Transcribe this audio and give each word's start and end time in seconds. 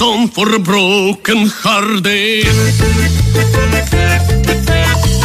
zo'n 0.00 0.30
broken 0.62 1.48
gardeer. 1.48 2.54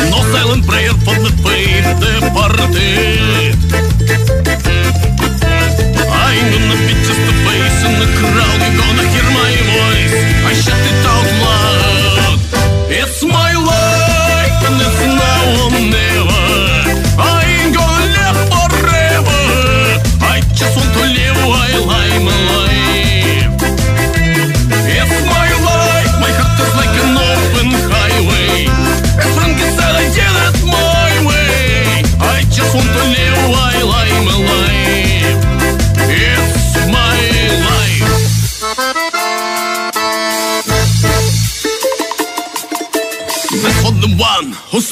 Nog 0.10 0.26
silent 0.34 0.66
prayer 0.66 0.94
van 1.04 1.24
de 1.24 1.30
tweede 1.42 2.32
party 2.34 3.65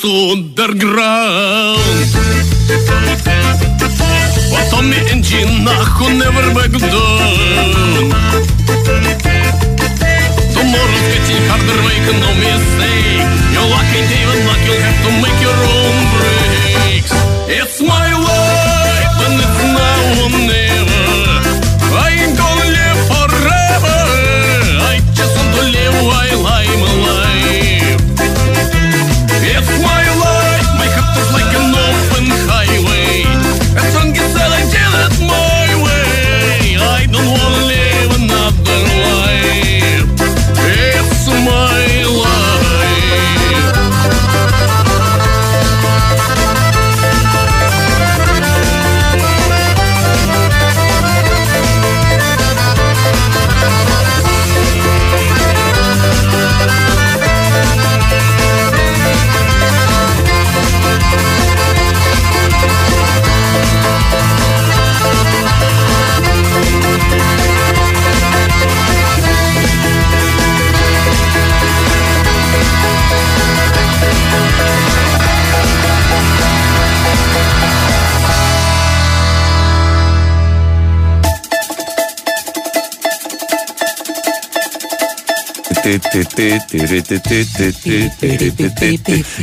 underground. 0.04 1.80
But 4.52 4.66
Tommy 4.70 5.00
and 5.12 5.24
Gina 5.24 5.76
who 5.96 6.18
never 6.18 6.44
back 6.54 6.72
down. 6.72 8.12
Tomorrow's 10.52 11.06
getting 11.12 11.44
harder, 11.48 11.80
make 11.88 12.08
no 12.20 12.30
mistake. 12.36 13.24
You're 13.54 13.70
lucky, 13.72 14.02
David, 14.12 14.42
luck, 14.46 14.62
you'll 14.68 14.84
have 14.84 15.00
to 15.06 15.12
make 15.24 15.40
your 15.42 15.56
own 15.56 15.96
breaks. 16.12 17.23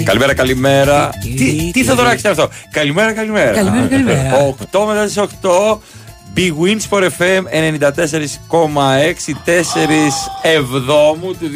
Καλημέρα, 0.04 0.34
καλημέρα. 0.34 1.10
Τι, 1.36 1.70
τι 1.72 1.84
θα 1.84 1.94
δωράξει 1.94 2.28
αυτό. 2.28 2.48
Καλημέρα, 2.70 3.12
καλημέρα. 3.12 3.52
Καλημέρα, 3.52 3.86
καλημέρα. 3.86 4.54
8 4.72 4.84
μετά 4.86 5.06
τι 5.06 5.14
8. 5.42 5.78
Big 6.40 6.54
Wins 6.64 6.84
for 6.90 7.02
FM 7.18 7.42
94,6 7.52 9.34
4 9.44 9.62
Εβδόμου 10.42 11.32
του 11.32 11.50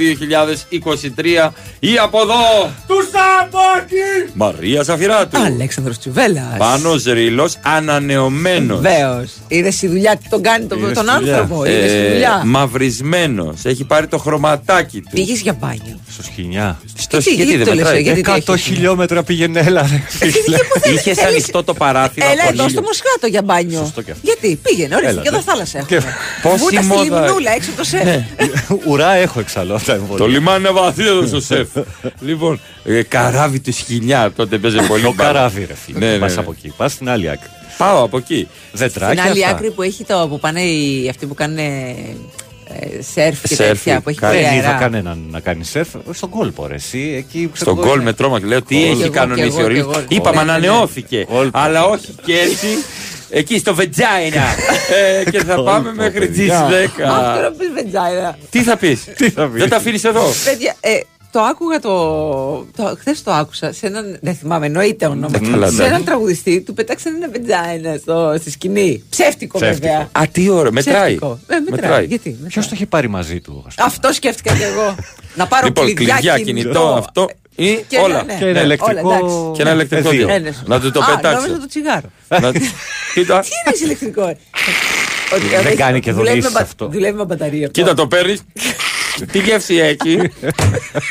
2023 1.47 1.51
ή 1.79 1.97
από 2.03 2.21
εδώ 2.21 2.73
του 2.87 2.95
Σαμπάκη 3.13 4.31
Μαρία 4.35 4.83
Ζαφυράτου 4.83 5.39
Αλέξανδρος 5.39 5.99
Τσουβέλλας 5.99 6.57
Πάνος 6.59 7.05
Ρήλος 7.05 7.57
ανανεωμένος 7.63 8.81
Βεβαίως. 8.81 9.31
Είδες 9.49 9.77
τη 9.77 9.87
δουλειά 9.89 10.17
τι 10.17 10.29
τον 10.29 10.43
κάνει 10.43 10.67
τον, 10.67 10.79
Είδες 10.79 10.93
τον 10.97 11.07
τη 11.07 11.13
δουλειά. 11.19 11.37
άνθρωπο. 11.39 11.65
Είδες 11.65 11.93
Ε, 11.93 12.05
τη 12.07 12.13
δουλειά. 12.13 12.43
Μαυρισμένος 12.45 13.65
Έχει 13.65 13.85
πάρει 13.85 14.07
το 14.07 14.19
χρωματάκι 14.19 15.01
του 15.01 15.09
Πήγες 15.13 15.41
για 15.41 15.53
μπάνιο. 15.61 15.99
Στο 16.13 16.23
σκηνιά. 16.23 16.79
Στο 16.97 17.19
τι, 17.19 17.23
γιατί 17.35 17.43
γιατί 17.45 17.57
δεν 17.57 17.67
το 17.67 17.75
λες, 17.75 17.83
μετράει; 17.85 18.03
γιατί 18.03 18.21
τι 18.21 18.31
100 18.47 18.55
έχεις; 18.55 18.63
χιλιόμετρα 18.67 19.23
πήγαινε, 19.23 19.61
έλα 19.61 19.81
ρε. 19.81 20.03
φίλε. 20.09 20.59
Είχε 20.95 21.15
ανοιχτό 21.27 21.65
το 21.65 21.75
παράθυρο 21.75 22.27
Έλα 22.27 22.43
από 22.43 22.43
εδώ 22.53 22.55
λίγο. 22.57 22.69
στο 22.69 22.83
Μοσχάτο 22.83 23.27
για 23.27 23.43
μπάνιο. 23.43 23.79
Σωστό 23.79 24.03
και 24.03 24.11
αυτό. 24.11 24.23
Γιατί 24.27 24.59
πήγαινε, 24.75 24.95
ωραία, 24.97 25.09
Έλα, 25.11 25.23
και 25.23 25.29
εδώ 25.29 25.37
ναι. 25.37 25.43
θάλασσα 25.43 25.81
Και- 25.87 25.95
έχουμε. 25.95 26.13
Πόση 26.43 26.57
Βούτας 26.59 26.85
στη 26.85 26.95
μόδα- 26.95 27.21
λιμνούλα 27.21 27.51
έξω 27.55 27.69
από 27.71 27.79
το 27.79 27.85
σεφ. 27.85 28.07
Ουρά 28.91 29.13
έχω 29.15 29.41
εξάλλου 29.41 29.75
από 29.75 29.85
τα 29.85 29.93
εμβόλια. 29.93 30.17
Το 30.17 30.27
λιμάνι 30.27 30.59
είναι 30.59 30.71
βαθύ 30.71 31.07
εδώ 31.07 31.27
στο 31.27 31.41
σεφ. 31.41 31.69
λοιπόν, 32.29 32.61
ε, 32.85 33.03
καράβι 33.03 33.61
του 33.61 33.73
σκηνιά 33.73 34.33
τότε 34.37 34.59
παίζει 34.59 34.77
πολύ. 34.89 35.03
Το 35.03 35.13
μπάλα. 35.15 35.33
καράβι, 35.33 35.65
ρε 35.65 35.75
φίλε. 35.75 35.99
Ναι, 35.99 36.11
ναι, 36.13 36.19
Πας 36.19 36.35
ναι. 36.35 36.41
από 36.41 36.51
εκεί. 36.59 36.73
Πας 36.77 36.93
στην 36.93 37.09
άλλη 37.09 37.31
άκρη. 37.31 37.49
Πάω 37.79 38.03
από 38.05 38.17
εκεί. 38.17 38.49
Στην 38.67 38.79
Δετράκια. 38.79 39.23
άλλη 39.25 39.45
αυτά. 39.45 39.57
άκρη 39.57 39.71
που 39.71 39.83
έχει 39.83 40.05
το 40.05 40.27
που 40.31 40.41
πάνε 40.41 40.61
οι, 40.63 41.09
αυτοί 41.09 41.27
που 41.27 41.35
κάνουν 41.35 41.59
ε, 41.59 41.95
σερφ 43.13 43.41
και 43.49 43.55
Σερφ, 43.55 43.83
τέτοια 43.83 44.01
που 44.01 44.09
έχει 44.09 44.19
κάνει- 44.19 44.35
πολύ 44.35 44.47
Δεν 44.49 44.57
είδα 44.59 44.67
αέρα. 44.67 44.79
κανέναν 44.79 45.19
να 45.31 45.41
κάνει 45.41 45.65
σερφ. 45.65 45.89
Στον 46.13 46.29
κόλπο, 46.29 46.67
ρε. 46.67 46.75
Εσύ 46.75 47.15
εκεί. 47.19 47.51
ξέρω 47.53 47.71
Στον 47.71 47.73
εγώ, 47.79 47.83
γκολ 47.87 47.95
είναι- 47.95 48.05
με 48.05 48.13
τρόμα 48.13 48.41
και 48.41 48.47
λέω 48.47 48.63
τι 48.63 48.75
Γκολ. 48.75 48.85
έχει 48.85 48.95
Κι 48.97 49.03
εγώ, 49.03 49.13
κανονίσει 49.13 49.49
κι 49.49 49.55
εγώ, 49.57 49.65
ο 49.65 49.69
Ρίλος. 49.69 49.85
κι 49.87 49.93
εγώ. 49.99 50.05
Είπαμε 50.09 50.37
Ναι, 50.37 50.53
ναι, 50.53 50.59
ναι. 50.59 50.67
ανανεώθηκε. 50.67 51.27
Γκολ. 51.33 51.49
Αλλά 51.53 51.85
όχι 51.85 52.15
και 52.25 52.33
έτσι. 52.39 52.67
Εκεί 53.37 53.59
στο 53.59 53.75
Βετζάινα. 53.75 54.43
Ε, 55.25 55.31
και 55.31 55.45
θα 55.45 55.55
Γκολ, 55.55 55.65
πάμε 55.65 55.89
πω, 55.89 55.95
μέχρι 55.97 56.29
τις 56.29 56.37
παιδιά. 56.37 56.69
10. 56.69 57.03
Αυτό 57.03 57.41
να 57.43 57.51
πεις 57.51 57.69
βεντζάινα. 57.75 58.39
Τι 58.51 58.63
θα 58.63 58.77
πεις; 58.77 59.05
θα 59.35 59.49
πεις; 59.49 59.61
Δεν 59.61 59.69
τα 59.69 59.77
αφήνεις 59.77 60.05
εδώ; 60.05 60.23
Παιδιά, 60.45 60.75
ε, 60.81 61.01
το 61.31 61.41
άκουγα 61.41 61.79
το. 61.81 61.91
το 62.77 62.97
Χθες 62.99 63.23
το 63.23 63.33
άκουσα 63.33 63.73
σε 63.73 63.87
έναν. 63.87 64.19
Δεν 64.21 64.35
θυμάμαι, 64.35 64.67
εννοείται 64.67 65.07
όνομα. 65.07 65.31
Ε, 65.35 65.39
καλά, 65.51 65.67
σε 65.67 65.75
εντάξει. 65.75 65.83
έναν 65.83 66.05
τραγουδιστή 66.05 66.61
του 66.61 66.75
πετάξανε 66.75 67.17
ένα 67.17 67.29
βεντζάινα 67.29 67.97
στο, 67.97 68.37
στη 68.41 68.51
σκηνή. 68.51 69.03
Ψεύτικο, 69.11 69.59
Ψεύτικο. 69.59 69.87
βέβαια. 69.89 70.09
Α, 70.13 70.23
τι 70.33 70.49
ώρα. 70.49 70.73
Μετράει. 70.73 70.97
Ψεύτικο. 71.17 71.39
Ε, 71.47 71.71
μετράει. 71.71 72.05
Γιατί. 72.07 72.29
μετράει. 72.29 72.49
Ποιος 72.49 72.65
το 72.67 72.71
έχει 72.75 72.87
πάρει 72.87 73.09
μαζί 73.09 73.41
του, 73.41 73.65
ας 73.67 73.75
πούμε; 73.75 73.87
Αυτό 73.89 74.13
σκέφτηκα 74.13 74.55
κι 74.55 74.63
εγώ. 74.63 74.95
να 75.35 75.47
πάρω 75.47 75.67
Λοιπόν, 75.67 75.95
κλειδιά, 75.95 76.15
κλειδιά, 76.15 76.39
κινητό, 76.39 76.95
αυτό 76.99 77.29
ή 77.57 77.85
Και 77.89 77.99
όλα. 77.99 78.23
ναι, 78.25 78.33
ναι. 78.33 78.39
Και 78.39 78.45
ένα 78.45 78.51
όλα, 78.51 78.63
ηλεκτρικό. 78.63 79.09
εντάξει. 79.11 79.51
Και 79.55 79.63
ένα 79.63 79.73
ηλεκτρικό 79.73 80.03
πεδίο. 80.09 80.27
δύο. 80.27 80.35
Ναι, 80.35 80.39
ναι. 80.39 80.51
Να 80.67 80.81
του 80.81 80.91
το 80.91 81.01
Α, 81.01 81.05
πετάξω. 81.07 81.41
νόμιζα 81.41 81.61
το 81.61 81.67
τσιγάρο. 81.67 82.11
Να- 82.29 82.39
Κοίτα. 83.15 83.41
Τι 83.41 83.49
είναι 83.49 83.75
εσύ 83.75 83.85
ηλεκτρικό. 83.85 84.37
Ότι 85.35 85.47
Δεν 85.47 85.67
έχει- 85.67 85.77
κάνει 85.77 86.01
και 86.01 86.13
δουλεύει 86.13 86.29
δονήσεις 86.31 86.53
με 86.53 86.59
μπα- 86.59 86.65
αυτό. 86.67 86.87
Δουλεύει 86.89 87.17
με 87.17 87.25
μπαταρία. 87.25 87.67
αυτό. 87.67 87.81
Κοίτα 87.81 87.95
το 87.95 88.07
παίρνεις. 88.07 88.43
Τι 89.33 89.39
γεύση 89.39 89.75
έχει; 89.77 90.19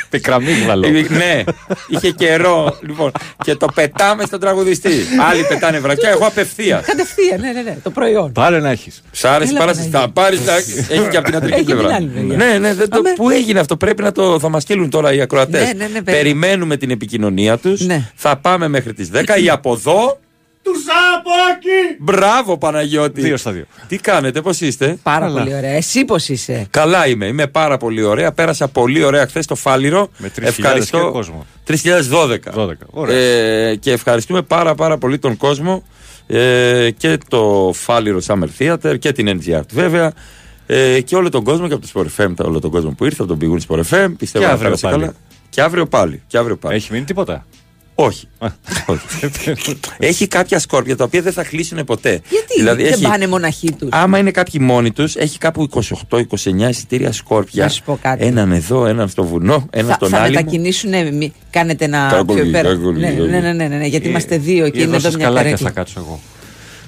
Πικραμίγδαλο. 0.09 0.87
ναι, 1.09 1.43
είχε 1.87 2.09
καιρό. 2.11 2.77
Λοιπόν, 2.81 3.11
και 3.43 3.55
το 3.55 3.67
πετάμε 3.73 4.23
στον 4.25 4.39
τραγουδιστή. 4.39 4.91
Άλλοι 5.31 5.45
πετάνε 5.47 5.79
βρακιά, 5.79 6.09
εγώ 6.09 6.25
απευθείας. 6.25 6.85
Κατευθείαν, 6.85 7.39
ναι, 7.41 7.51
ναι, 7.51 7.61
ναι, 7.61 7.77
το 7.83 7.89
προϊόν. 7.89 8.31
Πάρε 8.31 8.59
να 8.59 8.69
έχεις. 8.69 9.01
Σ' 9.11 9.25
άρεσε 9.25 9.50
Έλα, 9.51 9.59
πάρα 9.59 9.71
Παναγία. 9.71 10.00
θα 10.00 10.09
πάρεις. 10.09 10.39
Έχεις 10.47 11.07
και 11.11 11.17
από 11.17 11.25
την 11.25 11.35
αντρική 11.35 11.53
Έχει 11.53 11.63
και 11.63 11.71
την 11.71 11.77
πλευρά. 11.77 11.95
άλλη 11.95 12.11
μεριά. 12.15 12.38
Ναι, 12.38 12.57
ναι, 12.57 12.73
δεν 12.73 12.89
το, 12.89 12.97
Αμέ. 12.97 13.13
πού 13.15 13.29
έγινε 13.29 13.59
αυτό. 13.59 13.77
Πρέπει 13.77 14.03
να 14.03 14.11
το. 14.11 14.39
Θα 14.39 14.49
μας 14.49 14.63
στείλουν 14.63 14.89
τώρα 14.89 15.13
οι 15.13 15.21
ακροατές. 15.21 15.61
Ναι, 15.61 15.67
ναι, 15.67 15.73
ναι, 15.73 16.01
περίμενε. 16.01 16.17
Περιμένουμε 16.17 16.77
την 16.77 16.89
επικοινωνία 16.89 17.57
τους. 17.57 17.81
Ναι. 17.81 18.09
Θα 18.15 18.38
πάμε 18.38 18.67
μέχρι 18.67 18.94
τις 18.94 19.09
10 19.13 19.41
ή 19.44 19.49
από 19.49 19.73
εδώ. 19.73 20.19
Του 20.63 20.71
Σαπάκη! 20.86 21.98
Μπράβο, 22.00 22.57
Παναγιώτη. 22.57 23.21
Δύο 23.21 23.38
στα 23.38 23.51
δύο. 23.51 23.63
Τι 23.88 23.98
κάνετε, 23.98 24.42
πώς 24.42 24.62
είστε; 24.62 24.98
Πάρα 25.04 25.25
Καλά. 25.25 25.39
πολύ 25.42 25.56
ωραία. 25.56 25.71
Εσύ 25.71 26.06
πώς 26.06 26.30
είσαι; 26.30 26.68
Καλά 26.69 27.07
είμαι, 27.07 27.25
είμαι 27.25 27.48
πάρα 27.48 27.77
πολύ 27.77 28.04
ωραία. 28.04 28.31
Πέρασα 28.31 28.68
πολύ 28.68 29.04
ωραία 29.04 29.27
χθες 29.27 29.44
στο 29.44 29.56
Φάληρο. 29.56 30.10
Με 30.18 30.31
3.000 30.36 30.86
και 30.92 30.98
κόσμος. 31.12 31.45
3012. 31.68 32.51
12. 32.56 32.71
Ωραία. 32.89 33.15
Ε, 33.18 33.75
και 33.75 33.92
ευχαριστούμε 33.92 34.42
πάρα 34.42 34.75
πάρα 34.75 34.98
πολύ 34.98 35.19
τον 35.19 35.38
κόσμο 35.38 35.83
ε, 36.27 36.89
και 36.98 37.18
το 37.27 37.71
Φάληρο 37.75 38.19
Summer 38.27 38.48
Theater 38.59 39.00
και 39.00 39.12
την 39.12 39.39
NGR 39.42 39.62
βέβαια 39.71 40.13
ε, 40.68 41.01
και 41.01 41.16
όλο 41.16 41.30
τον 41.30 41.44
κόσμο 41.44 41.68
και 41.68 41.74
από 41.74 41.88
το 41.88 41.92
Sport 41.94 42.21
FM, 42.24 42.31
τα- 42.36 42.44
όλο 42.45 42.59
τον 42.59 42.71
κόσμο 42.71 42.92
που 42.92 43.06
ήρθε 43.06 43.24
από 43.24 43.38
τον 43.38 43.39
Big 43.42 43.54
Win 43.56 43.75
Sport 43.75 43.80
FM. 43.80 44.12
Πιστεύω 44.18 44.45
Και 44.45 44.50
να 44.51 44.57
αύριο 44.57 44.57
πέρασε 44.63 44.88
πάλι. 44.88 45.00
καλά. 45.00 45.13
Και 45.50 45.62
αύριο 45.62 45.86
πάλι. 45.88 46.21
Και 46.27 46.38
αύριο 46.38 46.57
πάλι. 46.57 46.75
Έχει 46.75 46.92
μείνει 46.92 47.04
τίποτα; 47.06 47.45
Όχι. 47.95 48.28
Όχι. 48.86 49.06
έχει 49.98 50.28
κάποια 50.28 50.60
σκόρπια 50.60 50.95
τα 50.95 51.04
οποία 51.04 51.22
δεν 51.22 51.34
θα 51.34 51.44
χλίσουν 51.44 51.84
ποτέ. 51.84 52.10
Γιατί 52.10 52.54
Δηλαδή, 52.57 52.84
δεν 52.84 52.94
έχει- 52.94 53.01
πάνε 53.04 53.28
μοναχοί 53.28 53.72
τους; 53.72 53.90
Άμα 53.92 54.18
είναι 54.18 54.31
κάποιοι 54.31 54.62
μόνοι 54.63 54.92
τους, 54.92 55.16
έχει 55.16 55.38
κάπου 55.38 55.69
28-29 56.10 56.69
εισιτήρια 56.69 57.12
σκόρπια. 57.12 57.63
Να 57.63 57.69
σου 57.69 57.84
πω 57.84 58.00
κάτι. 58.01 58.25
Έναν 58.25 58.51
εδώ, 58.51 58.86
έναν 58.86 59.07
στο 59.10 59.24
βουνό, 59.24 59.68
έναν 59.72 59.88
Θα, 59.90 59.94
στον 59.94 60.10
θα 60.10 60.18
άλλο. 60.18 60.34
μετακινήσουν, 60.34 60.94
ε, 60.94 61.12
μη- 61.12 61.34
κάνετε 61.50 61.86
ένα 61.86 62.07
Κάκολι, 62.12 62.42
πιο 62.42 62.51
πέρα. 62.51 62.69
κάκολι, 62.69 63.00
Ναι, 63.00 63.07
κάκολι. 63.10 63.30
ναι, 63.30 63.40
ναι, 63.40 63.51
ναι, 63.54 63.68
ναι, 63.68 63.75
ναι, 63.78 63.86
γιατί 63.86 64.07
είμαστε 64.07 64.38
δύο 64.38 64.69
και 64.69 64.80
Ή 64.80 64.84
είναι 64.88 64.95
εδώ 64.95 64.95
εδώ 64.95 65.10
στα 65.10 65.18
μια 65.18 65.25
σκαλάκια 65.25 65.44
καρέκλα. 65.51 65.68
θα 65.68 65.74
κάτσω 65.74 66.00
εγώ. 66.00 66.19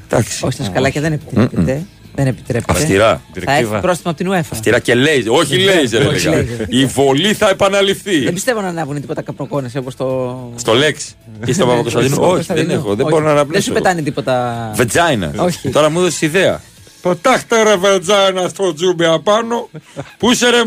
Εντάξει. 0.10 0.46
Όχι, 0.46 0.54
στα 0.54 0.64
σκαλάκια 0.64 1.02
δεν 1.02 1.14
επιτρέπεται. 1.14 1.86
Δεν 2.16 2.28
επιτρέπεται. 2.28 2.72
Αυστηρά. 2.72 3.08
Θα 3.08 3.22
έρθει 3.34 3.40
Διρεκτίβα. 3.46 3.80
πρόστιμο 3.80 4.14
από 4.14 4.24
την 4.24 4.32
UEFA. 4.34 4.50
Αυστηρά 4.52 4.80
και 4.80 4.96
λέιζερ. 4.96 5.32
Όχι 5.32 5.58
λέιζερ, 5.58 6.08
όχι 6.08 6.28
έλεγα. 6.28 6.42
λέιζερ. 6.44 6.74
Η 6.74 6.86
βολή 6.86 7.34
θα 7.34 7.50
επαναληφθεί. 7.50 8.20
Δεν 8.24 8.34
πιστεύω 8.34 8.62
να 8.62 8.68
ανάβουν 8.68 9.02
τίποτα 9.02 9.22
καπνοκόνες 9.22 9.76
όπως 9.76 9.96
το. 9.96 10.36
Στο 10.56 10.74
Λέξ 10.74 11.16
ή 11.46 11.54
στον 11.54 11.68
Παπακοσταντίνο. 11.68 12.16
Στο 12.16 12.24
Όχι, 12.24 12.32
δεν 12.32 12.36
Κωνσταντίνο. 12.46 12.74
έχω. 12.74 12.96
Δεν 12.96 13.06
Όχι. 13.06 13.14
μπορώ 13.14 13.24
να 13.24 13.30
Δεν 13.30 13.38
αναπνεύσω. 13.40 13.68
σου 13.68 13.74
πετάνε 13.74 14.02
τίποτα. 14.02 14.72
Βετζάινα. 14.76 15.32
Όχι. 15.38 15.70
Τώρα 15.70 15.90
μου 15.90 16.00
έδωσε 16.00 16.26
ιδέα. 16.26 16.62
Πετάχτε 17.02 17.64
ρε 17.64 17.76
βετζάινα 17.76 18.48
στο 18.48 18.74
τζούμπι 18.74 19.06
απάνω. 19.06 19.70
Πού 20.18 20.32
είσαι 20.32 20.50
ρε. 20.50 20.62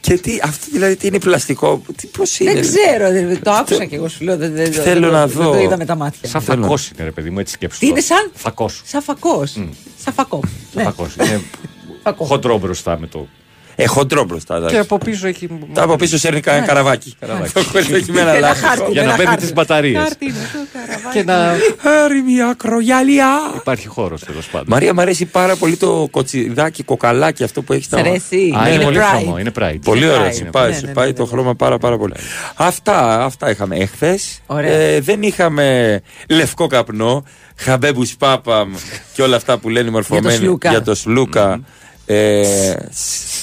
Και 0.00 0.18
τι, 0.18 0.38
αυτό 0.42 0.66
δηλαδή 0.72 0.96
τι 0.96 1.06
είναι 1.06 1.18
πλαστικό, 1.18 1.82
τι, 1.96 2.06
πώς 2.06 2.38
είναι; 2.40 2.52
Δεν 2.52 2.60
ξέρω, 2.62 3.10
δεν- 3.10 3.42
το 3.42 3.50
άκουσα 3.50 3.84
και 3.84 3.96
εγώ 3.96 4.08
σου 4.08 4.24
λέω. 4.24 4.36
δεν- 4.36 4.54
δεν- 4.54 4.72
Θέλω 4.72 5.00
δεν- 5.00 5.10
να 5.10 5.26
δεν 5.26 5.42
δω. 5.44 5.50
το 5.52 5.58
είδα 5.58 5.76
με 5.76 5.84
τα 5.84 5.94
μάτια. 5.94 6.28
Σαν 6.28 6.40
Θέλω. 6.40 6.62
φακός 6.62 6.88
είναι, 6.94 7.04
ρε 7.04 7.10
παιδί 7.10 7.30
μου, 7.30 7.38
έτσι 7.38 7.52
σκέψου. 7.54 7.78
Τι 7.78 7.86
είναι 7.86 8.00
σαν; 8.00 8.30
Φακός. 8.34 8.82
Σαν 8.84 9.02
φακός. 9.02 9.50
Σαν 10.04 10.12
φακό. 10.14 10.40
Ναι. 10.72 10.82
Φακός. 10.82 11.14
Είναι 11.14 11.40
Φακό. 12.02 12.24
χοντρό 12.24 12.58
μπροστά 12.58 12.98
με 12.98 13.06
το. 13.06 13.26
Ε, 13.76 13.86
χοντρό 13.86 14.24
μπροστά. 14.24 14.56
εντάξει. 14.56 14.74
Και 14.74 14.80
από 14.80 14.98
πίσω 14.98 15.26
έχει. 15.26 15.48
Τα 15.72 15.82
από 15.82 15.96
πίσω 15.96 16.18
σέρνει 16.18 16.40
κανένα 16.40 16.66
καραβάκι. 16.66 17.16
Το 17.52 17.62
χωρίς 17.62 17.90
έχει 17.90 18.12
με 18.12 18.20
ένα 18.20 18.30
Ένα 18.30 18.38
λάστιχο. 18.48 18.68
χάρτη, 18.68 18.90
Για 18.90 19.00
με 19.00 19.00
να 19.00 19.02
ένα 19.02 19.12
παίρνει 19.16 19.30
χάρτη. 19.30 19.44
τις 19.44 19.52
μπαταρίες. 19.54 20.02
Χάρτη 20.02 20.24
είναι 20.24 20.34
το 20.52 20.58
καραβάκι. 20.72 21.18
Και 21.18 21.24
να. 21.24 21.56
Άρη 22.04 22.22
μια 22.22 22.46
ακρογιαλιά. 22.46 23.28
Υπάρχει 23.56 23.86
χώρος 23.86 24.20
τέλος 24.24 24.46
πάντων. 24.46 24.66
Μαρία, 24.68 24.94
μου 24.94 25.00
αρέσει 25.00 25.24
πάρα 25.24 25.56
πολύ 25.56 25.76
το 25.76 26.08
κοτσιδάκι, 26.10 26.82
κοκαλάκι 26.82 27.44
αυτό 27.44 27.62
που 27.62 27.72
έχεις 27.72 27.86
Σ' 27.86 27.92
αρέσει. 27.92 28.36
Α, 28.58 28.66
είναι 28.66 28.74
Είναι 28.74 28.84
πολύ 28.84 28.98
pride. 28.98 29.16
χρωμό. 29.20 29.38
Είναι 29.38 29.52
pride. 29.60 29.78
Πολύ 29.84 30.04
Είναι 30.04 30.12
ωραία, 30.12 30.30
pride. 30.30 30.34
σου 30.34 30.46
πάει, 30.50 30.70
Ναι, 30.70 30.76
σου 30.76 30.86
ναι, 30.86 30.92
πάει 30.92 31.06
ναι, 31.06 31.12
το 31.12 31.22
ναι. 31.22 31.28
χρώμα 31.28 31.54
πάρα 31.54 31.78
πάρα 31.78 31.98
πολύ. 31.98 32.14
Αυτά, 32.54 33.24
αυτά 33.24 33.50
είχαμε 33.50 33.76
εχθές. 33.76 34.40
Ωραία. 34.46 35.00
δεν 35.00 35.22
είχαμε 35.22 36.00
λευκό 36.28 36.66
καπνό, 36.66 37.24
χαμπέμπους 37.56 38.16
πάπαμ 38.16 38.72
και 39.14 39.22
όλα 39.22 39.36
αυτά 39.36 39.58
που 39.58 39.68
λένε 39.68 39.88
οι 39.88 39.92
μορφωμένοι 39.92 40.36
Σλούκα. 40.36 40.70
για 40.70 40.82
το 40.82 40.94
Σλούκα. 40.94 41.60
Ε, 42.06 42.74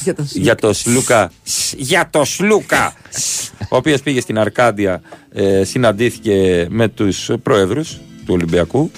Για 0.04 0.14
τον 0.16 0.28
για 0.32 0.56
το 0.56 0.74
Σλούκα. 0.74 1.32
Σ, 1.44 1.74
Για 1.78 2.08
το 2.12 2.24
Σλούκα. 2.26 2.94
Ο 3.70 3.76
οποίος 3.76 4.02
πήγε 4.02 4.22
στην 4.22 4.40
Αρκάντια, 4.40 5.02
ε, 5.34 5.64
συναντήθηκε 5.64 6.68
με 6.70 6.88
τους 6.88 7.30
πρόεδρου 7.44 7.82
του 8.26 8.28
Ολυμπιακού, 8.34 8.92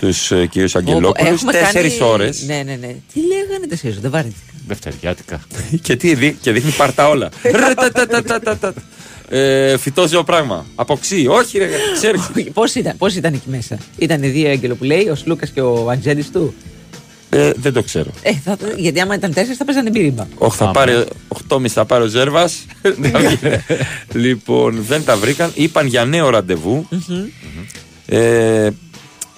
τους 0.00 0.30
ε, 0.30 0.46
κ. 0.52 0.56
Αγγελόπουλους. 0.76 1.30
Έχουμε 1.32 1.52
Τέσσερις 1.52 1.98
κάνει- 1.98 2.10
ώρες. 2.12 2.42
Ναι, 2.46 2.62
ναι, 2.66 2.76
ναι. 2.80 2.94
Τι 3.12 3.20
λέγανε 3.26 3.66
τέσσερις 3.68 3.82
ώρες, 3.96 4.00
δεν 4.00 4.10
βαρέθηκα. 4.10 4.52
Δευτεριάτικα. 4.66 5.40
και 5.82 5.96
τι 5.96 6.14
δει, 6.14 6.36
και 6.40 6.52
δείχνει 6.52 6.70
πάρτα 6.70 7.08
όλα. 7.08 7.28
Ρε, 7.42 7.50
τα, 7.74 7.90
τα, 7.92 8.06
τα, 8.06 8.22
τα, 8.22 8.40
τα, 8.40 8.56
τα. 8.58 8.74
Ε, 9.28 9.76
φυτόζεο 9.76 10.24
πράγμα. 10.24 10.66
Αποξύ. 10.74 11.26
Όχι, 11.26 11.58
ρε, 11.58 11.68
ξέρεις. 11.94 12.30
Πώς 12.52 12.74
ήταν, 12.74 12.96
πώς 12.96 13.14
ήταν 13.14 13.34
εκεί 13.34 13.48
μέσα. 13.48 13.78
Ήταν 13.98 14.22
οι 14.22 14.28
δύο 14.28 14.48
έγγελο 14.48 14.74
που 14.74 14.84
λέει, 14.84 15.08
ο 15.08 15.14
Σλούκας 15.14 15.50
και 15.50 15.60
ο 15.60 15.90
Αντζέντη 15.90 16.22
του. 16.22 16.54
Ε, 17.34 17.52
δεν 17.56 17.72
το 17.72 17.82
ξέρω. 17.82 18.10
Ε, 18.22 18.32
θα, 18.44 18.56
γιατί 18.76 19.00
άμα 19.00 19.14
ήταν 19.14 19.32
τέσσερις 19.32 19.56
θα 19.56 19.64
παίζανε 19.64 19.90
μπύριμα. 19.90 20.28
Όχι, 20.38 20.56
θα 20.56 20.64
Άμα. 20.64 20.72
πάρει 20.72 21.04
8,5 21.48 21.68
θα 21.68 21.84
πάρει 21.84 22.04
ο 22.04 22.06
Ζέρβας. 22.06 22.64
λοιπόν, 24.24 24.84
δεν 24.88 25.04
τα 25.04 25.16
βρήκαν. 25.16 25.50
Είπαν 25.54 25.86
για 25.86 26.04
νέο 26.04 26.30
ραντεβού. 26.30 26.88
Ε, 28.06 28.68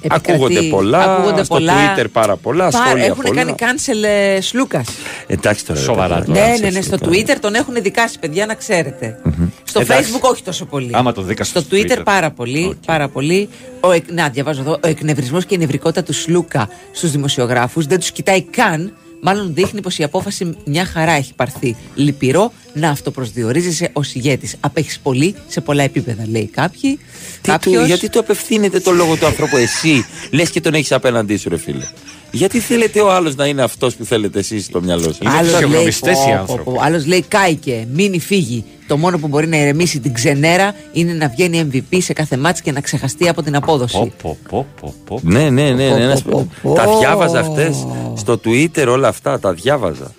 Επικρατεί- 0.01 0.31
ακούγονται 0.31 0.61
πολλά. 0.63 0.99
ακούγονται 0.99 1.45
στο 1.45 1.55
πολλά. 1.55 1.73
Twitter 1.97 2.05
πάρα 2.13 2.37
πολλά. 2.37 2.71
Πα- 2.71 2.85
σχόλια 2.87 3.05
Έχουν 3.05 3.23
πολλά. 3.23 3.35
κάνει 3.43 3.55
cancel 3.59 4.03
ε, 4.37 4.41
Σλούκας. 4.41 4.87
Εντάξει 5.27 5.67
τώρα. 5.67 5.79
ρε, 5.79 5.85
Σοβαρά 5.85 6.15
παιδιά, 6.19 6.35
τώρα. 6.35 6.47
Ναι, 6.47 6.51
κάτσε, 6.51 6.65
ναι, 6.65 6.71
ναι. 6.71 6.81
Στο 6.81 6.99
τώρα. 6.99 7.13
Twitter 7.13 7.37
τον 7.41 7.55
έχουν 7.55 7.75
δικάσει, 7.83 8.19
παιδιά, 8.19 8.47
να 8.47 8.55
ξέρετε. 8.55 9.19
Στο 9.65 9.81
Εντάξει. 9.81 10.11
Facebook 10.15 10.31
όχι 10.31 10.43
τόσο 10.43 10.65
πολύ. 10.65 10.91
Άμα 10.93 11.13
το 11.13 11.23
δίκασε 11.23 11.51
στο 11.51 11.61
στο 11.61 11.77
Twitter, 11.77 11.91
Twitter. 11.99 12.03
πάρα 12.05 12.31
πολύ. 12.31 12.79
Πάρα 12.87 13.09
πολύ. 13.09 13.49
Ο, 13.81 13.91
εκ- 13.93 14.13
να, 14.13 14.29
διαβάζω 14.29 14.61
εδώ. 14.61 14.73
Ο 14.85 14.89
εκνευρισμός 14.89 15.45
και 15.47 15.55
η 15.55 15.59
νευρικότητα 15.59 16.03
του 16.03 16.13
Σλούκα 16.13 16.69
στους 16.93 17.11
δημοσιογράφους 17.11 17.87
δεν 17.87 17.99
τους 17.99 18.11
κοιτάει 18.11 18.43
καν. 18.43 18.93
Μάλλον 19.21 19.55
δείχνει 19.55 19.81
πως 19.81 19.99
η 19.99 20.03
απόφαση 20.03 20.57
μια 20.65 20.85
χαρά 20.85 21.13
έχει 21.13 21.35
πάρθει. 21.35 21.77
Λυπηρό 21.95 22.53
να 22.73 22.91
αυτοπροσδιορίζεσαι 22.91 23.91
ως 23.93 24.15
ηγέτης. 24.15 24.57
Απέχεις 24.61 24.99
πολύ 24.99 25.35
σε 25.49 25.61
πολλά 25.61 25.83
επίπεδα, 25.83 26.25
λέει 26.29 26.47
κάποιοι. 26.47 26.97
Τι 26.97 26.99
του, 27.43 27.51
Κάποιος- 27.51 27.87
γιατί 27.87 28.09
του 28.09 28.19
απευθύνεται 28.19 28.81
το 28.81 28.91
λόγο 28.91 29.17
του 29.17 29.27
ανθρώπου 29.27 29.57
εσύ, 29.57 30.07
λες 30.31 30.51
και 30.51 30.61
τον 30.61 30.75
έχεις 30.75 30.93
απέναντί 30.93 31.37
σου, 31.37 31.49
ρε 31.49 31.57
φίλε. 31.57 31.85
Γιατί 32.31 32.61
θέλετε 32.61 33.01
ο 33.01 33.13
άλλος 33.13 33.35
να 33.35 33.47
είναι 33.47 33.63
αυτός 33.63 33.95
που 33.95 34.05
θέλετε 34.05 34.39
εσείς 34.39 34.65
στο 34.65 34.83
μυαλό 34.83 35.03
σας; 35.03 35.19
Είναι 35.19 35.31
Άλλος 35.31 35.43
λέει, 35.51 35.53
φυσιογνωμιστές 35.61 36.19
οι 36.19 36.23
πω, 36.23 36.31
πω, 36.35 36.39
άνθρωποι. 36.41 36.62
πω. 36.65 36.77
Άλλος 36.81 37.07
λέει 37.07 37.23
κάηκε, 37.29 37.87
μείνει 37.93 38.19
φύγει. 38.21 38.65
Το 38.87 38.97
μόνο 38.97 39.19
που 39.19 39.29
μπορεί 39.29 39.47
να 39.47 39.56
ηρεμήσει 39.56 40.00
την 40.00 40.12
ξενέρα 40.15 40.75
είναι 40.93 41.12
να 41.12 41.29
βγαίνει 41.29 41.69
MVP 41.73 41.99
σε 42.00 42.12
κάθε 42.12 42.37
μάτς 42.37 42.61
και 42.61 42.73
να 42.73 42.81
ξεχαστεί 42.81 43.29
από 43.29 43.43
την 43.43 43.56
απόδοση. 43.56 43.97
Πω, 43.97 44.12
πω, 44.23 44.38
πω, 44.49 44.67
πω, 44.81 44.94
πω. 45.05 45.21
Ναι, 45.23 45.50
ναι, 45.50 45.71
ναι. 45.71 45.73
ναι, 45.73 46.03
ένας- 46.03 46.23
Πω, 46.23 46.31
πω, 46.31 46.49
πω. 46.62 46.75
Τα 46.75 46.99
διάβαζα 46.99 47.43
χτες 47.43 47.87
στο 48.17 48.41
Twitter 48.44 48.87
όλα 48.88 49.09
αυτά. 49.09 49.38
Τα 49.41 49.53
διάβαζα. 49.53 50.12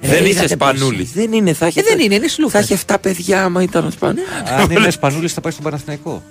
Ε, 0.00 0.08
δεν 0.08 0.18
είσαι 0.20 0.28
είδατε 0.30 0.48
σπανούλης. 0.48 1.12
πώς 1.12 1.22
Δεν 1.22 1.32
είναι, 1.32 1.52
θα 1.52 1.66
έχει. 1.66 1.78
Ε, 1.78 1.82
δεν 1.82 1.98
είναι, 1.98 2.14
είναι 2.14 2.28
σλούκας. 2.28 2.52
Θα 2.66 2.74
έχει 2.74 2.82
7 2.86 2.96
παιδιά 3.00 3.44
άμα 3.44 3.62
ήταν 3.62 3.86
ο 3.86 3.90
σπανούλη. 3.90 4.20
Αν 4.58 4.70
είναι 4.70 4.90
Σπανούλης 4.90 5.32
θα 5.32 5.40
πάει 5.40 5.52
στον 5.52 5.64
Παναθηναϊκό. 5.64 6.22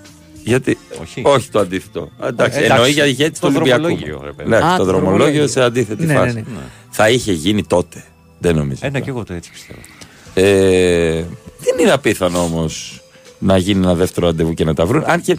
Γιατί. 0.43 0.77
Όχι. 1.23 1.49
το 1.51 1.59
αντίθετο. 1.59 2.09
Εντάξει, 2.23 2.59
Ε, 2.59 2.63
εντάξει, 2.63 2.73
εννοεί 2.73 2.91
για 2.91 3.05
ηγέτη 3.05 3.39
το 3.39 3.47
του 3.47 3.53
Ολυμπιακού. 3.55 3.81
δρομολόγιο, 3.83 4.21
ρε 4.25 4.31
παιδί. 4.31 4.49
Ναι, 4.49 4.55
Α, 4.57 4.59
το 4.59 4.65
το 4.77 4.83
δρομολόγιο 4.83 5.15
δρομολόγιο. 5.17 5.47
σε 5.47 5.61
αντίθετη 5.61 6.05
Ναι, 6.05 6.13
ναι, 6.13 6.19
φάση. 6.19 6.35
ναι. 6.35 6.43
Θα 6.89 7.09
είχε 7.09 7.31
γίνει 7.31 7.63
τότε. 7.63 8.03
Δεν 8.39 8.55
νομίζω. 8.55 8.79
Ένα 8.83 8.99
και 8.99 9.09
εγώ 9.09 9.23
το 9.23 9.33
έτσι 9.33 9.51
πιστεύω. 9.51 9.79
Ε, 10.33 11.23
δεν 11.65 11.79
είναι 11.79 11.91
απίθανο 11.91 12.39
όμως 12.39 13.01
να 13.39 13.57
γίνει 13.57 13.83
ένα 13.83 13.93
δεύτερο 13.93 14.25
ραντεβού 14.25 14.53
και 14.53 14.65
να 14.65 14.73
τα 14.73 14.85
βρουν. 14.85 15.03
Αν 15.05 15.21
και 15.21 15.37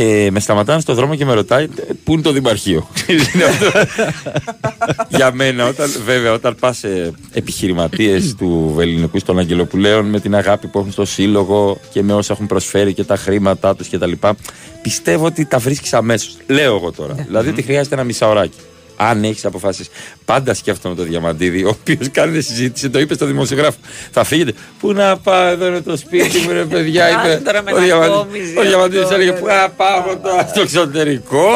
ε, 0.00 0.30
με 0.30 0.40
σταματάνε 0.40 0.80
στον 0.80 0.94
δρόμο 0.94 1.14
και 1.14 1.24
με 1.24 1.34
ρωτάει 1.34 1.64
«Ε, 1.64 1.92
πού 2.04 2.12
είναι 2.12 2.22
το 2.22 2.32
Δημαρχείο; 2.32 2.88
Είναι 3.34 3.44
αυτό. 3.44 3.70
Για 5.08 5.32
μένα, 5.32 5.68
όταν, 5.68 5.90
βέβαια, 6.04 6.32
όταν 6.32 6.56
πας 6.60 6.78
σε 6.78 7.12
επιχειρηματίες 7.32 8.34
του 8.34 8.76
ελληνικού 8.80 9.18
των 9.20 9.38
Αγγελοπουλαίων 9.38 10.06
με 10.06 10.20
την 10.20 10.34
αγάπη 10.34 10.66
που 10.66 10.78
έχουν 10.78 10.92
στο 10.92 11.04
σύλλογο 11.04 11.78
και 11.92 12.02
με 12.02 12.12
όσα 12.14 12.32
έχουν 12.32 12.46
προσφέρει 12.46 12.94
και 12.94 13.04
τα 13.04 13.16
χρήματά 13.16 13.76
τους 13.76 13.88
κτλ. 13.88 14.12
Πιστεύω 14.82 15.26
ότι 15.26 15.44
τα 15.44 15.58
βρίσκεις 15.58 15.94
αμέσως. 15.94 16.36
Λέω 16.46 16.74
εγώ 16.74 16.92
τώρα. 16.92 17.14
δηλαδή 17.26 17.48
ότι 17.48 17.62
χρειάζεται 17.62 17.94
ένα 17.94 18.04
μισάωράκι. 18.04 18.58
Αν 19.00 19.24
έχεις 19.24 19.44
αποφάσεις. 19.44 19.88
Πάντα 20.24 20.54
σκέφτομαι 20.54 20.94
το 20.94 21.02
Διαμαντίδη, 21.02 21.64
ο 21.64 21.68
οποίος 21.80 22.10
κάνει 22.10 22.40
συζήτηση, 22.40 22.90
το 22.90 22.98
είπε 22.98 23.14
στο 23.14 23.26
δημοσιογράφο. 23.26 23.76
Θα 24.10 24.24
φύγετε. 24.24 24.52
Πού 24.80 24.92
να 24.92 25.16
πάω, 25.16 25.46
εδώ 25.46 25.66
είναι 25.66 25.80
το 25.80 25.96
σπίτι 25.96 26.38
μου, 26.38 26.52
ρε 26.52 26.64
παιδιά. 26.64 27.06
Άσε 27.06 27.30
είπε. 27.32 27.40
τώρα 27.44 27.62
με 27.62 27.72
ο 27.72 27.76
να 27.76 27.82
Διαμαντίδης- 27.82 28.16
κόμιζε 28.18 28.58
Ο 28.58 28.62
Διαμαντίδης 28.62 29.02
αυτό, 29.02 29.14
έλεγε 29.14 29.30
ρε. 29.30 29.36
Πού 29.36 29.46
να 29.46 29.68
πάω 29.76 30.16
τώρα 30.22 30.46
στο 30.48 30.60
εξωτερικό. 30.60 31.46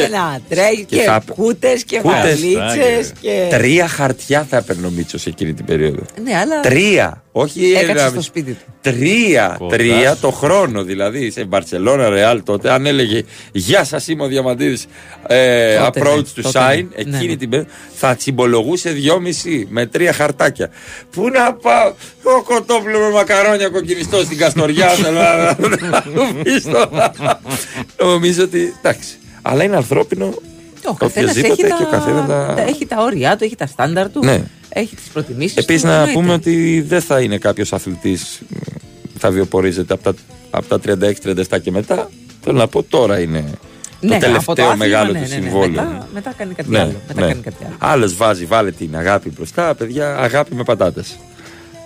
Και 0.00 0.08
να 0.08 0.40
τρέχει 0.48 0.84
και 0.84 0.96
και, 0.96 1.02
θα- 1.02 1.22
κούτες 1.34 1.84
και 1.84 1.98
Κούτες. 2.00 2.18
βαλίτσες 2.20 3.12
και... 3.20 3.46
Τρία 3.50 3.88
χαρτιά 3.88 4.46
θα 4.50 4.56
έπαιρνε 4.56 4.86
ο 4.86 4.90
Μίτσο 4.90 5.18
εκείνη 5.26 5.54
την 5.54 5.64
περίοδο. 5.64 6.02
Ναι, 6.24 6.36
αλλά 6.36 6.60
Τρία. 6.60 7.20
Όχι 7.32 7.72
έκατσε 7.72 7.90
ένα 7.90 8.00
στο 8.00 8.10
μισό. 8.10 8.20
σπίτι 8.22 8.52
του. 8.52 8.64
Τρία, 8.80 9.56
Κοντά 9.58 9.76
τρία 9.76 10.14
σου. 10.14 10.20
το 10.20 10.30
χρόνο 10.30 10.82
δηλαδή 10.82 11.30
σε 11.30 11.44
Μπαρσελόνα 11.44 12.08
Ρεάλ 12.08 12.42
τότε. 12.42 12.70
Αν 12.72 12.86
έλεγε 12.86 13.22
Γεια 13.52 13.84
σα, 13.84 14.12
είμαι 14.12 14.22
ο 14.24 14.26
Διαμαντίδη. 14.26 14.78
Ε, 15.26 15.76
Τότε, 15.78 16.00
approach 16.00 16.14
ναι, 16.16 16.20
to 16.36 16.42
τότε, 16.42 16.58
sign. 16.58 16.74
ναι. 16.74 16.88
Εκείνη 16.94 17.16
Ναι, 17.18 17.24
ναι. 17.26 17.36
την 17.36 17.48
περίοδο 17.50 17.70
θα 17.94 18.14
τσιμπολογούσε 18.16 18.90
δυόμιση 18.90 19.66
με 19.70 19.86
τρία 19.86 20.12
χαρτάκια. 20.12 20.70
Πού 21.10 21.28
να 21.28 21.52
πάω, 21.54 21.92
ο 22.22 22.42
κοτόπουλο 22.42 22.98
με 22.98 23.10
μακαρόνια 23.10 23.68
κοκκινιστό 23.68 24.16
στην 24.24 24.38
Καστοριά. 24.38 24.88
θέλω 24.88 25.18
να- 25.20 25.56
να 26.14 26.22
μου 26.32 26.42
πεις 26.42 26.62
τώρα. 26.64 27.12
Νομίζω 28.02 28.42
ότι 28.42 28.74
εντάξει. 28.82 29.14
Αλλά 29.48 29.64
είναι 29.64 29.76
ανθρώπινο. 29.76 30.34
Ο 30.88 30.94
καθένας 30.94 31.36
έχει, 31.36 31.50
οποιοδήποτε 31.52 31.68
τα... 31.68 31.76
και 31.76 31.94
ο 31.96 31.98
καθένας 31.98 32.26
τα- 32.26 32.62
έχει 32.62 32.86
τα 32.86 32.96
όρια 33.02 33.36
του, 33.36 33.44
έχει 33.44 33.56
τα 33.56 33.66
στάνταρ 33.66 34.10
του, 34.10 34.24
Ναι. 34.24 34.42
έχει 34.68 34.94
τις 34.96 35.04
προτιμήσεις 35.12 35.56
Επίσης, 35.56 35.80
του. 35.82 35.86
να 35.88 35.92
εννοείται. 35.94 36.12
πούμε 36.20 36.32
ότι 36.32 36.80
δεν 36.80 37.00
θα 37.00 37.20
είναι 37.20 37.38
κάποιος 37.38 37.72
αθλητής 37.72 38.40
που 39.12 39.18
θα 39.18 39.30
βιοπορίζεται 39.30 39.94
από 39.94 40.02
τα, 40.02 40.14
από 40.50 40.78
τα 40.78 40.96
36-37 41.52 41.60
και 41.62 41.70
μετά. 41.70 42.10
Θέλω 42.44 42.58
να 42.58 42.66
πω 42.68 42.82
τώρα 42.82 43.20
είναι 43.20 43.44
Ναι, 44.00 44.08
το 44.08 44.14
από 44.16 44.24
τελευταίο 44.24 44.50
άθλημα, 44.66 44.74
μεγάλο 44.74 45.12
ναι, 45.12 45.20
του 45.22 45.28
ναι, 45.28 45.36
ναι. 45.36 45.42
συμβόλαιο. 45.42 45.68
Μετά, 45.84 46.08
μετά 46.14 46.32
κάνει 46.36 46.54
κάτι 46.54 46.70
Ναι, 46.70 46.78
άλλο. 46.80 46.94
Μετά 47.08 47.20
ναι. 47.20 47.26
κάνει 47.26 47.40
κάτι 47.42 47.64
άλλο. 47.64 47.74
Άλλος 47.78 48.16
βάζει, 48.16 48.44
βάλε 48.44 48.70
την 48.70 48.96
αγάπη 48.96 49.30
μπροστά, 49.30 49.74
παιδιά, 49.74 50.16
αγάπη 50.16 50.54
με 50.54 50.62
πατάτες. 50.62 51.16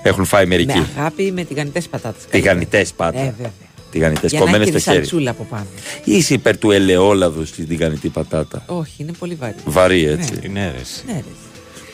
Έχουν 0.03 0.25
φάει 0.25 0.47
μερικοί. 0.47 0.79
Με 0.79 0.87
αγάπη 0.99 1.33
με 1.33 1.45
τηγανιτές 1.45 1.89
πατάτες. 1.89 2.25
Τηγανιτές 2.31 2.93
πάτα. 2.93 3.19
Ε, 3.19 3.23
βέβαια. 3.37 3.51
Τηγανιτές 3.91 4.31
Για 4.31 4.39
να 4.39 4.45
κομμένες 4.45 4.67
έχει 4.67 4.77
και 4.77 4.83
στο 4.83 4.91
χέρι. 4.91 5.05
σαλτσούλα 5.05 5.31
από 5.31 5.47
πάνω. 5.51 5.67
Ή 6.05 6.17
είσαι 6.17 6.35
υπέρ 6.35 6.59
του 6.59 6.71
ελαιόλαδου 6.71 7.47
στην 7.47 7.69
τηγανιτή 7.69 8.09
πατάτα. 8.09 8.63
Όχι, 8.67 8.93
είναι 8.97 9.13
πολύ 9.19 9.35
βαρύ. 9.35 9.55
Βαρύ 9.65 10.05
έτσι. 10.07 10.33
Είναι 10.43 10.61
αίρεση. 10.75 11.03
Ναι, 11.07 11.13
ρε. 11.13 11.23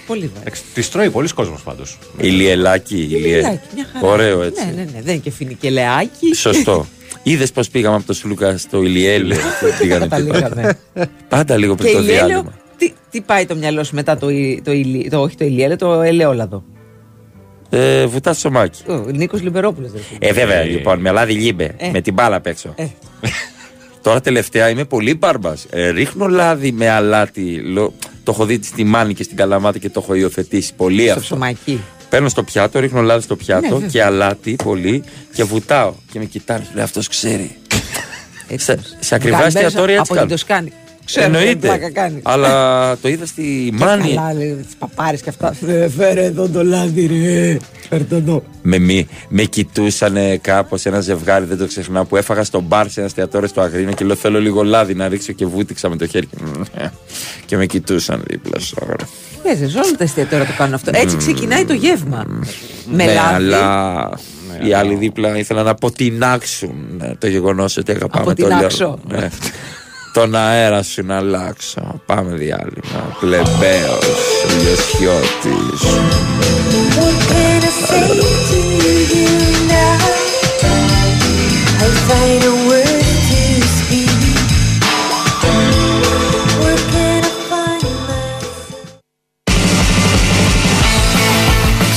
Πολύ 0.06 0.30
βαρύ. 0.36 0.50
Τη 0.74 0.88
τρώει 0.88 1.10
πολλοί 1.10 1.28
κόσμος 1.28 1.62
πάντως. 1.62 1.98
Ηλιελάκι, 2.18 2.96
ηλιε. 2.96 3.18
Ηλιάκι, 3.36 3.60
μια 3.74 3.86
χαρά. 3.92 4.06
Ωραίο 4.12 4.42
έτσι. 4.42 4.64
Ναι, 4.64 4.70
ναι, 4.70 4.82
ναι. 4.82 5.00
Δεν 5.02 5.12
είναι 5.12 5.22
και 5.22 5.30
φινικελεάκι. 5.30 6.34
Σωστό. 6.34 6.86
Είδες 7.22 7.52
πώς 7.52 7.68
πήγαμε 7.68 7.96
από 7.96 8.06
το 8.06 8.12
Σλούκα 8.12 8.58
στο 8.58 8.82
Ηλιέλαιο. 8.82 9.38
που 9.60 9.66
πήγανε 9.80 10.06
Καταλήγαμε. 10.06 10.78
Πάντα 11.28 11.56
λίγο 11.56 11.74
Και 11.74 11.82
πριν 11.82 11.94
το 11.94 12.00
ηλιέλαιο, 12.00 12.26
διάλειμμα. 12.26 12.52
τι, 12.76 12.92
τι 13.10 13.20
πάει 13.20 13.46
το 13.46 13.54
μυαλό 13.54 13.84
σου 13.84 13.94
μετά 13.94 14.16
το, 14.16 14.28
ι- 14.30 14.60
το, 14.64 14.72
ηλι- 14.72 15.10
το, 15.10 15.20
όχι 15.20 15.36
το 15.36 15.44
ηλιέλαιο, 15.44 15.76
το 15.76 16.02
ελαιόλαδο; 16.02 16.64
Ε, 17.70 18.06
βουτά 18.06 18.32
στο 18.32 18.40
σωμάκι. 18.40 18.82
Ο 18.88 18.94
Νίκος 18.94 19.42
Λιμπερόπουλος. 19.42 19.90
Ε, 20.18 20.32
βέβαια, 20.32 20.62
λοιπόν, 20.62 21.00
με 21.00 21.10
λάδι 21.10 21.32
λίμπε. 21.32 21.74
Ε. 21.76 21.90
Με 21.90 22.00
την 22.00 22.14
μπάλα 22.14 22.36
απ' 22.36 22.46
έξω. 22.46 22.72
Ε. 22.76 22.86
Τώρα 24.02 24.20
τελευταία 24.20 24.68
είμαι 24.68 24.84
πολύ 24.84 25.14
μπάρμπας. 25.14 25.66
Ε, 25.70 25.88
ρίχνω 25.90 26.26
λάδι 26.28 26.72
με 26.72 26.88
αλάτι. 26.90 27.54
Λο- 27.64 27.92
Το 28.24 28.32
έχω 28.32 28.44
δει 28.44 28.60
στη 28.62 28.84
Μάνη 28.84 29.14
και 29.14 29.22
στην 29.22 29.36
Καλαμάτα 29.36 29.78
και 29.78 29.88
το 29.90 30.00
έχω 30.02 30.14
υιοθετήσει 30.14 30.74
πολύ 30.74 31.02
Στο 31.02 31.10
αυτό. 31.10 31.22
ψωμάκι. 31.22 31.80
Παίρνω 32.08 32.28
στο 32.28 32.42
πιάτο, 32.42 32.80
ρίχνω 32.80 33.00
λάδι 33.02 33.22
στο 33.22 33.36
πιάτο 33.36 33.60
Ναι, 33.66 33.68
βέβαια. 33.72 33.88
και 33.88 34.02
αλάτι 34.02 34.56
πολύ 34.64 35.02
και 35.34 35.44
βουτάω. 35.44 35.92
Και 36.12 36.18
με 36.18 36.24
κοιτάνε, 36.24 36.64
σου 36.64 36.70
λέει 36.74 36.84
αυτός 36.84 37.08
ξέρει. 37.08 37.56
Έτσι. 38.48 38.64
Σε- 38.64 38.78
σε 39.00 39.14
ακριβά 39.14 39.36
Βγάλει 39.36 39.52
μέσα 39.52 39.66
εστιατόρια 39.66 39.96
έτσι 39.98 40.12
Από 40.12 40.26
την 40.28 40.38
κάνουν. 40.38 40.68
Τοσκάνη. 40.68 40.72
Ξέρω, 41.06 41.30
πλάκα 41.30 41.38
Εννοείται. 41.40 41.90
κάνει. 41.92 42.20
Αλλά 42.22 42.96
το 42.96 43.08
είδα 43.08 43.26
στη 43.26 43.70
Μάνη; 43.72 44.14
Καλά, 44.14 44.32
λέει, 44.34 44.52
τις 44.52 44.74
παπάρες 44.78 45.20
και 45.22 45.28
αυτά. 45.28 45.54
«Ε, 45.66 45.88
Φέρε 45.88 46.24
εδώ 46.24 46.48
το 46.48 46.64
λάδι, 46.64 47.06
ρε. 47.06 47.56
Φέρε 47.88 48.04
το 48.04 48.16
εδώ. 48.16 48.42
Με, 48.62 48.78
μη, 48.78 49.06
με 49.28 49.42
κοιτούσαν 49.42 50.16
κάπως 50.40 50.86
ένα 50.86 51.00
ζευγάρι, 51.00 51.44
δεν 51.44 51.58
το 51.58 51.66
ξεχνάω, 51.66 52.04
που 52.04 52.16
έφαγα 52.16 52.44
στο 52.44 52.60
μπαρ 52.60 52.88
σε 52.90 52.92
ένα 53.00 53.08
εστιατόριο 53.08 53.48
στο 53.48 53.60
Αγρίνο 53.60 53.92
και 53.92 54.04
λέω: 54.04 54.16
Θέλω 54.16 54.40
λίγο 54.40 54.62
λάδι 54.62 54.94
να 54.94 55.08
ρίξω 55.08 55.32
και 55.32 55.46
βούτυξα 55.46 55.88
με 55.88 55.96
το 55.96 56.06
χέρι. 56.06 56.28
και 57.46 57.56
με 57.56 57.66
κοιτούσαν 57.66 58.22
δίπλα 58.26 58.60
στο 58.60 58.76
αγρίνο. 58.82 59.08
Παίζεις, 59.42 59.74
όλα 59.74 59.92
τα 59.98 60.04
εστιατόρια 60.04 60.46
το 60.46 60.52
κάνουν 60.56 60.74
αυτό. 60.74 60.90
Έτσι 60.94 61.16
ξεκινάει 61.16 61.64
το 61.64 61.72
γεύμα. 61.72 62.24
Με 62.86 63.04
ναι, 63.04 63.12
λάδι. 63.12 63.34
αλλά 63.34 64.10
οι 64.66 64.72
άλλοι 64.72 64.94
δίπλα 64.94 65.38
ήθελαν 65.38 65.64
να 65.64 65.70
αποτινάξουν 65.70 67.00
ε, 67.02 67.12
το 67.18 67.26
γεγονός 67.26 67.76
ότι 67.76 67.90
αγαπάμε 67.90 68.24
το 68.24 68.30
Αποτινάξω. 68.30 68.98
Λέω. 70.16 70.26
Ναι. 70.26 70.32
Τον 70.32 70.34
αέρα 70.34 70.82
σου 70.82 71.02
να 71.06 71.16
αλλάξω. 71.16 72.00
Πάμε 72.06 72.34
διάλειμμα. 72.34 73.16
Πλεμπαίος, 73.20 74.44
Λιωσιώτης. 74.62 75.82
What 82.18 82.55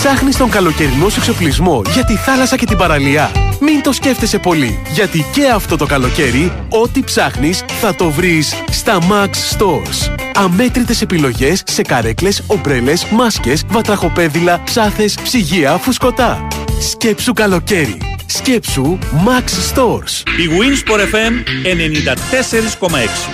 Ψάχνεις 0.10 0.38
τον 0.38 0.50
καλοκαιρινό 0.50 1.10
σου 1.10 1.20
εξοπλισμό 1.20 1.82
για 1.94 2.06
τη 2.06 2.16
θάλασσα 2.16 2.56
και 2.56 2.66
την 2.66 2.78
παραλία. 2.78 3.32
Μην 3.60 3.82
το 3.82 3.92
σκέφτεσαι 3.92 4.38
πολύ, 4.38 4.82
γιατί 4.92 5.26
και 5.34 5.48
αυτό 5.48 5.78
το 5.78 5.86
καλοκαίρι, 5.86 6.66
ό,τι 6.70 7.04
ψάχνεις 7.04 7.64
θα 7.68 7.96
το 7.96 8.10
βρεις 8.10 8.54
στα 8.70 9.00
Max 9.00 9.58
Stores. 9.58 10.18
Αμέτρητες 10.34 11.02
επιλογές 11.02 11.64
σε 11.66 11.82
καρέκλες, 11.82 12.44
ομπρέλες, 12.48 13.06
μάσκες, 13.06 13.64
βατραχοπέδιλα, 13.68 14.64
ψάθες, 14.64 15.18
ψυγεία, 15.24 15.78
φουσκωτά. 15.78 16.48
Σκέψου 16.80 17.34
καλοκαίρι. 17.34 17.98
Σκέψου 18.26 18.98
Max 19.26 19.76
Stores. 19.76 20.24
Η 20.38 20.50
Winsport 20.60 21.00
FM 21.00 21.34
94,6. 21.64 23.34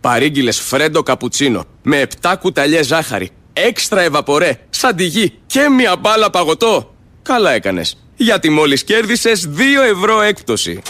Παρήγγειλες 0.00 0.60
φρέντο 0.60 1.02
καπουτσίνο 1.02 1.64
με 1.82 2.06
7 2.22 2.34
κουταλιές 2.40 2.86
ζάχαρη, 2.86 3.30
έξτρα 3.52 4.00
ευαπορέ, 4.00 4.58
σαντιγί 4.70 5.37
και 5.48 5.68
μια 5.68 5.96
μπάλα 5.96 6.30
παγωτό. 6.30 6.94
Καλά 7.22 7.50
έκανες, 7.50 7.96
γιατί 8.16 8.50
μόλις 8.50 8.84
κέρδισες 8.84 9.48
2 9.48 9.82
ευρώ 9.90 10.20
έκπτωση. 10.20 10.82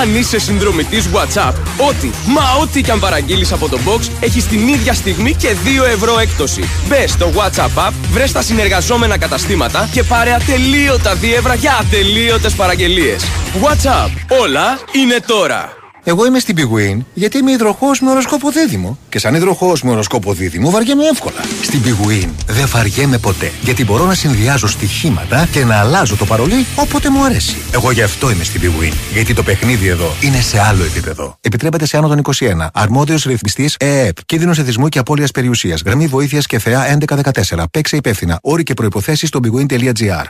Αν 0.00 0.14
είσαι 0.14 0.38
συνδρομητής 0.38 1.08
WhatsApp, 1.14 1.52
ό,τι, 1.88 2.10
μα 2.26 2.42
ό,τι 2.60 2.82
και 2.82 2.90
αν 2.90 3.00
παραγγείλεις 3.00 3.52
από 3.52 3.68
το 3.68 3.78
box, 3.86 4.00
έχεις 4.20 4.46
την 4.46 4.68
ίδια 4.68 4.94
στιγμή 4.94 5.34
και 5.34 5.56
2 5.64 5.84
ευρώ 5.84 6.18
έκπτωση. 6.18 6.68
Μπες 6.88 7.10
στο 7.10 7.32
WhatsApp 7.36 7.88
app, 7.88 7.92
βρες 8.12 8.32
τα 8.32 8.42
συνεργαζόμενα 8.42 9.18
καταστήματα 9.18 9.88
και 9.92 10.02
πάρε 10.02 10.32
ατελείωτα 10.32 11.14
δίευρα 11.14 11.54
για 11.54 11.78
ατελείωτες 11.80 12.54
παραγγελίες. 12.54 13.24
WhatsApp, 13.62 14.38
όλα 14.42 14.78
είναι 14.92 15.20
τώρα. 15.26 15.81
Εγώ 16.04 16.26
είμαι 16.26 16.38
στην 16.38 16.56
Big 16.58 16.76
Win 16.76 16.98
γιατί 17.14 17.38
είμαι 17.38 17.50
υδροχός 17.50 18.00
με 18.00 18.10
οροσκόπο 18.10 18.50
δίδυμο. 18.50 18.98
Και 19.08 19.18
σαν 19.18 19.34
υδροχός 19.34 19.82
με 19.82 19.90
οροσκόπο 19.90 20.32
δίδυμο 20.32 20.70
βαριέμαι 20.70 21.04
εύκολα. 21.04 21.40
Στην 21.62 21.80
Big 21.84 22.08
Win 22.08 22.28
δεν 22.46 22.68
βαριέμαι 22.68 23.18
ποτέ 23.18 23.52
γιατί 23.62 23.84
μπορώ 23.84 24.04
να 24.04 24.14
συνδυάζω 24.14 24.66
στοιχήματα 24.68 25.48
και 25.52 25.64
να 25.64 25.76
αλλάζω 25.76 26.16
το 26.16 26.24
παρολί 26.24 26.66
όποτε 26.76 27.10
μου 27.10 27.24
αρέσει. 27.24 27.56
Εγώ 27.72 27.90
γι' 27.90 28.02
αυτό 28.02 28.30
είμαι 28.30 28.44
στην 28.44 28.60
Big 28.64 28.82
Win. 28.82 28.92
Γιατί 29.12 29.34
το 29.34 29.42
παιχνίδι 29.42 29.86
εδώ 29.86 30.12
είναι 30.20 30.40
σε 30.40 30.60
άλλο 30.60 30.84
επίπεδο. 30.84 31.36
Επιτρέπεται 31.40 31.86
σε 31.86 31.96
άνω 31.96 32.08
των 32.08 32.20
21. 32.38 32.68
Αρμόδιος 32.72 33.24
ρυθμιστής 33.24 33.76
ΕΕΠ. 33.78 34.24
Κίνδυνος 34.26 34.58
εθισμού 34.58 34.88
και 34.88 34.98
απώλειας 34.98 35.30
περιουσίας. 35.30 35.82
Γραμμή 35.82 36.06
βοήθειας 36.06 36.46
και 36.46 36.58
θεά 36.58 36.86
1114. 36.86 37.64
Παίξε 37.70 37.96
υπεύθυνα. 37.96 38.38
Όροι 38.42 38.62
και 38.62 38.74
προποθέσει 38.74 39.26
στο 39.26 39.40
bigwin.gr. 39.42 40.24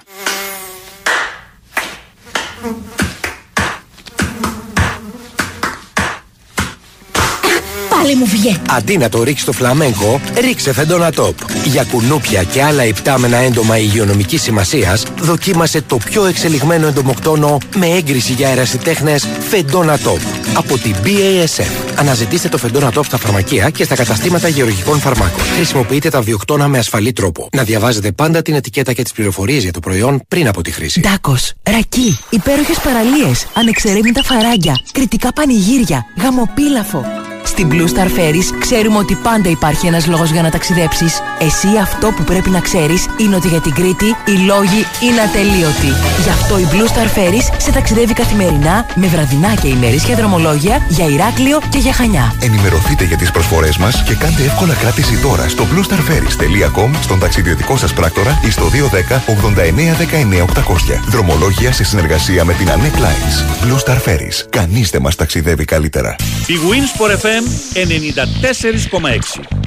Πάλι 8.13 8.25
μου 8.25 8.31
βγήκε. 8.31 8.61
Αντί 8.71 8.97
να 8.97 9.09
το 9.09 9.23
ρίξεις 9.23 9.43
στο 9.43 9.53
φλαμέγκο, 9.53 10.21
ρίξε 10.41 10.73
φεντόνα 10.73 11.13
τόπ. 11.13 11.37
Για 11.65 11.85
κουνούπια 11.85 12.43
και 12.43 12.63
άλλα 12.63 12.85
υπτάμενα 12.85 13.37
έντομα 13.37 13.79
υγειονομικής 13.79 14.43
σημασίας, 14.43 15.05
δοκίμασε 15.21 15.83
το 15.83 15.97
πιο 15.97 16.25
εξελιγμένο 16.25 16.87
εντομοκτόνο 16.87 17.59
με 17.77 17.87
έγκριση 17.87 18.33
για 18.33 18.49
αερασιτέχνε 18.49 19.17
φεντόνα 19.49 19.99
τόπ. 19.99 20.19
Από 20.55 20.79
την 20.79 20.95
BASF. 21.05 21.67
Αναζητήστε 21.97 22.49
το 22.49 22.59
φεντόνα 22.59 22.91
τόπ 22.93 23.05
στα 23.05 23.19
φαρμακεία 23.19 23.71
και 23.71 23.85
στα 23.85 23.95
καταστήματα 23.95 24.49
γεωργικών 24.49 24.99
φαρμάκων. 24.99 25.45
Χρησιμοποιείτε 25.45 26.09
τα 26.09 26.21
βιοκτώνα 26.21 26.69
με 26.69 26.79
ασφαλή 26.79 27.13
τρόπο. 27.13 27.49
Να 27.53 27.63
διαβάζετε 27.63 28.13
πάντα 28.13 28.43
την 28.43 28.55
ετικέτα 28.55 28.93
και 28.93 29.03
τις 29.03 29.13
πληροφορίες 29.13 29.63
για 29.63 29.73
το 29.73 29.81
προϊόν 29.81 30.23
πριν 30.29 30.49
από 30.49 30.63
τη 30.63 30.71
χρήση. 30.71 31.01
Ντάκος, 31.01 31.53
ρακί, 31.63 32.19
υπέροχες 32.31 32.79
παραλίες, 32.79 33.47
ανεξερεύνητα 33.55 34.23
φαράγγια, 34.23 34.75
κριτικά 34.93 35.33
πανηγύρια, 35.33 36.05
γαμοπίλαφο. 36.23 37.05
Στην 37.45 37.69
Blue 37.71 37.89
Star 37.95 38.07
Ferries 38.07 38.57
ξέρουμε 38.59 38.99
ότι 38.99 39.15
πάντα 39.15 39.49
υπάρχει 39.51 39.87
ένας 39.87 40.07
λόγος 40.07 40.31
για 40.31 40.43
να 40.43 40.51
ταξιδέψεις. 40.51 41.21
Εσύ 41.39 41.69
αυτό 41.83 42.13
που 42.17 42.23
πρέπει 42.25 42.51
να 42.51 42.61
ξέρεις 42.61 43.07
είναι 43.17 43.37
ότι 43.37 43.49
για 43.49 43.61
την 43.61 43.73
Κρήτη 43.73 44.07
οι 44.27 44.37
λόγοι 44.47 44.87
είναι 45.01 45.21
ατελείωτοι. 45.21 45.93
Γι' 46.23 46.31
αυτό 46.31 46.59
η 46.59 46.67
Blue 46.73 46.89
Star 46.93 47.19
Ferries 47.19 47.57
σε 47.57 47.73
ταξιδεύει 47.73 48.13
καθημερινά 48.13 48.87
με 48.95 49.07
βραδινά 49.07 49.55
και 49.55 49.69
ημερήσια 49.69 50.15
δρομολόγια 50.15 50.87
για 50.89 51.07
Ηράκλειο 51.07 51.61
και 51.69 51.79
για 51.79 51.93
Χανιά. 51.93 52.35
Ενημερωθείτε 52.41 53.05
για 53.05 53.17
τις 53.17 53.31
προσφορές 53.31 53.77
μας 53.77 54.03
και 54.03 54.15
κάντε 54.15 54.43
εύκολα 54.43 54.75
κράτηση 54.75 55.19
τώρα 55.19 55.49
στο 55.49 55.67
bluestarferries.com, 55.73 56.91
στον 57.03 57.19
ταξιδιωτικό 57.19 57.77
σας 57.77 57.93
πράκτορα 57.93 58.41
ή 58.45 58.51
στο 58.51 58.69
210 58.69 59.23
89 59.27 59.97
19 59.97 60.41
800. 60.41 61.01
Δρομολόγια 61.09 61.73
σε 61.73 61.85
συνεργασία 61.85 62.45
με 62.45 62.53
την 62.53 62.69
Anec 62.69 62.99
Lines. 62.99 63.67
Blue 63.67 63.79
Star 63.85 63.97
Ferries. 63.97 64.47
Κανείς 64.51 64.91
δεν 64.91 65.03
μας 65.03 65.17
ταξιδεύει 65.17 65.65
καλύτερα. 65.65 66.17
Η 66.47 66.55
Winsport 66.71 67.32
FM 67.33 67.45
94,6. 67.75 69.63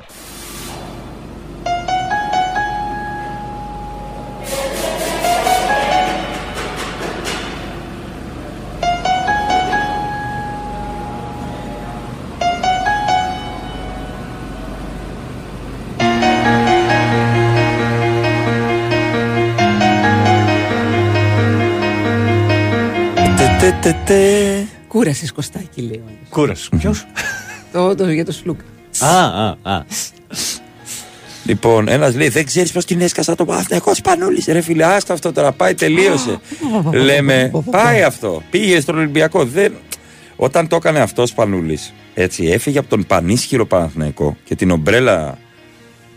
Κούρασες 24.88 25.32
Κωστάκι, 25.32 25.82
λέει. 25.82 25.98
ο 25.98 26.08
άλλος. 26.08 26.30
Κούρασες. 26.30 26.70
Ποιος; 26.78 27.06
Το, 27.76 27.96
το, 27.96 28.10
για 28.12 28.26
το 28.26 28.32
Σλούκα. 28.32 28.64
Α, 29.00 29.24
α, 29.26 29.56
α. 29.62 29.84
Λοιπόν, 31.46 31.88
ένας 31.88 32.16
λέει: 32.16 32.28
Δεν 32.30 32.46
ξέρεις 32.46 32.72
πώς 32.72 32.86
την 32.86 33.02
έσκασα 33.02 33.36
το 33.36 33.46
Παναθηναϊκό 33.46 33.94
Σπανούλης. 33.96 34.46
Ρε 34.46 34.62
φίλε, 34.62 34.86
άστα 34.86 35.14
αυτό 35.14 35.32
τώρα, 35.32 35.52
πάει, 35.52 35.74
τελείωσε. 35.74 36.40
Λέμε: 36.92 37.52
Πάει 37.72 38.02
αυτό. 38.04 38.42
Πήγε 38.50 38.80
στον 38.80 38.98
Ολυμπιακό. 38.98 39.46
Δεν... 39.46 39.74
Όταν 40.36 40.68
το 40.68 40.76
έκανε 40.76 41.00
αυτός 41.00 41.24
ο 41.24 41.28
Σπανούλης, 41.28 41.94
έτσι, 42.14 42.46
έφυγε 42.46 42.80
από 42.80 42.90
τον 42.90 43.06
πανίσχυρο 43.06 43.66
Παναθηναϊκό 43.66 44.38
και 44.44 44.56
την 44.56 44.72
ομπρέλα 44.72 45.38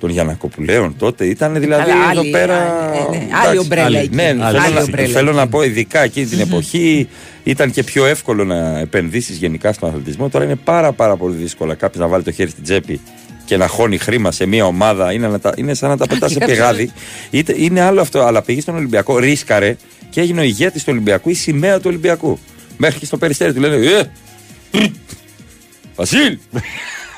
των 0.00 0.10
Γιανακοπουλέων 0.10 0.94
τότε 0.98 1.24
ήταν 1.26 1.60
δηλαδή 1.60 1.90
Αλλά 1.90 2.10
εδώ 2.10 2.20
άλλη, 2.20 2.30
πέρα. 2.30 2.54
άλλη, 2.56 3.08
ναι, 3.10 3.18
ναι, 3.18 3.24
εντάξει, 3.24 3.46
άλλη 3.48 3.58
ομπρέλα 3.58 3.98
εκεί. 3.98 4.14
Ναι, 4.14 4.22
Άλλη 4.40 4.58
θέλω, 4.58 4.74
να, 4.74 4.80
ομπρέλα 4.80 5.08
θέλω 5.12 5.32
να 5.32 5.40
εκεί. 5.42 5.50
πω 5.50 5.62
ειδικά 5.62 6.02
εκείνη 6.02 6.26
την 6.26 6.40
εποχή 6.40 7.08
ήταν 7.50 7.70
και 7.70 7.82
πιο 7.82 8.06
εύκολο 8.06 8.44
να 8.44 8.78
επενδύσεις 8.78 9.36
γενικά 9.36 9.72
στον 9.72 9.88
αθλητισμό. 9.88 10.28
Τώρα 10.28 10.44
είναι 10.44 10.56
πάρα, 10.56 10.92
πάρα 10.92 11.16
πολύ 11.16 11.36
δύσκολο 11.36 11.76
κάποιος 11.76 12.02
να 12.02 12.08
βάλει 12.08 12.22
το 12.22 12.30
χέρι 12.30 12.50
στην 12.50 12.62
τσέπη 12.62 13.00
και 13.44 13.56
να 13.56 13.66
χώνει 13.66 13.98
χρήμα 13.98 14.32
σε 14.32 14.46
μια 14.46 14.64
ομάδα 14.64 15.12
είναι, 15.12 15.28
να 15.28 15.40
τα, 15.40 15.52
είναι 15.56 15.74
σαν 15.74 15.88
να 15.88 15.96
τα 15.96 16.06
πετάς 16.10 16.28
και 16.28 16.34
σε 16.34 16.38
κάποιος 16.38 16.56
πηγάδι. 16.56 16.92
Είτε, 17.30 17.54
είναι 17.56 17.80
άλλο 17.80 18.00
αυτό, 18.00 18.20
αλλά 18.20 18.42
πήγες 18.42 18.62
στον 18.62 18.74
Ολυμπιακό, 18.76 19.18
ρίσκαρε 19.18 19.76
και 20.10 20.20
έγινε 20.20 20.40
ο 20.40 20.42
ηγέτης 20.42 20.84
του 20.84 20.88
Ολυμπιακού, 20.92 21.30
η 21.30 21.34
σημαία 21.34 21.76
του 21.76 21.84
Ολυμπιακού. 21.86 22.38
Μέχρι 22.76 22.98
και 22.98 23.04
στο 23.06 23.16
περιστέρι 23.16 23.52
του 23.52 23.60
λένε 23.60 23.86
Ε! 23.86 24.02
Βασίλ! 25.96 26.38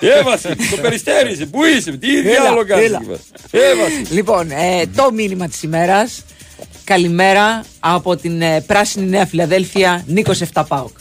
Ε, 0.03 0.23
Βασίλ, 0.23 0.57
το 0.71 0.77
περιστέρι 0.83 1.33
είσαι, 1.33 1.47
πού 1.47 1.65
είσαι, 1.65 1.93
τι 1.93 2.19
Έλα, 2.19 2.23
διάλογο 2.31 2.65
κάνεις 2.65 2.85
έλα. 2.87 3.01
εκεί 3.01 3.07
πέρα. 3.51 3.65
Ε, 3.65 3.77
Βασίλ. 3.77 4.17
Λοιπόν, 4.17 4.51
ε, 4.51 4.87
το 4.97 5.13
μήνυμα 5.13 5.49
της 5.49 5.63
ημέρας. 5.63 6.25
Καλημέρα 6.91 7.65
από 7.81 8.17
την 8.17 8.43
ε, 8.43 8.61
πράσινη 8.67 9.07
Νέα 9.09 9.27
Φιλαδέλφια, 9.27 10.05
Νίκος 10.07 10.41
7 10.55 10.63
Πάοκ. 10.69 10.97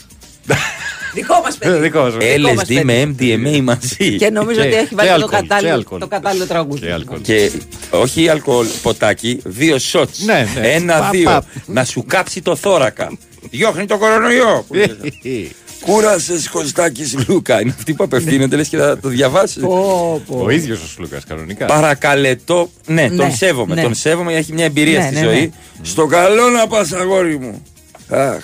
Δικό 1.14 1.40
μας 1.44 1.56
παιδί. 1.56 1.78
Δικό 1.78 2.02
μας 2.02 2.12
παιδί. 2.16 2.32
Δικό 2.34 2.54
μας 2.54 2.64
LSD 2.68 2.82
με 2.84 3.14
MDMA 3.18 3.60
μαζί. 3.62 4.16
Και 4.16 4.30
νομίζω 4.30 4.60
Και- 4.60 4.66
ότι 4.66 4.76
έχει 4.76 4.88
και 4.88 4.94
βάλει 4.94 5.08
το 5.08 5.14
αλκοόλ, 5.14 5.30
και 5.30 5.36
κατάλληλο, 5.46 5.72
αλκοόλ. 5.72 6.00
το 6.00 6.06
κατάλληλο 6.06 6.46
τραγούδι. 6.46 6.80
Και 6.80 6.92
αλκοόλ. 6.92 7.20
Και 7.20 7.50
όχι 7.90 8.28
αλκοόλ, 8.28 8.66
ποτάκι, 8.82 9.40
δύο 9.44 9.78
σότ. 9.78 10.08
Ναι, 10.24 10.48
ναι. 10.60 10.68
Ένα-δύο. 10.68 11.24
Παπ, 11.24 11.44
Να 11.66 11.84
σου 11.84 12.04
κάψει 12.06 12.42
το 12.42 12.56
θώρακα. 12.56 13.18
Διώχνει 13.50 13.86
το 13.86 13.98
κορονοϊό. 13.98 14.66
που 15.80 15.86
λένε. 15.90 16.00
Κούρασες 16.00 16.48
Κωστάκη 16.48 17.04
Λούκα. 17.28 17.60
Είναι 17.60 17.74
αυτή 17.78 17.94
που 17.94 18.04
απευθύνεται, 18.04 18.56
λες 18.56 18.68
και 18.68 18.76
θα 18.76 18.98
το 18.98 19.08
διαβάσεις. 19.08 19.62
Πω, 19.62 20.22
πω. 20.26 20.38
Ο 20.44 20.50
ίδιος 20.50 20.82
ο 20.82 20.86
Σλούκα 20.86 21.20
κανονικά. 21.28 21.66
Παρακαλετώ. 21.66 22.70
Ναι, 22.86 23.02
Ναι, 23.02 23.16
τον 23.16 23.34
σέβομαι. 23.36 23.74
ναι. 23.74 23.82
Τον 23.82 23.94
σέβομαι, 23.94 24.34
έχει 24.34 24.52
μια 24.52 24.64
εμπειρία 24.64 24.98
Ναι, 24.98 25.04
στη 25.06 25.14
ναι, 25.14 25.20
ζωή. 25.20 25.40
ναι. 25.40 25.50
Στο 25.82 26.06
καλό 26.06 26.48
να 26.48 26.66
πας, 26.66 26.92
αγόρι 26.92 27.38
μου. 27.38 27.62
Αχ. 28.08 28.42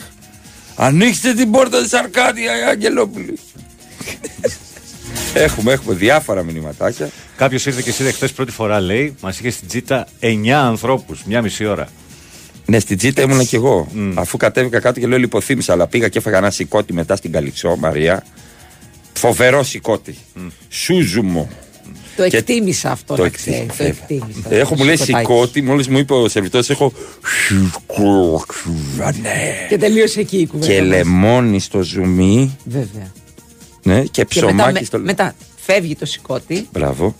Ανοίξτε 0.77 1.33
την 1.35 1.51
πόρτα 1.51 1.83
της 1.83 1.93
Αρκάδια, 1.93 2.59
η 2.59 2.63
Αγγελόπουλη. 2.71 3.39
έχουμε, 5.35 5.73
έχουμε 5.73 5.95
διάφορα 5.95 6.43
μηνυματάκια. 6.43 7.11
Κάποιος 7.37 7.67
ήρθε 7.67 7.83
και 7.83 7.91
εσύ 7.91 8.03
χθες 8.03 8.33
πρώτη 8.33 8.53
φορά, 8.53 8.81
λέει, 8.81 9.15
μας 9.21 9.39
είχε 9.39 9.51
στην 9.51 9.69
τσίτα 9.69 10.07
9 10.21 10.49
ανθρώπους, 10.51 11.23
μια 11.25 11.43
μισή 11.43 11.67
ώρα. 11.67 11.89
Ναι, 12.67 12.79
στην 12.79 12.99
Τζίτα 12.99 13.23
ήμουνα 13.23 13.45
κι 13.45 13.55
εγώ. 13.55 13.89
Αφού 14.15 14.37
κατέβηκα 14.37 14.81
κάτω 14.81 15.01
και 15.01 15.07
λέω 15.07 15.19
λιποθύμησα, 15.19 15.73
αλλά 15.73 15.87
πήγα 15.87 16.09
και 16.09 16.19
έφαγα 16.19 16.37
ένα 16.37 16.51
σηκώτη 16.51 16.93
μετά 16.93 17.17
στην 17.17 17.33
Καλυψό, 17.33 17.77
Μαρία. 17.77 18.27
Φοβερό 19.13 19.63
σηκώτη. 19.63 20.15
Σούζουμο. 20.69 21.49
Το 22.17 22.29
Και- 22.29 22.37
εκτίμησα 22.37 22.91
αυτό. 22.91 23.15
Το 23.15 23.23
να 23.23 23.29
ξέρεις, 23.29 23.61
εκτίμησα. 23.61 23.77
Το 23.77 23.85
εκτίμησα. 23.85 24.55
Έχω 24.55 24.75
μου 24.77 24.85
λέει 24.85 24.97
Σηκωτάκι. 24.97 25.27
σηκώτη, 25.33 25.63
μόλις 25.63 25.89
μου 25.89 25.99
είπε 25.99 26.15
ο 26.15 26.29
σερβιτός, 26.29 26.71
έχω. 26.71 26.93
σηκώτη. 27.47 29.21
Και 29.69 29.79
τελείωσε 29.79 30.21
εκεί 30.21 30.37
η 30.39 30.47
κουβέντα. 30.47 30.73
Και 30.73 30.79
μας. 30.81 30.89
λεμόνι 30.89 31.61
στο 31.61 31.83
ζουμί. 31.83 32.57
Βέβαια. 32.65 33.13
Ναι, 33.83 34.01
και 34.03 34.09
Και 34.25 34.25
μετά, 34.35 34.47
ψωμάκι 34.47 34.73
με- 34.73 34.85
στο. 34.85 34.99
μετά 34.99 35.35
φεύγει 35.57 35.97
το 35.97 36.07
σηκώτη 36.07 36.69
Μπράβο. 36.73 37.15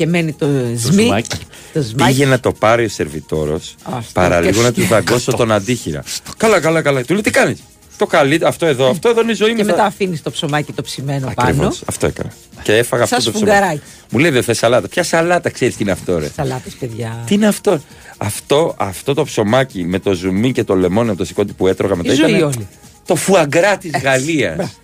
Και 0.00 0.06
μένει 0.06 0.32
το 0.32 0.46
σμί. 0.76 1.02
ζουμάκι. 1.02 1.28
Το 1.72 1.82
σμάκι. 1.82 2.12
Πήγε 2.12 2.26
να 2.26 2.40
το 2.40 2.52
πάρει 2.52 2.84
ο 2.84 2.88
σερβιτόρος. 2.88 3.74
Αυτό. 3.82 4.10
Παραλίγο 4.12 4.52
Και- 4.52 4.62
να 4.62 4.72
του 4.72 4.82
δαγκώσω 4.82 5.32
τον 5.32 5.52
αντίχειρα. 5.52 6.02
Καλά, 6.36 6.60
καλά, 6.60 6.82
καλά. 6.82 7.04
Του 7.04 7.12
λέει 7.12 7.22
τι 7.22 7.30
κάνεις; 7.30 7.58
Το 7.96 8.06
καλύτερο, 8.06 8.48
αυτό 8.48 8.66
εδώ, 8.66 8.90
αυτό 8.90 9.08
εδώ 9.08 9.20
είναι 9.20 9.30
η 9.32 9.34
ζωή 9.34 9.50
μου. 9.50 9.56
Και 9.56 9.64
θα- 9.64 9.70
μετά 9.70 9.84
αφήνεις 9.84 10.22
το 10.22 10.30
ψωμάκι 10.30 10.72
το 10.72 10.82
ψημένο 10.82 11.32
πάνω. 11.34 11.34
Ακριβώς, 11.50 11.82
αυτό 11.86 12.06
έκανα. 12.06 12.32
Και 12.62 12.76
έφαγα 12.76 13.06
Σαν 13.06 13.18
αυτό 13.18 13.30
το 13.30 13.36
σφουγγαράκι. 13.36 13.76
ψωμί. 13.76 14.02
Μου 14.10 14.18
λέει 14.18 14.30
δεν 14.30 14.42
θες 14.42 14.58
σαλάτα. 14.58 14.88
Ποια 14.88 15.02
σαλάτα 15.02 15.50
ξέρεις 15.50 15.76
τι 15.76 15.82
είναι 15.82 15.92
αυτό, 15.92 16.18
ρε. 16.18 16.30
Σαλάτες, 16.36 16.72
παιδιά. 16.72 17.22
Τι 17.26 17.34
είναι 17.34 17.46
αυτό; 17.46 17.80
Αυτό, 18.18 18.74
αυτό 18.78 19.14
το 19.14 19.24
ψωμάκι 19.24 19.84
με 19.84 19.98
το 19.98 20.12
ζουμί 20.12 20.52
και 20.52 20.64
το 20.64 20.74
λεμόνι 20.74 21.08
από 21.08 21.18
το 21.18 21.24
σηκώτη 21.24 21.52
που 21.52 21.66
έτρωγα 21.66 21.96
μετά 21.96 22.12
Η 22.12 22.14
ζωή 22.14 22.30
ήταν 22.30 22.42
όλη. 22.42 22.68
το 23.06 23.14
φουαγκρά 23.16 23.76
της 23.76 23.90
Γαλλίας. 24.02 24.78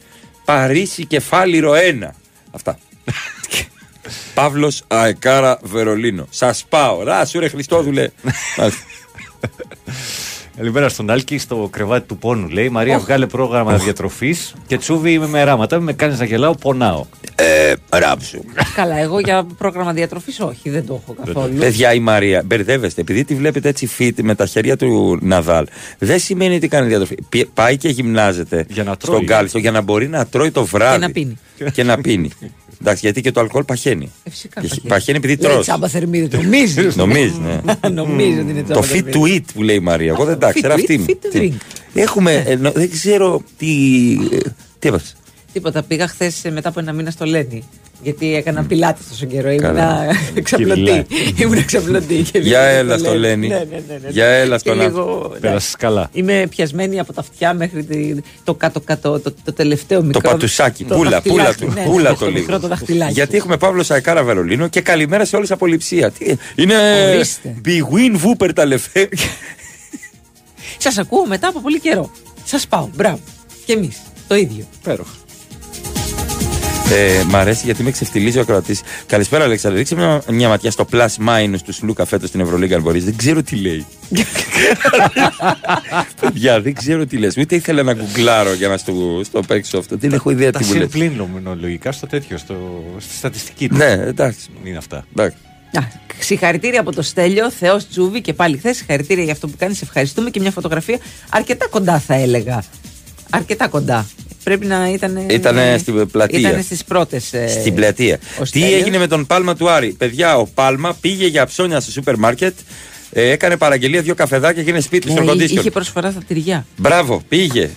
Παρίσι 0.45 1.07
κεφάλιρο 1.07 1.73
1. 1.75 2.15
Αυτά. 2.51 2.79
Παύλος 4.35 4.83
Αεκάρα 4.87 5.59
Βερολίνο. 5.63 6.27
Σας 6.31 6.65
πάω. 6.69 7.03
Ρά, 7.03 7.25
σου 7.25 7.41
ρε 7.41 7.49
Χριστόδουλε. 7.49 8.09
Μάλιστα. 8.57 8.83
Καλημέρα 10.57 10.89
στον 10.89 11.11
Άλκη 11.11 11.39
στο 11.39 11.69
κρεβάτι 11.73 12.07
του 12.07 12.17
πόνου. 12.19 12.49
Λέει 12.49 12.69
Μαρία, 12.69 12.99
βγάλε 12.99 13.27
πρόγραμμα 13.27 13.77
διατροφής 13.77 14.55
και 14.67 14.79
τσούβι 14.79 15.13
είμαι 15.13 15.27
με 15.27 15.45
ράματα. 15.45 15.81
Με 15.81 15.93
κάνεις 15.93 16.19
να 16.19 16.25
γελάω, 16.25 16.55
πονάω. 16.55 17.05
ε, 17.35 17.73
ράψου. 17.89 18.45
Καλά, 18.75 18.99
εγώ 18.99 19.19
για 19.21 19.47
πρόγραμμα 19.59 19.93
διατροφής 19.93 20.41
όχι, 20.41 20.71
δεν 20.71 20.87
το 20.87 21.00
έχω 21.02 21.17
καθόλου. 21.25 21.54
Παιδιά, 21.59 21.93
η 21.95 21.99
Μαρία, 22.00 22.43
μπερδεύεστε. 22.47 23.00
Επειδή 23.00 23.25
τη 23.25 23.35
βλέπετε 23.35 23.69
έτσι 23.69 23.89
fit 23.99 24.13
με 24.23 24.35
τα 24.35 24.47
χέρια 24.47 24.76
του 24.76 25.19
Ναδάλ, 25.23 25.67
δεν 25.99 26.19
σημαίνει 26.19 26.54
ότι 26.57 26.69
κάνει 26.69 26.87
διατροφή. 26.89 27.17
Πι- 27.28 27.47
Πάει 27.54 27.76
και 27.76 27.89
γυμνάζεται 27.89 28.67
Για 28.69 28.83
να 28.85 28.97
τρώει. 28.97 29.17
στον 29.17 29.26
κάλιστο 29.26 29.59
για 29.59 29.71
να 29.71 29.80
μπορεί 29.80 30.09
να 30.09 30.26
τρώει 30.26 30.50
το 30.50 30.65
βράδυ. 30.65 30.99
Και 30.99 31.07
να 31.07 31.11
πίνει. 31.13 31.37
Και 31.73 31.83
να 31.83 31.99
πίνει. 32.00 32.30
Εντάξει, 32.80 33.00
γιατί 33.04 33.21
και 33.21 33.30
το 33.32 33.41
αλκοόλ 33.41 33.65
παχαίνει. 33.65 34.10
Ε, 34.25 34.30
φυσικά 34.30 34.60
Και 34.60 34.67
παχαίνει. 34.69 34.89
παχαίνει 34.89 35.19
επειδή 35.19 35.36
Λέει 35.43 35.50
τρως. 35.52 35.62
τσάμπα 35.67 35.89
θερμίδι, 35.89 36.36
νομίζεις. 36.36 36.97
Νομίζεις, 37.02 37.39
ναι. 37.39 37.60
Νομίζω 37.89 38.41
ότι 38.41 38.50
είναι 38.50 38.62
τσάμπα 38.62 38.80
το 38.80 38.86
fit 38.86 39.02
θερμίδι. 39.02 39.12
to 39.15 39.36
eat 39.36 39.45
που 39.54 39.62
λέει 39.62 39.76
η 39.76 39.80
Μαρία. 39.80 40.08
Εγώ 40.10 40.25
δεν 40.25 40.39
τα 40.39 40.49
Fit 40.50 40.54
ξέρω. 40.54 40.75
to 40.75 40.76
Αυτή 40.78 40.95
eat, 40.95 40.99
μου. 40.99 41.04
fit 41.08 41.26
to 41.26 41.30
Τι- 41.30 41.52
drink. 41.52 41.56
Έχουμε. 41.95 42.43
ε, 42.47 42.54
νο- 42.56 42.73
δεν 42.73 42.91
ξέρω 42.91 43.43
τι. 43.58 43.67
ε, 44.32 44.36
Τι 44.78 44.89
έπαθε. 44.89 45.06
Τίποτα. 45.52 45.82
Πήγα 45.82 46.08
χθες 46.08 46.43
μετά 46.52 46.69
από 46.69 46.80
ένα 46.80 46.93
μήνα 46.93 47.10
στο 47.10 47.25
Λένι. 47.25 47.62
Γιατί 48.02 48.35
έκανα 48.35 48.65
πιλάτη 48.65 49.00
τόσο 49.09 49.26
καιρό. 49.26 49.56
Καλά. 49.56 50.04
Ήμουνα 50.04 50.41
ξαπλωτή. 50.43 50.75
Κυριλά. 50.80 51.04
Ήμουνα 51.37 51.63
ξαπλωτή. 51.63 52.15
Και 52.15 52.39
Για 52.39 52.41
πήγα 52.41 52.61
έλα 52.61 52.99
στο 52.99 53.15
Λένι. 53.19 53.49
Ναι, 53.49 53.54
ναι, 53.54 53.65
ναι, 53.89 53.99
ναι. 54.02 54.09
Για 54.11 54.26
έλα 54.26 54.54
Και 54.54 54.59
στον 54.59 54.80
λίγο, 54.80 55.28
ναι. 55.32 55.39
Πέρασε 55.39 55.76
καλά. 55.78 56.09
Είμαι 56.13 56.47
πιασμένη 56.50 56.99
από 56.99 57.13
τα 57.13 57.21
αυτιά 57.21 57.54
μέχρι 57.54 57.85
τη- 57.85 58.15
το 58.45 58.54
κάτω-κάτω, 58.54 59.21
το, 59.21 59.35
το 59.45 59.52
τελευταίο 59.52 60.02
μικρό. 60.02 60.21
Το 60.21 60.28
πατουσάκι. 60.28 60.85
το 60.85 60.95
Πούλα, 60.95 61.23
πούλα 61.23 61.45
δαχτυλάκι, 61.45 61.65
του. 61.65 61.73
ναι, 61.80 61.85
Πούλα 61.93 62.11
το 62.11 62.17
το 62.19 62.26
λίγο. 62.26 62.39
μικρό 62.39 62.61
το 62.61 62.69
δαχτυλάκι. 62.69 63.13
Γιατί 63.13 63.37
έχουμε 63.37 63.56
Παύλο 63.56 63.82
Σαϊκάρα 63.82 64.23
Βερολίνο 64.23 64.69
και 64.69 64.80
καλημέρα 64.80 65.25
σε 65.25 65.37
όλες 65.37 65.50
απολυψία. 65.50 66.11
Τι, 66.11 66.35
είναι. 66.54 66.75
Ορίστε. 67.15 67.54
Big 67.65 67.69
win 67.95 68.17
Wooper 68.47 68.50
τα 68.54 68.65
λεφέ. 68.67 69.09
Σας 70.78 70.99
ακούω 70.99 71.26
μετά 71.26 71.49
από 71.49 71.61
πολύ 71.61 71.80
καιρό. 71.80 72.11
Σας 72.45 72.67
πάω. 72.67 72.89
Μπράβο. 72.95 73.21
Και 73.65 73.73
εμείς. 73.73 73.97
Το 74.28 74.35
ίδιο. 74.35 74.65
Πέροχα. 74.82 75.11
Ε, 76.91 77.23
μ' 77.29 77.37
αρέσει 77.37 77.63
γιατί 77.65 77.83
με 77.83 77.91
ξεφτιλίζει 77.91 78.39
ο 78.39 78.41
ακροατής. 78.41 78.81
Καλησπέρα, 79.07 79.45
Αλέξανδρο. 79.45 79.79
Ρίξε 79.79 79.95
μια, 79.95 80.23
μια 80.31 80.49
ματιά 80.49 80.71
στο 80.71 80.87
plus 80.93 81.07
minus 81.29 81.59
του 81.65 81.73
Σλούκα 81.73 82.05
φέτος 82.05 82.29
στην 82.29 82.41
Ευρωλίγκα, 82.41 82.77
αν 82.77 82.83
μπορείς. 82.83 83.05
Δεν 83.05 83.17
ξέρω 83.17 83.43
τι 83.43 83.57
λέει. 83.57 83.87
Παιδιά, 86.21 86.61
δεν 86.61 86.75
ξέρω 86.75 87.07
τι 87.07 87.17
λες. 87.17 87.37
Ούτε 87.37 87.55
ήθελα 87.55 87.83
να 87.83 87.93
γκουγκλάρω 87.95 88.53
για 88.55 88.69
να 88.69 88.77
στο, 88.77 89.21
στο 89.25 89.41
παίξω 89.41 89.79
αυτό. 89.79 89.97
Δεν 89.97 90.13
έχω 90.13 90.31
ιδέα 90.31 90.51
Τα 90.51 90.59
τι 90.59 90.65
μου 90.65 90.75
λες. 90.75 90.91
συμπλήν 90.91 91.13
νομινολογικά 91.17 91.93
στο 91.93 92.07
τέτοιο, 92.07 92.39
στο, 92.39 92.85
στη 92.99 93.15
στατιστική 93.15 93.69
του. 93.69 93.77
Ναι, 93.77 93.91
εντάξει. 93.91 94.49
Είναι 94.65 94.77
αυτά. 94.77 95.05
εντάξει. 95.17 95.37
Α, 95.73 95.81
συγχαρητήρια 96.19 96.81
από 96.81 96.93
το 96.95 97.03
Στέλιο, 97.03 97.51
Θεός 97.51 97.89
Τσούβι 97.89 98.21
και 98.21 98.33
πάλι 98.33 98.57
χθες. 98.59 98.77
Συγχαρητήρια 98.77 99.25
για 99.25 99.33
αυτό 99.33 99.47
που 99.49 99.55
κάνεις. 99.59 99.83
Ευχαριστούμε 99.83 100.31
και 100.31 100.41
μια 100.41 100.51
φωτογραφία 100.51 100.99
αρκετά 101.31 101.69
κοντά, 101.69 101.99
θα 101.99 102.15
έλεγα. 102.15 102.65
Αρκετά 103.31 103.69
κοντά. 103.69 104.07
Πρέπει 104.47 104.67
να 104.67 104.89
ήταν. 104.89 105.28
Ήτανε 105.30 105.76
στην 105.78 106.11
πλατεία. 106.11 106.39
Ήταν 106.39 106.63
στις 106.63 106.85
πρώτες. 106.85 107.32
Στην 107.49 107.75
πλατεία. 107.75 108.19
Τι 108.50 108.75
έγινε 108.75 108.99
με 108.99 109.06
τον 109.06 109.26
Πάλμα 109.26 109.56
του 109.56 109.71
Άρη; 109.71 109.93
Παιδιά, 109.93 110.37
ο 110.37 110.47
Πάλμα 110.54 110.97
πήγε 111.00 111.26
για 111.26 111.47
ψώνια 111.47 111.80
στο 111.80 111.91
σούπερ 111.91 112.17
μάρκετ, 112.17 112.54
ε, 113.13 113.30
έκανε 113.30 113.56
παραγγελία 113.56 114.02
δύο 114.02 114.15
καφεδάκια 114.15 114.63
και 114.63 114.71
είναι 114.71 114.80
σπίτι 114.80 115.11
στο 115.11 115.21
Ναι, 115.21 115.26
κοντίσιο. 115.26 115.61
είχε 115.61 115.71
προσφορά 115.71 116.11
στα 116.11 116.21
τυριά. 116.26 116.67
Μπράβο, 116.76 117.23
πήγε. 117.28 117.71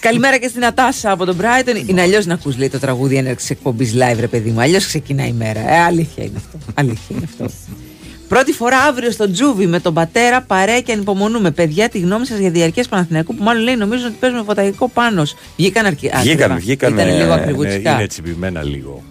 Καλημέρα 0.00 0.38
και 0.38 0.48
στην 0.48 0.64
Ατάσα 0.64 1.10
από 1.10 1.24
τον 1.24 1.36
Brighton. 1.40 1.88
Είναι 1.88 2.00
αλλιώς 2.00 2.26
να 2.26 2.34
ακούς 2.34 2.56
λέει 2.56 2.68
το 2.68 2.78
τραγούδι 2.78 3.16
έναρξης 3.16 3.50
εκπομπής 3.50 3.92
live, 3.94 4.16
ρε 4.20 4.26
παιδί 4.26 4.50
μου. 4.50 4.60
Αλλιώς 4.60 4.86
ξεκινάει 4.86 5.28
η 5.28 5.34
μέρα. 5.38 5.60
Ε, 5.60 5.78
αλήθεια 5.80 6.24
είναι 6.24 6.36
αυτό. 6.36 6.58
Αλήθεια 6.74 7.16
είναι 7.16 7.28
αυτό. 7.32 7.50
Πρώτη 8.28 8.52
φορά 8.52 8.78
αύριο 8.78 9.10
στο 9.10 9.30
Τζούβι 9.30 9.66
με 9.66 9.80
τον 9.80 9.94
πατέρα 9.94 10.40
παρέα 10.42 10.80
και 10.80 10.92
ανυπομονούμε. 10.92 11.50
Παιδιά, 11.50 11.88
τη 11.88 11.98
γνώμη 11.98 12.26
σας 12.26 12.38
για 12.38 12.50
διαρκές 12.50 12.88
Παναθηναϊκού 12.88 13.34
που 13.34 13.42
μάλλον 13.42 13.62
λέει 13.62 13.76
νομίζω 13.76 14.06
ότι 14.06 14.16
παίζουμε 14.20 14.42
φωταϊκό 14.46 14.88
πάνω. 14.88 15.22
Βγήκαν 15.56 15.86
αρκετά. 15.86 16.18
Βγήκαν, 16.18 16.56
βγήκαν, 16.58 16.92
Ήταν 16.94 17.08
ε, 17.08 17.10
λίγο 17.10 17.18
ναι, 17.26 17.32
Είναι, 17.32 17.34
ακριβουτσικά. 17.42 17.92
είναι 17.92 18.06
τσιμπημένα 18.06 18.62
λίγο. 18.62 19.02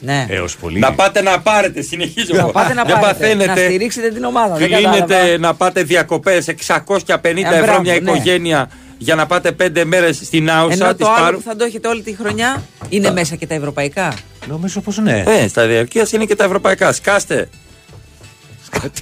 Ναι. 0.00 0.26
Έως 0.28 0.56
πολύ. 0.56 0.78
Να 0.78 0.92
πάτε 0.92 1.22
να 1.22 1.40
πάρετε, 1.40 1.82
συνεχίζω. 1.82 2.34
Να 2.34 2.38
εγώ. 2.40 2.50
πάτε 2.50 2.74
να 2.74 2.84
Δεν 2.84 2.98
πάρετε. 3.00 3.34
Να 3.34 3.36
παθαίνετε. 3.44 3.64
στηρίξετε 3.66 4.08
την 4.10 4.24
ομάδα. 4.24 4.54
Δεν 4.56 4.66
Κλείνετε 4.72 4.98
κατάλαβα. 4.98 5.38
να 5.38 5.54
πάτε 5.54 5.82
διακοπές 5.82 6.48
650 6.48 7.52
Ε, 7.52 7.54
ευρώ 7.54 7.64
μπράβο, 7.64 7.80
μια 7.80 7.92
ναι. 7.92 7.98
οικογένεια 8.10 8.70
για 8.98 9.14
να 9.14 9.26
πάτε 9.26 9.52
πέντε 9.52 9.84
μέρες 9.84 10.16
στην 10.16 10.50
Άουσα. 10.50 10.74
Ενώ 10.74 10.94
της 10.94 11.06
το 11.06 11.12
άλλο 11.12 11.22
πάρου- 11.24 11.36
που 11.42 11.48
θα 11.48 11.56
το 11.56 11.64
έχετε 11.64 11.88
όλη 11.88 12.02
τη 12.02 12.14
χρονιά 12.16 12.62
είναι 12.88 13.10
μέσα 13.10 13.34
και 13.36 13.46
τα 13.46 13.54
ευρωπαϊκά. 13.54 14.14
Νομίζω 14.48 14.80
πως 14.80 14.98
ναι. 14.98 15.22
Ε, 15.26 15.48
στα 15.48 15.66
διαρκείας 15.66 16.12
είναι 16.12 16.24
και 16.24 16.34
τα 16.36 16.44
ευρωπαϊκά. 16.44 16.92
Σκάστε. 16.92 17.48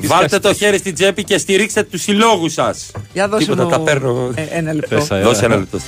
Βάλτε 0.03 0.39
το 0.39 0.55
χέρι 0.55 0.79
στην 0.79 0.95
τσέπη 0.95 1.25
και 1.25 1.39
στηρίξτε 1.39 1.83
τους 1.83 2.03
συλλόγους 2.03 2.53
σας. 2.53 2.91
Για 3.13 3.29
δώσε 3.29 3.45
Τίποτα, 3.45 3.65
μου 3.65 3.71
τα 3.71 3.81
παίρνω. 3.81 4.31
ε, 4.35 4.43
ένα 4.51 4.73
λεπτό. 4.73 4.97
Πες, 4.97 5.11
ε. 5.11 5.21
Δώσε 5.21 5.45
ένα 5.45 5.57
λεπτό. 5.57 5.79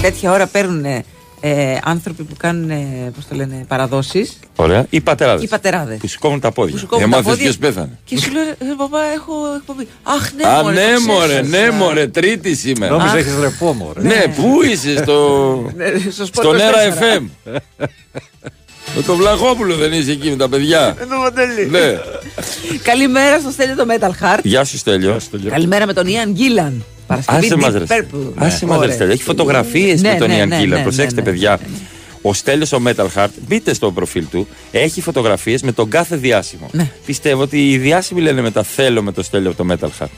Τέτοια 0.00 0.32
ώρα 0.32 0.46
παίρνουν 0.46 0.84
ε, 1.40 1.78
άνθρωποι 1.84 2.22
που 2.22 2.34
κάνουν, 2.38 2.70
ε, 2.70 3.12
πώς 3.14 3.26
το 3.28 3.34
λένε, 3.34 3.64
παραδόσεις 3.68 4.38
Ωραία. 4.56 4.86
Οι 4.90 5.00
πατεράδες. 5.00 5.42
Οι 5.44 5.48
πατεράδες. 5.48 5.98
Που 5.98 6.06
σηκώνουν 6.06 6.40
τα 6.40 6.52
πόδια. 6.52 6.72
Που 6.72 6.78
σηκώνουν 6.78 7.04
Για 7.08 7.16
τα 7.16 7.22
μάθες 7.22 7.30
πόδια. 7.38 7.44
ποιος 7.44 7.58
πέθανε. 7.74 7.98
και 8.04 8.18
σου 8.18 8.32
λέω, 8.32 8.42
ε, 8.42 8.54
παπά, 8.76 8.98
έχω 9.14 9.32
εκπομπή. 9.56 9.88
Αχ, 10.02 10.32
ναι, 10.32 10.46
Α, 10.48 10.62
μωρέ, 10.62 10.74
ναι, 10.74 10.94
το 10.94 11.00
μωρέ, 11.12 11.26
ξέχασα. 11.26 11.48
ναι, 11.48 11.70
μωρέ, 11.70 12.06
τρίτη 12.06 12.54
σήμερα. 12.54 12.92
Νόμιζα 12.92 13.12
Αχ. 13.14 13.18
έχεις 13.18 13.38
ρεπό, 13.40 13.72
μωρέ. 13.72 14.00
Ναι, 14.02 14.24
πού 14.36 14.62
είσαι, 14.62 14.96
στο. 15.02 15.70
Ναι, 15.76 15.86
στο 16.10 16.24
Sport 16.24 16.28
Στον 16.32 16.56
24. 16.56 16.60
Αέρα 16.60 16.96
FM. 17.00 17.52
Με 18.96 19.02
τον 19.02 19.16
Βλαχόπουλο 19.16 19.74
δεν 19.74 19.92
είσαι 19.92 20.10
εκεί 20.10 20.30
με 20.30 20.36
τα 20.36 20.48
παιδιά. 20.48 20.94
Με 20.98 21.06
το 21.06 21.16
μοντέλι. 21.16 21.66
Ναι. 21.70 21.98
Καλημέρα 22.82 23.40
στο 23.40 23.50
Στέλιο 23.50 23.74
το 23.76 23.84
Metal 23.88 24.10
Heart. 24.24 24.40
Γεια 24.42 24.64
σου, 24.64 24.78
Στέλιο. 24.78 25.16
Καλημέρα 25.48 25.86
με 25.86 25.92
τον 25.92 26.06
Ιαν 26.06 26.32
Γκίλαν. 26.32 26.84
Παρασκευή 27.06 27.46
Άσε 27.46 27.56
μας 27.56 27.72
Deep 27.74 27.78
ρε. 27.78 27.84
Purple. 27.88 28.32
Άσε 28.36 28.66
μας 28.66 28.76
ρε 28.78 28.82
Ωραία. 28.82 28.94
Στέλιο. 28.94 29.12
Έχει 29.12 29.22
φωτογραφίες 29.22 30.02
Ναι, 30.02 30.12
με 30.12 30.18
τον 30.18 30.28
ναι, 30.28 30.36
Ιαν 30.36 30.48
ναι, 30.48 30.58
Κίλαν. 30.58 30.78
ναι, 30.78 30.82
Προσέξτε 30.84 31.20
ναι, 31.20 31.26
ναι. 31.26 31.32
παιδιά. 31.32 31.60
Ο 32.22 32.32
Στέλιος 32.34 32.72
ο 32.72 32.80
Metal 32.86 33.06
Heart, 33.14 33.28
μπείτε 33.46 33.74
στο 33.74 33.90
προφίλ 33.92 34.24
του, 34.30 34.48
έχει 34.72 35.00
φωτογραφίες 35.00 35.62
με 35.62 35.72
τον 35.72 35.90
κάθε 35.90 36.16
διάσημο. 36.16 36.68
Ναι. 36.72 36.90
Πιστεύω 37.06 37.42
ότι 37.42 37.70
οι 37.70 37.78
διάσημοι 37.78 38.20
λένε 38.20 38.40
μετά 38.40 38.62
θέλω 38.62 39.02
με 39.02 39.12
το 39.12 39.22
Στέλιο 39.22 39.50
από 39.50 39.64
το 39.64 39.74
Metal 39.80 40.02
Heart. 40.02 40.08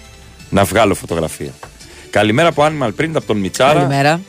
Να 0.50 0.64
βγάλω 0.64 0.94
φωτογραφία. 0.94 1.50
Καλημέρα 2.10 2.48
από 2.48 2.64
Animal 2.66 2.88
Print 3.00 3.10
από 3.14 3.26
τον 3.26 3.36
Μιτσάρα. 3.36 3.72
Καλημέρα. 3.80 4.20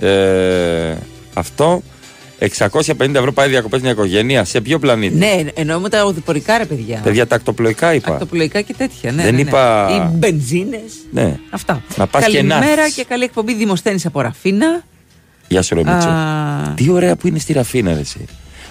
Ε, 0.00 0.96
αυτό. 1.34 1.82
650 2.38 3.14
ευρώ 3.14 3.32
πάει 3.32 3.48
διακοπές 3.48 3.80
μια 3.80 3.90
οικογένεια. 3.90 4.44
Σε 4.44 4.60
ποιο 4.60 4.78
πλανήτη; 4.78 5.14
Ναι, 5.16 5.42
εννοούμε 5.54 5.88
τα 5.88 6.04
οδηπορικά 6.04 6.58
ρε 6.58 6.64
παιδιά. 6.64 7.00
Παιδιά, 7.04 7.26
τα 7.26 7.34
ακτοπλοϊκά 7.34 7.94
είπα. 7.94 8.12
Ακτοπλοϊκά 8.12 8.60
και 8.60 8.74
τέτοια. 8.78 9.12
Ναι, 9.12 9.22
Δεν 9.22 9.34
ναι, 9.34 9.42
ναι. 9.42 9.48
είπα- 9.48 9.88
Οι 9.90 10.16
μπενζίνες. 10.16 10.92
Ναι. 11.12 11.38
Αυτά. 11.50 11.82
Να 11.96 12.06
πας 12.06 12.26
και 12.26 12.42
να 12.42 12.48
Καλημέρα 12.54 12.80
έρθεις. 12.80 12.94
και 12.94 13.04
καλή 13.08 13.24
εκπομπή 13.24 13.54
Δημοσθένης 13.54 14.06
από 14.06 14.20
Ραφίνα. 14.20 14.84
Γεια 15.48 15.62
σου, 15.62 15.74
ρε 15.74 15.80
Μίτσο. 15.84 16.08
Α. 16.08 16.72
Τι 16.76 16.90
ωραία 16.90 17.16
που 17.16 17.26
είναι 17.26 17.38
στη 17.38 17.52
Ραφίνα, 17.52 17.92
ρε, 17.94 18.00
εσύ. 18.00 18.24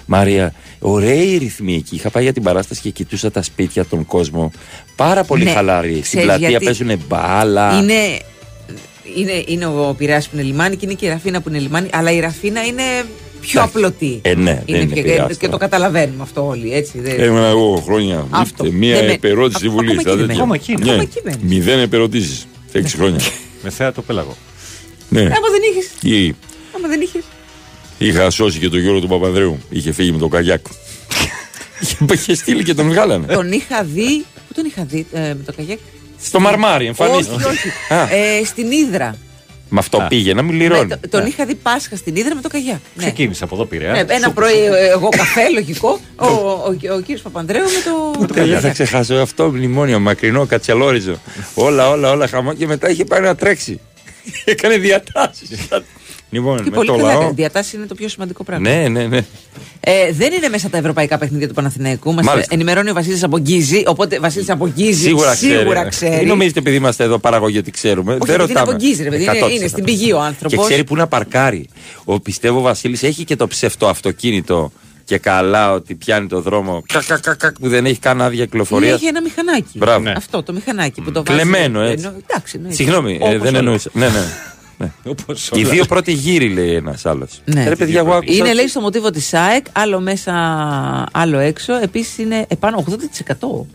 Μαρία, 0.06 0.52
ωραία 0.78 1.38
ρυθμοί 1.38 1.74
εκεί. 1.74 1.94
Είχα 1.94 2.10
πάει 2.10 2.22
για 2.22 2.32
την 2.32 2.42
παράσταση 2.42 2.80
και 2.80 2.90
κοιτούσα 2.90 3.30
τα 3.30 3.42
σπίτια, 3.42 3.84
τον 3.84 4.06
κόσμο. 4.06 4.50
Πάρα 4.96 5.24
πολύ 5.24 5.44
Ναι. 5.44 5.50
χαλαροί. 5.50 5.90
Στην 5.90 6.02
Ξέρεις 6.02 6.26
πλατεία 6.26 6.48
γιατί; 6.48 6.64
παίζουν 6.64 7.00
μπάλα. 7.08 7.78
Είναι, 7.78 7.94
είναι, 9.16 9.44
είναι 9.46 9.66
ο 9.66 9.94
Πειραιάς 9.98 10.28
που 10.28 10.36
είναι 10.36 10.44
λιμάνι 10.44 10.76
και 10.76 10.84
είναι 10.86 10.94
και 10.94 11.06
η 11.06 11.08
Ραφίνα 11.08 11.40
που 11.40 11.48
είναι 11.48 11.58
λιμάνι. 11.58 11.88
Αλλά 11.92 12.10
η 12.10 12.20
Ραφίνα 12.20 12.64
είναι 12.64 12.82
πιο 13.40 13.60
Εντάξει. 13.60 13.76
απλωτή. 13.78 14.18
Ε, 14.22 14.34
ναι, 14.34 14.62
δεν 14.66 14.80
είναι 14.80 14.94
και, 14.94 15.02
Πειραιάς 15.02 15.28
και 15.36 15.44
το 15.46 15.50
τώρα. 15.52 15.58
καταλαβαίνουμε 15.58 16.22
αυτό 16.22 16.46
όλοι. 16.46 16.72
Έτσι, 16.74 16.98
δεν- 17.00 17.20
Έμενα 17.20 17.46
εγώ 17.46 17.82
χρόνια. 17.84 18.26
Αυτό. 18.30 18.64
Είστε 18.64 18.76
μία 18.78 18.94
Δεν 18.96 19.04
με- 19.04 19.12
επερώτηση 19.12 19.58
στη 19.58 19.66
Ακόμα 19.66 19.80
Βουλής. 19.82 19.92
εκεί 19.92 20.00
στα 20.08 20.16
δεν 20.16 20.26
τέτοια. 20.26 20.44
μένει. 20.44 20.52
Ακόμα 20.52 20.54
εκεί 20.54 20.72
είναι. 20.72 20.84
Ναι. 20.84 20.90
Ακόμα 20.90 21.02
εκεί 21.02 21.20
μένεις. 21.24 21.40
Μηδέν 21.66 21.78
επερωτήσεις. 21.78 22.46
Έξι 22.72 22.96
χρόνια. 22.96 23.20
Με 23.62 23.70
θέα 23.70 23.92
το 23.92 24.02
πέλαγο. 24.02 24.36
ναι. 25.08 25.20
Ε, 25.20 25.24
Άμα 25.24 25.48
δεν 25.50 25.60
είχες. 25.72 25.90
Τι, 26.00 26.34
Άμα 26.76 26.88
δεν 26.88 27.00
είχες. 27.00 27.22
Είχα 27.98 28.30
σώσει 28.30 28.58
και 28.58 28.68
τον 28.68 28.78
Γιώργο 28.80 29.00
του 29.00 29.08
Παπανδρέου. 29.08 29.58
Είχε 29.70 29.92
φύγει 29.92 30.12
με 30.12 30.18
το 30.18 30.28
καγιάκ. 30.28 30.64
Είχε- 31.80 31.96
Είχε 32.12 32.34
στείλει 32.34 32.62
και 32.64 32.74
τον 32.74 32.88
βγάλανε. 32.88 33.26
τον 33.26 33.52
είχα 33.52 33.82
δει. 33.84 34.24
Πού 34.48 34.54
τον 34.54 34.64
είχα 34.64 34.84
δει 34.84 35.06
ε, 35.12 35.18
με 35.20 35.38
το 35.46 35.52
καγιάκ; 35.56 35.78
Στο 36.22 36.40
μαρμάρι, 36.40 36.86
εμφανίστηκε. 36.86 37.34
Όχι, 37.44 37.44
όχι. 37.46 37.68
Α. 37.92 38.02
ε, 38.14 38.44
στην 38.44 38.70
Ήδρα. 38.70 39.16
Με 39.68 39.78
αυτό 39.78 40.06
πήγε 40.08 40.34
να 40.34 40.42
μην 40.42 40.56
Ναι, 40.56 40.62
λυρώνει. 40.62 40.88
το- 40.88 41.00
τον 41.10 41.26
είχα 41.26 41.44
δει 41.46 41.54
Πάσχα 41.54 41.96
στην 41.96 42.16
Ήδρα 42.16 42.34
με 42.34 42.40
το 42.40 42.48
καγιάκ. 42.48 42.78
Ναι. 42.94 43.02
Ξεκίνησε 43.02 43.44
από 43.44 43.54
εδώ 43.54 43.64
πήρε. 43.64 43.90
Ναι, 43.90 44.04
ένα 44.14 44.30
πρωί 44.30 44.58
ε, 44.64 44.88
εγώ 44.88 45.08
καφέ, 45.08 45.48
λογικό. 45.54 45.98
Ο, 46.16 46.26
ο, 46.26 46.50
ο, 46.90 46.94
ο 46.94 47.00
κύριος 47.00 47.20
Παπανδρέου 47.22 47.62
με 47.62 47.68
το. 47.84 48.20
με 48.20 48.26
το 48.26 48.34
Δεν 48.34 48.44
θα 48.44 48.52
καγιάκ. 48.54 48.72
ξεχάσω 48.72 49.14
αυτό 49.14 49.48
μνημόνιο, 49.48 49.98
μακρινό, 50.00 50.46
κατσελόριζο. 50.46 51.16
όλα, 51.54 51.90
όλα, 51.90 52.10
όλα 52.10 52.26
χαμό 52.28 52.54
και 52.54 52.66
μετά 52.66 52.90
είχε 52.90 53.04
πάει 53.04 53.20
να 53.20 53.34
τρέξει. 53.34 53.80
Έκανε 54.44 54.76
διατάσεις. 54.76 55.48
Λοιπόν, 56.30 56.56
Και 56.56 56.70
με 56.70 56.76
πολύ 56.76 56.88
το 56.88 56.96
καλά. 56.96 57.12
λαό. 57.14 57.32
Διατάσεις 57.34 57.72
είναι 57.72 57.86
το 57.86 57.94
πιο 57.94 58.08
σημαντικό 58.08 58.44
πράγμα. 58.44 58.68
Ναι, 58.70 58.88
ναι, 58.88 59.06
ναι. 59.06 59.24
Ε, 59.80 60.12
δεν 60.12 60.32
είναι 60.32 60.48
μέσα 60.48 60.68
τα 60.68 60.78
ευρωπαϊκά 60.78 61.18
παιχνίδια 61.18 61.48
του 61.48 61.54
Παναθηναϊκού. 61.54 62.12
Μας 62.14 62.24
Μάλιστα. 62.24 62.54
ενημερώνει 62.54 62.90
ο 62.90 62.94
Βασίλης 62.94 63.22
από 63.22 63.38
Γκίζη. 63.38 63.82
Οπότε 63.86 64.18
Βασίλης 64.20 64.50
από 64.50 64.68
Γκίζη 64.68 65.02
Σίγουρα, 65.02 65.34
σίγουρα 65.34 65.64
ξέρει. 65.64 65.88
ξέρει. 65.88 66.16
Δεν 66.16 66.26
νομίζετε 66.26 66.58
επειδή 66.58 66.76
είμαστε 66.76 67.04
εδώ 67.04 67.18
παραγωγή 67.18 67.58
ότι 67.58 67.70
ξέρουμε. 67.70 68.10
Όχι, 68.12 68.18
δεν 68.26 68.36
γιατί 68.36 68.50
είναι 68.50 68.60
ρωτάμε. 68.60 68.76
από 68.76 68.84
Γκίζη, 68.86 69.02
ρε 69.02 69.08
παιδί. 69.10 69.22
Είναι, 69.22 69.32
100%. 69.46 69.50
είναι 69.50 69.66
στην 69.66 69.84
πηγή 69.84 70.12
ο 70.12 70.20
άνθρωπος. 70.20 70.58
Και 70.58 70.64
ξέρει 70.64 70.84
που 70.84 70.96
να 70.96 71.06
παρκάρει. 71.06 71.68
Ο 72.04 72.20
πιστεύω 72.20 72.60
Βασίλης 72.60 73.02
έχει 73.02 73.24
και 73.24 73.36
το 73.36 73.46
ψευτό 73.46 73.86
αυτοκίνητο 73.88 74.72
και 75.04 75.18
καλά 75.18 75.72
ότι 75.72 75.94
πιάνει 75.94 76.26
το 76.26 76.40
δρόμο 76.40 76.82
κακ, 76.92 77.04
κακ, 77.06 77.20
κακ, 77.20 77.36
κακ, 77.36 77.58
που 77.60 77.68
δεν 77.68 77.86
έχει 77.86 77.98
καν 77.98 78.22
άδεια 78.22 78.44
κυκλοφορίας. 78.44 78.94
Έχει 78.96 79.06
ένα 79.06 79.22
μηχανάκι. 79.22 79.78
Μπράβο. 79.78 80.02
Ναι. 80.02 80.12
Αυτό 80.16 80.42
το 80.42 80.52
μηχανάκι 80.52 81.00
που 81.00 81.12
το 81.12 81.22
βάζει. 81.24 81.38
Κλεμμένο 81.40 81.80
έτσι. 81.80 82.04
Εννο- 82.06 82.22
Εντάξει, 82.30 82.52
εννοείται. 82.56 82.76
Συγγνώμη, 82.76 83.12
ε, 83.12 83.24
Όπως 83.24 83.38
δεν 83.38 83.48
όλα. 83.48 83.58
εννοούσα. 83.58 83.90
Ναι, 83.92 84.06
ναι. 84.08 84.24
Ναι. 84.78 84.92
Όπως 85.04 85.48
Οι 85.54 85.58
όλα. 85.60 85.68
δύο 85.70 85.84
πρώτοι 85.84 86.12
γύροι 86.12 86.48
λέει 86.48 86.74
ένας 86.74 87.06
άλλος. 87.06 87.40
Ναι. 87.44 87.68
Ρε 87.68 87.76
παιδιά, 87.76 87.98
εγώ 87.98 88.12
άκουσα. 88.12 88.32
Είναι 88.34 88.54
λέει 88.54 88.68
στο 88.68 88.80
μοτίβο 88.80 89.10
της 89.10 89.26
ΣΑΕΚ, 89.26 89.66
άλλο 89.72 90.00
μέσα, 90.00 90.32
άλλο 91.12 91.38
έξω. 91.38 91.74
Επίσης 91.74 92.18
είναι 92.18 92.44
επάνω 92.48 92.84
80%. 93.38 93.66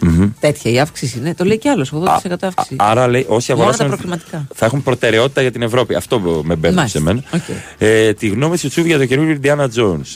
Μμμ. 0.00 0.30
Τέτοια 0.40 0.70
η 0.70 0.80
αύξηση 0.80 1.18
είναι. 1.18 1.34
Το 1.34 1.44
λέει 1.44 1.58
κι 1.58 1.68
άλλος. 1.68 1.92
80% 1.92 2.32
αύξηση. 2.40 2.76
Άρα 2.78 3.08
λέει 3.08 3.26
όσοι 3.28 3.30
Μόνο 3.30 3.44
τα 3.46 3.52
αγοράσαν 3.52 3.86
προκριματικά. 3.86 4.46
θα 4.54 4.66
έχουν 4.66 4.82
προτεραιότητα 4.82 5.40
για 5.40 5.50
την 5.52 5.62
Ευρώπη. 5.62 5.94
Αυτό 5.94 6.18
με 6.44 6.54
μπαίνει 6.56 6.74
Μάλιστα. 6.74 6.98
σε 6.98 7.04
μένα. 7.04 7.22
Οκ. 7.34 7.40
Ε, 7.78 8.12
τη 8.12 8.28
γνώμη 8.28 8.58
σου 8.58 8.68
Τσούβι 8.68 8.88
για 8.88 8.98
το 8.98 9.06
καινούριο 9.06 9.38
Indiana 9.42 9.66
Jones. 9.76 10.14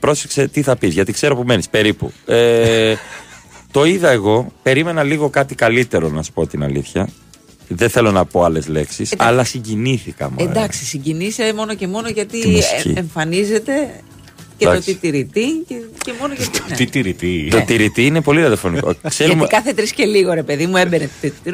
Πρόσεξε 0.00 0.48
τι 0.48 0.62
θα 0.62 0.76
πεις, 0.76 0.92
γιατί 0.94 1.12
ξέρω 1.12 1.36
που 1.36 1.42
μένεις 1.46 1.68
περίπου. 1.68 2.12
Ε, 2.26 2.94
το 3.70 3.84
είδα 3.84 4.10
εγώ, 4.10 4.52
περίμενα 4.62 5.02
λίγο 5.02 5.30
κάτι 5.30 5.54
καλύτερο 5.54 6.08
να 6.08 6.22
σου 6.22 6.32
πω 6.32 6.46
την 6.46 6.62
αλήθεια. 6.62 7.08
Δεν 7.68 7.88
θέλω 7.90 8.10
να 8.10 8.24
πω 8.24 8.42
άλλες 8.44 8.68
λέξεις, 8.68 9.14
αλλά 9.16 9.44
συγκινήθηκα 9.44 10.30
μόνο. 10.30 10.50
Εντάξει, 10.50 10.84
συγκινείσαι 10.84 11.52
μόνο 11.56 11.74
και 11.74 11.86
μόνο 11.86 12.08
γιατί 12.08 12.40
Τη 12.40 12.48
μουσική. 12.48 12.92
ε, 12.96 12.98
εμφανίζεται 12.98 13.72
και 14.58 14.64
Εντάξει. 14.66 14.86
το 14.86 14.92
τιτηρητή 15.00 15.46
και, 15.68 15.74
και 16.04 16.12
μόνο 16.20 16.34
γιατί. 16.36 16.60
ναι. 16.68 16.76
Τι 16.76 16.86
τηρητή. 16.86 17.48
Το 17.50 17.60
τηρητή 17.66 18.06
είναι 18.06 18.20
πολύ 18.20 18.40
ραδιοφωνικό. 18.40 18.94
Ξέρουμε, 19.08 19.36
Γιατί 19.38 19.54
κάθε 19.54 19.72
τρεις 19.72 19.92
και 19.92 20.04
λίγο 20.04 20.32
ρε 20.32 20.42
παιδί 20.42 20.66
μου 20.66 20.76
έμπαινε. 20.76 21.10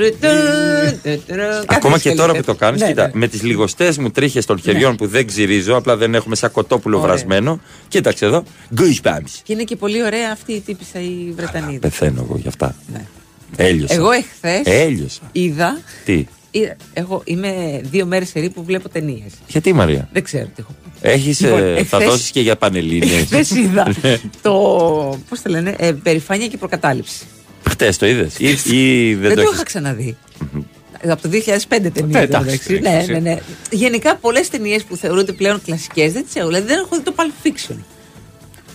Ακόμα 1.66 1.98
και 1.98 2.10
τώρα 2.14 2.34
που 2.34 2.42
το 2.42 2.54
κάνεις, 2.54 2.80
Ναι, 2.80 2.86
κοίτα, 2.86 3.04
ναι. 3.06 3.10
με 3.14 3.28
τις 3.28 3.42
λιγοστές 3.42 3.98
μου 3.98 4.10
τρίχες 4.10 4.46
των 4.46 4.60
χεριών 4.60 4.96
που 4.96 5.06
δεν 5.06 5.26
ξυρίζω, 5.26 5.76
απλά 5.76 5.96
δεν 5.96 6.14
έχουμε 6.14 6.34
σαν 6.36 6.50
κοτόπουλο 6.52 6.96
Ωραία. 6.96 7.08
βρασμένο. 7.08 7.60
Κοίταξε 7.88 8.24
εδώ. 8.24 8.42
Goosebumps. 8.76 9.40
Και 9.42 9.52
είναι 9.52 9.62
και 9.64 9.76
πολύ 9.76 10.02
ωραία 10.04 10.30
αυτή 10.32 10.52
η 10.52 10.60
τύπησα 10.60 11.00
η 11.00 11.32
Βρετανίδα. 11.36 11.78
Πεθαίνω 11.78 12.26
εγώ 12.28 12.38
γι' 12.42 12.48
αυτά. 12.48 12.74
Ναι. 13.56 13.64
Έλειωσα. 13.64 13.94
Εγώ 13.94 14.10
εχθές 14.10 14.60
Έλειωσα. 14.64 15.20
είδα. 15.32 15.80
Τι; 16.04 16.26
είδα- 16.50 16.76
Εγώ 16.92 17.22
είμαι 17.24 17.80
δύο 17.82 18.06
μέρες 18.06 18.28
σε 18.28 18.40
που 18.54 18.64
βλέπω 18.64 18.88
ταινίες. 18.88 19.32
Γιατί 19.48 19.72
Μαρία; 19.72 20.08
Δεν 20.12 20.22
ξέρω 20.22 20.44
τι 20.44 20.52
έχω 20.56 20.74
πει. 20.82 21.08
Έχεις, 21.08 21.40
Λοιπόν, 21.40 21.58
ε, 21.58 21.62
θα 21.84 21.96
εχθές- 21.96 22.04
δώσεις 22.10 22.30
και 22.30 22.40
για 22.40 22.56
πανελλήνιες. 22.56 23.24
Χθε 23.32 23.60
είδα 23.60 23.88
Ναι. 24.02 24.18
το. 24.42 24.50
Πώς 25.28 25.42
το 25.42 25.50
λένε, 25.50 25.74
ε, 25.78 25.92
περηφάνεια 25.92 26.46
και 26.46 26.56
προκατάληψη. 26.56 27.24
Χτες 27.68 27.96
το 27.96 28.06
είδες 28.06 28.38
ή, 28.38 28.48
ή 28.76 29.14
δεν, 29.14 29.20
Δεν, 29.20 29.28
το 29.30 29.34
το 29.34 29.40
έχεις; 29.40 29.54
είχα 29.54 29.62
ξαναδεί. 29.62 30.16
Από 31.08 31.22
το 31.22 31.28
2005 31.28 31.90
ταινία. 31.92 32.20
Ε, 32.20 32.22
εντάξει, 32.22 32.48
εντάξει. 32.48 32.74
εντάξει. 32.74 33.12
Ναι, 33.12 33.18
ναι, 33.18 33.30
ναι. 33.30 33.38
Γενικά 33.70 34.16
πολλές 34.16 34.48
ταινίες 34.48 34.82
που 34.84 34.96
θεωρούνται 34.96 35.32
πλέον 35.32 35.62
κλασικές 35.64 36.12
δεν 36.12 36.24
τις 36.24 36.34
έχω. 36.36 36.46
Δηλαδή 36.46 36.66
δεν 36.66 36.78
έχω 36.78 36.96
δει 36.96 37.02
το 37.02 37.14
Pulp 37.16 37.46
Fiction. 37.46 37.76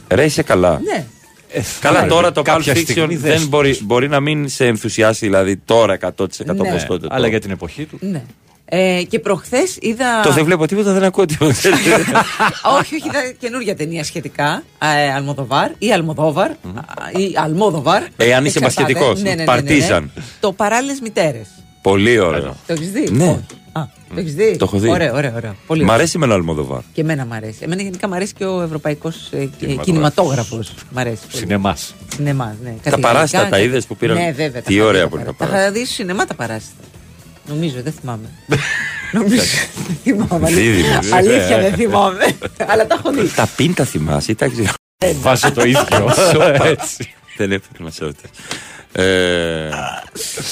Ρε 0.07 0.23
είσαι 0.25 0.41
καλά. 0.43 0.81
Ναι. 0.83 1.05
Καλά 1.79 1.97
Άρα, 1.99 2.07
τώρα 2.07 2.31
το 2.31 2.41
Pulp 2.41 2.43
κάποια 2.43 2.73
Fiction 2.73 2.77
στιγμή 2.89 3.15
δες 3.15 3.31
δεν 3.31 3.41
το. 3.41 3.47
μπορεί, 3.47 3.77
μπορεί 3.81 4.07
να 4.07 4.19
μην 4.19 4.49
σε 4.49 4.65
ενθουσιάσει 4.65 5.25
δηλαδή 5.25 5.57
τώρα 5.57 5.97
100% 6.01 6.07
Ναι. 6.45 6.51
όπως 6.69 6.85
τότε. 6.85 7.07
Αλλά 7.09 7.23
το- 7.23 7.29
για 7.29 7.39
την 7.39 7.51
εποχή 7.51 7.85
του. 7.85 7.97
ναι. 8.01 8.23
Ε, 8.69 9.03
και 9.09 9.19
προχθές 9.19 9.77
είδα. 9.81 10.21
Το 10.23 10.31
δεν 10.31 10.45
βλέπω 10.45 10.67
τίποτα, 10.67 10.93
δεν 10.93 11.03
ακούω 11.03 11.25
τίποτα. 11.25 11.53
όχι, 12.79 12.95
όχι, 12.95 13.07
είδα 13.07 13.31
καινούργια 13.39 13.75
ταινία 13.75 14.03
σχετικά. 14.03 14.63
Ε, 15.05 15.13
Αλμοδοβάρ 15.13 15.69
ή 15.77 15.91
Αλμοδόβαρ. 15.93 16.49
α, 16.49 16.55
Ή 17.17 17.31
Αλμόδοβαρ. 17.35 18.03
Ε, 18.17 18.33
αν 18.33 18.45
είσαι 18.45 18.57
Εξαρτάται. 18.57 18.93
μπασκετικός. 18.93 19.21
Ναι, 19.21 19.29
ναι, 19.29 19.35
ναι, 19.35 19.43
ναι, 19.43 19.51
ναι. 19.51 19.61
Παρτίζαν. 19.61 20.11
Το 20.39 20.51
παράλληλες 20.51 20.99
μητέρες. 20.99 21.47
Πολύ 21.81 22.19
ωραίο. 22.19 22.55
Το 22.67 22.73
έχεις 22.73 22.91
δει; 22.91 23.09
Ναι. 23.11 23.39
Όχι. 23.79 23.89
Α, 23.89 23.89
το 24.13 24.19
έχεις 24.19 24.33
δει; 24.35 24.55
Το 24.57 24.65
έχω 24.65 24.77
δει. 24.77 24.89
Ωραίο, 24.89 25.15
ωραίο. 25.15 25.33
ωραίο. 25.35 25.55
Πολύ 25.67 25.81
Μ' 25.81 25.83
ωραίο. 25.83 25.95
αρέσει 25.95 26.17
με 26.17 26.25
ένα 26.25 26.33
Αλμοδοβάρ. 26.33 26.81
Και 26.93 27.01
εμένα 27.01 27.25
μ' 27.25 27.33
αρέσει. 27.33 27.57
Εμένα 27.61 27.81
γενικά 27.81 28.07
μ' 28.07 28.13
αρέσει 28.13 28.33
και 28.33 28.45
ο 28.45 28.61
ευρωπαϊκός 28.61 29.29
κινηματόγραφος. 29.81 30.73
Μ' 30.91 30.97
αρέσει. 30.97 31.21
πολύ. 31.31 31.37
Σινεμάς. 31.43 31.95
Σινεμάς, 32.15 32.53
ναι. 32.63 32.69
Κάτι 32.69 32.81
Τα 32.83 32.89
γαλλικά, 32.89 33.07
παράσιτα 33.11 33.39
τα 33.43 33.49
κάτι- 33.49 33.61
είδες 33.63 33.85
που 33.85 33.95
πήραν; 33.97 34.17
Ναι, 34.17 34.31
βέβαια. 34.31 34.61
Τι 34.61 34.67
τα 34.67 34.73
είχα 34.73 34.85
ωραία 34.85 35.03
δει 35.03 35.09
που 35.09 35.15
είναι 35.15 35.25
τα 35.25 35.33
Τα 35.35 35.37
είχα 35.45 35.51
παράσιτα. 35.53 35.71
δεις 35.79 35.87
στο 35.87 35.95
σινεμά 35.95 36.25
τα 36.25 36.33
παράσιτα. 36.33 36.83
Νομίζω, 37.47 37.81
δεν 37.83 37.93
θυμάμαι. 37.99 38.27
Νομίζω. 39.11 39.41
Δεν 39.87 39.97
θυμάμαι. 40.03 40.49
Δίδυμος. 40.49 41.11
Αλήθεια 41.11 41.59
δεν 41.61 41.73
θυμάμαι. 41.73 42.35
Αλλά 42.71 42.87
τα 42.87 42.95
έχω 42.99 43.11
δει. 43.11 43.33
Τα 43.35 43.49
πίντα 43.55 43.83
θυμάσαι 43.83 44.31
ή 44.31 44.35
τα 44.35 44.47
ξέρω. 44.47 44.73
Βάζω 45.21 45.51
το 45.51 45.61
ίδιο. 45.61 46.13
Σοπα. 46.31 46.65
Έτσι. 46.67 47.13
Δεν 47.37 47.51
έπρεπε 47.51 47.83
να 47.83 47.89
σε 47.91 48.03
ρωτήσω. 48.05 48.33
Ε, 48.99 49.69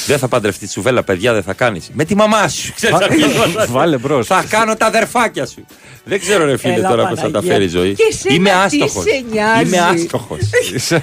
δεν 0.06 0.18
θα 0.18 0.28
παντρευτείς 0.28 0.70
τσουβέλα, 0.70 1.04
παιδιά, 1.04 1.34
δεν 1.34 1.44
θα 1.44 1.54
κάνεις. 1.54 1.90
Με 1.94 2.06
τη 2.06 2.16
μαμά 2.16 2.48
σου. 2.48 2.74
Ξέρεις, 2.74 2.96
αυτό. 2.96 3.72
Βάλε 3.72 3.98
μπρος. 3.98 4.28
θα 4.28 4.46
κάνω 4.50 4.76
τα 4.76 4.86
αδερφάκια 4.86 5.46
σου. 5.46 5.66
Δεν 6.04 6.20
ξέρω, 6.20 6.46
ρε 6.46 6.58
φίλε, 6.58 6.74
Έλα, 6.74 6.90
τώρα 6.90 7.08
πώς 7.08 7.20
θα 7.20 7.26
τα 7.26 7.32
Παναγία. 7.32 7.52
φέρει 7.54 7.64
η 7.64 7.68
ζωή. 7.68 7.94
Και 7.94 8.04
εσένα 8.12 8.34
Είμαι 8.34 8.50
τι 8.50 8.56
άστοχος. 8.56 9.04
σε 9.04 9.24
νοιάζει; 9.32 9.64
Είμαι 9.66 9.78
άστοχος. 9.80 10.40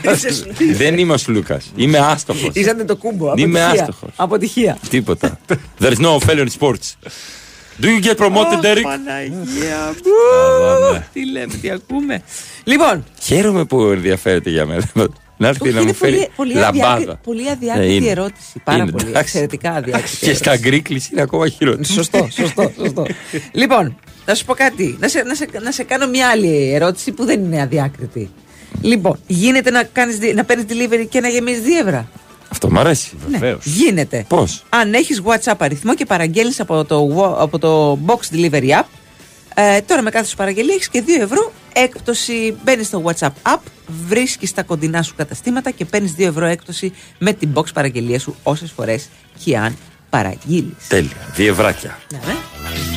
δεν 0.81 0.98
είμαι 0.98 1.12
ο 1.12 1.16
Σλούκας. 1.16 1.72
Είμαι 1.76 1.98
άστοχος. 1.98 2.50
Είσατε 2.52 2.85
το 2.85 2.96
κούμπο. 2.96 3.33
Είμαι 3.37 3.61
αποτυχία. 3.64 3.83
άστοχος. 3.83 4.11
Αποτυχία. 4.16 4.78
Τίποτα. 4.88 5.38
There 5.81 5.92
is 5.92 5.98
no 6.00 6.18
failure 6.28 6.46
in 6.46 6.61
sports. 6.61 6.96
Do 7.83 7.87
you 7.87 8.00
get 8.07 8.16
promoted, 8.16 8.61
Derek? 8.64 8.83
Παναγία 8.83 9.94
Αβα, 10.57 10.92
ναι. 10.92 11.07
Τι 11.12 11.31
λέμε, 11.31 11.55
τι 11.61 11.70
ακούμε. 11.70 12.22
Λοιπόν, 12.64 13.05
Χαίρομαι 13.22 13.64
που 13.64 13.83
ενδιαφέρεται 13.83 14.50
για 14.50 14.66
μένα. 14.66 14.90
Να 15.42 15.48
έρθει 15.48 15.62
όχι, 15.62 15.72
να 15.72 15.81
μου 15.81 15.87
είναι 15.88 15.96
πολύ, 15.98 16.12
φέρει 16.14 16.28
πολύ, 16.37 16.52
λαμπάδα. 16.55 16.87
αδιάκριτη, 16.88 17.18
πολύ 17.24 17.46
Ε, 17.46 17.50
αδιάκριτη 17.50 17.94
είναι. 17.94 18.11
ερώτηση. 18.11 18.61
Πάρα 18.64 18.83
Είναι, 18.83 18.90
πολύ. 18.90 19.05
εντάξει. 19.09 19.18
Εξαιρετικά 19.28 19.70
αδιάκριτη. 19.72 20.16
Και 20.26 20.35
στα 20.35 20.57
γκρίκλι 20.57 21.02
είναι 21.12 21.22
ακόμα 21.22 21.48
χειρότερο. 21.48 21.85
Σωστό, 21.85 22.28
σωστό, 22.33 22.70
σωστό. 22.78 23.07
λοιπόν, 23.52 23.96
να 24.26 24.35
σου 24.35 24.44
πω 24.44 24.55
κάτι. 24.55 24.96
Να 25.00 25.09
σε, 25.09 25.22
να, 25.22 25.35
σε, 25.35 25.46
να 25.62 25.70
σε 25.70 25.83
κάνω 25.85 26.07
μια 26.09 26.28
άλλη 26.28 26.72
ερώτηση 26.74 27.12
που 27.12 27.24
δεν 27.24 27.44
είναι 27.44 27.61
αδιάκριτη. 27.61 28.31
Λοιπόν, 28.81 29.18
γίνεται 29.26 29.70
να, 29.70 29.83
κάνεις, 29.83 30.18
δι- 30.18 30.35
να 30.35 30.44
παίρνεις 30.44 30.64
delivery 30.68 31.07
και 31.09 31.20
να 31.20 31.28
γεμίζεις 31.28 31.62
δίευρα. 31.62 32.09
Αυτό 32.48 32.70
μ' 32.70 32.78
αρέσει. 32.78 33.11
Ναι, 33.31 33.38
Βεβαίως. 33.38 33.64
γίνεται. 33.64 34.24
Πώς; 34.28 34.64
Αν 34.68 34.94
έχεις 34.94 35.22
WhatsApp 35.24 35.55
αριθμό 35.59 35.94
και 35.94 36.05
παραγγέλνεις 36.07 36.61
από, 36.61 36.85
το, 36.85 37.09
wa- 37.16 37.37
από 37.42 37.59
το 37.59 37.98
Box 38.07 38.35
Delivery 38.37 38.68
App, 38.81 38.83
ε, 39.55 39.81
τώρα 39.81 40.02
με 40.02 40.11
κάθε 40.11 40.26
σου 40.26 40.37
παραγγελία 40.37 40.74
έχεις 40.74 40.88
και 40.88 41.02
2 41.07 41.22
ευρώ 41.22 41.52
έκπτωση. 41.74 42.56
Μπαίνεις 42.64 42.87
στο 42.87 43.02
WhatsApp 43.06 43.32
App, 43.42 43.61
βρίσκεις 44.06 44.52
τα 44.52 44.62
κοντινά 44.62 45.02
σου 45.02 45.14
καταστήματα 45.14 45.70
και 45.70 45.85
παίρνεις 45.85 46.14
2 46.18 46.26
ευρώ 46.26 46.44
έκπτωση 46.44 46.92
με 47.18 47.32
την 47.32 47.50
box 47.54 47.72
παραγγελία 47.74 48.18
σου 48.18 48.37
όσες 48.42 48.70
φορές 48.70 49.08
και 49.44 49.58
αν 49.58 49.76
παραγγείλει. 50.11 50.76
Τέλεια. 50.88 51.16
Διευράκια. 51.35 51.98
Ναι, 52.12 52.18
ναι. 52.26 52.91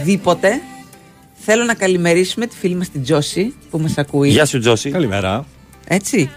Οτιδήποτε, 0.00 0.60
θέλω 1.34 1.64
να 1.64 1.74
καλημερίσουμε 1.74 2.46
τη 2.46 2.56
φίλη 2.56 2.74
μας 2.74 2.90
την 2.90 3.02
Τζόση 3.02 3.54
που 3.70 3.78
μας 3.78 3.98
ακούει. 3.98 4.28
Γεια 4.28 4.44
σου, 4.46 4.58
Τζόση. 4.58 4.90
Καλημέρα. 4.90 5.46
Έτσι. 5.88 6.30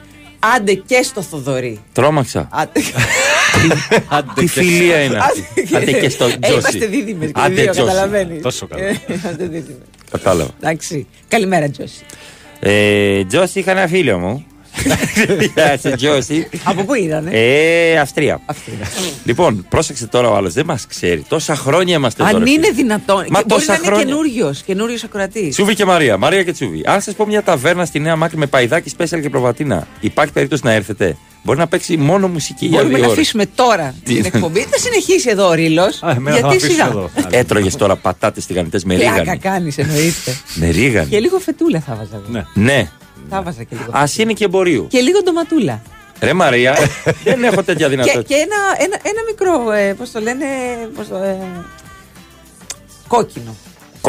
Άντε 0.55 0.73
και 0.73 1.01
στο 1.03 1.21
Θοδωρή. 1.21 1.79
Τρόμαξα. 1.93 2.47
Άντε. 2.51 2.79
Τι 4.35 4.47
φιλία 4.47 5.01
είναι 5.03 5.17
αυτή. 5.17 5.75
Άντε 5.75 5.91
και 5.91 6.09
στο 6.09 6.25
Ε, 6.25 6.37
Τζόση. 6.39 6.53
είμαστε 6.53 6.85
δίδυμες 6.85 7.31
και 7.31 7.39
οι 7.39 7.43
Άντε, 7.43 7.61
δύο, 7.61 7.71
Τζόση. 7.71 7.87
καταλαβαίνεις. 7.87 8.41
Τόσο 8.41 8.67
καλά. 8.67 8.83
Ε, 8.83 8.95
Είμαστε 9.07 9.43
δίδυμες. 9.45 9.87
Κατάλαβα. 10.11 10.51
Εντάξει. 10.59 11.07
Καλημέρα, 11.27 11.69
Τζόση. 11.69 12.01
Ε, 12.59 13.25
Τζόση, 13.25 13.59
είχα 13.59 13.71
ένα 13.71 13.87
φίλο 13.87 14.17
μου. 14.19 14.45
Γεια 15.55 15.77
σου, 15.81 15.91
Τζόση. 15.95 16.49
Από 16.63 16.83
πού 16.83 16.93
ήτανε; 16.93 17.29
Ε, 17.33 17.99
Αυστρία. 17.99 18.41
Αυτή. 18.45 18.71
Λοιπόν, 19.23 19.65
πρόσεξε 19.69 20.07
τώρα 20.07 20.29
ο 20.29 20.35
άλλος. 20.35 20.53
Δεν 20.53 20.65
μας 20.65 20.85
ξέρει. 20.87 21.25
Τόσα 21.27 21.55
χρόνια 21.55 21.95
είμαστε 21.95 22.23
εδώ. 22.23 22.37
Αν 22.37 22.43
ρε 22.43 22.49
είναι 22.49 22.61
φίλε. 22.61 22.73
δυνατόν. 22.75 23.25
Μα 23.29 23.39
και 23.39 23.45
μπορεί 23.47 23.65
τόσα 23.65 23.65
να 23.71 23.73
είναι 23.77 23.85
χρόνια. 23.85 24.05
καινούριος, 24.05 24.61
καινούριος 24.63 25.03
ακροατής. 25.03 25.55
Τσούβι 25.55 25.75
και 25.75 25.85
Μαρία. 25.85 26.17
Μαρία 26.17 26.43
και 26.43 26.51
Τσούβι. 26.51 26.81
Αν 26.85 27.01
σας 27.01 27.13
πω 27.13 27.25
μια 27.25 27.43
ταβέρνα 27.43 27.85
στη 27.85 27.99
Νέα 27.99 28.15
Μάκρη 28.15 28.37
με 28.37 28.45
παϊδάκι, 28.45 28.89
σπέσαλ 28.89 29.21
και 29.21 29.29
προβατίνα, 29.29 29.87
υπάρχει 29.99 30.33
περίπτωση 30.33 30.61
να 30.65 30.71
έρθετε; 30.71 31.17
Μπορεί 31.43 31.57
να 31.59 31.67
παίξει 31.67 31.97
μόνο 31.97 32.27
μουσική 32.27 32.65
για 32.65 32.77
Μπορούμε 32.77 32.93
δύο 32.95 33.03
να 33.03 33.09
ώρες. 33.09 33.19
αφήσουμε 33.19 33.45
τώρα 33.55 33.95
Τι- 34.03 34.13
την 34.15 34.25
εκπομπή. 34.25 34.59
Θα 34.59 34.77
συνεχίσει 34.77 35.29
εδώ 35.29 35.47
ο 35.47 35.53
Ρήλο. 35.53 35.81
Α, 35.81 36.11
εμένα 36.15 36.37
θα 36.37 36.41
Γιατί 36.47 36.47
αφήσω 36.47 36.71
σιγά. 36.71 36.85
εδώ. 36.85 37.09
Έτρωγες 37.39 37.75
τώρα 37.75 37.95
πατάτες 37.95 38.45
τηγανιτές 38.45 38.83
με 38.83 38.95
Πλάκα 38.95 39.19
ρίγανη. 39.19 39.39
κάνεις, 39.39 39.77
εννοείται. 39.77 40.37
Με 40.53 40.69
ρίγανη. 40.69 41.07
και 41.09 41.19
λίγο 41.19 41.39
φετούλα 41.39 41.79
θα 41.79 41.95
βάζα. 41.95 42.09
εγώ. 42.31 42.47
Ναι. 42.53 42.89
Ναι. 43.29 43.35
Θα 43.35 43.41
βάζα 43.41 43.63
και 43.63 43.75
λίγο. 43.75 43.97
Α 43.97 44.03
είναι 44.17 44.33
και 44.33 44.45
εμπορίου. 44.45 44.87
Και 44.89 44.99
λίγο 44.99 45.21
ντοματούλα. 45.23 45.81
Ρε 46.19 46.33
Μαρία, 46.33 46.75
δεν 47.23 47.43
έχω 47.43 47.63
τέτοια 47.63 47.85
και, 47.87 47.91
δυνατότητα. 47.91 48.21
και 48.21 48.33
ένα, 48.33 48.55
ένα, 48.77 48.99
ένα 49.03 49.21
μικρό, 49.27 49.71
ε, 49.71 49.93
πώς 49.93 50.11
το 50.11 50.19
λένε, 50.19 50.45
πώς 50.95 51.07
το, 51.07 51.15
ε, 51.15 51.37
κόκκινο. 53.07 53.55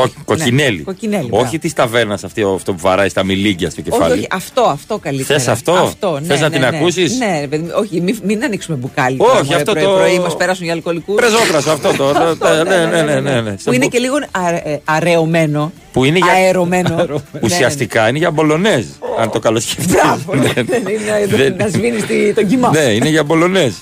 Κο, 0.01 0.11
κοκκινέλι. 0.25 0.77
Ναι, 0.77 0.83
κοκκινέλι, 0.83 1.23
Όχι 1.31 1.41
μπράβο. 1.43 1.59
της 1.59 1.73
ταβέρνας 1.73 2.25
αυτή 2.25 2.43
αυτό 2.55 2.73
που 2.73 2.79
βαράει 2.81 3.09
στα 3.09 3.25
μιλίγκια 3.25 3.71
στο 3.71 3.81
κεφάλι. 3.81 4.03
Όχι, 4.13 4.13
όχι, 4.19 4.27
αυτό, 4.31 4.63
αυτό 4.63 4.99
καλύτερα. 4.99 5.39
Θες 5.39 5.49
αυτό; 5.49 5.73
αυτό 5.73 6.19
ναι, 6.21 6.27
Θες 6.27 6.41
να 6.41 6.49
ναι, 6.49 6.59
την 6.59 6.69
ναι. 6.71 6.77
ακούσεις; 6.77 7.19
Ναι, 7.19 7.41
ρε 7.41 7.47
παιδί 7.47 7.63
μου, 7.63 7.71
όχι, 7.75 8.01
μην, 8.01 8.19
μην 8.25 8.45
ανοίξουμε 8.45 8.77
μπουκάλι. 8.77 9.17
Όχι, 9.21 9.29
τώρα, 9.31 9.45
μωρέ, 9.45 9.57
αυτό 9.57 9.73
πρωί, 9.73 9.83
το- 9.85 9.91
Πρωί 9.91 10.19
μας 10.19 10.37
πέρασουν 10.37 10.65
για 10.65 10.73
αλκοολικούς. 10.75 11.15
Πρεζόκρασο 11.15 11.71
αυτό 11.71 11.89
το. 11.97 12.13
το- 12.21 12.37
το- 12.37 12.65
ναι, 12.65 12.87
ναι, 12.87 13.03
ναι, 13.03 13.21
ναι, 13.21 13.41
ναι. 13.41 13.55
Που 13.65 13.73
είναι 13.73 13.87
και 13.87 13.99
λίγο 13.99 14.15
αε- 14.31 14.67
ε, 14.67 14.81
αραιωμένο. 14.85 15.73
Που 15.93 16.05
είναι 16.05 16.19
για- 16.19 16.33
Αερωμένο. 16.33 16.89
Ναι, 16.97 17.03
ναι, 17.03 17.13
ναι. 17.33 17.41
Ουσιαστικά 17.43 18.09
είναι 18.09 18.19
για 18.19 18.31
μπολονέζ. 18.31 18.85
Αν 19.21 19.31
το 19.31 19.39
καλοσκεφτείς. 19.39 19.87
Μπράβο, 19.87 20.35
ναι, 20.35 20.53
δεν 20.53 20.83
είναι 20.89 21.55
να 21.59 21.69
σβήνεις 21.69 22.05
τον 22.35 22.47
κοιμά. 22.47 22.71
Ναι, 22.71 22.79
είναι 22.81 23.09
για 23.09 23.23
μπολονέζ. 23.25 23.73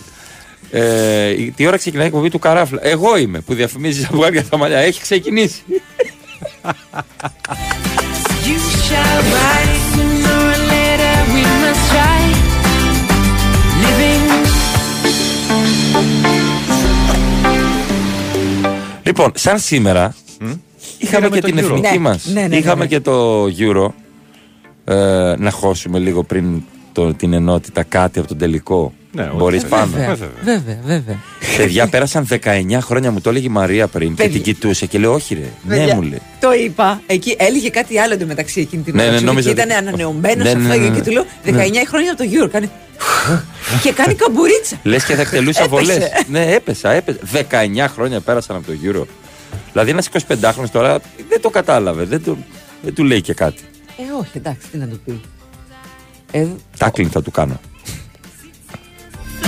Ε, 0.70 1.28
η- 1.30 1.52
τι 1.56 1.66
ώρα 1.66 1.76
ξεκινάει 1.76 2.04
η 2.04 2.08
εκπομπή 2.08 2.28
του 2.30 2.38
καράφλα; 2.38 2.78
Εγώ 2.82 3.16
είμαι 3.16 3.40
που 3.40 3.54
διαφημίζεις 3.54 4.06
από 4.06 4.28
για 4.32 4.44
τα 4.44 4.56
μαλλιά. 4.56 4.78
Έχει 4.78 5.00
ξεκινήσει. 5.00 5.62
Λοιπόν, 19.02 19.32
σαν 19.34 19.58
σήμερα 19.58 20.14
είχαμε 20.98 21.26
Είδαμε 21.26 21.28
και 21.28 21.40
το 21.40 21.46
την 21.46 21.58
Euro. 21.58 21.62
εθνική 21.62 21.92
Ναι, 21.92 21.98
μας. 21.98 22.26
ναι, 22.26 22.40
ναι, 22.40 22.46
ναι, 22.46 22.56
είχαμε 22.56 22.82
ναι. 22.82 22.86
και 22.86 23.00
το 23.00 23.44
Euro. 23.44 23.88
Ε, 24.84 25.34
να 25.38 25.50
χώσουμε 25.50 25.98
λίγο 25.98 26.22
πριν 26.22 26.62
το, 26.92 27.14
την 27.14 27.32
ενότητα 27.32 27.82
κάτι 27.82 28.18
από 28.18 28.28
τον 28.28 28.38
τελικό. 28.38 28.92
Ναι, 29.12 29.22
όχι. 29.22 29.36
Μπορείς 29.36 29.62
Ε, 29.62 29.66
πάνω. 29.66 29.86
Βέβαια, 29.86 30.06
βέβαια. 30.14 30.28
βέβαια, 30.44 30.78
βέβαια. 30.84 31.18
Παιδιά, 31.56 31.86
πέρασαν 31.88 32.26
19 32.30 32.78
χρόνια, 32.80 33.10
μου 33.10 33.20
το 33.20 33.30
έλεγε 33.30 33.46
η 33.46 33.50
Μαρία 33.50 33.86
πριν 33.86 34.08
και 34.08 34.14
Παιδιά. 34.22 34.32
την 34.32 34.42
κοιτούσε 34.42 34.86
και 34.86 34.98
λέω: 34.98 35.12
Όχι, 35.14 35.34
ρε. 35.34 35.40
Ναι, 35.62 35.76
Παιδιά, 35.76 35.94
μου 35.94 36.02
λέει. 36.02 36.20
Το 36.40 36.52
είπα. 36.52 37.00
Εκεί 37.06 37.34
έλεγε 37.38 37.70
κάτι 37.70 37.98
άλλο 37.98 38.12
εντωμεταξύ 38.12 38.60
εκείνη 38.60 38.82
την 38.82 38.94
Ναι, 38.96 39.02
ώρα. 39.02 39.10
ναι, 39.12 39.18
Σου 39.18 39.24
νόμιζα 39.24 39.52
και 39.52 39.60
ήταν 39.62 39.70
ότι- 39.70 39.86
ανανεωμένος 39.86 40.44
Ναι, 40.46 40.52
ναι, 40.54 40.68
αυτό 40.68 40.80
ναι, 40.80 40.88
ναι. 40.88 40.94
και 40.96 41.02
του 41.02 41.10
λέω 41.10 41.24
19 41.44 41.84
χρόνια 41.88 42.12
από 42.12 42.22
το 42.22 42.28
Euro. 42.32 42.48
Κάνει. 42.50 42.70
και 43.82 43.92
κάνει 43.92 44.14
καμπουρίτσα. 44.14 44.76
Λες 44.82 45.04
και 45.04 45.14
θα 45.14 45.20
εκτελούσα 45.20 45.62
Έπεσε. 45.62 45.68
βολές. 45.76 45.98
ναι, 46.28 46.52
έπεσα, 46.52 46.90
έπεσα. 46.90 47.18
19 47.32 47.88
χρόνια 47.88 48.20
πέρασαν 48.20 48.56
από 48.56 48.66
το 48.66 48.72
Euro. 48.84 49.06
Δηλαδή, 49.72 49.90
ένας 49.90 50.08
25χρονο 50.08 50.68
τώρα 50.72 50.98
δεν 51.28 51.40
το 51.40 51.50
κατάλαβε. 51.50 52.04
Δεν, 52.04 52.24
το, 52.24 52.36
δεν 52.82 52.94
του 52.94 53.04
λέει 53.04 53.20
και 53.20 53.34
κάτι. 53.34 53.62
Ε, 53.98 54.02
όχι, 54.20 54.30
εντάξει, 54.34 54.66
τι 54.72 54.78
να 54.78 54.86
του 54.86 55.00
πει. 55.04 55.20
Ε, 56.30 56.46
Τάκλινγκ 56.78 57.10
θα 57.12 57.22
του 57.22 57.30
κάνω. 57.30 57.60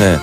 Ναι. 0.05 0.19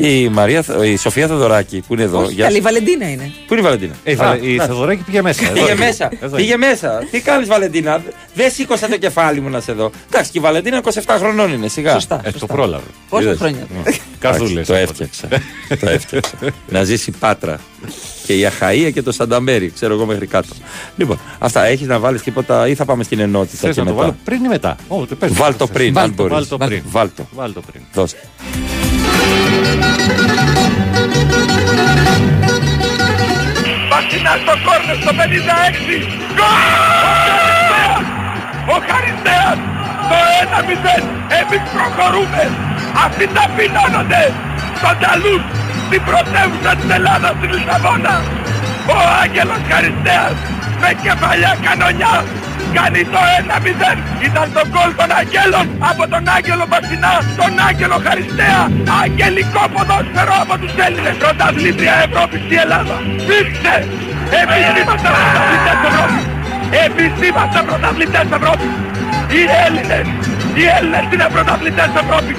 Η, 0.00 0.28
Μαρία, 0.28 0.64
η 0.84 0.96
Σοφία 0.96 1.26
Θεοδωράκη 1.26 1.82
που 1.86 1.94
είναι 1.94 2.02
εδώ. 2.02 2.18
Όχι, 2.22 2.32
Γεια 2.32 2.44
καλή, 2.44 2.56
η 2.56 2.58
σου. 2.58 2.64
Βαλεντίνα 2.64 3.10
είναι. 3.10 3.32
Πού 3.46 3.52
είναι 3.54 3.60
η 3.60 3.64
Βαλεντίνα; 3.64 3.92
Ε, 4.04 4.10
η 4.12 4.14
Βαλε- 4.14 4.42
Α, 4.42 4.46
η 4.46 4.54
να. 4.56 4.64
Θεοδωράκη 4.64 5.02
πήγε 5.02 5.22
μέσα. 5.22 5.42
Εδώ 5.44 5.52
Πήγε 5.52 5.64
είναι. 5.72 5.74
μέσα. 5.84 6.10
Εδώ 6.20 6.36
Πήγε 6.36 6.54
είναι. 6.54 6.66
μέσα. 6.66 7.06
Τι 7.10 7.20
κάνεις 7.20 7.48
Βαλεντίνα; 7.48 8.02
Δεν 8.34 8.50
σήκωσα 8.50 8.88
το 8.88 8.96
κεφάλι 8.96 9.40
μου 9.40 9.48
να 9.48 9.60
σε 9.60 9.72
δω. 9.72 9.90
Εντάξει, 10.12 10.30
και 10.30 10.38
η 10.38 10.40
Βαλεντίνα 10.40 10.80
27 10.84 11.16
χρονών 11.18 11.52
είναι 11.52 11.68
σιγά. 11.68 11.92
Σωστά. 11.92 12.20
Ε, 12.24 12.30
το 12.30 12.46
πρόλαβε. 12.46 12.84
Πόσα 13.08 13.22
Είδες. 13.22 13.38
χρόνια; 13.38 13.66
Καθούλες. 14.18 14.66
Το 14.66 14.74
έφτιαξα. 14.74 15.28
το 15.80 15.88
έφτιαξα. 15.88 16.32
να 16.68 16.82
ζήσει 16.84 17.10
η 17.10 17.14
Πάτρα. 17.18 17.58
Και 18.26 18.34
η 18.38 18.46
Αχαία 18.46 18.90
και 18.90 19.02
το 19.02 19.12
Σανταμέρι, 19.12 19.70
ξέρω 19.70 19.94
εγώ 19.94 20.06
μέχρι 20.06 20.26
κάτω. 20.26 20.48
Λοιπόν, 20.96 21.18
αυτά 21.38 21.64
έχεις 21.64 21.86
να 21.86 21.98
βάλεις 21.98 22.22
τίποτα 22.22 22.68
ή 22.68 22.74
θα 22.74 22.84
πάμε 22.84 23.02
στην 23.02 23.18
ενότητα 23.20 23.56
Θες 23.56 23.74
και 23.74 23.80
να 23.80 23.86
το 23.86 23.92
μετά; 23.92 24.02
βάλω; 24.06 24.16
Πριν 24.24 24.44
ή 24.44 24.48
μετά; 24.48 24.76
Ω, 24.88 25.06
το 25.06 25.14
πες. 25.14 25.32
Βάλ 25.32 25.56
το 25.56 25.66
πριν, 25.66 25.92
Βάλ 25.94 26.04
αν 26.04 26.14
το, 26.14 26.22
μπορείς. 26.22 26.34
Βάλ 26.36 26.46
το 26.48 26.56
Βάλ- 26.58 26.70
πριν. 26.70 26.82
βάλ 26.90 27.08
το. 27.16 27.26
Βάλ 27.34 27.52
το 27.52 27.60
πριν. 27.70 27.82
Δώσε. 27.92 28.16
Βασινά 33.92 34.32
στο 34.42 34.54
κόρνο 34.66 34.94
στο 35.02 35.12
56. 35.20 35.96
Γκολ! 36.36 38.02
Ο 38.74 38.76
Χαριστέας 38.88 39.58
το 40.10 40.16
1-0. 40.42 41.02
Εμείς 41.40 41.62
προχωρούμε. 41.76 42.42
Αυτοί 43.06 43.24
ταπεινώνονται 43.36 44.22
στον 44.78 44.94
Ταλούς 45.02 45.42
στην 45.88 46.02
πρωτεύουσα 46.08 46.72
της 46.78 46.88
Ελλάδας 46.96 47.32
στη 47.38 47.46
Λισαβόνα. 47.52 48.14
Ο 48.96 48.98
Άγγελος 49.22 49.62
Χαριστέας 49.68 50.36
με 50.82 50.90
κεφαλιά 51.02 51.52
κανονιά 51.66 52.14
κάνει 52.76 53.02
το 53.12 53.20
1-0. 53.38 53.98
Ήταν 54.26 54.46
το 54.56 54.62
γκολ 54.70 54.90
των 55.00 55.10
Αγγέλων 55.20 55.66
από 55.90 56.02
τον 56.12 56.22
Άγγελο 56.36 56.64
Μπασινά, 56.70 57.14
τον 57.40 57.52
Άγγελο 57.68 57.98
Χαριστέα. 58.06 58.60
Αγγελικό 59.02 59.62
ποδόσφαιρο 59.74 60.34
από 60.44 60.54
τους 60.60 60.74
Έλληνες. 60.86 61.14
Πρωταθλήτρια 61.22 61.94
Ευρώπης 62.06 62.42
η 62.54 62.56
Ελλάδα. 62.64 62.96
Φύξε! 63.28 63.74
Εμείς 64.40 64.66
είμαστε 64.80 65.08
πρωταθλητές 65.16 65.78
Ευρώπης. 65.88 66.24
Εμείς 66.84 67.12
είμαστε 67.26 67.58
πρωταθλητές 67.68 68.26
Ευρώπης. 68.38 68.72
Οι 69.36 69.42
Έλληνες, 69.66 70.06
οι 70.58 70.64
Έλληνες 70.76 71.04
είναι 71.12 71.26
πρωταθλητές 71.34 71.90
Ευρώπης. 72.02 72.36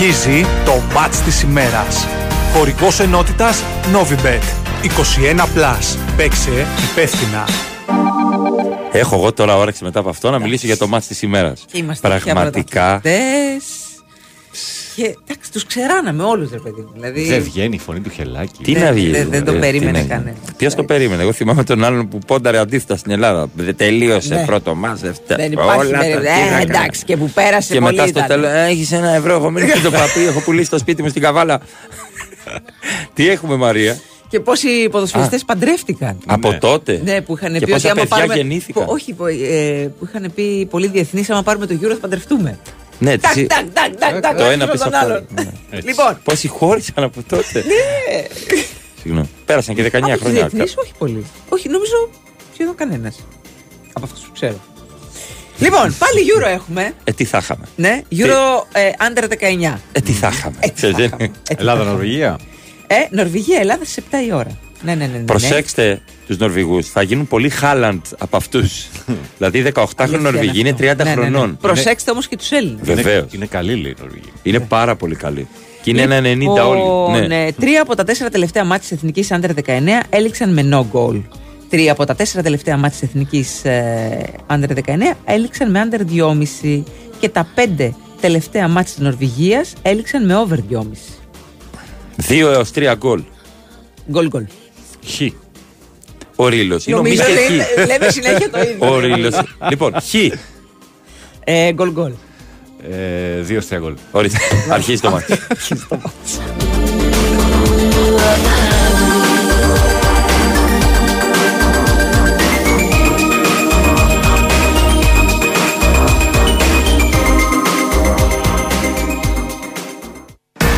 Αρχίζει 0.00 0.44
το 0.64 0.72
μάτς 0.94 1.20
της 1.20 1.42
ημέρας. 1.42 2.06
Χορηγός 2.54 3.00
ενότητας 3.00 3.62
Novibet. 3.92 4.42
21+. 4.82 5.46
Plus. 5.54 5.98
Παίξε 6.16 6.66
υπεύθυνα. 6.90 7.44
Έχω 8.92 9.14
εγώ 9.16 9.32
τώρα 9.32 9.56
όρεξη 9.56 9.84
μετά 9.84 9.98
από 10.00 10.08
αυτό 10.08 10.30
να 10.30 10.38
μιλήσω 10.38 10.66
για 10.66 10.76
το 10.76 10.86
μάτς 10.86 11.06
της 11.06 11.22
ημέρας. 11.22 11.64
Και 11.70 11.78
είμαστε 11.78 12.08
πια 12.08 12.34
Πραγματικά. 12.34 13.00
Πρωταθλητές. 14.98 15.16
Και 15.24 15.32
εντάξει, 15.32 15.52
τους 15.52 15.66
ξεράναμε 15.66 16.22
όλους 16.22 16.50
ρε 16.50 16.58
παιδί 16.58 16.80
μου. 16.80 16.90
Δηλαδή, 16.94 17.22
Δεν 17.24 17.42
βγαίνει 17.42 17.74
η 17.74 17.78
φωνή 17.78 18.00
του 18.00 18.10
χελάκι. 18.10 18.62
Τι 18.62 18.72
Δεν- 18.72 18.82
να 18.82 18.92
βγει. 18.92 19.10
δεν- 19.10 19.28
δεν 19.30 19.44
το 19.44 19.50
ε, 19.50 19.54
τι 19.54 19.60
περίμενε 19.60 19.90
να 19.90 19.98
γίνει. 19.98 20.08
κανένα. 20.10 20.36
Ποιος 20.56 20.74
το 20.74 20.84
περίμενε; 20.84 21.22
Εγώ 21.22 21.32
θυμάμαι 21.32 21.64
τον 21.64 21.84
άλλον 21.84 22.08
που 22.08 22.18
πόνταρε 22.26 22.58
αντίθετα 22.58 22.96
στην 22.96 23.12
Ελλάδα. 23.12 23.48
Δεν 23.54 23.76
τελείωσε 23.76 24.34
Ναι. 24.34 24.44
πρώτο 24.44 24.74
μάτς. 24.74 25.02
αυτά. 25.02 25.36
δεν 25.36 25.52
υπάρχει 25.52 25.78
όλα 25.80 25.90
τα- 25.90 25.98
περίπτωση. 25.98 26.24
τι 26.26 26.30
να 26.30 26.46
Ε, 26.46 26.50
κάνω. 26.50 26.60
εντάξει, 26.62 27.04
και 27.04 27.16
που 27.16 27.30
πέρασε 27.30 27.72
Και 27.74 27.80
πολύ 27.80 27.94
μετά 27.94 28.06
στο 28.06 28.18
ήταν. 28.18 28.28
τέλος, 28.40 28.50
έχεις 28.52 28.92
ένα 28.92 29.08
ευρώ. 29.14 29.34
Έχω 29.34 29.50
μείνει 29.50 29.68
στο 29.70 29.90
παπί, 29.90 30.20
έχω 30.28 30.40
πουλήσει 30.40 30.70
το 30.70 30.78
σπίτι 30.78 31.02
μου 31.02 31.08
στην 31.08 31.22
καβάλα. 31.22 31.60
Τι 33.14 33.28
έχουμε, 33.28 33.56
Μαρία; 33.56 33.98
Και 34.28 34.40
πόσοι 34.40 34.88
ποδοσφαιριστές 34.90 35.44
παντρεύτηκαν. 35.44 36.16
Από 36.26 36.58
τότε; 36.60 37.00
Ναι, 37.04 37.20
που 37.20 37.36
είχαν 37.36 37.52
Και 37.52 37.58
πει 37.58 37.70
πόσα 37.72 37.76
ότι 37.76 37.86
άμα 37.86 38.00
παιδιά 38.00 38.16
πάρουμε. 38.16 38.34
γεννήθηκαν; 38.34 38.84
Που, 38.84 38.92
όχι, 38.92 39.12
που, 39.12 39.26
ε, 39.26 39.90
που 39.98 40.04
είχαν 40.08 40.32
πει 40.34 40.66
πολύ 40.70 40.86
διεθνείς, 40.86 41.30
άμα 41.30 41.42
πάρουμε 41.42 41.66
το 41.66 41.74
Euro 41.82 41.88
θα 41.88 41.98
παντρευτούμε. 42.00 42.58
Ναι, 42.98 43.18
Τάκ, 43.18 43.32
τι- 43.32 43.46
τάκ, 43.46 43.64
τάκ, 43.72 43.94
τάκ, 43.96 44.20
τάκ, 44.20 44.36
το 44.36 44.42
ο 44.42 44.50
ένα 44.50 44.52
ένας 44.64 44.70
πίσω 44.70 44.84
τον 44.84 44.94
από 44.94 45.06
το 45.06 45.12
άλλον. 45.12 45.26
άλλο. 45.38 45.52
Ναι. 45.70 45.78
Λοιπόν. 45.80 46.18
Πόσοι 46.24 46.48
χώρισαν 46.48 47.04
από 47.04 47.22
τότε. 47.28 47.52
Ναι. 47.66 48.22
Συγγνώμη. 49.02 49.28
Πέρασαν 49.44 49.74
και 49.74 49.82
19 49.82 49.96
Από 49.96 50.10
τους 50.12 50.20
χρόνια. 50.20 50.40
διεθνείς, 50.48 50.74
όχι 50.76 50.92
πολύ. 50.98 51.26
Όχι, 51.48 51.68
νομίζω 51.68 52.08
σχεδόν 52.54 52.74
κανένας. 52.74 53.16
Από 53.92 54.04
αυτούς 54.06 54.22
που 54.24 54.32
ξέρω. 54.32 54.60
Λοιπόν, 55.58 55.94
πάλι 55.98 56.20
Euro 56.36 56.46
έχουμε. 56.46 56.92
Ε, 57.04 57.12
τι 57.12 57.24
θα 57.24 57.38
είχαμε. 57.38 57.64
Ναι, 57.76 58.02
Euro 58.12 58.64
ε, 58.72 58.90
under 59.10 59.24
19. 59.28 59.78
Ε, 59.92 60.00
τι 60.00 60.12
θα 60.12 60.28
είχαμε. 60.32 60.56
τι 60.60 60.66
θα 60.66 60.72
Ξέρεις, 60.74 60.98
είχαμε. 60.98 61.24
Ε, 61.24 61.26
τι 61.28 61.54
Ελλάδα, 61.58 61.84
θα 61.84 61.90
Νορβηγία. 61.90 62.38
Ε, 62.86 62.94
Νορβηγία, 63.10 63.58
Ελλάδα 63.60 63.84
στι 63.84 64.02
7 64.10 64.14
η 64.28 64.32
ώρα. 64.32 64.58
Ναι, 64.82 64.94
ναι, 64.94 65.04
ναι. 65.04 65.12
ναι, 65.12 65.18
ναι. 65.18 65.24
Προσέξτε 65.24 66.00
τους 66.26 66.36
Νορβηγούς. 66.38 66.88
Θα 66.88 67.02
γίνουν 67.02 67.26
πολύ 67.26 67.48
Χάλαντ 67.48 68.02
από 68.18 68.36
αυτούς. 68.36 68.86
δηλαδή 69.38 69.72
18χρονοι 69.74 69.84
Αλήθεια 69.96 70.18
Νορβηγοί 70.18 70.60
είναι 70.60 70.70
αυτό. 70.70 70.84
30 70.84 70.96
Ναι, 70.96 71.04
ναι, 71.04 71.04
ναι. 71.04 71.10
χρονών. 71.12 71.56
Προσέξτε 71.60 72.10
όμως 72.10 72.28
και 72.28 72.36
τους 72.36 72.50
Έλληνες. 72.50 72.80
Βεβαίως. 72.82 73.32
Είναι 73.32 73.46
καλή, 73.46 73.74
λέει 73.74 73.90
η 73.90 74.00
Νορβηγία. 74.00 74.32
Είναι 74.42 74.60
πάρα 74.60 74.96
πολύ 74.96 75.14
καλή. 75.14 75.48
Και 75.82 75.90
είναι 75.90 76.02
ένα 76.02 76.18
90 76.18 76.36
Λοιπόν, 76.36 76.58
όλοι. 76.58 77.20
Ναι. 77.20 77.26
ναι, 77.26 77.52
τρία 77.52 77.82
από 77.82 77.94
τα 77.94 78.04
τέσσερα 78.04 78.30
τελευταία 78.30 78.64
μάτια 78.64 78.82
της 78.82 78.90
Εθνικής 78.90 79.28
Under 79.30 79.50
19 79.66 80.06
έληξαν 80.10 80.52
με 80.52 80.68
no 80.72 80.98
goal. 80.98 81.22
Τρία 81.70 81.92
από 81.92 82.04
τα 82.04 82.14
τέσσερα 82.14 82.42
τελευταία 82.42 82.76
μάτια 82.76 82.98
της 82.98 83.08
Εθνικής 83.08 83.62
Under 84.46 84.68
19 84.68 85.16
έληξαν 85.24 85.70
με 85.70 85.88
under 85.90 86.00
2,5. 86.62 86.82
Και 87.20 87.28
τα 87.28 87.46
πέντε 87.54 87.94
τελευταία 88.20 88.68
μάτια 88.68 88.92
της 88.94 89.02
Νορβηγίας 89.02 89.72
έληξαν 89.82 90.26
με 90.26 90.34
over 90.34 90.56
2,5. 90.70 90.82
2 92.28 92.52
έως 92.52 92.70
3 92.74 92.94
γκολ. 92.96 93.22
Γκολ 94.10 94.28
γκολ. 94.28 94.44
Χ. 95.08 95.20
Ο 96.36 96.48
Ρήλο. 96.48 96.80
Είναι 96.86 96.96
ο 96.96 97.02
Νομίζω 97.02 97.22
Μίστερ 97.24 97.50
λέμε- 97.50 97.64
Χ. 97.64 97.86
λέμε 97.86 98.10
συνέχεια 98.10 98.50
το 98.50 98.60
ίδιο. 98.60 98.76
Ο 98.94 98.98
Ρήλο. 98.98 99.30
λοιπόν, 99.70 99.92
Χ. 100.00 100.14
Ε, 101.44 101.72
γκολ 101.72 101.90
γκολ. 101.92 102.12
Ε, 102.90 103.40
δύο 103.40 103.60
στρία 103.60 103.78
γκολ. 103.78 103.94
Ορίστε. 104.10 104.38
Αρχίζει 104.70 105.00
το 105.00 105.10
μάτι. 105.10 105.38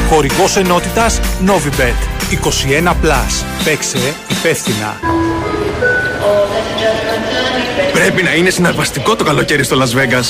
Χορηγός 0.09 0.57
ενότητας 0.57 1.21
Novibet. 1.47 2.20
21+. 2.31 2.95
Plus. 3.03 3.45
Παίξε 3.65 4.15
υπεύθυνα. 4.31 5.40
Πρέπει 8.13 8.27
να 8.27 8.35
είναι 8.35 8.51
συναρπαστικό 8.51 9.17
το 9.17 9.25
καλοκαίρι 9.25 9.65
στο 9.65 9.77
Las 9.81 9.89
Vegas. 9.97 10.25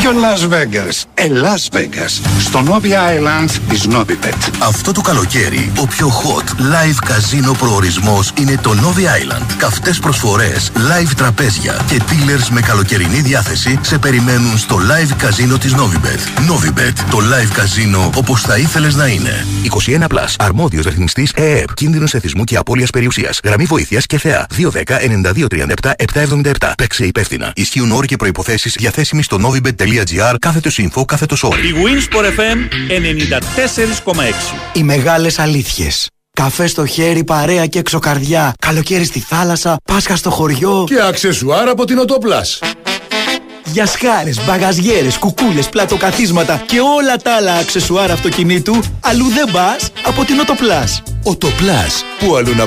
Ποιο 0.00 0.10
Las 0.10 0.42
Vegas; 0.52 1.02
Ε, 1.14 1.26
Las 1.42 1.76
Vegas. 1.76 2.20
Στο 2.40 2.62
Novi 2.66 2.86
Island 2.86 3.50
της 3.68 3.88
Novibet. 3.90 4.50
Αυτό 4.58 4.92
το 4.92 5.00
καλοκαίρι, 5.00 5.72
ο 5.78 5.86
πιο 5.86 6.08
hot 6.08 6.44
live 6.60 6.96
καζίνο 7.06 7.52
προορισμός 7.52 8.32
είναι 8.38 8.58
το 8.62 8.70
Novi 8.70 9.00
Island. 9.00 9.44
Καυτές 9.58 9.98
προσφορές, 9.98 10.70
live 10.74 11.10
τραπέζια 11.16 11.80
και 11.88 12.00
dealers 12.08 12.48
με 12.50 12.60
καλοκαιρινή 12.60 13.20
διάθεση 13.20 13.78
σε 13.82 13.98
περιμένουν 13.98 14.58
στο 14.58 14.76
live 14.76 15.12
καζίνο 15.18 15.58
της 15.58 15.74
Novibet. 15.74 16.50
Novibet, 16.50 16.92
το 17.10 17.18
live 17.18 17.52
καζίνο 17.54 18.10
όπως 18.16 18.42
θα 18.42 18.56
ήθελες 18.56 18.94
να 18.94 19.06
είναι. 19.06 19.46
21 19.62 20.06
Plus. 20.08 20.34
Αρμόδιος 20.38 20.84
ρυθμιστής 20.84 21.32
ΕΕΠ. 21.34 21.74
Κίνδυνο 21.74 22.06
εθισμού 22.12 22.44
και 22.44 22.56
απώλειας 22.56 22.90
περιουσίας. 22.90 23.40
Γραμμή 23.44 23.64
βοήθειας 23.64 24.06
και 24.06 24.18
θεά. 24.18 24.46
210-9237-777. 24.56 26.72
Παίξε 26.76 27.04
υπεύθυνα. 27.18 27.52
Ισχύουν 27.54 27.92
όροι 27.92 28.06
και 28.06 28.16
προποθέσει 28.16 28.68
διαθέσιμοι 28.68 29.22
στο 29.22 29.38
novibet.gr 29.42 30.34
κάθετος 30.38 30.80
info 30.82 31.04
κάθετος 31.06 31.42
όρι. 31.42 31.68
Η 31.68 31.74
Winsport 31.74 32.24
FM 32.24 32.58
94,6. 32.88 34.54
Οι 34.72 34.82
μεγάλες 34.82 35.38
αλήθειες. 35.38 36.08
Καφέ 36.32 36.66
στο 36.66 36.86
χέρι, 36.86 37.24
παρέα 37.24 37.66
και 37.66 37.78
εξωκαρδιά. 37.78 38.52
Καλοκαίρι 38.58 39.04
στη 39.04 39.20
θάλασσα, 39.20 39.76
Πάσχα 39.84 40.16
στο 40.16 40.30
χωριό. 40.30 40.84
Και 40.86 41.02
αξεσουάρ 41.02 41.68
από 41.68 41.84
την 41.84 41.98
Οτόπλας. 41.98 42.58
Για 43.64 43.86
σκάρες, 43.86 44.44
μπαγαζιέρες, 44.44 45.16
κουκούλες, 45.18 45.68
πλατοκαθίσματα 45.68 46.62
και 46.66 46.80
όλα 46.80 47.16
τα 47.16 47.34
άλλα 47.34 47.54
αξεσουάρ 47.54 48.10
αυτοκινήτου, 48.10 48.80
αλλού 49.00 49.28
δεν 49.28 49.50
πας 49.52 49.90
από 50.06 50.24
την 50.24 50.38
Οτοπλάς. 50.38 51.02
Οτοπλάς. 51.22 52.04
Πού 52.18 52.36
αλλού 52.36 52.54
να 52.54 52.66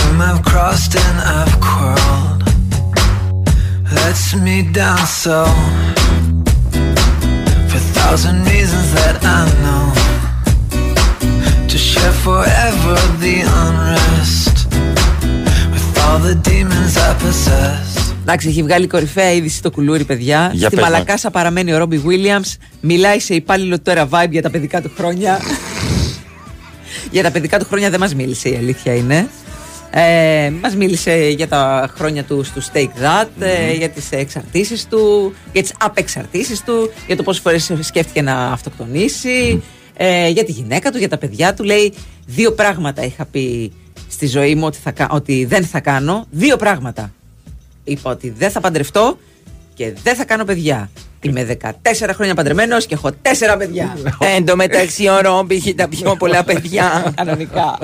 whom 0.00 0.20
I've 0.28 0.42
crossed 0.50 0.94
and 1.04 1.16
I've 1.36 1.54
quarreled 1.66 2.42
lets 4.00 4.26
me 4.46 4.56
down 4.80 5.02
so 5.22 5.38
for 7.70 7.78
a 7.84 7.86
thousand 7.98 8.38
reasons 8.52 8.88
that 8.98 9.16
I 9.38 9.40
know 9.64 9.84
to 11.70 11.76
share 11.90 12.14
forever 12.26 12.94
the 13.24 13.36
unrest 13.64 14.56
with 15.72 15.86
all 16.02 16.18
the 16.28 16.36
demons 16.50 16.96
I 17.08 17.10
possess. 17.24 17.88
Εντάξει, 18.22 18.48
έχει 18.48 18.62
βγάλει 18.62 18.86
κορυφαία 18.86 19.32
είδηση 19.32 19.62
το 19.62 19.70
κουλούρι, 19.70 20.04
παιδιά. 20.04 20.50
Για 20.54 20.66
Στη 20.66 20.76
πες, 20.76 20.84
Μαλακάσα 20.84 21.30
παραμένει 21.30 21.72
ο 21.72 21.78
Ρόμπι 21.78 22.02
Williams. 22.06 22.56
Μιλάει 22.80 23.20
σε 23.20 23.34
υπάλληλο 23.34 23.80
τώρα 23.80 24.08
vibe 24.10 24.30
για 24.30 24.42
τα 24.42 24.50
παιδικά 24.50 24.82
του 24.82 24.90
χρόνια. 24.96 25.40
για 27.10 27.22
τα 27.22 27.30
παιδικά 27.30 27.58
του 27.58 27.64
χρόνια 27.64 27.90
δεν 27.90 28.00
μας 28.00 28.14
μίλησε, 28.14 28.48
η 28.48 28.56
αλήθεια 28.56 28.94
είναι. 28.94 29.28
Ε, 29.90 30.50
μας 30.62 30.74
μίλησε 30.76 31.28
για 31.28 31.48
τα 31.48 31.90
χρόνια 31.96 32.24
του 32.24 32.42
στο 32.44 32.60
Stake 32.72 33.02
That, 33.02 33.26
ε, 33.40 33.72
για 33.72 33.88
τις 33.88 34.10
εξαρτήσεις 34.10 34.86
του, 34.88 35.34
για 35.52 35.62
τις 35.62 35.72
απεξαρτήσεις 35.80 36.62
του, 36.64 36.90
για 37.06 37.16
το 37.16 37.22
πόσες 37.22 37.42
φορές 37.42 37.72
σκέφτηκε 37.80 38.22
να 38.22 38.34
αυτοκτονήσει, 38.52 39.62
ε, 39.96 40.28
για 40.28 40.44
τη 40.44 40.52
γυναίκα 40.52 40.90
του, 40.90 40.98
για 40.98 41.08
τα 41.08 41.18
παιδιά 41.18 41.54
του. 41.54 41.62
Λέει 41.64 41.94
δύο 42.26 42.52
πράγματα 42.52 43.02
είχα 43.04 43.24
πει 43.24 43.72
στη 44.08 44.26
ζωή 44.26 44.54
μου 44.54 44.66
ότι, 44.66 44.78
θα, 44.82 44.90
κα- 44.90 45.08
ότι 45.10 45.44
δεν 45.44 45.64
θα 45.64 45.80
κάνω. 45.80 46.26
Δύο 46.30 46.56
πράγματα. 46.56 47.12
Είπα 47.84 48.10
ότι 48.10 48.30
δεν 48.38 48.50
θα 48.50 48.60
παντρευτώ 48.60 49.18
και 49.74 49.92
δεν 50.02 50.14
θα 50.16 50.24
κάνω 50.24 50.44
παιδιά. 50.44 50.90
Είμαι 51.20 51.44
14 51.44 51.74
χρόνια 52.14 52.34
παντρεμένος 52.34 52.86
και 52.86 52.94
έχω 52.94 53.10
4 53.22 53.56
παιδιά. 53.58 53.96
Εν 54.36 54.44
τω 54.46 54.56
μεταξύ 54.56 55.08
ο 55.08 55.20
Ρόμπι 55.20 55.54
έχει 55.54 55.74
τα 55.74 55.88
πιο 55.88 56.16
πολλά 56.16 56.44
παιδιά. 56.44 57.12
Κανονικά. 57.16 57.78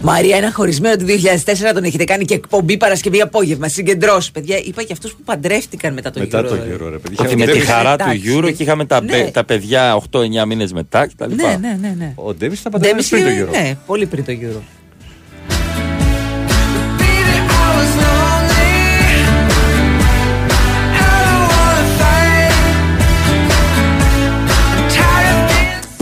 Μαρία, 0.00 0.36
ένα 0.36 0.52
χωρισμένο 0.52 0.96
του 0.96 1.04
2004 1.06 1.72
τον 1.74 1.84
έχετε 1.84 2.04
κάνει 2.04 2.24
και 2.24 2.34
εκπομπή 2.34 2.76
Παρασκευή 2.76 3.20
απόγευμα. 3.20 3.68
Συγκεντρώσει, 3.68 4.32
παιδιά. 4.32 4.56
Είπα 4.64 4.82
και 4.82 4.92
αυτούς 4.92 5.12
που 5.12 5.22
παντρεύτηκαν 5.24 5.92
μετά 5.92 6.10
το 6.10 6.20
Μετά 6.20 6.40
Euro. 6.40 6.46
το 6.48 6.54
Euro, 6.54 6.90
ρε 6.90 6.98
παιδιά. 6.98 7.24
Όχι, 7.26 7.36
με 7.36 7.44
τη 7.46 7.52
Ντέβις- 7.52 7.68
χαρά 7.68 7.96
του 7.96 8.04
Εντάξει. 8.08 8.36
Euro 8.38 8.52
και 8.56 8.62
είχαμε 8.62 8.84
τα, 8.84 9.02
Ναι. 9.02 9.10
παι- 9.12 9.32
τα 9.32 9.44
παιδιά 9.44 9.94
8-9 9.96 10.44
μήνες 10.46 10.72
μετά 10.72 11.06
κτλ. 11.06 11.34
Ναι, 11.34 11.58
ναι, 11.60 11.76
ναι. 11.80 11.94
ναι. 11.98 12.12
Ο 12.14 12.34
Ντέβις 12.34 12.60
ήταν 12.60 12.72
παντρεμένος 12.72 13.08
Ντέβις 13.08 13.24
πριν 13.26 13.44
το 13.44 13.50
είναι- 13.50 13.58
Euro. 13.58 13.62
Ναι, 13.62 13.76
πολύ 13.86 14.06
πριν 14.06 14.24
το 14.24 14.32
Euro. 14.32 14.60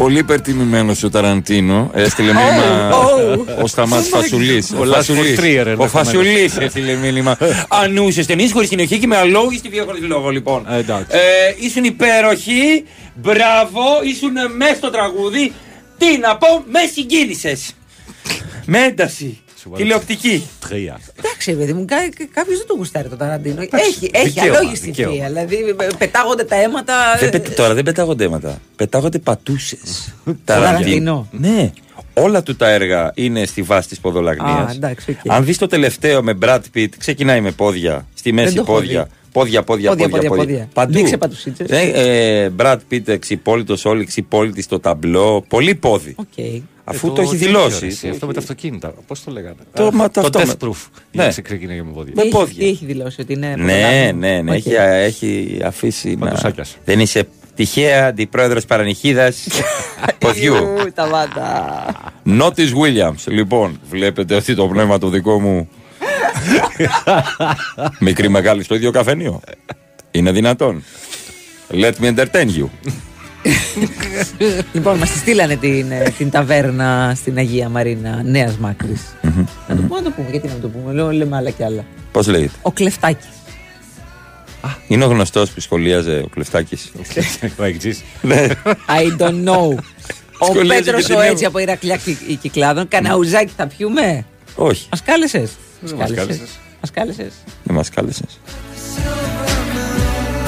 Πολύ 0.01 0.19
υπερτιμημένος 0.19 1.03
ο 1.03 1.11
Ταραντίνο. 1.11 1.91
Έστειλε 1.95 2.33
μήνυμα 2.33 2.91
oh. 2.93 3.63
ο 3.63 3.67
Σταμάτης 3.67 4.09
Φασουλής. 4.09 4.71
Ο 4.71 4.83
Last 4.83 5.11
for 5.11 5.41
Trier, 5.41 5.65
Ο 5.67 5.71
ενδεχομένως. 5.71 5.91
Φασουλής 5.91 6.57
έστειλε 6.57 6.95
μήνυμα. 6.95 7.37
Ανούσε 7.69 8.27
ταινίε 8.27 8.51
χωρίς 8.51 8.69
συνοχή 8.69 8.99
και 8.99 9.07
με 9.07 9.17
αλόγιστη 9.17 9.69
βία 9.69 9.85
χωρί 9.85 10.01
λόγο, 10.01 10.31
λοιπόν. 10.31 10.67
Ε, 10.71 10.77
εντάξει. 10.77 11.17
Ε, 11.17 11.67
ήσουν 11.67 11.85
υπέροχοι. 11.85 12.85
Μπράβο, 13.15 13.83
ήσουν 14.03 14.33
μέσα 14.57 14.75
στο 14.75 14.91
τραγούδι. 14.91 15.53
Τι 15.99 16.19
να 16.19 16.37
πω, 16.37 16.65
μες 16.71 16.91
συγκίνησες. 16.93 17.75
Με 18.65 18.79
ένταση. 18.79 19.41
Τηλεοπτική. 19.77 20.49
Τρία. 20.69 21.01
Εντάξει, 21.19 21.53
παιδί 21.55 21.73
μου, 21.73 21.85
κάποιος 22.35 22.59
δεν 22.59 22.67
το 22.67 22.75
γουστάρει 22.75 23.09
το 23.09 23.17
Ταραντίνο. 23.17 23.63
Έχει, 23.63 24.11
έχει 24.13 24.29
δικαίωμα, 24.29 24.59
αλόγιστη 24.59 24.87
δικαίωμα. 24.87 25.15
βία. 25.15 25.27
Δηλαδή 25.27 25.57
ε, 25.57 25.87
πετάγονται 25.99 26.45
τα 26.45 26.57
αίματα. 26.57 26.95
Δεν 27.19 27.29
ε, 27.29 27.31
πετ- 27.31 27.55
τώρα 27.57 27.75
δεν 27.75 27.85
πετάγονται 27.85 28.25
αίματα. 28.25 28.61
Πετάγονται 28.77 29.19
πατούσες. 29.19 30.15
Ταραντίνο. 30.45 31.29
Ναι. 31.31 31.71
Όλα 32.15 32.43
του 32.43 32.57
τα 32.57 32.69
έργα 32.69 33.13
είναι 33.15 33.45
στη 33.47 33.63
βάση 33.63 33.89
της 33.89 34.01
ποδολαγνίας. 34.01 34.71
Α, 34.71 34.73
εντάξει, 34.75 35.11
οκ. 35.25 35.33
Αν 35.33 35.45
δεις 35.45 35.59
το 35.59 35.67
τελευταίο 35.67 36.23
με 36.23 36.39
Brad 36.43 36.61
Pitt, 36.75 36.89
ξεκινάει 36.99 37.41
με 37.41 37.51
πόδια. 37.51 38.07
Στη 38.15 38.33
μέση 38.33 38.55
το 38.55 38.61
έχω 38.61 38.73
πόδια. 38.73 39.05
δει. 39.05 39.11
Πόδια, 39.33 39.63
πόδια, 39.63 39.89
Πόδια, 39.91 40.09
πόδια. 40.09 40.29
πόδια, 40.29 40.45
πόδια. 40.45 40.69
Παντού. 40.73 40.93
Δείξε 40.93 41.17
πατουσίτσες. 41.17 41.67
Ε, 41.71 41.81
ε, 42.45 42.51
Brad 42.59 42.77
Pitt 42.91 43.09
εξυπόλυτος, 43.09 43.85
όλοι 43.85 44.01
εξυπόλυτοι 44.03 44.63
στο 44.63 44.81
ταμπλό. 44.81 45.45
Πολύ 45.49 45.75
πόδι. 45.75 46.15
Οκ. 46.17 46.27
Αφού 46.85 47.07
Ε, 47.07 47.11
το 47.11 47.21
έχει 47.21 47.31
τέτοιο, 47.31 47.47
δηλώσει. 47.47 47.81
ρε, 47.81 47.87
εσύ, 47.87 48.09
Αυτό 48.09 48.27
με 48.27 48.33
τα 48.33 48.39
αυτοκίνητα. 48.41 48.95
Πώς 49.07 49.25
το 49.25 49.31
λέγανε; 49.31 49.55
Το- 49.75 49.87
Α, 49.87 49.93
μα, 49.93 50.11
το 50.11 50.21
το 50.21 50.27
αυτό 50.27 50.41
Death 50.41 50.47
με- 50.47 50.55
Proof. 50.69 50.89
Ναι. 51.13 51.23
Ναι. 51.25 51.29
Ξεκίνησε 51.29 51.83
με 51.83 51.91
πόδια. 51.95 52.13
Με 52.17 52.23
τι 52.23 52.29
έχει- 52.29 52.37
πόδια. 52.37 52.55
Τι 52.59 52.69
έχει 52.69 52.85
δηλώσει, 52.85 53.21
ότι 53.21 53.33
είναι. 53.33 53.47
Ναι, 53.49 53.55
πρωτάθλημα. 53.57 54.13
ναι, 54.13 54.41
ναι. 54.43 54.51
Οκ. 54.51 54.57
Έχει, 54.67 54.75
έχει 54.75 55.59
αφήσει. 55.65 56.11
Να... 56.15 56.17
Παντουσάκιας. 56.27 56.77
Δεν 56.85 57.01
είσαι 57.01 57.27
τυχαία 57.55 58.07
αντιπρόεδρος 58.07 58.65
παρανυχίδας 58.65 59.47
ποδιού. 60.19 60.55
Ιου, 60.55 60.93
Τα 60.95 61.09
βάτα. 61.09 61.85
Νότις 62.23 62.73
Williams. 62.73 63.25
Λοιπόν, 63.27 63.81
βλέπετε 63.91 64.35
ότι 64.35 64.55
το 64.55 64.67
πνεύμα 64.69 64.99
το 64.99 65.09
δικό 65.09 65.41
μου. 65.41 65.69
Μικρή 67.99 68.29
μεγάλη 68.29 68.63
στο 68.63 68.75
ίδιο 68.75 68.91
καφενείο. 68.91 69.41
Είναι 70.11 70.33
δυνατόν. 70.33 70.83
Let 71.73 71.93
me 72.03 72.15
entertain 72.15 72.47
you. 72.59 72.69
Λοιπόν, 74.73 74.99
μας 74.99 75.11
τη 75.11 75.19
στείλανε 75.19 75.57
την, 75.57 75.91
ε, 75.91 76.13
την 76.19 76.31
ταβέρνα 76.31 77.13
στην 77.17 77.37
Αγία 77.39 77.69
Μαρίνα 77.69 78.23
Νέας 78.25 78.57
Μάκρης. 78.57 79.01
Να 79.69 79.77
το 79.77 79.83
πούμε, 79.83 79.97
να 79.97 80.03
το 80.03 80.11
πούμε. 80.11 80.29
Γιατί 80.31 80.47
να 80.47 80.55
το 80.55 80.69
πούμε, 80.69 80.93
λέω, 80.93 81.11
λέμε 81.13 81.37
άλλα 81.37 81.51
και 81.51 81.65
άλλα. 81.65 81.85
Πώς 82.13 82.27
λέγεται. 82.27 82.53
Ο 82.63 82.71
Κλεφτάκης. 82.73 83.27
Είναι 84.89 85.05
ο 85.05 85.09
γνωστός 85.09 85.51
που 85.51 85.61
σχολίαζε 85.61 86.23
ο 86.25 86.29
Κλεφτάκης. 86.29 86.93
Ο 87.59 87.63
Αιγτζή. 87.65 87.99
Ναι. 88.23 88.47
I 88.89 89.21
don't 89.23 89.45
know. 89.49 89.75
Ο 90.39 90.45
Σχολίαζε 90.45 90.83
Πέτρος 90.83 91.01
και 91.01 91.07
την 91.07 91.17
ο 91.17 91.21
Εύα. 91.21 91.31
έτσι 91.31 91.45
από 91.45 91.59
Ηρακλιά 91.59 91.97
Κυ- 91.97 92.39
Κυκλάδων. 92.41 92.89
Καναουζάκι 92.89 93.53
θα 93.57 93.67
πιούμε; 93.67 94.25
Όχι, 94.55 94.87
Μας 94.91 95.03
κάλεσες; 95.03 95.51
Δεν 95.81 95.97
μας 95.97 96.13
κάλεσες. 96.13 96.59
Μας 96.81 96.91
κάλεσες. 96.91 97.33
δεν 97.63 97.75
μας 97.75 97.91
κάλεσες. 97.91 98.41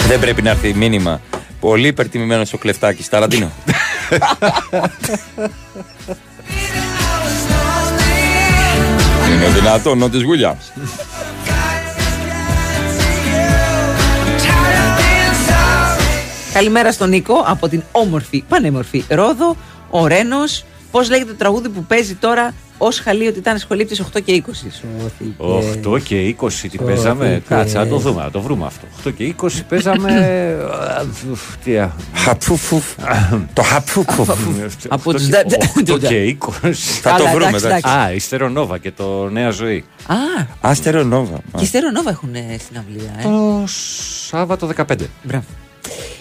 Δεν 0.09 0.21
πρέπει 0.21 0.43
να 0.43 0.51
έρθει 0.51 0.75
μήνυμα. 0.75 1.21
Πολύ 1.61 1.87
υπερτιμημένος 1.87 2.53
ο 2.53 2.59
Κλεφτάκης. 2.59 3.09
Ταραντίνο. 3.09 3.51
Είναι 9.35 9.49
δυνατόν, 9.49 9.99
Νότι 9.99 10.19
Williams. 10.19 10.83
Καλημέρα 16.53 16.93
στον 16.93 17.09
Νίκο 17.09 17.45
από 17.47 17.69
την 17.69 17.83
όμορφη, 17.93 18.45
πανέμορφη 18.49 19.05
Ρόδο. 19.09 19.57
Ο 19.91 20.07
Ρένος. 20.07 20.65
Πώς 20.91 21.09
λέγεται 21.09 21.31
το 21.31 21.37
τραγούδι 21.37 21.69
που 21.69 21.85
παίζει 21.85 22.15
τώρα 22.15 22.55
ως 22.85 22.99
χαλί 23.01 23.27
ότι 23.27 23.39
ήταν 23.39 23.59
σχολή 23.59 23.81
από 23.83 23.91
τις 23.91 24.01
8 24.01 24.21
και 24.25 24.43
20. 24.47 24.51
Σώθηκε. 24.53 25.89
8 25.89 26.03
και 26.03 26.37
20 26.41 26.49
τι 26.71 26.79
παίζαμε. 26.79 27.25
Σώθηκε. 27.27 27.43
Κάτσε, 27.55 27.79
να 27.79 27.87
το 27.89 27.97
δούμε, 27.97 28.23
να 28.23 28.31
το 28.31 28.41
βρούμε 28.41 28.67
αυτό. 28.67 28.87
8 29.09 29.13
και 29.17 29.35
20 29.43 29.49
παίζαμε. 29.69 30.11
α, 30.99 31.05
ουφ, 31.31 31.41
Τι. 31.65 31.79
α, 31.79 31.95
Χαπφουφουφ. 32.15 32.85
Το 33.53 33.63
χαπφουφουφ. 33.63 34.29
Από 34.89 35.11
8 35.11 35.15
τους 35.15 35.27
και- 35.29 35.45
δε- 35.47 35.95
8 35.95 35.99
και 35.99 36.37
20. 36.41 36.73
Θα 37.03 37.11
το 37.11 37.17
Καλά, 37.17 37.31
βρούμε, 37.31 37.47
εντάξει, 37.47 37.67
εντάξει. 37.67 37.89
Α, 37.89 38.13
η 38.13 38.19
Στερονόβα 38.19 38.79
και 38.79 38.91
το 38.91 39.29
Νέα 39.29 39.51
Ζωή. 39.51 39.85
Α, 40.07 40.15
Άστερο 40.61 41.03
Νόβα. 41.03 41.41
και 41.59 41.65
Στερονόβα 41.65 42.11
έχουν 42.11 42.35
ε, 42.35 42.57
συναυλία. 42.69 43.15
Ε. 43.19 43.23
Το 43.23 43.65
Σάββατο 44.29 44.71
15. 44.77 44.85
Μπράβο. 45.23 45.45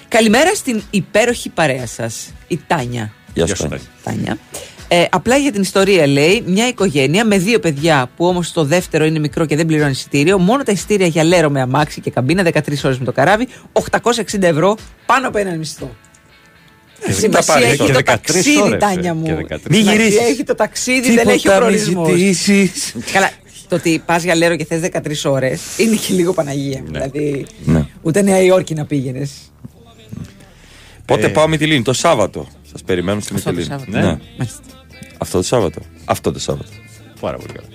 Καλημέρα 0.08 0.56
στην 0.56 0.82
υπέροχη 0.90 1.50
παρέα 1.50 1.88
σας, 1.88 2.34
η 2.48 2.60
Τάνια. 2.68 3.12
Γεια 3.34 3.46
Γεια 3.46 3.56
σου. 3.56 3.68
σου, 3.72 3.80
Τάνια. 4.04 4.38
Τάνια. 4.92 5.04
Ε, 5.06 5.08
απλά 5.12 5.38
για 5.38 5.52
την 5.52 5.62
ιστορία 5.62 6.08
λέει, 6.08 6.44
μια 6.48 6.68
οικογένεια 6.68 7.26
με 7.26 7.38
δύο 7.38 7.60
παιδιά 7.60 8.10
που 8.18 8.26
όμως 8.26 8.52
το 8.52 8.64
δεύτερο 8.64 9.06
είναι 9.06 9.20
μικρό 9.20 9.46
και 9.46 9.56
δεν 9.56 9.66
πληρώνει 9.66 9.92
εισιτήριο, 9.92 10.38
μόνο 10.38 10.64
τα 10.64 10.72
εισιτήρια 10.72 11.08
για 11.08 11.24
λέρο 11.24 11.50
με 11.50 11.62
αμάξι 11.62 12.02
και 12.02 12.10
καμπίνα 12.12 12.44
13 12.44 12.84
ώρες 12.84 12.98
με 13.00 13.06
το 13.06 13.12
καράβι, 13.12 13.48
860 13.74 14.42
ευρώ 14.42 14.78
πάνω 15.06 15.28
από 15.28 15.38
έναν 15.38 15.58
μισθό. 15.58 15.96
Ε, 17.08 17.12
Σημασία 17.12 17.54
πάρεις 17.54 17.68
έχει 17.68 17.78
τώρα. 17.78 17.94
το 17.94 18.00
13 18.00 18.04
ταξίδι, 18.06 18.62
ώρες, 18.62 18.74
ε, 18.74 18.78
Τάνια 18.78 19.14
μου. 19.14 19.24
και 19.24 19.34
13. 19.34 19.58
Μη 19.70 19.76
Σημασία 19.78 19.94
γυρίσεις. 20.04 20.20
έχει 20.20 20.44
το 20.44 20.56
ταξίδι, 20.56 21.14
δεν 21.16 21.28
έχει 21.28 21.48
ο 21.48 21.52
Τίποτα 21.52 21.54
μη 21.54 21.60
προορισμό. 21.60 22.06
ζητήσεις. 22.10 22.96
Καλά, 23.12 23.30
το 23.68 23.76
ότι 23.76 24.02
πας 24.06 24.24
για 24.24 24.36
λέρο 24.36 24.56
και 24.56 24.66
θες 24.66 24.80
13 24.82 25.26
ώρες 25.32 25.62
είναι 25.78 25.96
και 25.96 26.14
λίγο 26.14 26.34
Παναγία. 26.34 26.80
μου. 26.80 26.92
Δηλαδή, 26.92 27.46
Ναι. 27.66 27.86
ούτε 28.02 28.22
Νέα 28.22 28.42
Υόρκη 28.42 28.74
να 28.74 28.86
πήγαινες. 28.86 29.32
Πότε 31.06 31.26
Ε, 31.26 31.30
πάω 31.30 31.48
Μυτιλίνη, 31.48 31.82
το 31.82 31.94
Σάββατο. 31.94 32.48
Σας 32.72 32.84
περιμένω 32.84 33.20
στη 33.20 33.34
Αυτό 33.36 33.52
το 33.52 33.56
Μυτιλίνη. 33.56 34.20
Σάββατο. 35.22 35.22
Ναι. 35.22 35.26
Αυτό 35.26 35.38
το 35.38 35.44
Σάββατο. 35.44 35.80
Αυτό 36.06 36.32
το 36.32 36.40
Σάββατο. 36.40 36.70
Πάρα 37.20 37.38
πολύ 37.38 37.54
καλά. 37.54 37.68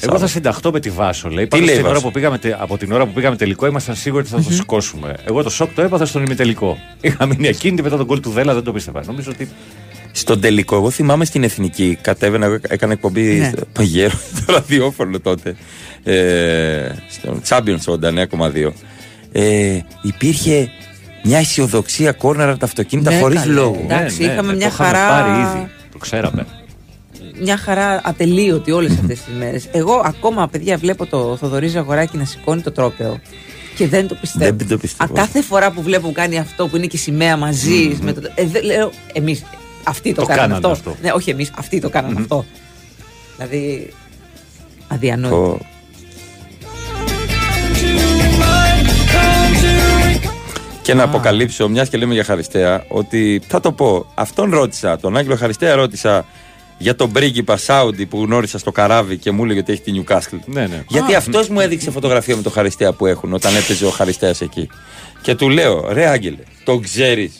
Εγώ 0.00 0.18
θα 0.18 0.26
συνταχτώ 0.26 0.70
με 0.72 0.80
τη 0.80 0.90
Βάσο, 0.90 1.28
λέει. 1.28 1.42
Τι 1.44 1.48
Πάντως 1.50 1.66
λέει 1.66 1.74
η 1.74 1.78
την 1.78 1.86
ώρα 1.86 1.94
Βάσο; 1.94 2.06
που 2.06 2.12
πήγαμε, 2.12 2.38
τε- 2.38 2.54
από 2.60 2.78
την 2.78 2.92
ώρα 2.92 3.06
που 3.06 3.12
πήγαμε 3.12 3.36
τελικό 3.36 3.66
ήμασταν 3.66 3.94
σίγουροι 3.94 4.22
ότι 4.22 4.30
θα 4.30 4.42
το 4.48 4.52
σηκώσουμε. 4.52 5.14
Εγώ 5.26 5.42
το 5.42 5.50
σοκ 5.50 5.74
το 5.74 5.82
έπαθα 5.82 6.06
στον 6.06 6.24
ημιτελικό. 6.24 6.78
Είχα 7.00 7.26
μείνει 7.26 7.48
ακίνητη 7.48 7.82
μετά 7.82 7.96
τον 7.96 8.06
κόλ 8.06 8.20
του 8.20 8.30
Δέλα, 8.30 8.54
δεν 8.54 8.62
το 8.62 8.72
πίστευα. 8.72 9.02
Νομίζω 9.06 9.30
ότι. 9.30 9.48
Στον 10.12 10.40
τελικό, 10.40 10.76
εγώ 10.76 10.90
θυμάμαι 10.90 11.24
στην 11.24 11.42
εθνική, 11.44 11.98
κατέβαινα, 12.00 12.46
εγώ 12.46 12.58
έκανα 12.68 12.92
εκπομπή 12.92 13.22
Ναι. 13.22 13.48
στο 13.56 13.64
Παγέρο, 13.72 14.14
το 14.46 14.52
ραδιόφωνο 14.52 15.20
τότε. 15.20 15.56
Ε, 16.04 16.90
στον 17.08 17.42
Champions 17.48 17.98
89,2. 18.00 18.70
Ε, 19.32 19.78
υπήρχε 20.02 20.70
Μια 21.22 21.38
αισιοδοξία 21.38 22.12
κόρναρα 22.12 22.56
τα 22.56 22.64
αυτοκίνητα 22.66 23.10
Ναι, 23.10 23.18
χωρίς 23.20 23.40
καλέ. 23.40 23.52
λόγο. 23.52 23.80
Εντάξει, 23.84 24.22
είχαμε 24.22 24.54
μια 24.54 24.68
το 24.68 24.74
είχαμε 24.74 24.98
χαρά. 24.98 25.08
πάρει 25.08 25.40
ήδη. 25.40 25.70
Το 25.92 25.98
ξέραμε. 25.98 26.46
Μια 27.40 27.56
χαρά 27.56 28.00
ατελείωτη 28.04 28.70
όλες 28.70 28.92
αυτές 28.92 29.20
τις 29.22 29.34
μέρες. 29.38 29.68
Εγώ 29.72 30.02
ακόμα, 30.04 30.48
παιδιά, 30.48 30.76
βλέπω 30.76 31.06
το 31.06 31.36
Θοδωρή 31.40 31.66
Ζαγοράκη 31.66 32.16
να 32.16 32.24
σηκώνει 32.24 32.60
το 32.62 32.72
τρόπεο 32.72 33.20
και 33.76 33.88
δεν 33.88 34.08
το 34.08 34.14
πιστεύω. 34.14 34.56
Δεν 34.56 34.68
το 34.68 34.78
πιστεύω. 34.78 35.12
Α, 35.12 35.16
κάθε 35.16 35.42
φορά 35.42 35.70
που 35.70 35.82
βλέπω 35.82 36.06
που 36.06 36.12
κάνει 36.12 36.38
αυτό 36.38 36.68
που 36.68 36.76
είναι 36.76 36.86
και 36.86 36.96
η 36.96 36.98
σημαία 36.98 37.36
μαζί. 37.36 37.98
Με 38.02 38.12
το, 38.12 38.20
ε, 38.34 38.44
δεν- 38.46 38.64
λέω, 38.64 38.90
εμείς. 39.12 39.44
Αυτοί 39.84 40.12
το, 40.14 40.20
Το 40.20 40.26
κάνανε 40.26 40.46
κάνανε 40.54 40.72
αυτό. 40.72 40.90
αυτό. 40.90 41.02
Ναι, 41.02 41.10
όχι 41.12 41.30
εμείς, 41.30 41.50
αυτοί 41.56 41.80
το 41.80 41.88
κάνανε 41.90 42.20
αυτό. 42.20 42.44
Δηλαδή. 43.36 43.92
Αδιανόητο. 44.88 45.36
Ω. 45.36 45.58
Και 50.82 50.94
να 50.94 51.02
αποκαλύψω, 51.02 51.68
μιας 51.68 51.88
και 51.88 51.98
λέμε 51.98 52.14
για 52.14 52.24
Χαριστέα, 52.24 52.84
ότι 52.88 53.40
θα 53.48 53.60
το 53.60 53.72
πω. 53.72 54.06
Αυτόν 54.14 54.50
ρώτησα, 54.50 54.98
τον 54.98 55.16
Άγγελο 55.16 55.36
Χαριστέα 55.36 55.74
ρώτησα 55.74 56.24
για 56.78 56.94
τον 56.96 57.12
πρίγκιπα 57.12 57.56
Σάουντι 57.56 58.06
που 58.06 58.22
γνώρισα 58.24 58.58
στο 58.58 58.72
καράβι 58.72 59.16
και 59.16 59.30
μου 59.30 59.44
έλεγε 59.44 59.58
ότι 59.58 59.72
έχει 59.72 59.80
τη 59.80 59.92
Νιουκάστλ. 59.92 60.36
Ναι, 60.46 60.66
ναι. 60.66 60.84
Γιατί 60.88 61.14
αυτός 61.14 61.48
μου 61.48 61.60
έδειξε 61.60 61.90
φωτογραφία 61.90 62.36
με 62.36 62.42
το 62.42 62.50
Χαριστέα 62.50 62.92
που 62.92 63.06
έχουν 63.06 63.32
όταν 63.32 63.56
έπαιζε 63.56 63.86
ο 63.86 63.90
Χαριστέας 63.90 64.40
εκεί. 64.40 64.68
Και 65.22 65.34
του 65.34 65.48
λέω, 65.48 65.92
ρε 65.92 66.06
Άγγελε, 66.06 66.42
το 66.64 66.78
ξέρεις. 66.78 67.32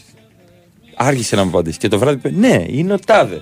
Άργησε 0.94 1.36
να 1.36 1.42
μου 1.44 1.48
απαντήσει. 1.48 1.78
Και 1.78 1.88
το 1.88 1.98
βράδυ 1.98 2.16
είπε, 2.16 2.30
Ναι, 2.30 2.64
είναι 2.68 2.92
ο 2.92 2.98
Τάδε. 2.98 3.40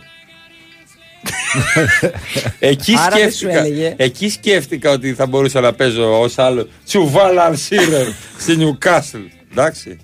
εκεί, 2.59 2.95
Άρα 2.99 3.17
δεν 3.17 3.31
σου 3.31 3.37
σκέφτηκα, 3.37 3.65
έλεγε. 3.65 3.95
εκεί 3.97 4.29
σκέφτηκα 4.29 4.91
ότι 4.91 5.15
θα 5.15 5.27
μπορούσα 5.27 5.61
να 5.61 5.73
παίζω 5.73 6.21
ως 6.21 6.39
άλλο 6.39 6.69
Τσουβάλα 6.85 7.45
Αρσίρερ 7.45 8.07
στη 8.39 8.57
Νιουκάστλ. 8.57 9.19
Εντάξει. 9.51 9.99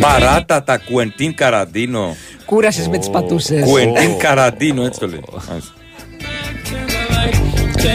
Παράτα 0.00 0.62
τα 0.62 0.78
Κουεντίν 0.78 1.34
Καραντίνο. 1.34 2.16
Κούρασες 2.44 2.88
με 2.88 2.98
τις 2.98 3.08
πατούσες. 3.10 3.64
Κουεντίν 3.64 4.16
Καραντίνο, 4.18 4.84
έτσι 4.84 5.00
το 5.00 5.06
λέει. 5.06 5.20
Μάλιστα. 5.48 5.72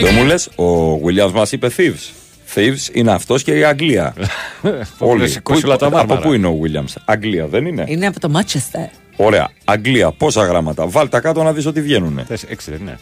Δεν 0.01 0.13
μου 0.15 0.23
λες, 0.25 0.45
ο 0.55 0.93
Williams 1.05 1.31
μας 1.31 1.51
είπε 1.51 1.69
Thieves. 1.77 2.11
Thieves 2.55 2.93
είναι 2.95 3.11
αυτός 3.11 3.43
και 3.43 3.51
η 3.57 3.63
Αγγλία. 3.63 4.13
Όλοι. 4.97 5.27
σηκώσει 5.29 5.61
Πού- 5.61 5.67
όλα 5.67 5.77
τα 5.77 5.85
Από 5.85 5.95
μάρμαρα. 5.95 6.21
πού 6.21 6.33
είναι 6.33 6.47
ο 6.47 6.57
Williams, 6.63 6.93
Αγγλία 7.05 7.47
δεν 7.47 7.65
είναι; 7.65 7.83
Είναι 7.87 8.07
από 8.07 8.19
το 8.19 8.31
Manchester. 8.35 8.89
Ωραία. 9.15 9.49
Αγγλία, 9.65 10.11
πόσα 10.11 10.45
γράμματα. 10.45 10.87
Βάλ 10.87 11.09
τα 11.09 11.19
κάτω 11.19 11.43
να 11.43 11.53
δεις 11.53 11.65
ότι 11.65 11.81
βγαίνουν. 11.81 12.21
Θες 12.27 12.43
έξι 12.43 12.71
δεν 12.71 12.79
είναι. 12.79 12.99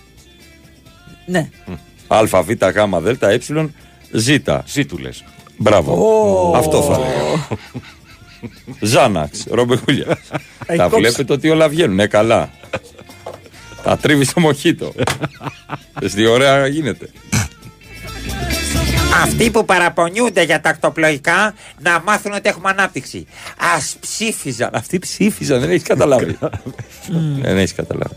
Ναι. 1.25 1.49
Α, 2.07 2.23
Β, 2.25 2.49
Γ, 2.51 2.99
Δ, 3.01 3.07
Ε, 3.23 3.39
Ζ. 4.11 4.29
Ζή 4.65 4.85
του 4.85 4.97
λες. 4.97 5.23
Μπράβο. 5.57 6.53
Αυτό 6.55 6.81
θα 6.81 6.93
έλεγα. 6.93 7.47
Ζάναξ, 8.79 9.43
Ρόμπε 9.49 9.75
Χούλιας. 9.75 10.17
Έχει 10.65 10.77
Τα 10.77 10.83
κόψει. 10.83 10.99
βλέπετε 10.99 11.33
ότι 11.33 11.49
όλα 11.49 11.69
βγαίνουν, 11.69 11.95
ναι, 11.95 12.07
καλά. 12.07 12.49
Τα 13.83 13.97
τρίβεις 13.97 14.29
στο 14.29 14.39
μοχίτο. 14.39 14.93
Δες 15.99 16.13
τι 16.13 16.25
ωραία 16.25 16.67
γίνεται. 16.67 17.09
Αυτοί 19.23 19.51
που 19.51 19.65
παραπονιούνται 19.65 20.43
για 20.43 20.61
τα 20.61 20.69
ακτοπλοϊκά 20.69 21.53
να 21.79 22.01
μάθουν 22.05 22.33
ότι 22.33 22.49
έχουμε 22.49 22.69
ανάπτυξη. 22.69 23.25
Α 23.57 23.77
ψήφιζαν. 23.99 24.69
Αυτοί 24.73 24.99
ψήφιζαν, 24.99 25.59
δεν 25.59 25.69
έχεις 25.69 25.83
καταλάβει. 25.83 26.37
δεν 27.41 27.57
έχεις 27.57 27.73
καταλάβει. 27.73 28.15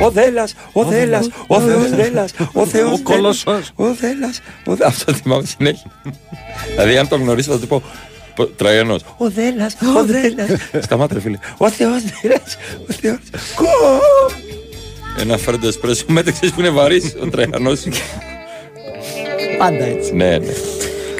Ο 0.00 0.10
Δέλλας, 0.10 0.54
ο 0.72 0.84
Δέλλας, 0.84 1.28
ο 1.46 1.60
Θεός 1.60 1.90
Δέλλας, 1.90 2.32
ο 2.52 2.66
Θεός 2.66 2.92
Ο 2.98 3.02
Κολοσσός. 3.02 3.70
Ο 3.74 3.94
Δέλλας, 3.94 4.40
ο 4.66 4.74
Δέ- 4.74 4.86
αυτό 4.86 5.12
θυμάμαι 5.12 5.44
συνέχεια. 5.46 5.90
δηλαδή 6.68 6.96
αν 6.98 7.08
τον 7.08 7.20
γνωρίσω 7.20 7.52
θα 7.52 7.58
του 7.58 7.66
πω 7.66 7.82
πο- 8.34 8.46
Τραγιανός, 8.46 9.02
ο 9.16 9.30
Δέλλας, 9.30 9.76
ο 9.96 10.04
Δέλλας. 10.04 10.48
Σταμάτα 10.80 11.14
ρε 11.14 11.20
φίλε, 11.20 11.38
ο 11.56 11.70
Θεός 11.70 12.02
Δέλλας, 12.22 12.56
ο 12.88 12.92
Θεός. 13.00 13.18
Κο! 13.54 13.66
Ένα 15.20 15.36
φρέντο 15.36 15.68
εσπρέσο 15.68 16.04
μέτρεξες 16.08 16.50
που 16.50 16.60
είναι 16.60 16.70
βαρύς 16.70 17.14
ο 17.22 17.28
Τραγιανός. 17.28 17.82
Πάντα 19.58 19.84
έτσι. 19.84 20.14
ναι, 20.14 20.38
ναι. 20.38 20.52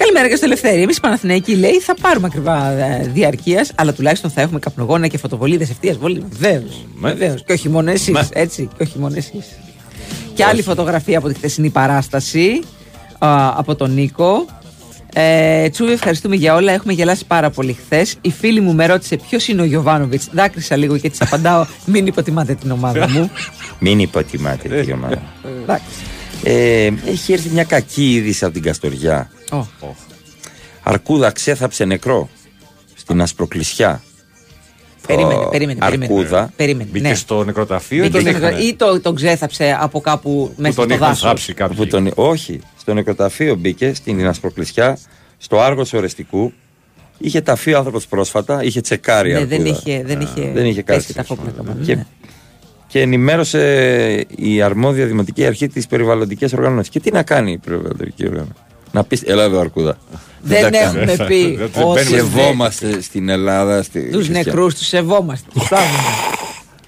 Καλημέρα 0.00 0.28
και 0.28 0.36
στο 0.36 0.44
Ελευθέρη. 0.44 0.82
Εμείς 0.82 1.00
Παναθηναϊκοί 1.00 1.54
λέει 1.54 1.80
θα 1.80 1.94
πάρουμε 1.94 2.26
ακριβά 2.26 2.70
ε, 2.70 3.10
διαρκείας, 3.12 3.72
αλλά 3.74 3.92
τουλάχιστον 3.92 4.30
θα 4.30 4.40
έχουμε 4.40 4.58
καπνογόνα 4.58 5.06
και 5.06 5.18
φωτοβολίδες 5.18 5.70
ευθείας 5.70 5.96
βολή. 5.96 6.24
Βεβαίως. 6.30 6.86
Βεβαίως. 7.00 7.44
Και 7.44 7.52
όχι 7.52 7.68
μόνο 7.68 7.90
εσείς. 7.90 8.28
Έτσι. 8.32 8.68
Και 8.76 8.82
όχι 8.82 8.98
μόνο 8.98 9.14
εσείς. 9.16 9.46
Και 10.34 10.44
άλλη 10.44 10.62
φωτογραφία 10.62 11.18
από 11.18 11.28
τη 11.28 11.34
χθεσινή 11.34 11.70
παράσταση 11.70 12.62
α, 13.18 13.52
από 13.56 13.74
τον 13.74 13.94
Νίκο. 13.94 14.46
Ε, 15.12 15.68
Τσούβι, 15.68 15.92
ευχαριστούμε 15.92 16.36
για 16.36 16.54
όλα. 16.54 16.72
Έχουμε 16.72 16.92
γελάσει 16.92 17.26
πάρα 17.26 17.50
πολύ 17.50 17.72
χθες. 17.72 18.16
Η 18.20 18.30
φίλη 18.30 18.60
μου 18.60 18.74
με 18.74 18.86
ρώτησε 18.86 19.16
ποιος 19.16 19.48
είναι 19.48 19.62
ο 19.62 19.64
Γιωβάνοβιτς; 19.64 20.28
Δάκρυσα 20.32 20.76
λίγο 20.76 20.98
και 20.98 21.10
της 21.10 21.20
απαντάω: 21.20 21.66
Μην 21.84 22.06
υποτιμάτε 22.06 22.54
την 22.54 22.70
ομάδα 22.70 23.08
μου. 23.08 23.30
Μην 23.78 23.98
υποτιμάτε 23.98 24.82
τη 24.82 24.92
ομάδα. 24.92 25.22
Εντάξει. 25.62 25.84
Ε, 26.42 26.90
έχει 27.06 27.32
έρθει 27.32 27.48
μια 27.48 27.64
κακή 27.64 28.14
είδηση 28.14 28.44
από 28.44 28.54
την 28.54 28.62
Καστοριά. 28.62 29.30
Ω. 29.50 29.66
Αρκούδα 30.82 31.30
ξέθαψε 31.30 31.84
νεκρό 31.84 32.28
στην 32.94 33.22
Ασπροκλησιά. 33.22 34.02
Περίμενε, 35.06 35.34
Ω, 35.34 35.48
περίμενε, 35.48 35.78
περίμενε. 35.80 36.12
Αρκούδα. 36.14 36.52
Περίμενε. 36.56 36.88
Μπήκε 36.92 37.08
ναι. 37.08 37.14
στο 37.14 37.44
νεκροταφείο 37.44 37.98
ή 37.98 38.00
Μπήκε 38.00 38.12
τον 38.12 38.20
στο 38.20 38.30
είχαν. 38.30 38.42
νεκρο- 38.42 38.60
Ή 38.68 38.74
το, 38.74 39.00
τον 39.00 39.14
ξέθαψε 39.14 39.76
από 39.80 40.00
κάπου 40.00 40.52
μέσα 40.56 40.74
τον 40.74 40.84
στο 40.84 40.94
είχαν 40.94 41.08
δάσος. 41.08 41.22
θάψει 41.28 41.54
κάποιοι. 41.54 41.76
Που 41.76 41.86
τον, 41.86 42.10
όχι, 42.14 42.60
στο 42.78 42.94
νεκροταφείο 42.94 43.54
μπήκε 43.54 43.94
στην 43.94 44.26
Ασπροκλησιά, 44.26 44.98
στο 45.38 45.60
Άργος 45.60 45.92
Ορεστικού. 45.92 46.52
Είχε 47.18 47.40
ταφεί 47.40 47.72
ο 47.74 47.78
άνθρωπος 47.78 48.06
πρόσφατα, 48.06 48.62
είχε 48.62 48.80
τσεκάρει. 48.80 49.32
Ναι, 49.32 49.44
δεν 49.44 49.60
αρκούδα. 49.60 49.80
είχε, 49.84 50.02
δεν 50.06 50.20
είχε, 50.20 50.50
δεν 50.54 50.66
είχε 50.66 50.82
πέσει 50.82 51.12
κάτι. 51.12 51.14
τα 51.28 51.34
φόπλα. 51.34 51.76
Και, 51.84 52.04
και 52.86 53.00
ενημέρωσε 53.00 54.26
η 54.36 54.62
αρμόδια 54.62 55.06
δημοτική 55.06 55.46
αρχή 55.46 55.68
της 55.68 55.86
περιβαλλοντικής 55.86 56.52
οργάνωσης. 56.52 56.88
Και 56.88 57.00
τι 57.00 57.10
να 57.12 57.22
κάνει 57.22 57.52
η 57.52 57.58
περιβαλλοντική 57.58 58.26
οργάνωση; 58.26 58.52
Να 58.92 59.04
πεις, 59.04 59.22
έλα 59.22 59.42
εδώ 59.42 59.60
Αρκούδα. 59.60 59.98
Δεν 60.42 60.72
τα 60.72 60.78
έχουμε 60.78 61.04
κάνουμε. 61.04 61.26
πει 61.26 61.56
Δεν 61.74 61.82
ότι 61.84 62.04
Σεβόμαστε 62.04 63.00
στην 63.00 63.28
Ελλάδα. 63.28 63.82
Στη... 63.82 64.00
Τους 64.10 64.28
νεκρούς 64.28 64.74
τους 64.74 64.86
σεβόμαστε. 64.86 65.48
Τους 65.54 65.62
θαύμαστε. 65.68 66.10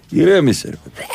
Ηρέμησε. 0.08 0.68
ρε 0.70 0.76
παιδί. 0.84 1.06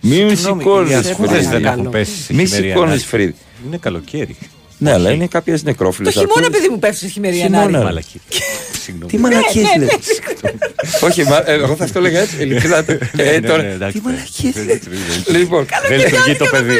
Μην 0.00 0.28
Συγγνώμη, 0.36 0.62
σηκώνεις 0.62 0.90
οι 0.90 0.94
ασπούδες 0.94 1.48
δεν 1.48 1.64
έχουν 1.64 1.76
φρύδι. 1.76 1.88
πέσει 1.90 2.22
σε 2.22 2.32
Μην 2.34 2.46
χειμερή 2.46 2.68
σηκώνεις 2.68 2.90
ανάγκη. 2.90 3.04
φρύδι. 3.04 3.34
Είναι 3.66 3.76
καλοκαίρι. 3.76 4.36
Ναι, 4.78 4.92
αλλά 4.92 5.10
είναι 5.10 5.26
κάποιες 5.26 5.62
νεκρόφιλες. 5.62 6.14
Το 6.14 6.20
χειμώνα, 6.20 6.50
παιδί 6.50 6.68
μου, 6.68 6.78
πέφτει 6.78 6.96
σε 6.96 7.06
χειμερινή 7.08 7.40
Χειμώνα, 7.42 7.60
ανάγκη. 7.62 7.76
ρε. 7.78 7.84
Μαλακή. 7.84 8.20
Συγγνώμη. 8.84 9.10
Τι 9.12 9.18
μαλακίε 9.18 9.62
Ναι, 9.62 9.68
ναι, 9.78 9.84
λες. 9.84 11.00
Όχι, 11.00 11.22
μα- 11.24 11.48
ε, 11.50 11.52
εγώ 11.54 11.76
θα 11.76 11.84
το 11.90 11.98
έλεγα 11.98 12.20
έτσι. 12.20 12.36
ειλικρινά. 12.40 12.76
Ε, 13.16 13.38
Ναι, 13.38 13.40
τώρα, 13.40 13.62
ναι, 13.62 13.68
εντάξει, 13.72 14.00
Τι 14.00 14.06
ναι. 14.06 14.12
μαλακίε 14.12 14.50
Δεν- 14.54 14.64
λες. 14.66 14.78
δεν- 15.24 15.36
Λοιπόν, 15.36 15.66
Δεν 15.88 15.98
λειτουργεί 15.98 16.34
το 16.36 16.46
παιδί. 16.50 16.76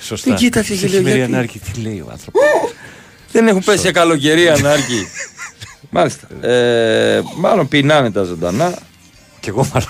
Σωστά. 0.00 0.30
Δεν 0.30 0.38
κοίταξε 0.38 0.74
Σε 0.74 0.80
και 0.80 0.86
λέω, 0.88 0.96
χειμερή 0.98 1.16
γιατί. 1.16 1.32
ανάρκη, 1.32 1.58
τι 1.58 1.80
λέει 1.80 2.00
ο 2.00 2.08
άνθρωπος; 2.10 2.42
δεν 3.32 3.48
έχουν 3.48 3.62
πέσει 3.64 3.82
σε 3.82 3.92
καλοκαιρή 3.92 4.48
ανάρκη. 4.48 5.06
Μάλιστα. 5.90 6.48
Ε, 6.48 7.22
μάλλον 7.36 7.68
πεινάνε 7.68 8.10
τα 8.10 8.22
ζωντανά 8.22 8.78
Κι 9.40 9.48
εγώ 9.48 9.68
μάλλον 9.74 9.88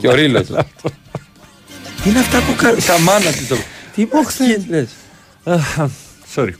και 0.00 0.08
ο 0.08 0.14
Ρίλος. 0.14 0.46
Τι 0.46 2.08
είναι 2.08 2.18
αυτά 2.18 2.38
που 2.42 2.54
κάνει. 2.62 2.80
Στα 2.80 2.98
μάνα 2.98 3.30
της. 3.30 3.48
Τι 3.94 4.06
μαλακίε 4.12 4.56
λες. 4.68 4.88
Sorry. 6.34 6.52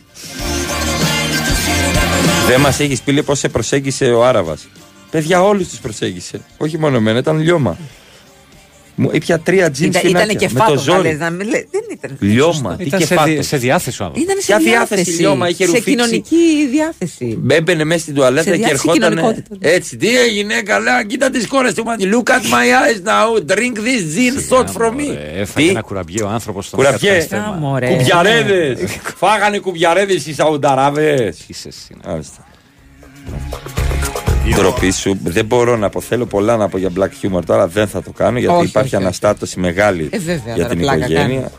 Δεν 2.46 2.60
μας 2.60 2.80
έχεις 2.80 3.00
πει 3.00 3.22
πώς 3.22 3.38
σε 3.38 3.48
προσέγγισε 3.48 4.04
ο 4.04 4.24
Άραβας. 4.24 4.68
Παιδιά, 5.10 5.42
όλους 5.42 5.68
τους 5.68 5.78
προσέγγισε. 5.78 6.40
Όχι 6.56 6.78
μόνο 6.78 6.96
εμένα, 6.96 7.18
ήταν 7.18 7.38
λιώμα. 7.38 7.78
Μου 9.02 9.10
ήπια 9.12 9.38
τρία 9.38 9.70
τζιν 9.70 9.86
Ήταν, 9.88 10.00
σπινάκια. 10.02 10.24
ήταν 10.32 10.36
και 10.48 10.48
με 10.54 10.58
το 10.58 10.64
φάτο, 10.64 10.78
ζόρι. 10.80 11.16
να 11.16 11.30
μην 11.30 11.48
λέει- 11.48 11.68
Δεν 11.70 11.80
ήταν. 11.92 12.16
Λιώμα, 12.20 12.76
τι 12.76 12.84
Ήταν 12.84 12.98
και 13.00 13.06
σε, 13.06 13.14
φάτος. 13.14 13.34
δι- 13.34 13.42
σε 13.42 13.56
διάθεση 13.56 14.02
ο 14.02 14.04
άνθρωπος. 14.04 14.30
Ήταν 14.30 14.40
σε 14.40 14.46
Ποια 14.46 14.58
διάθεση, 14.58 14.94
διάθεση. 14.94 15.20
λιώμα, 15.20 15.48
είχε 15.48 15.64
σε 15.64 15.70
ρουφήξει. 15.70 15.90
κοινωνική 15.90 16.68
διάθεση. 16.70 17.38
Έμπαινε 17.50 17.84
μέσα 17.84 18.00
στην 18.00 18.14
τουαλέτα 18.14 18.42
Σε 18.42 18.50
και 18.50 18.56
διάθεση 18.56 18.82
ερχόταν. 18.88 19.08
κοινωνικότητα. 19.10 19.56
Έτσι, 19.68 19.96
τι 19.96 20.18
έγινε, 20.18 20.54
καλά, 20.62 21.04
κοίτα 21.04 21.30
τις 21.30 21.46
κόρες 21.46 21.74
του 21.74 21.84
μάτι. 21.84 22.08
Look 22.12 22.30
at 22.30 22.42
my 22.42 22.66
eyes 22.80 23.00
now, 23.08 23.52
drink 23.52 23.76
this 23.76 24.02
gin 24.16 24.34
shot 24.56 24.64
from 24.66 24.92
me. 24.94 25.14
Ε, 25.34 25.40
Έφαγε 25.40 25.66
Τι; 25.66 25.68
ένα 25.72 25.80
κουραμπιέ 25.80 26.22
ο 26.22 26.28
άνθρωπος 26.28 26.66
στον 26.66 26.78
Κουραμπιέ. 26.78 27.10
κατάστημα. 27.10 27.40
Α, 27.42 27.52
μωρέ. 27.52 27.86
Κουμπιαρέδες. 27.86 28.78
Φάγανε 29.20 29.58
κουμπιαρέδες 29.58 30.26
οι 30.26 30.34
Σαουνταράβες. 30.34 31.38
Είσαι 31.46 31.68
εσύ. 31.68 31.94
Μάλιστα. 34.40 34.62
Ντροπή 34.62 34.90
σου. 34.90 35.18
Δεν 35.24 35.44
μπορώ 35.44 35.76
να 35.76 35.88
πω. 35.88 36.00
Θέλω 36.00 36.26
πολλά 36.26 36.56
να 36.56 36.68
πω 36.68 36.78
για 36.78 36.90
black 36.96 37.08
humor 37.22 37.40
τώρα. 37.46 37.66
Δεν 37.66 37.86
θα 37.88 38.02
το 38.02 38.10
κάνω 38.12 38.38
γιατί 38.38 38.54
Όχι, 38.54 38.66
υπάρχει 38.66 38.88
όχι, 38.88 38.96
όχι. 38.96 39.04
αναστάτωση 39.04 39.60
μεγάλη 39.60 40.08
Ε, 40.12 40.18
βέβαια, 40.18 40.54
για 40.54 40.54
τώρα 40.54 40.68
την 40.68 40.78
πλάκα 40.78 40.96
οικογένεια. 41.04 41.50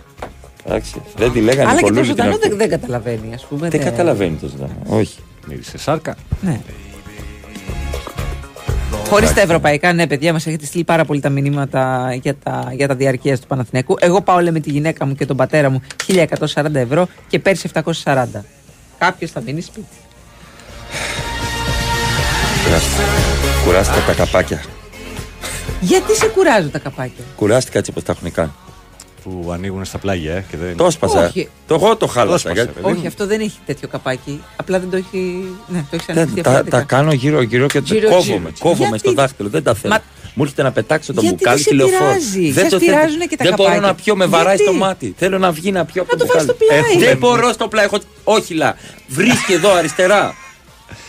Εντάξει. 0.65 1.01
Δεν 1.15 1.31
τη 1.31 1.39
λέγανε 1.39 1.69
Αλλά 1.69 1.79
και 1.79 1.85
το 1.85 1.91
Νικολούλη 1.91 2.01
την 2.01 2.09
ζωντανό 2.09 2.29
Αρκούδα. 2.29 2.49
δεν, 2.49 2.57
δεν 2.57 2.69
καταλαβαίνει, 2.69 3.33
ας 3.33 3.45
πούμε. 3.45 3.69
Δεν 3.69 3.83
καταλαβαίνει 3.83 4.35
το 4.35 4.47
ζωντανό. 4.47 4.73
Όχι. 4.87 5.17
Μύρισε 5.47 5.77
σάρκα. 5.77 6.15
Ναι. 6.41 6.59
Χωρίς 9.09 9.33
τα 9.33 9.41
ευρωπαϊκά, 9.41 9.93
ναι, 9.93 10.07
παιδιά, 10.07 10.33
μας 10.33 10.47
έχετε 10.47 10.65
στείλει 10.65 10.83
πάρα 10.83 11.05
πολύ 11.05 11.19
τα 11.19 11.29
μηνύματα 11.29 12.13
για 12.21 12.35
τα, 12.43 12.71
για 12.75 12.87
τα 12.87 12.95
διαρκείας 12.95 13.39
του 13.39 13.47
Παναθηναϊκού. 13.47 13.95
Εγώ 13.99 14.21
πάω, 14.21 14.39
λέει, 14.39 14.51
με 14.51 14.59
τη 14.59 14.69
γυναίκα 14.69 15.05
μου 15.05 15.15
και 15.15 15.25
τον 15.25 15.37
πατέρα 15.37 15.69
μου 15.69 15.81
1140 16.07 16.73
ευρώ 16.73 17.07
και 17.27 17.39
πέρσι 17.39 17.69
740. 18.03 18.25
Κάποιος 18.97 19.31
θα 19.31 19.41
μείνει 19.41 19.61
σπίτι. 19.61 19.85
Κουράστηκα. 22.71 23.03
Κουράστηκα 23.65 24.01
τα 24.05 24.13
καπάκια. 24.13 24.61
Γιατί 25.81 26.15
σε 26.15 26.25
κουράζουν 26.27 26.71
τα 26.71 26.79
καπάκια; 26.79 27.23
Κουράστηκα 27.35 27.77
έτσι 27.77 27.91
όπως 27.91 28.03
τα 28.03 28.11
έχουν 28.17 28.31
κάνει. 28.31 28.51
Που 29.23 29.49
ανοίγουν 29.53 29.85
στα 29.85 29.97
πλάγια 29.97 30.33
ε, 30.35 30.45
και 30.51 30.57
δεν. 30.57 30.75
Το 30.77 30.85
έσπασα. 30.85 31.25
Όχι. 31.27 31.49
Το 31.67 31.73
εγώ 31.73 31.95
το 31.95 32.07
χάλασα. 32.07 32.35
έσπασε, 32.35 32.53
γιατί- 32.55 32.71
παιδί 32.73 32.87
μου. 32.87 32.95
Όχι, 32.97 33.07
αυτό 33.07 33.27
δεν 33.27 33.39
έχει 33.39 33.57
τέτοιο 33.65 33.87
καπάκι. 33.87 34.43
Απλά 34.55 34.79
δεν 34.79 34.89
το 34.89 34.97
έχει. 34.97 35.45
Ναι, 35.67 35.79
το 35.79 35.95
έχει 35.95 36.03
Δεν- 36.07 36.17
ανοιχτεί 36.17 36.41
τα, 36.41 36.49
διαφορετικά. 36.49 36.77
τα 36.77 36.83
κάνω 36.83 37.11
γύρω-γύρω 37.11 37.67
και 37.67 37.79
Γύρω-γύρω. 37.83 38.09
κόβομαι. 38.15 38.51
Κόβομαι 38.59 38.83
Γιατί; 38.89 38.99
στο 38.99 39.13
δάχτυλο. 39.13 39.49
Δεν 39.49 39.63
τα 39.63 39.73
θέλω. 39.73 39.93
Μα- 39.93 40.01
Μου 40.33 40.43
έρχεται 40.43 40.63
να 40.63 40.71
πετάξω 40.71 41.13
το 41.13 41.21
Γιατί 41.21 41.35
μπουκάλι 41.35 41.55
δεν 41.55 41.63
σε 41.63 41.69
και 41.69 41.75
λεωφόρο. 41.75 42.05
πειράζει; 42.05 42.51
Δεν 42.51 42.63
Σας 42.63 42.71
το 42.71 42.79
θέλω. 42.79 42.91
πειράζουνε 42.91 43.25
και 43.25 43.35
τα 43.37 43.43
Δεν 43.43 43.53
μπορώ 43.53 43.69
καπάκια. 43.69 43.87
να 43.87 43.95
πιω, 43.95 44.15
με 44.15 44.25
βαράει 44.25 44.55
Γιατί; 44.55 44.71
στο 44.71 44.73
μάτι. 44.85 45.13
Θέλω 45.17 45.37
να 45.37 45.51
βγει 45.51 45.71
να 45.71 45.85
πιω 45.85 46.01
από 46.01 46.11
το 46.11 46.17
το 46.17 46.25
βάλεις 46.33 46.45
μπουκάλι. 46.45 46.67
στο 46.67 46.85
πλάι. 46.87 46.99
Δεν 46.99 47.09
Έχουμε- 47.09 47.17
μπορώ 47.17 47.51
στο 47.53 47.67
πλάι. 47.67 47.85
Έχω... 47.85 47.97
Όχι, 48.23 48.53
λα. 48.53 48.75
Βρίσκει 49.07 49.53
εδώ 49.53 49.71
αριστερά. 49.73 50.33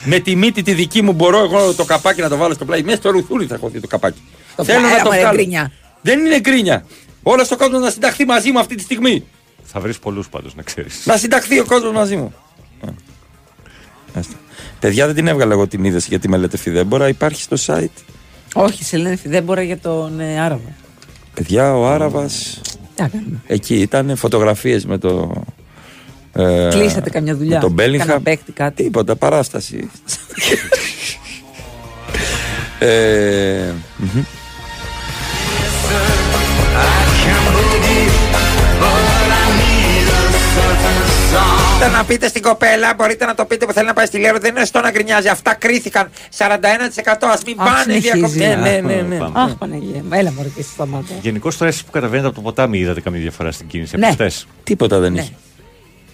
Με 0.05 0.19
τη 0.19 0.37
μύτη 0.37 0.63
τη 0.63 0.73
δική 0.73 1.03
μου 1.03 1.13
μπορώ 1.13 1.39
εγώ 1.39 1.75
το 1.75 1.85
καπάκι 1.85 2.21
να 2.21 2.29
το 2.29 2.37
βάλω 2.37 2.55
στο 2.55 2.65
πλάι. 2.65 2.83
Μέσα 2.83 2.97
στο 2.97 3.11
ρουθούρι 3.11 3.47
θα 3.47 3.57
χωθεί 3.59 3.81
το 3.81 3.87
καπάκι. 3.87 4.21
Το 4.57 4.65
Θέλω 4.65 4.79
πλάι, 4.79 4.93
να 4.93 4.97
το 4.97 5.03
άμα 5.05 5.15
είναι 5.15 5.25
βγάλω. 5.25 5.37
γκρίνια. 5.37 5.73
Δεν 6.03 6.19
είναι 6.19 6.41
γκρίνια. 6.41 6.85
Όλος 7.23 7.51
ο 7.51 7.57
κόσμος 7.57 7.81
να 7.81 7.91
συνταχθεί 7.91 8.25
μαζί 8.25 8.51
μου 8.53 8.59
αυτή 8.59 8.75
τη 8.75 8.83
στιγμή. 8.83 9.25
Θα 9.63 9.81
βρεις 9.81 9.99
πολλούς 9.99 10.29
πάντως 10.29 10.55
να 10.55 10.63
ξέρεις. 10.63 11.03
Να 11.07 11.17
συνταχθεί 11.17 11.59
ο 11.61 11.65
κόσμος 11.65 11.93
μαζί 11.93 12.17
μου. 12.17 12.35
Ε. 12.87 12.89
Άστα. 14.19 14.35
Παιδιά 14.81 15.07
δεν 15.07 15.15
την 15.15 15.27
έβγαλα 15.27 15.53
εγώ 15.53 15.67
την 15.67 15.85
είδηση 15.85 16.07
για 16.09 16.19
τη 16.19 16.29
μελέτη 16.29 16.57
Φιδέμπορα. 16.57 17.09
Υπάρχει 17.09 17.43
στο 17.43 17.57
site. 17.67 18.03
Όχι, 18.55 18.85
σε 18.85 18.97
λένε 18.97 19.17
Φιδέμπορα 19.17 19.63
για 19.63 19.79
τον 19.79 20.21
ε, 20.21 20.41
Άραβα. 20.41 20.75
Παιδιά, 21.35 21.77
ο 21.77 21.87
Άραβας. 21.87 22.61
Τι 22.95 23.03
να 23.03 23.09
κάνουμε. 23.09 23.41
Εκεί 23.47 23.75
ήταν 23.75 24.17
φωτογραφίες 24.17 24.87
με 24.87 24.99
το. 24.99 25.43
Ε, 26.35 26.69
Κλείσατε 26.71 27.11
καμιά 27.11 27.37
δουλειά. 27.37 27.55
Με 27.55 27.61
τον 27.63 27.73
Μπέλιγχαμ. 27.73 28.09
Κάνα 28.09 28.21
παίκτη, 28.21 28.53
κάτι. 28.53 28.83
Τίποτα, 28.83 29.17
παράσταση. 29.17 29.91
ε, 32.79 33.71
μμμ. 33.97 34.23
Μπορείτε 41.79 41.97
να 41.97 42.05
πείτε 42.05 42.29
στην 42.29 42.43
κοπέλα, 42.43 42.95
μπορείτε 42.97 43.25
να 43.25 43.35
το 43.35 43.45
πείτε 43.45 43.67
που 43.67 43.73
θέλει 43.73 43.87
να 43.87 43.93
πάει 43.93 44.07
στη 44.07 44.19
Λέρο. 44.19 44.39
Δεν 44.39 44.57
είναι 44.57 44.65
στο 44.65 44.81
να 44.81 44.91
γκρινιάζει. 44.91 45.29
Αυτά 45.29 45.55
κρίθηκαν 45.55 46.09
41%. 46.39 46.45
Α 46.47 47.39
μην 47.47 47.61
Αχ, 47.61 47.67
πάνε 47.73 47.95
οι 47.95 48.01
συνεχίζει. 48.01 48.39
διακοπέ. 48.39 48.69
Ναι, 48.71 48.81
ναι, 48.81 48.95
ναι. 48.95 49.01
ναι. 49.03 49.17
Πάμε. 49.19 49.41
Αχ, 49.41 49.51
Παναγία. 49.55 50.03
μου, 50.03 50.09
Έλα, 50.13 50.33
μωρέ, 50.33 50.49
και 50.49 50.61
εσύ 50.61 50.71
σταμάτα. 50.73 51.05
Γενικώ 51.21 51.51
τώρα 51.59 51.71
εσεί 51.71 51.85
που 51.85 51.91
καταβαίνετε 51.91 52.27
από 52.27 52.37
το 52.37 52.43
ποτάμι 52.43 52.79
είδατε 52.79 53.01
καμία 53.01 53.21
διαφορά 53.21 53.53
στην 53.53 53.67
κίνηση 53.67 53.97
Ναι. 53.97 54.07
από 54.07 54.15
χθες. 54.15 54.47
Τίποτα 54.65 54.99
δεν 54.99 55.13
Ναι. 55.13 55.21
είχε. 55.21 55.33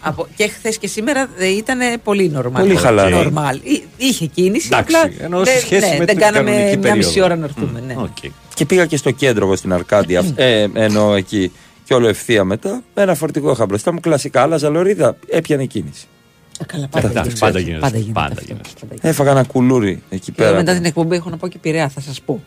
Από, 0.01 0.27
και 0.37 0.49
χθες 0.49 0.79
και 0.79 0.87
σήμερα 0.87 1.29
ήταν 1.57 1.79
πολύ 2.05 2.29
νορμάλ. 2.29 2.63
Πολύ 2.63 2.77
χαλαρό. 2.77 3.17
Νορμάλ. 3.17 3.61
Εί- 3.63 3.83
Είχε 3.97 4.27
κίνηση. 4.27 4.69
Εντάξει, 4.73 4.97
απλά 4.97 5.25
ενώ 5.25 5.45
σε 5.45 5.51
δεν- 5.53 5.61
σχέση 5.61 5.87
ναι, 5.87 5.91
με 5.93 5.97
δεν 5.97 6.07
την 6.07 6.19
κάναμε 6.19 6.51
κανονική 6.51 6.77
μια 6.79 6.95
μισή 6.95 7.09
περίοδο. 7.09 7.25
ώρα 7.25 7.37
να 7.37 7.45
έρθουμε. 7.45 7.83
Ναι. 7.87 7.95
Οκ. 7.99 8.33
Και 8.55 8.65
πήγα 8.65 8.87
και 8.87 8.97
στο 8.97 9.11
κέντρο 9.11 9.45
εγώ 9.45 9.57
στην 9.57 9.73
Αρκάντια. 9.73 10.25
ε, 10.35 10.67
ενώ 10.75 11.15
εκεί. 11.15 11.53
Και 11.85 11.95
όλο 11.95 12.09
ευθεία 12.09 12.45
μετά. 12.45 12.83
Με 12.95 13.03
ένα 13.03 13.15
φορτηγό 13.15 13.51
είχα 13.51 13.67
μπροστά 13.67 13.93
μου. 13.93 14.01
Κλασικά, 14.01 14.43
άλλαζα 14.43 14.69
λωρίδα. 14.69 15.17
Έπιανε 15.29 15.65
κίνηση. 15.65 16.07
Ε, 16.61 16.65
Καλά, 16.65 16.89
πάντα 16.89 17.09
Εντάξει, 17.09 17.29
γίνεται. 17.31 17.47
πάντα 17.47 17.59
γίνεται. 17.59 17.81
Πάντα 17.81 17.97
γίνεται. 17.99 18.13
Πάντα 18.13 18.33
αυτό. 18.33 18.45
γίνεται. 18.47 18.69
Πάντα 18.81 18.87
γίνεται. 18.95 19.09
Έφαγα 19.09 19.31
ένα 19.31 19.43
κουλούρι 19.45 20.03
εκεί 20.11 20.33
Και 20.33 20.43
εγώ 20.43 20.51
πέρα. 20.51 20.57
μετά 20.63 20.75
την 20.75 20.85
εκπομπή 20.85 21.17
έχω 21.17 21.31
να 21.31 21.37
πω 21.37 21.49
και 21.49 21.59
πειραιά, 21.59 21.89
θα 21.89 22.01
σας 22.01 22.21
πω. 22.21 22.43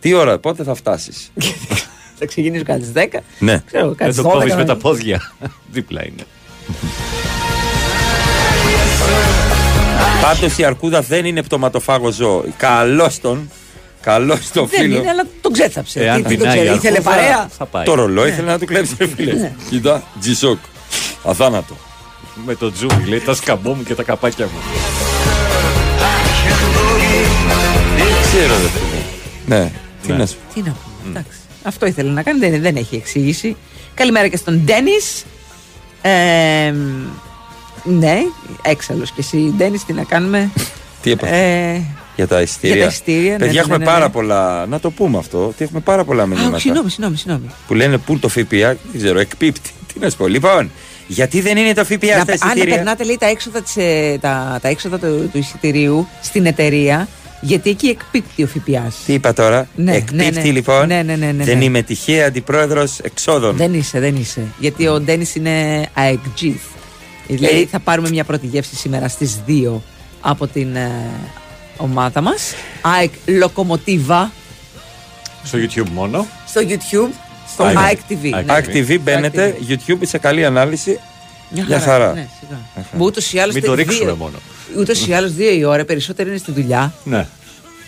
Τι 0.00 0.14
ώρα, 0.14 0.38
πότε 0.38 0.62
θα 0.62 0.74
φτάσεις; 0.74 1.30
θα 2.18 2.26
ξεκινήσω 2.26 2.62
κάτι 2.64 2.80
στις 2.84 2.92
10. 2.94 3.18
ναι. 3.38 3.62
Ξέρω, 3.66 3.86
Δεν 3.86 3.96
κάτι 3.96 4.14
το 4.14 4.20
στις 4.20 4.24
12. 4.24 4.38
κόβει 4.38 4.48
με 4.54 4.64
τα 4.64 4.74
να- 4.74 4.76
πόδια. 4.76 5.32
Δίπλα 5.72 6.04
είναι. 6.06 6.22
Πάντως 10.22 10.58
η 10.58 10.64
αρκούδα 10.64 11.00
δεν 11.00 11.24
είναι 11.24 11.42
πτωματοφάγο 11.42 12.10
ζώο. 12.10 12.44
Καλώς 12.56 13.20
τον. 13.20 13.50
Καλώς 14.00 14.50
τον 14.50 14.68
Δεν 14.68 14.80
φίλο. 14.80 14.96
είναι, 14.98 15.08
αλλά 15.08 15.24
τον 15.40 15.52
ξέθαψε. 15.52 16.00
Εάν 16.04 16.22
Τι- 16.22 16.28
τι 16.28 16.36
τον 16.36 16.38
πεινάει 16.48 16.56
η 16.56 16.60
ξέρει, 16.62 16.76
ήθελε 16.76 16.96
αρκούδα, 16.96 17.14
παρέα; 17.16 17.48
θα 17.58 17.64
πάει. 17.66 17.84
Το 17.84 17.94
ρολόι 17.94 18.24
Ναι. 18.24 18.32
ήθελε 18.32 18.50
να 18.50 18.58
του 18.58 18.64
κλέψει, 18.66 18.94
ρε 18.98 19.06
φίλε. 19.16 19.52
Κοίτα, 19.70 20.02
τζισόκ. 20.20 20.58
Αθάνατο. 21.24 21.76
Με 22.46 22.54
το 22.54 22.72
τζουμ, 22.72 23.04
λέει 23.08 23.20
τα 23.20 23.34
σκαμπό 23.34 23.74
μου 23.74 23.82
και 23.82 23.94
τα 23.94 24.02
καπάκια 24.02 24.44
μου. 24.44 24.58
Ξέρω, 28.22 28.54
ρε 28.62 28.68
φίλε. 28.68 29.02
Ναι, 29.60 29.70
τι 30.02 30.10
Ναι. 30.12 30.16
να 30.16 30.26
σου 30.26 30.34
πω. 30.48 30.54
Τι 30.54 30.60
να 30.68 30.72
πούμε. 30.76 31.08
Εντάξει. 31.18 31.38
Αυτό 31.62 31.86
ήθελε 31.86 32.10
να 32.10 32.22
κάνει, 32.22 32.38
δεν, 32.38 32.60
δεν 32.60 32.76
έχει 32.76 32.96
εξήγηση. 32.96 33.56
Καλημέρα 33.94 34.28
και 34.28 34.36
στον 34.36 34.54
Ντένις. 34.64 35.24
Ε, 36.02 36.74
ναι, 37.84 38.18
έξαλλος 38.62 39.10
και 39.10 39.20
εσύ, 39.20 39.54
Ντένις, 39.56 39.84
τι 39.84 39.92
να 39.92 40.02
κάνουμε; 40.02 40.50
Τι 41.02 41.10
έπαθε. 41.10 41.36
ε, 41.74 41.80
Για 42.16 42.26
τα 42.26 42.40
ειστήρια. 42.40 42.76
Για 42.76 42.84
τα 42.86 42.90
ειστήρια, 42.92 43.32
ναι, 43.32 43.38
Παιδιά, 43.38 43.52
ναι, 43.52 43.58
έχουμε 43.58 43.76
ναι, 43.76 43.84
ναι, 43.84 43.90
πάρα 43.90 44.04
ναι. 44.04 44.10
πολλά. 44.12 44.66
Να 44.66 44.80
το 44.80 44.90
πούμε 44.90 45.18
αυτό. 45.18 45.46
Ότι 45.46 45.64
έχουμε 45.64 45.80
πάρα 45.80 46.04
πολλά 46.04 46.22
α, 46.22 46.26
μηνύματα. 46.26 46.58
συγγνώμη, 46.58 46.90
συγγνώμη, 46.90 47.16
συγγνώμη. 47.16 47.46
Που 47.66 47.74
λένε 47.74 47.98
πού 47.98 48.18
το 48.18 48.28
ΦΠΑ. 48.28 48.44
Δεν 48.50 48.76
ξέρω, 48.96 49.18
εκπίπτει. 49.18 49.70
Τι 49.92 49.98
να 49.98 50.10
σου 50.10 50.16
πω. 50.16 50.26
Λοιπόν, 50.26 50.70
γιατί 51.06 51.40
δεν 51.40 51.56
είναι 51.56 51.72
το 51.74 51.84
ΦΠΑ 51.84 51.96
Να, 52.16 52.22
στα 52.22 52.32
αν 52.32 52.34
εισιτήρια; 52.50 52.74
περνάτε 52.74 53.04
λέει, 53.04 53.16
τα 53.20 53.26
έξοδα, 53.26 53.62
της, 53.62 53.76
ε, 53.76 54.18
τα, 54.20 54.58
τα 54.62 54.68
έξοδα 54.68 54.98
του, 54.98 55.28
του 55.32 55.38
εισιτηρίου 55.38 56.08
στην 56.22 56.46
εταιρεία, 56.46 57.08
γιατί 57.40 57.70
εκεί 57.70 57.86
εκπίπτει 57.86 58.42
ο 58.42 58.46
ΦΠΑ. 58.46 58.92
Τι 59.06 59.12
είπα 59.12 59.32
τώρα; 59.32 59.68
Ναι, 59.76 59.94
εκπίπτει 59.96 60.24
ναι, 60.24 60.30
ναι. 60.42 60.50
λοιπόν. 60.50 60.86
Ναι, 60.86 61.02
ναι, 61.02 61.16
ναι, 61.16 61.32
ναι, 61.32 61.44
Δεν 61.44 61.58
ναι. 61.58 61.64
είμαι 61.64 61.82
τυχαία 61.82 62.26
αντιπρόεδρος 62.26 62.98
εξόδων. 62.98 63.56
Δεν 63.56 63.74
είσαι, 63.74 64.00
δεν 64.00 64.16
είσαι. 64.16 64.40
Γιατί 64.58 64.86
ο 64.88 65.00
Ντένις 65.00 65.34
είναι 65.34 65.86
αεκτζή. 65.94 66.60
Δηλαδή 67.26 67.60
Ε. 67.60 67.66
θα 67.66 67.78
πάρουμε 67.78 68.08
μια 68.08 68.24
πρώτη 68.24 68.46
γεύση 68.46 68.76
σήμερα 68.76 69.08
στις 69.08 69.40
2 69.46 69.80
από 70.20 70.46
την 70.46 70.76
ε, 70.76 70.90
ομάδα 71.76 72.20
μας. 72.20 72.54
ΑΕΚ 72.80 73.12
Λοκομοτίβα 73.26 74.32
Στο 75.44 75.58
YouTube 75.58 75.88
μόνο. 75.92 76.26
στο 76.46 76.60
YouTube, 76.68 77.12
στο 77.52 77.64
ΑΕΚ. 77.64 77.76
ΑΕΚ 77.78 77.98
TV. 78.08 78.28
ΑΕΚ. 78.32 78.46
Ναι. 78.46 78.54
Active 78.58 78.98
μπαίνετε, 79.02 79.56
YouTube 79.68 79.98
σε 80.02 80.18
καλή 80.18 80.44
ανάλυση. 80.44 80.98
Μια 81.50 81.64
Μια 81.68 81.80
χαρά. 81.80 82.12
Ναι, 82.12 82.28
σιγά. 82.40 82.58
Ούτως 83.04 83.32
ή 83.32 83.38
άλλως. 83.38 83.54
Μην 83.54 83.64
το 83.64 83.74
ρίξουμε 83.74 84.12
μόνο. 84.12 84.38
Ούτως 84.76 85.06
ή 85.06 85.12
άλλως 85.12 85.32
δύο 85.32 85.52
η 85.52 85.64
ώρα, 85.64 85.84
περισσότερο 85.84 86.28
είναι 86.28 86.38
στη 86.38 86.52
δουλειά. 86.52 86.94
Ναι. 87.04 87.26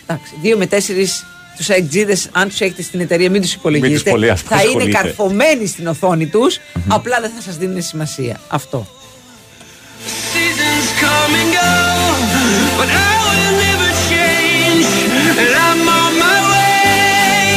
Εντάξει, 0.03 0.33
δύο 0.41 0.57
με 0.57 0.65
τέσσερις 0.65 1.25
τους 1.57 1.69
αεκτζίδες, 1.69 2.29
αν 2.31 2.47
τους 2.47 2.61
έχετε 2.61 2.81
στην 2.81 2.99
εταιρεία, 2.99 3.29
μην 3.29 3.41
τους 3.41 3.53
υπολογίζετε. 3.53 4.09
πολύ 4.11 4.25
θα 4.25 4.55
είναι 4.55 4.63
ασχολείτε. 4.63 4.91
καρφωμένοι 4.91 5.65
στην 5.67 5.87
οθόνη 5.87 6.25
τους, 6.25 6.59
απλά 6.87 7.19
δεν 7.21 7.31
θα 7.35 7.41
σας 7.41 7.57
δίνουν 7.57 7.81
σημασία. 7.81 8.39
Αυτό. 8.47 8.87
Seasons 10.33 10.87
come 11.03 11.33
and 11.41 11.51
go, 11.59 11.71
but 12.79 12.89
I 13.09 13.13
will 13.25 13.51
never 13.65 13.89
change, 14.11 14.87
and 15.41 15.51
I'm 15.67 15.81
on 16.01 16.11
my 16.25 16.39
way. 16.51 17.51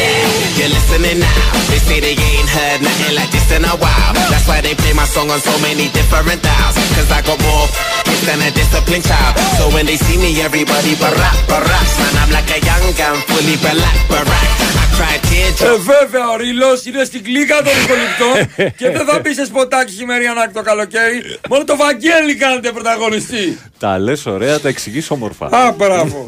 Yeah, 0.00 0.56
you're 0.58 0.72
listening 0.78 1.18
now. 1.30 1.44
They 1.70 1.80
say 1.86 1.98
they 2.06 2.16
ain't 2.30 2.41
heard 2.56 2.80
nothing 2.88 3.14
like 3.18 3.30
this 3.34 3.48
in 3.56 3.64
a 3.72 3.74
while. 3.82 4.12
That's 4.30 4.46
why 4.50 4.58
they 4.66 4.74
play 4.82 4.94
my 5.02 5.08
song 5.14 5.28
on 5.34 5.40
so 5.48 5.54
many 5.66 5.86
different 5.98 6.40
dials. 6.48 6.74
Cause 6.96 7.10
I 7.18 7.20
got 7.28 7.38
more 7.48 7.66
hits 8.08 8.22
than 8.28 8.40
a 8.48 8.50
disciplined 8.60 9.04
child. 9.10 9.34
So 9.58 9.64
when 9.74 9.84
they 9.90 9.98
see 10.06 10.18
me, 10.24 10.30
everybody 10.48 10.92
barack, 11.02 11.38
barack. 11.50 11.86
Man, 11.98 12.14
I'm 12.22 12.30
like 12.36 12.50
a 12.56 12.58
young 12.70 12.86
gun, 13.00 13.16
fully 13.28 13.56
black, 13.64 13.98
barack. 14.12 14.48
I 14.82 14.84
cry 14.96 15.16
teardrops. 15.28 15.72
Ε, 15.72 15.76
βέβαια, 15.92 16.26
ο 16.34 16.36
Ρήλο 16.36 16.72
είναι 16.86 17.04
στην 17.04 17.22
κλίκα 17.24 17.56
των 17.66 17.74
υπολοιπτών 17.82 18.36
και 18.78 18.90
δεν 18.90 19.04
θα 19.06 19.18
μπει 19.20 19.34
σε 19.34 19.44
σποτάκι 19.44 19.92
χειμεριανάκι 19.92 20.52
το 20.52 20.62
καλοκαίρι. 20.62 21.22
Μόνο 21.48 21.64
το 21.64 21.76
Βαγγέλη 21.76 22.34
κάνετε 22.34 22.72
πρωταγωνιστή. 22.72 23.58
Τα 23.78 23.98
λε 23.98 24.12
ωραία, 24.24 24.60
τα 24.60 24.68
εξηγεί 24.68 25.02
όμορφα. 25.08 25.46
Α, 25.46 25.72
μπράβο. 25.72 26.24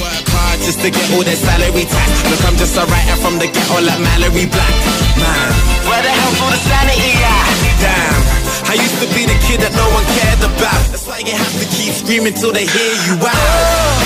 People 0.00 0.16
work 0.16 0.28
hard 0.32 0.58
just 0.64 0.80
to 0.80 0.88
get 0.96 1.06
all 1.12 1.24
their 1.28 1.36
salary 1.36 1.84
tax. 1.84 2.08
Look, 2.30 2.40
I'm 2.48 2.56
just 2.56 2.74
a 2.82 2.84
writer 2.90 3.16
from 3.22 3.34
the 3.42 3.48
ghetto 3.54 3.76
like 3.88 4.00
Mallory 4.06 4.46
Black. 4.54 4.74
Man, 5.20 5.50
where 5.88 6.02
the 6.06 6.12
hell's 6.18 6.38
all 6.40 6.52
the 6.56 6.60
sanity 6.70 7.12
at? 7.20 7.48
Damn, 7.84 8.20
I 8.72 8.74
used 8.84 8.98
to 9.04 9.08
be 9.16 9.22
the 9.32 9.36
kid 9.46 9.58
that 9.64 9.72
no 9.76 9.86
one 9.96 10.06
cared 10.16 10.40
about. 10.50 10.80
That's 10.92 11.04
why 11.10 11.18
you 11.28 11.34
have 11.42 11.54
to 11.62 11.66
keep 11.76 11.92
screaming 12.00 12.32
till 12.40 12.52
they 12.56 12.64
hear 12.74 12.92
you 13.06 13.14
out. 13.20 14.00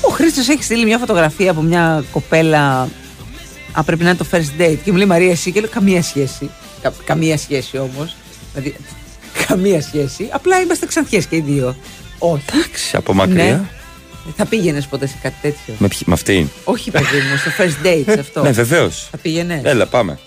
Ο 0.00 0.10
Χρήστο 0.10 0.40
έχει 0.52 0.62
στείλει 0.62 0.84
μια 0.84 0.98
φωτογραφία 0.98 1.50
από 1.50 1.60
μια 1.62 2.04
κοπέλα. 2.12 2.88
Α, 3.72 3.82
πρέπει 3.84 4.02
να 4.02 4.08
είναι 4.08 4.18
το 4.18 4.26
first 4.32 4.60
date. 4.60 4.78
Και 4.84 4.90
μου 4.90 4.96
λέει 4.96 5.06
Μαρία, 5.06 5.30
εσύ 5.30 5.52
και 5.52 5.60
λέω 5.60 5.70
καμία 5.70 6.02
σχέση. 6.02 6.50
Κα- 6.82 6.92
καμία 7.04 7.38
σχέση 7.38 7.78
όμω. 7.78 8.08
Δηλαδή, 8.52 8.76
καμία 9.46 9.82
σχέση. 9.82 10.28
Απλά 10.32 10.60
είμαστε 10.60 10.86
ξανθιέ 10.86 11.20
και 11.20 11.36
οι 11.36 11.40
δύο. 11.40 11.76
Όχι. 12.18 12.42
Εντάξει, 12.52 12.96
από 12.96 13.14
μακριά. 13.14 13.44
Ναι. 13.44 13.60
Θα 14.36 14.46
πήγαινες 14.46 14.86
ποτέ 14.86 15.06
σε 15.06 15.14
κάτι 15.22 15.34
τέτοιο; 15.42 15.74
Με, 15.78 15.88
ποιοι- 15.88 16.00
με 16.04 16.12
αυτήν. 16.14 16.48
Όχι, 16.64 16.90
παιδί 16.90 17.04
μου, 17.30 17.36
στο 17.36 17.50
first 17.58 17.86
date 17.86 18.02
σε 18.12 18.20
αυτό. 18.26 18.42
Ναι, 18.42 18.50
βεβαίως. 18.50 19.08
Θα 19.10 19.16
πήγαινες; 19.16 19.60
Έλα, 19.64 19.86
πάμε. 19.86 20.18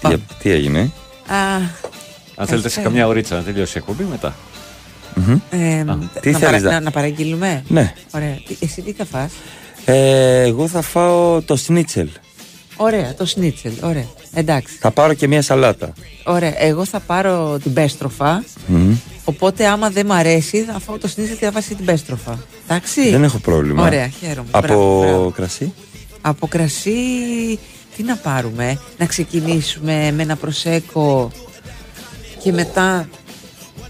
Τι, 0.00 0.16
τι 0.42 0.50
έγινε; 0.50 0.80
Α, 1.26 1.36
Αν 2.36 2.46
θέλετε 2.46 2.68
σε 2.68 2.80
καμιά 2.80 3.06
ωρίτσα 3.06 3.34
να 3.36 3.42
τελειώσει 3.42 3.72
η 3.74 3.78
εκπομπή 3.78 4.04
μετά. 4.10 4.34
Ε, 5.50 5.84
τι 6.20 6.30
να, 6.30 6.38
θέλεις 6.38 6.62
να- 6.62 6.70
να, 6.70 6.80
να 6.80 6.90
παραγγείλουμε; 6.90 7.64
Ναι. 7.68 7.92
Ωραία. 8.10 8.34
Τι- 8.46 8.56
Εσύ 8.60 8.82
τι 8.82 8.92
θα 8.92 9.04
φας; 9.04 9.32
Ε, 9.84 10.42
εγώ 10.42 10.68
θα 10.68 10.82
φάω 10.82 11.42
το 11.42 11.56
σνίτσελ. 11.56 12.08
Ωραία, 12.82 13.14
το 13.14 13.26
σνίτσελ. 13.26 13.72
Ωραία. 13.82 14.06
Εντάξει. 14.34 14.76
Θα 14.80 14.90
πάρω 14.90 15.14
και 15.14 15.28
μια 15.28 15.42
σαλάτα. 15.42 15.92
Ωραία. 16.24 16.62
Εγώ 16.62 16.84
θα 16.84 17.00
πάρω 17.00 17.58
την 17.62 17.72
πέστροφα. 17.72 18.44
Μμ. 18.66 18.92
Οπότε 19.24 19.66
άμα 19.66 19.90
δεν 19.90 20.06
μ' 20.06 20.12
αρέσει 20.12 20.62
θα 20.62 20.78
φάω 20.78 20.98
το 20.98 21.08
σνίτσελ 21.08 21.36
και 21.36 21.44
θα 21.44 21.52
φας 21.52 21.64
και 21.66 21.74
την 21.74 21.84
πέστροφα. 21.84 22.38
Εντάξει. 22.68 23.10
Δεν 23.10 23.24
έχω 23.24 23.38
πρόβλημα. 23.38 23.82
Ωραία, 23.84 24.08
χαίρομαι. 24.08 24.48
Από 24.50 24.66
Μπράβο, 24.66 25.00
μπράβο. 25.00 25.30
κρασί; 25.30 25.72
Από 26.20 26.46
κρασί, 26.46 26.90
τι 27.96 28.02
να 28.02 28.16
πάρουμε, 28.16 28.78
να 28.98 29.06
ξεκινήσουμε 29.06 30.12
με 30.16 30.22
ένα 30.22 30.36
προσέκο 30.36 31.30
και 32.42 32.52
μετά 32.52 33.08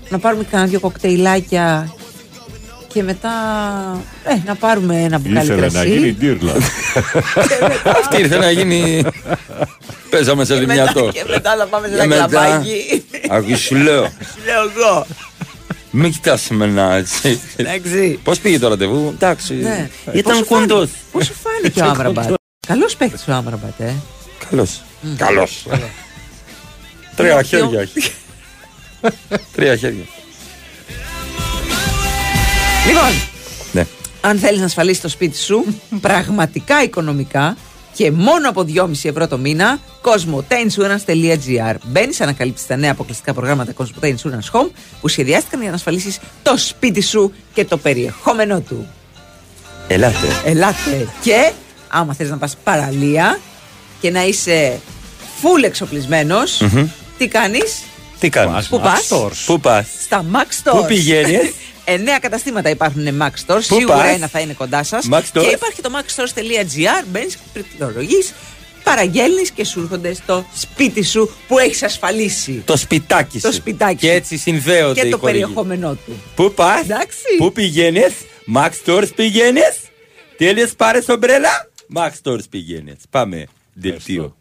να 0.09 0.19
πάρουμε 0.19 0.45
κανένα 0.45 0.71
δύο 0.71 0.81
κοκτέιλάκια 0.81 1.95
και 2.93 3.03
μετά 3.03 3.31
ε, 4.25 4.35
να 4.47 4.55
πάρουμε 4.55 5.03
ένα 5.03 5.19
μπουκάλι 5.19 5.45
Ήθελε 5.45 5.61
κρασί. 5.61 5.77
να 5.77 5.85
γίνει 5.85 6.13
ντύρλα. 6.15 6.53
Αυτή 7.85 8.19
ήρθε 8.19 8.39
να 8.39 8.51
γίνει. 8.51 9.03
Παίζαμε 10.11 10.45
σε 10.45 10.55
και, 10.55 10.61
μετά, 10.61 10.75
λιμιατό. 10.75 11.09
και 11.13 11.25
μετά 11.29 11.57
να 11.57 11.67
πάμε 11.67 11.89
σε 11.89 11.95
Και 11.95 12.01
ένα 12.01 12.17
μετά- 12.17 12.27
κλαμπάκι. 12.29 13.05
Ακού 13.31 13.57
σου 13.57 13.75
λέω. 13.77 14.03
Σου 14.05 14.45
λέω 14.45 14.63
εγώ. 14.63 15.07
Μην 15.91 16.13
κοιτάς 16.13 16.51
εμένα 16.51 16.95
έτσι. 16.95 17.41
Εντάξει. 17.57 18.21
Πώς 18.23 18.39
πήγε 18.39 18.59
το 18.59 18.69
ραντεβού, 18.69 19.09
εντάξει. 19.15 19.55
Ναι. 19.55 19.89
Ήταν 20.13 20.23
Πώς 20.23 20.37
σου 20.37 20.45
κοντός. 20.45 20.69
φάνηκε- 20.79 20.93
Πώς 21.13 21.27
σου 21.27 21.35
φάνηκε 21.43 21.81
ο 21.81 21.85
Άμραμπατ; 21.85 22.35
Καλός 22.67 22.97
παίκτης 22.97 23.29
ο 23.29 23.33
Άμραμπατ, 23.33 23.81
ε. 23.81 23.93
Καλός. 24.51 24.83
Μμ. 25.01 25.17
Καλός. 25.17 25.65
Καλό. 25.69 25.89
Τρία 27.17 27.37
Ποιο- 27.37 27.45
χέρια 27.61 27.81
έχει. 27.81 28.13
Τρία 29.55 29.77
χέρια. 29.77 30.05
Λοιπόν, 32.87 33.11
Ναι. 33.73 33.87
αν 34.21 34.39
θέλεις 34.39 34.59
να 34.61 34.65
ασφαλίσεις 34.65 35.03
το 35.03 35.09
σπίτι 35.09 35.39
σου 35.39 35.65
πραγματικά 36.01 36.83
οικονομικά 36.83 37.57
και 37.95 38.11
μόνο 38.11 38.49
από 38.49 38.65
2,5 38.75 38.89
ευρώ 39.03 39.29
το 39.29 39.39
μήνα, 39.39 39.79
cosmoteinsurance.gr. 40.03 41.75
Μπαίνεις, 41.87 42.21
ανακαλύψεις 42.21 42.67
τα 42.67 42.77
νέα 42.77 42.91
αποκλειστικά 42.91 43.33
προγράμματα 43.35 43.73
Cosmote 43.77 44.05
Insurance 44.07 44.51
Home 44.61 44.71
που 45.01 45.09
σχεδιάστηκαν 45.09 45.61
για 45.61 45.69
να 45.71 45.77
ασφαλίσεις 45.77 46.19
το 46.43 46.57
σπίτι 46.57 47.01
σου 47.03 47.33
και 47.55 47.65
το 47.65 47.77
περιεχόμενό 47.77 48.61
του. 48.61 48.87
Ελάτε. 49.89 50.27
Ελάτε 50.45 51.09
και 51.23 51.53
άμα 51.89 52.15
θες 52.15 52.31
να 52.31 52.37
πας 52.37 52.57
παραλία 52.65 53.39
και 54.01 54.11
να 54.11 54.25
είσαι 54.25 54.81
full 55.43 55.65
εξοπλισμένος, 55.65 56.59
Μμμ. 56.61 56.87
τι 57.19 57.29
κάνεις; 57.29 57.83
Τι 58.21 58.29
κάνεις; 58.29 58.67
Πού 58.67 58.81
πας; 58.81 59.09
Πού 59.47 59.61
πας; 59.61 59.87
Στα 60.03 60.25
Max 60.33 60.71
Stores. 60.71 60.77
Πού 60.81 60.85
πηγαίνεις; 60.87 61.41
Εννέα 61.85 62.19
καταστήματα 62.19 62.71
υπάρχουν 62.71 63.03
Max 63.21 63.31
Stores. 63.47 63.63
Πού 63.69 63.75
Σίγουρα 63.77 63.97
πας; 63.97 64.15
ένα 64.15 64.27
θα 64.29 64.41
είναι 64.41 64.53
κοντά 64.53 64.83
σας. 64.83 65.09
Max 65.13 65.23
Και 65.33 65.41
Stores. 65.41 65.53
υπάρχει 65.53 65.83
το 65.83 65.91
maxstores.gr. 65.99 67.05
Μπαίνεις 67.07 67.35
και 67.37 67.43
πληκτρολογείς, 67.53 68.33
παραγγέλνεις 68.85 69.51
και 69.51 69.65
σου 69.65 69.81
έρχονται 69.81 70.15
στο 70.15 70.47
σπίτι 70.55 71.03
σου 71.03 71.31
που 71.49 71.59
έχεις 71.59 71.83
ασφαλίσει. 71.83 72.63
Το 72.65 72.77
σπιτάκι 72.77 73.39
σου. 73.41 73.47
Το 73.49 73.53
σπιτάκι 73.53 73.97
Και 73.97 74.13
έτσι 74.13 74.37
συνδέονται 74.37 75.01
και 75.01 75.07
οι 75.07 75.11
το 75.11 75.19
χορηγοί. 75.19 75.39
περιεχόμενό 75.41 75.95
του. 76.07 76.23
Πού 76.35 76.53
πας, 76.55 76.81
Εντάξει. 76.81 77.17
πού 77.39 77.53
πηγαίνεις, 77.53 78.13
Max 78.55 78.71
Stores 78.87 79.09
πηγαίνεις, 79.15 79.79
θέλεις 80.39 80.75
πάρεις 80.75 81.09
ομπρέλα, 81.09 81.71
Max 81.97 82.11
Stores 82.23 82.49
πηγαίνεις. 82.51 82.97
Πάμε, 83.11 83.47
δελτίο. 83.75 84.37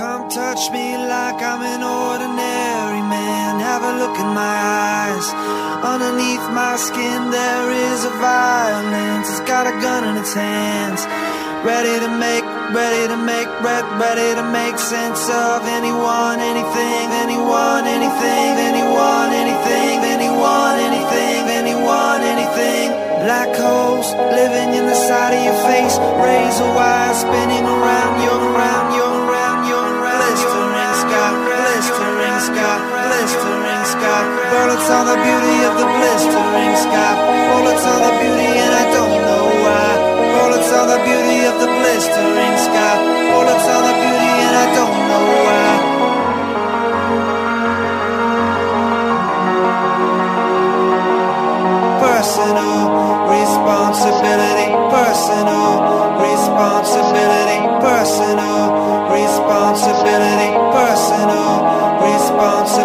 Come 0.00 0.24
touch 0.38 0.64
me 0.74 0.86
like 1.12 1.40
I'm 1.50 1.62
an 1.72 1.82
ordinary 1.82 2.36
man. 2.38 2.53
Have 3.84 3.96
a 3.96 4.00
look 4.00 4.16
in 4.16 4.32
my 4.32 4.56
eyes. 5.04 5.28
Underneath 5.84 6.40
my 6.56 6.72
skin, 6.80 7.28
there 7.28 7.68
is 7.68 8.08
a 8.08 8.14
violence. 8.16 9.28
It's 9.28 9.44
got 9.44 9.68
a 9.68 9.76
gun 9.76 10.08
in 10.08 10.16
its 10.16 10.32
hands. 10.32 11.04
Ready 11.60 12.00
to 12.00 12.08
make, 12.16 12.48
ready 12.72 13.04
to 13.12 13.18
make, 13.20 13.44
re- 13.60 13.84
ready 14.00 14.40
to 14.40 14.44
make 14.56 14.80
sense 14.80 15.28
of 15.28 15.68
anyone, 15.68 16.40
anything, 16.40 17.06
anyone, 17.28 17.84
anything, 17.84 18.56
anyone, 18.72 19.36
anything, 19.36 20.00
anyone, 20.16 20.80
anything, 20.80 21.44
anyone, 21.52 22.24
anything. 22.24 22.88
Black 23.20 23.52
holes 23.52 24.08
living 24.32 24.80
in 24.80 24.88
the 24.88 24.96
side 24.96 25.36
of 25.36 25.44
your 25.44 25.60
face. 25.68 26.00
Razor 26.24 26.72
wire 26.72 27.12
spinning 27.12 27.68
around, 27.68 28.12
you're 28.24 28.44
around, 28.48 28.96
you're 28.96 29.18
around, 29.28 29.68
you're 29.68 29.92
around. 30.00 30.24
Blistering 30.24 30.96
sky, 31.04 31.30
blistering 31.44 32.40
sky, 32.48 32.76
blistering 33.12 33.73
sky. 34.04 34.22
Bullets 34.52 34.88
on 34.90 35.04
the 35.06 35.16
beauty 35.16 35.56
of 35.64 35.74
the 35.80 35.88
blistering 35.96 36.74
sky. 36.76 37.12
Bullets 37.50 37.84
on 37.88 38.00
the 38.06 38.12
beauty, 38.20 38.50
and 38.64 38.72
I 38.74 38.84
don't 38.92 39.16
know 39.24 39.44
why. 39.64 39.88
Bullets 40.34 40.70
on 40.72 40.86
the 40.92 41.00
beauty 41.08 41.38
of 41.48 41.56
the 41.62 41.68
blistering 41.78 42.56
sky. 42.66 42.96
Bullets 43.32 43.66
on 43.74 43.82
the 43.88 43.94
beauty, 44.02 44.32
and 44.44 44.54
I 44.64 44.66
don't 44.76 44.98
know 45.08 45.24
why. 45.44 45.72
Personal 52.04 52.80
responsibility, 53.32 54.68
personal 54.92 55.70
responsibility, 56.20 57.58
personal 57.80 58.60
responsibility, 59.16 60.50
personal 60.76 61.50
responsibility. 62.04 62.83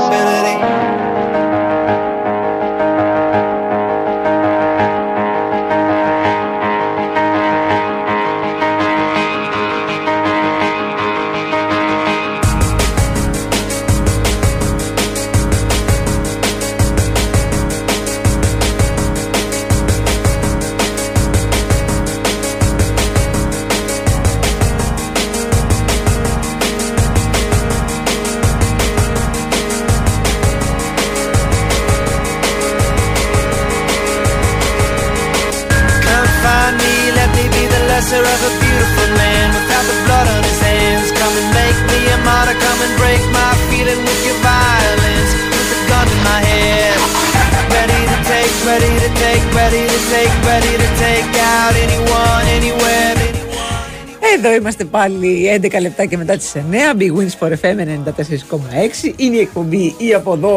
Εδώ 54.43 54.53
είμαστε 54.55 54.85
πάλι 54.85 55.59
11 55.61 55.81
λεπτά 55.81 56.05
και 56.05 56.17
μετά 56.17 56.37
τις 56.37 56.51
9. 56.55 56.59
Big 56.99 57.11
Wins 57.17 57.37
for 57.39 57.51
FM 57.51 57.77
94,6. 57.79 59.13
Είναι 59.15 59.35
η 59.35 59.39
εκπομπή 59.39 59.95
ή 59.97 60.13
από 60.13 60.33
εδώ. 60.33 60.55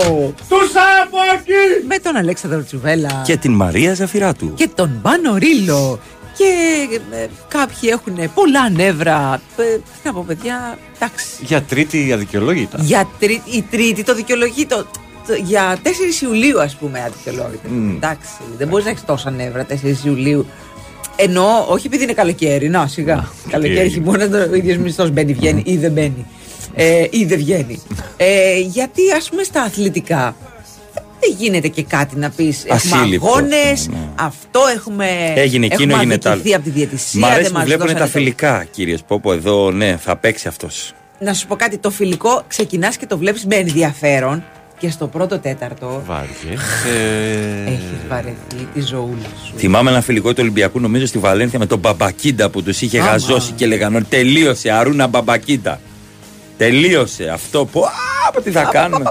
Τους 0.49 0.71
από 1.03 1.17
εκεί! 1.35 1.87
Με 1.89 1.99
τον 1.99 2.17
Αλέξανδρο 2.17 2.63
Τσουβέλα. 2.65 3.23
Και 3.25 3.37
την 3.37 3.53
Μαρία 3.53 3.95
Ζαφυράτου. 3.95 4.55
και 4.55 4.69
τον 4.75 4.99
Πάνο 5.03 5.37
Ρίλο. 5.37 5.99
Και 6.37 6.45
ε, 7.17 7.27
κάποιοι 7.49 7.89
έχουν 7.93 8.31
πολλά 8.35 8.71
νεύρα. 8.71 9.41
Ε, 9.57 9.63
τι 9.77 9.81
να 10.05 10.13
πω, 10.13 10.25
παιδιά, 10.27 10.79
εντάξει. 10.97 11.27
Για 11.41 11.63
τρίτη 11.63 12.13
αδικαιολόγητα. 12.13 12.79
Για 12.81 13.09
τρί, 13.19 13.43
η 13.53 13.63
Τρίτη 13.71 14.05
το 14.05 14.15
δικαιολογεί 14.15 14.67
το, 14.67 14.77
το- 15.27 15.35
για 15.45 15.79
4 15.83 15.89
Ιουλίου, 16.23 16.61
ας 16.61 16.77
πούμε, 16.77 17.03
αδικαιολόγητα. 17.07 17.69
Μμ. 17.69 17.91
Εντάξει, 17.97 18.29
δεν 18.59 18.69
μπορείς 18.69 18.85
να 18.85 18.91
έχεις 18.91 19.05
τόσα 19.05 19.31
νεύρα 19.31 19.65
4 19.65 20.05
Ιουλίου. 20.05 20.47
Εννοώ, 21.17 21.65
όχι 21.69 21.87
επειδή 21.87 22.03
είναι 22.03 22.13
καλοκαίρι, 22.13 22.69
να 22.69 22.87
σιγά. 22.87 23.29
καλοκαίρι, 23.51 23.79
είναι. 23.81 23.89
χειμώνα, 23.89 24.29
το- 24.29 24.51
ο 24.51 24.55
ίδιος 24.55 24.77
μισθός 24.77 25.11
μπαίνει, 25.11 25.33
βγαίνει 25.33 25.63
ή 25.67 25.77
δεν 25.77 25.93
μπαίνει. 25.93 26.27
Ε, 26.75 27.07
ή 27.11 27.25
δεν 27.25 27.39
βγαίνει. 27.39 27.83
Ε, 28.17 28.59
γιατί, 28.59 29.01
ας 29.17 29.29
πούμε, 29.29 29.43
στα 29.43 29.63
αθλητικά 29.63 30.37
δεν 30.95 31.35
γίνεται 31.39 31.69
και 31.69 31.83
κάτι 31.83 32.17
να 32.17 32.31
πεις. 32.31 32.65
Έχουμε 32.67 32.97
Ασύλληπτο. 32.97 33.27
αγώνες, 33.27 33.89
αυτό 34.15 34.61
έχουμε. 34.77 35.07
Έγινε 35.35 35.67
εκείνο, 35.67 35.83
έχουμε 35.83 36.03
έγινε 36.03 36.19
τ' 36.19 36.27
άλλο. 36.27 36.35
αδικηθεί 36.35 36.55
από 36.55 36.65
τη 36.65 36.71
διαιτησία. 36.71 37.21
Μ' 37.21 37.25
αρέσει 37.25 37.43
δεν 37.43 37.51
που 37.53 37.57
μας 37.57 37.65
βλέπουν 37.67 37.83
δώσανε 37.87 37.99
τα 38.05 38.13
το- 38.13 38.19
φιλικά, 38.19 38.67
κύριε 38.71 38.97
Πόπο. 39.07 39.33
Εδώ, 39.33 39.71
ναι, 39.71 39.97
θα 39.97 40.17
παίξει 40.17 40.49
αυτός. 40.49 40.93
να 41.19 41.35
σου 41.35 41.47
πω 41.47 41.57
κάτι, 41.57 41.79
το 41.79 41.91
φιλικό 41.91 42.43
ξεκινάς 42.49 42.97
και 42.97 43.07
το 43.07 43.19
βλέπεις 43.19 43.47
με 43.47 43.55
ενδιαφέρον 43.57 44.45
και 44.83 44.91
στο 44.91 45.07
πρώτο 45.07 45.39
τέταρτο 45.39 46.03
Βαριέσαι. 46.07 46.63
έχεις 47.67 48.09
βαρεθεί 48.09 48.69
τη 48.75 48.81
ζωούλα 48.81 49.29
σου. 49.47 49.53
Θυμάμαι 49.57 49.91
ένα 49.91 50.01
φιλικό 50.01 50.29
του 50.29 50.39
Ολυμπιακού, 50.41 50.81
νομίζω 50.81 51.07
στη 51.07 51.19
Βαλένθια 51.19 51.59
με 51.59 51.67
τον 51.67 51.79
Μπαμπακίντα 51.79 52.51
που 52.51 52.63
τους 52.63 52.81
είχε 52.81 53.01
Άμα. 53.01 53.11
γαζώσει 53.11 53.53
και 53.53 53.67
λέγανε 53.67 54.01
Τελείωσε, 54.03 54.71
Αρούνα 54.71 55.07
Μπαμπακίντα. 55.07 55.81
Τελείωσε 56.57 57.29
αυτό 57.29 57.65
που. 57.65 57.85
Α, 57.85 58.41
τι 58.43 58.51
θα 58.51 58.63
κάνουμε. 58.63 59.11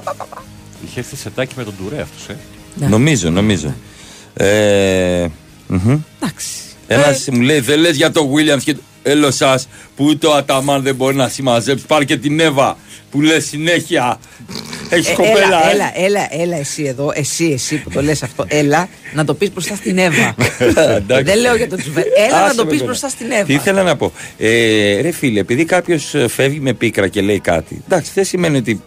Είχε 0.86 0.99
έρθει 0.99 1.15
σε 1.15 1.30
τάκι 1.30 1.53
με 1.57 1.63
τον 1.63 1.74
Τουρέ 1.78 2.01
αυτό, 2.01 2.32
ε. 2.32 2.36
Ναι. 2.76 2.88
Νομίζω, 2.88 3.30
νομίζω. 3.30 3.74
Ε, 4.34 5.28
μμμ. 5.67 5.99
Ένας 6.88 7.28
μου 7.32 7.41
λέει: 7.41 7.59
Δεν 7.59 7.80
λες 7.80 7.95
για 7.95 8.11
το 8.11 8.30
Williams 8.34 8.61
και 8.63 8.74
το 8.74 8.82
έλο 9.03 9.32
σας 9.32 9.67
που 9.95 10.05
ούτε 10.05 10.28
ο 10.28 10.34
Αταμάν 10.36 10.82
δεν 10.82 10.95
μπορεί 10.95 11.15
να 11.15 11.28
συμμαζέψει. 11.28 11.86
Πάρε 11.86 12.05
και 12.05 12.17
την 12.17 12.39
Εύα 12.39 12.78
που 13.11 13.22
λες 13.22 13.45
συνέχεια. 13.45 14.19
Έχεις 14.95 15.09
Ε, 15.09 15.13
κοπέλα. 15.13 15.35
έλα, 15.35 15.57
ε; 15.69 15.73
έλα, 15.73 15.91
έλα, 15.95 16.27
έλα 16.41 16.57
εσύ 16.57 16.83
εδώ, 16.83 17.11
εσύ, 17.15 17.45
εσύ 17.53 17.75
που 17.75 17.89
το 17.89 18.01
λες 18.01 18.23
αυτό, 18.23 18.45
έλα 18.47 18.89
να 19.13 19.25
το 19.25 19.33
πεις 19.33 19.51
μπροστά 19.51 19.75
στην 19.75 19.97
Εύα. 19.97 20.35
Εντάξει. 20.95 21.23
Δεν 21.23 21.37
λέω 21.39 21.55
για 21.55 21.69
τον 21.69 21.77
Τσουβέρ. 21.79 22.03
Έλα 22.27 22.39
να 22.39 22.45
Άσε 22.45 22.55
το 22.55 22.63
με 22.63 22.69
πεις 22.69 22.79
τώρα. 22.79 22.89
μπροστά 22.91 23.09
στην 23.09 23.27
Τι 23.29 23.35
Εύα. 23.35 23.53
ήθελα 23.53 23.83
να 23.83 23.95
πω. 23.95 24.11
Ε, 24.37 25.01
ρε 25.01 25.11
φίλε, 25.11 25.39
επειδή 25.39 25.65
κάποιος 25.65 26.13
φεύγει 26.27 26.59
με 26.59 26.73
πίκρα 26.73 27.07
και 27.07 27.21
λέει 27.21 27.39
κάτι. 27.39 27.81
Εντάξει, 27.89 28.11
δεν 28.13 28.25
σημαίνει 28.25 28.57
ότι 28.57 28.81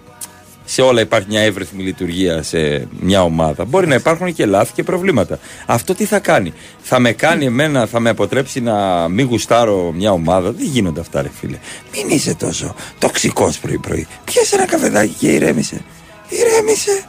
σε 0.64 0.82
όλα 0.82 1.00
υπάρχει 1.00 1.28
μια 1.28 1.40
εύρεθμη 1.40 1.82
λειτουργία 1.82 2.42
σε 2.42 2.88
μια 3.00 3.22
ομάδα. 3.22 3.64
Μπορεί 3.64 3.86
να 3.86 3.94
υπάρχουν 3.94 4.34
και 4.34 4.46
λάθη 4.46 4.72
και 4.72 4.82
προβλήματα. 4.82 5.38
Αυτό 5.66 5.94
τι 5.94 6.04
θα 6.04 6.18
κάνει; 6.18 6.52
Θα 6.82 6.98
με 6.98 7.12
κάνει 7.12 7.44
εμένα, 7.44 7.86
θα 7.86 8.00
με 8.00 8.10
αποτρέψει 8.10 8.60
να 8.60 9.08
μην 9.08 9.26
γουστάρω 9.26 9.92
μια 9.92 10.12
ομάδα; 10.12 10.52
Δεν 10.52 10.66
γίνονται 10.66 11.00
αυτά, 11.00 11.22
ρε 11.22 11.30
φίλε. 11.40 11.58
Μην 11.94 12.08
είσαι 12.08 12.34
τόσο 12.34 12.74
τοξικός 12.98 13.58
πρωί-πρωί. 13.58 14.06
Πιέσε 14.24 14.54
ένα 14.54 14.66
καφεδάκι 14.66 15.14
και 15.18 15.28
ηρέμησε. 15.28 15.84
Ηρέμησε. 16.28 17.04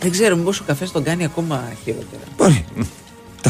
Δεν 0.00 0.10
ξέρω, 0.10 0.36
μήπως 0.36 0.60
ο 0.60 0.64
καφές 0.66 0.92
τον 0.92 1.02
κάνει 1.02 1.24
ακόμα 1.24 1.72
χειρότερα. 1.84 2.22
Μπορεί. 2.36 2.64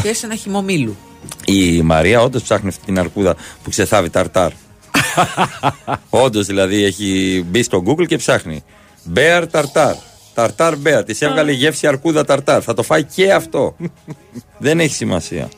Και 0.01 0.13
σε 0.13 0.25
ένα 0.25 0.35
χυμό 0.35 0.61
μήλου. 0.61 0.97
Η 1.45 1.81
Μαρία 1.81 2.21
όντως 2.21 2.43
ψάχνει 2.43 2.67
αυτή 2.67 2.85
την 2.85 2.99
αρκούδα 2.99 3.35
που 3.63 3.69
ξεθάβει 3.69 4.09
ταρτάρ. 4.09 4.51
όντως 6.09 6.45
δηλαδή 6.45 6.83
έχει 6.83 7.43
μπει 7.47 7.63
στο 7.63 7.83
Google 7.85 8.05
και 8.05 8.17
ψάχνει. 8.17 8.63
Μπέαρ 9.05 9.47
ταρτάρ. 9.47 9.95
Ταρτάρ 10.33 10.75
μπέαρ. 10.77 11.03
Της 11.03 11.21
έβγαλε 11.21 11.51
γεύση 11.51 11.87
αρκούδα 11.87 12.25
ταρτάρ. 12.25 12.61
Θα 12.63 12.73
το 12.73 12.83
φάει 12.83 13.03
και 13.03 13.33
αυτό. 13.33 13.75
Δεν 14.57 14.79
έχει 14.79 14.95
σημασία. 14.95 15.49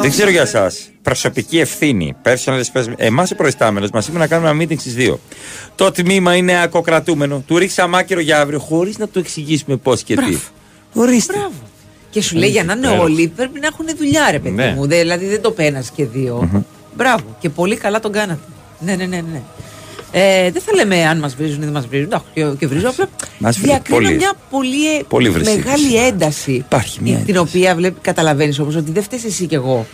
Δεν 0.00 0.10
ξέρω 0.10 0.30
για 0.30 0.42
εσάς. 0.42 0.90
Προσωπική 1.02 1.58
ευθύνη. 1.58 2.14
Personal 2.24 2.60
responsibility. 2.62 2.92
Εμάς 2.96 3.30
οι 3.30 3.34
προϊστάμενο 3.34 3.88
μας 3.92 4.08
είπε 4.08 4.18
να 4.18 4.26
κάνουμε 4.26 4.50
ένα 4.50 4.62
meeting 4.62 4.78
στις 4.80 4.94
2. 4.98 5.18
Το 5.74 5.90
τμήμα 5.90 6.34
είναι 6.34 6.62
ακοκρατούμενο. 6.62 7.42
Του 7.46 7.58
ρίξαμε 7.58 7.98
άκυρο 7.98 8.20
για 8.20 8.40
αύριο 8.40 8.58
χωρίς 8.58 8.98
να 8.98 9.08
του 9.08 9.18
εξηγήσουμε 9.18 9.76
πώς 9.76 10.02
και 10.02 10.16
τι. 10.16 10.36
Ορίστε. 10.94 11.34
Και 12.10 12.22
σου 12.22 12.36
λέει 12.36 12.48
για 12.50 12.64
να 12.64 12.72
είναι 12.72 12.80
υπέροχο. 12.86 13.04
όλοι 13.04 13.28
πρέπει 13.36 13.60
να 13.60 13.66
έχουν 13.66 13.86
δουλειά, 13.96 14.28
ρε 14.30 14.38
παιδί 14.38 14.54
Ναι. 14.54 14.72
μου. 14.76 14.86
Δε- 14.86 14.98
Δηλαδή 15.00 15.26
δεν 15.26 15.40
το 15.40 15.50
πένας 15.50 15.90
και 15.90 16.04
δυο 16.06 16.64
Μπράβο. 16.96 17.36
Και 17.40 17.48
πολύ 17.48 17.76
καλά 17.76 18.00
τον 18.00 18.12
κάνατε. 18.12 18.40
Ναι, 18.80 18.94
ναι, 18.94 19.04
ναι. 19.06 19.20
ναι. 19.32 19.42
Ε, 20.18 20.50
δεν 20.50 20.62
θα 20.62 20.72
λέμε 20.74 21.04
αν 21.06 21.18
μας 21.18 21.34
βρίζουν 21.34 21.62
ή 21.62 21.64
δεν 21.64 21.72
μας 21.72 21.86
βρίζουν. 21.86 22.06
Εντάξει, 22.06 22.26
και, 22.34 22.44
και 22.58 22.66
βρίζω. 22.66 22.88
Απλά 22.88 23.08
Μας 23.38 23.58
βρίζουν 23.58 23.74
διακρίνω 23.74 24.00
πολύ. 24.00 24.14
μια 24.16 24.32
πολύ, 24.50 25.04
Πολύ 25.08 25.30
βρυσίδες. 25.30 25.64
μεγάλη 25.64 25.96
ένταση. 26.06 26.52
Υπάρχει 26.52 26.98
μια 27.02 27.16
Την 27.18 27.36
οποία 27.36 27.74
βλέπει, 27.74 28.00
καταλαβαίνεις 28.00 28.58
όμως 28.58 28.74
ότι 28.76 28.90
δεν 28.90 29.02
φταίει 29.02 29.20
εσύ 29.26 29.46
κι 29.46 29.54
εγώ. 29.54 29.86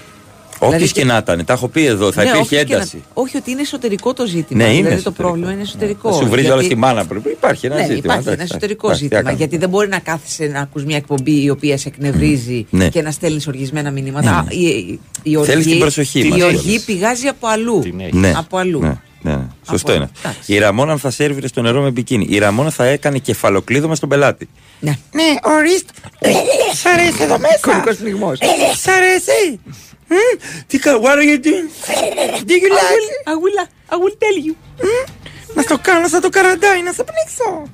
Όποιο 0.58 0.76
Δηλαδή 0.76 0.92
και 0.92 1.04
να 1.04 1.16
ήταν. 1.16 1.44
Τα 1.44 1.52
έχω 1.52 1.68
πει 1.68 1.84
εδώ. 1.84 2.12
Θα 2.12 2.22
Ναι, 2.22 2.28
υπήρχε 2.28 2.44
όποιος 2.46 2.64
και 2.64 2.72
να- 2.72 2.76
ένταση. 2.76 3.02
όχι 3.14 3.36
ότι 3.36 3.50
είναι 3.50 3.60
εσωτερικό 3.60 4.12
το 4.12 4.26
ζήτημα. 4.26 4.62
Ναι, 4.62 4.68
είναι 4.68 4.72
δηλαδή 4.74 4.94
εσωτερικό. 4.94 5.10
το 5.22 5.22
πρόβλημα 5.22 5.52
είναι 5.52 5.62
εσωτερικό. 5.62 6.12
Θα 6.12 6.16
σου 6.16 6.24
βρίζει 6.28 6.40
Γιατί- 6.40 6.52
όλα 6.58 6.62
στη 6.62 6.74
μάνα 6.76 7.04
πριν. 7.06 7.22
Υπάρχει 7.26 7.66
ένα 7.66 7.74
ναι, 7.74 7.80
ζήτημα. 7.80 7.98
Υπάρχει 7.98 8.18
εντάξει, 8.20 8.34
ένα 8.34 8.42
εσωτερικό 8.42 8.86
εντάξει, 8.86 9.08
τι 9.08 9.14
ζήτημα. 9.14 9.30
να 9.30 9.36
Γιατί 9.38 9.56
δεν 9.56 9.68
μπορεί 9.68 9.88
να 9.88 9.98
κάθεσαι 9.98 10.44
να 10.46 10.60
ακούς 10.60 10.84
μια 10.84 10.96
εκπομπή 10.96 11.42
η 11.42 11.50
οποία 11.50 11.78
σε 11.78 11.88
εκνευρίζει 11.88 12.66
Ναι. 12.70 12.88
και 12.88 13.02
να 13.02 13.10
στέλνεις 13.10 13.46
οργισμένα 13.46 13.90
μηνύματα. 13.90 14.30
Ναι, 14.30 14.36
Α, 14.36 14.44
Η, 14.48 14.66
η, 14.66 15.00
η 15.22 15.36
οργή, 15.36 15.50
Θέλεις 15.50 15.66
την 15.66 15.78
προσοχή 15.78 16.24
μας 16.24 16.38
η 16.38 16.42
οργή 16.42 16.58
κιόλας. 16.62 16.82
πηγάζει 16.84 17.26
από 17.26 17.46
αλλού. 17.46 17.82
Ναι. 18.12 18.32
Από 18.36 18.56
αλλού. 18.56 18.98
Ναι, 19.22 19.30
ναι, 19.30 19.36
ναι. 19.36 19.46
Σωστό 19.68 19.92
Από- 19.92 20.08
είναι. 20.24 20.36
Η 20.46 20.58
Ραμόνα 20.58 20.96
θα 20.96 21.10
σέρβιρε 21.10 21.46
στο 21.46 21.62
νερό 21.62 21.82
με 21.82 21.90
μπικίνι. 21.90 22.26
Η 22.28 22.38
Ραμόνα 22.38 22.70
θα 22.70 22.84
έκανε 22.84 23.18
κεφαλοκλείδωμα 23.18 23.94
στον 23.94 24.08
πελάτη. 24.08 24.48
Ναι. 24.80 24.98
Ναι, 25.12 25.24
ορίστε. 25.42 25.92
Σ' 26.74 26.86
αρέσει 26.86 27.22
εδώ 27.22 27.38
μέσα. 27.38 27.58
Κωμικός 27.60 27.96
πνιγμός. 27.96 28.38
Σ' 28.82 28.86
αρέσει. 28.88 29.60
Τι 30.66 30.78
κα, 30.78 30.98
what 31.02 31.16
are 31.16 31.26
you 31.30 31.38
doing? 31.46 31.68
Do 32.48 32.52
you 32.62 32.68
like 32.78 33.32
I 33.32 33.34
will, 33.42 33.58
I 33.90 33.94
will 33.94 34.16
tell 34.22 34.46
you. 34.46 34.54
Να 35.54 35.62
στο 35.62 35.78
κάνω 35.82 36.08
σαν 36.08 36.20
το 36.20 36.28
καραντάι, 36.28 36.82
να 36.82 36.92
σε 36.92 37.04
πνίξω. 37.04 37.68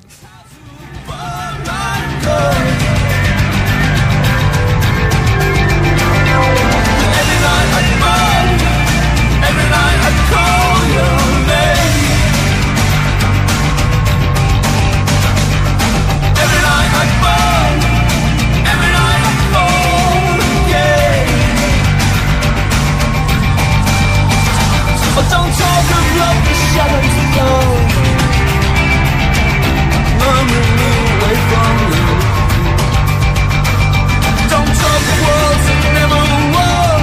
Don't 25.27 25.53
talk 25.61 25.89
of 25.97 26.05
love, 26.19 26.39
the 26.47 26.53
shadows 26.71 27.17
fall. 27.33 27.71
Murmuring 30.19 30.73
me 30.79 30.89
away 31.13 31.35
from 31.49 31.75
you. 31.93 32.07
Don't 34.51 34.73
talk 34.81 35.03
of 35.13 35.19
worlds 35.27 35.65
that 35.67 35.83
never 35.97 36.21
were. 36.55 37.01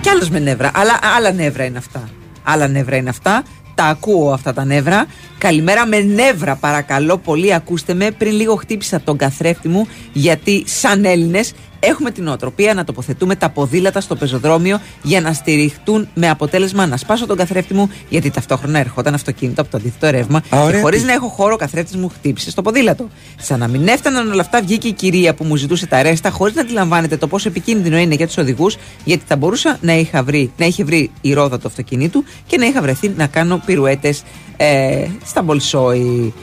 Κι 0.00 0.08
άλλος 0.08 0.30
με 0.30 0.38
νεύρα. 0.38 0.70
Αλλά 0.74 0.98
άλλα 1.16 1.32
νεύρα 1.32 1.64
είναι 1.64 1.78
αυτά. 1.78 2.08
Άλλα 2.42 2.68
νεύρα 2.68 2.96
είναι 2.96 3.08
αυτά. 3.08 3.42
Τα 3.74 3.84
ακούω 3.84 4.32
αυτά 4.32 4.52
τα 4.52 4.64
νεύρα. 4.64 5.06
Καλημέρα 5.38 5.86
με 5.86 6.00
νεύρα, 6.00 6.54
παρακαλώ 6.56 7.18
πολύ. 7.18 7.54
Ακούστε 7.54 7.94
με. 7.94 8.10
Πριν 8.10 8.32
λίγο 8.32 8.54
χτύπησα 8.54 9.00
τον 9.00 9.16
καθρέφτη 9.16 9.68
μου, 9.68 9.88
γιατί 10.12 10.64
σαν 10.66 11.04
Έλληνες 11.04 11.52
έχουμε 11.80 12.10
την 12.10 12.28
οτροπία 12.28 12.74
να 12.74 12.84
τοποθετούμε 12.84 13.36
τα 13.36 13.48
ποδήλατα 13.48 14.00
στο 14.00 14.16
πεζοδρόμιο 14.16 14.80
για 15.02 15.20
να 15.20 15.32
στηριχτούν 15.32 16.08
με 16.14 16.28
αποτέλεσμα 16.28 16.86
να 16.86 16.96
σπάσω 16.96 17.26
τον 17.26 17.36
καθρέφτη 17.36 17.74
μου, 17.74 17.90
γιατί 18.08 18.30
ταυτόχρονα 18.30 18.78
ερχόταν 18.78 19.14
αυτοκίνητο 19.14 19.60
από 19.60 19.70
το 19.70 19.76
αντίθετο 19.76 20.10
ρεύμα. 20.10 20.42
Α, 20.54 20.60
ωραία 20.62 20.76
και 20.76 20.82
χωρίς 20.82 21.00
πει. 21.00 21.06
να 21.06 21.12
έχω 21.12 21.28
χώρο, 21.28 21.54
ο 21.54 21.56
καθρέφτης 21.56 21.96
μου 21.96 22.08
χτύπησε 22.08 22.50
στο 22.50 22.62
ποδήλατο. 22.62 23.08
Σαν 23.40 23.58
να 23.58 23.68
μην 23.68 23.88
έφταναν 23.88 24.30
όλα 24.30 24.40
αυτά, 24.40 24.60
βγήκε 24.62 24.88
η 24.88 24.92
κυρία 24.92 25.34
που 25.34 25.44
μου 25.44 25.56
ζητούσε 25.56 25.86
τα 25.86 26.02
ρέστα, 26.02 26.30
χωρίς 26.30 26.54
να 26.54 26.60
αντιλαμβάνεται 26.60 27.16
το 27.16 27.26
πόσο 27.26 27.48
επικίνδυνο 27.48 27.98
είναι 27.98 28.14
για 28.14 28.26
τους 28.26 28.36
οδηγούς, 28.36 28.76
γιατί 29.04 29.22
θα 29.26 29.36
μπορούσα 29.36 29.78
να, 29.80 29.92
είχα 29.92 30.22
βρει, 30.22 30.52
να 30.56 30.66
είχε 30.66 30.84
βρει 30.84 31.10
η 31.20 31.32
ρόδα 31.32 31.58
του 31.58 31.66
αυτοκινήτου 31.66 32.24
και 32.46 32.56
να 32.58 32.66
είχα 32.66 32.82
βρεθεί 32.82 33.08
να 33.16 33.26
κάνω 33.26 33.62
πυρουέτες 33.66 34.22
ε, 34.56 35.06
στα 35.24 35.42
Μπολσόη. 35.42 36.34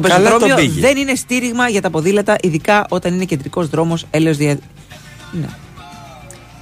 Το 0.00 0.08
Καλά 0.08 0.22
πεζοδρόμιο 0.22 0.56
τον 0.56 0.64
πήγε. 0.64 0.80
δεν 0.80 0.96
είναι 0.96 1.14
στήριγμα 1.14 1.68
για 1.68 1.80
τα 1.80 1.90
ποδήλατα, 1.90 2.36
ειδικά 2.42 2.86
όταν 2.88 3.14
είναι 3.14 3.24
κεντρικός 3.24 3.68
δρόμος, 3.68 4.06
έλεος 4.10 4.36
δια... 4.36 4.58
Ναι. 5.32 5.46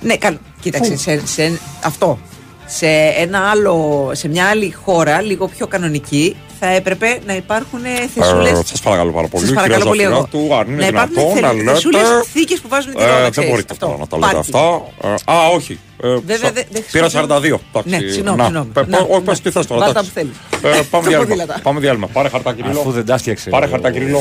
Ναι, 0.00 0.16
καλό. 0.16 0.38
Κοίταξε, 0.60 0.90
Πού; 0.90 0.98
σε, 0.98 1.26
σε, 1.26 1.58
αυτό. 1.84 2.18
Σε, 2.66 2.86
ένα 3.16 3.38
άλλο, 3.50 4.10
σε 4.14 4.28
μια 4.28 4.46
άλλη 4.46 4.74
χώρα, 4.84 5.20
λίγο 5.20 5.48
πιο 5.48 5.66
κανονική, 5.66 6.36
θα 6.64 6.72
έπρεπε 6.72 7.18
να 7.26 7.34
υπάρχουν 7.36 7.80
θεσούλες. 8.14 8.50
Ε, 8.50 8.62
Σας 8.66 8.80
παρακαλώ 8.80 9.10
πάρα 9.12 9.28
πολύ. 9.28 9.44
Σας 9.44 9.54
παρακαλώ 9.54 9.76
κυρία 9.84 9.90
πολύ 9.90 10.02
εγώ. 10.02 10.28
Ζαφυράτου, 10.32 10.54
αν 10.54 10.66
είναι 10.68 10.80
να 10.80 10.86
υπάρχουν 10.86 11.34
δυνατόν 11.34 11.40
να 11.42 11.52
λέτε. 11.52 11.70
θεσούλες 11.72 12.02
θήκες 12.32 12.60
που 12.60 12.68
βάζουν 12.68 12.94
τη 12.94 13.02
Ε, 13.02 13.06
ρόδα. 13.06 13.20
δεν 13.22 13.30
ξέρεις, 13.30 13.50
μπορείτε 13.50 13.72
αυτό. 13.72 13.86
τώρα 13.86 13.98
να 13.98 14.06
τα 14.06 14.16
λέτε 14.18 14.32
Πάρκινγκ. 14.32 14.54
αυτά. 14.56 14.82
Ε, 15.08 15.32
Α, 15.36 15.48
όχι. 15.54 15.78
Ε, 16.02 16.08
Βέβαια, 16.08 16.36
σα- 16.36 16.50
δεν- 16.52 16.64
δεν 16.70 16.84
Πήρα 16.92 17.08
χρησιμοποιώ- 17.08 17.10
42. 17.10 17.60
Ναι, 17.84 17.96
εντάξει. 17.96 18.12
συγγνώμη, 18.14 18.36
Να, 18.38 18.44
συγγνώμη. 18.44 18.70
πε- 18.72 18.88
Να, 18.88 18.98
Όχι, 18.98 19.12
να. 19.12 19.20
πες 19.20 19.40
τι 19.40 19.50
θες 19.50 19.66
τώρα. 19.66 19.80
Βάλτα 19.80 20.00
εντάξει. 20.00 20.10
που 20.12 20.18
θέλεις. 20.60 20.76
Ε, 20.76 20.82
Πάμε 20.82 20.86
Τα 20.90 20.98
διάλειμμα. 21.00 21.24
ποδήλατα. 21.34 21.60
Πάμε 21.62 21.80
διάλειμμα. 21.80 22.06
Πάρε 22.06 22.28
χαρτάκυριλο. 22.28 22.80
Αφού 22.80 22.90
δεν 22.90 23.04
τα 23.06 23.18
φτιάξε. 23.18 23.50
Πάρε 23.50 23.66
ο- 23.66 23.68
χαρτάκυριλο. 23.68 24.18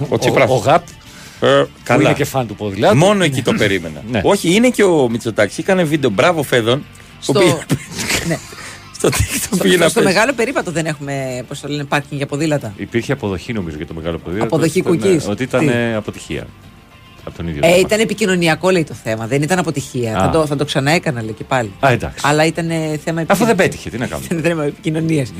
Ο 0.00 0.06
Ο, 0.08 0.18
Τσίπρας. 0.18 0.50
ο 0.50 0.54
ΓΑΠ 0.56 0.82
Ε, 1.40 1.46
που 1.46 1.68
Καλά. 1.82 2.02
είναι 2.02 2.12
και 2.12 2.24
φαν 2.24 2.46
του 2.46 2.54
ποδηλάτου. 2.54 2.96
Μόνο 2.96 3.24
εκεί 3.24 3.42
το 3.42 3.52
περίμενα. 3.52 4.02
Ναι. 4.10 4.20
Όχι, 4.24 4.54
είναι 4.54 4.68
και 4.68 4.84
ο 4.84 5.08
Μητσοτάκης. 5.10 5.58
Έκανε 5.58 5.82
βίντεο. 5.84 6.10
Μπράβο, 6.10 6.42
Φέδων. 6.42 6.84
Στο- 7.20 7.32
που 7.32 7.38
πήγε- 7.38 7.54
Ναι. 8.26 8.38
Στο 9.04 9.18
TikTok 9.18 9.38
Στο, 9.42 9.56
πήγε 9.56 9.76
να 9.76 9.88
στο 9.88 10.00
πέσει. 10.00 10.14
μεγάλο 10.14 10.32
περίπατο 10.32 10.70
δεν 10.70 10.86
έχουμε, 10.86 11.44
πώς 11.48 11.60
το 11.60 11.68
λένε, 11.68 11.84
πάρκινγκ 11.84 12.16
για 12.16 12.26
ποδήλατα. 12.26 12.72
Υπήρχε 12.76 13.12
αποδοχή 13.12 13.52
νομίζω 13.52 13.76
για 13.76 13.86
το 13.86 13.94
μεγάλο 13.94 14.18
ποδήλατο. 14.18 14.46
Αποδοχή 14.46 14.80
ότι 14.80 14.88
ήταν, 14.88 15.00
κουκκής. 15.00 15.28
Ότι 15.28 15.42
ήταν 15.42 15.60
Τι; 15.60 15.68
ε, 15.72 15.94
αποτυχία. 15.94 16.46
Από 17.24 17.36
τον 17.36 17.48
ίδιο. 17.48 17.60
Ε, 17.64 17.70
τον 17.70 17.80
ήταν 17.80 18.00
επικοινωνιακό, 18.00 18.70
λέει 18.70 18.84
το 18.84 18.94
θέμα. 19.04 19.26
Δεν 19.26 19.42
ήταν 19.42 19.58
αποτυχία. 19.58 20.18
Α. 20.18 20.24
Θα 20.24 20.30
το, 20.30 20.46
θα 20.46 20.56
το 20.56 20.64
ξαναέκανα, 20.64 21.22
λέει 21.22 21.32
και 21.32 21.44
πάλι. 21.44 21.72
Α, 21.80 21.90
εντάξει. 21.90 22.24
Αλλά 22.28 22.44
ήταν 22.46 22.70
ε, 22.70 22.74
θέμα 22.74 22.86
επικοινωνία. 22.86 23.26
Αφού 23.28 23.44
δεν 23.44 23.54
πέτυχε, 23.54 23.90
τι 23.90 23.98
να 23.98 24.06
κάνουμε. 24.06 24.26
Ήταν 24.30 24.42
θέμα 24.42 24.64
επικοινωνίας. 24.64 25.32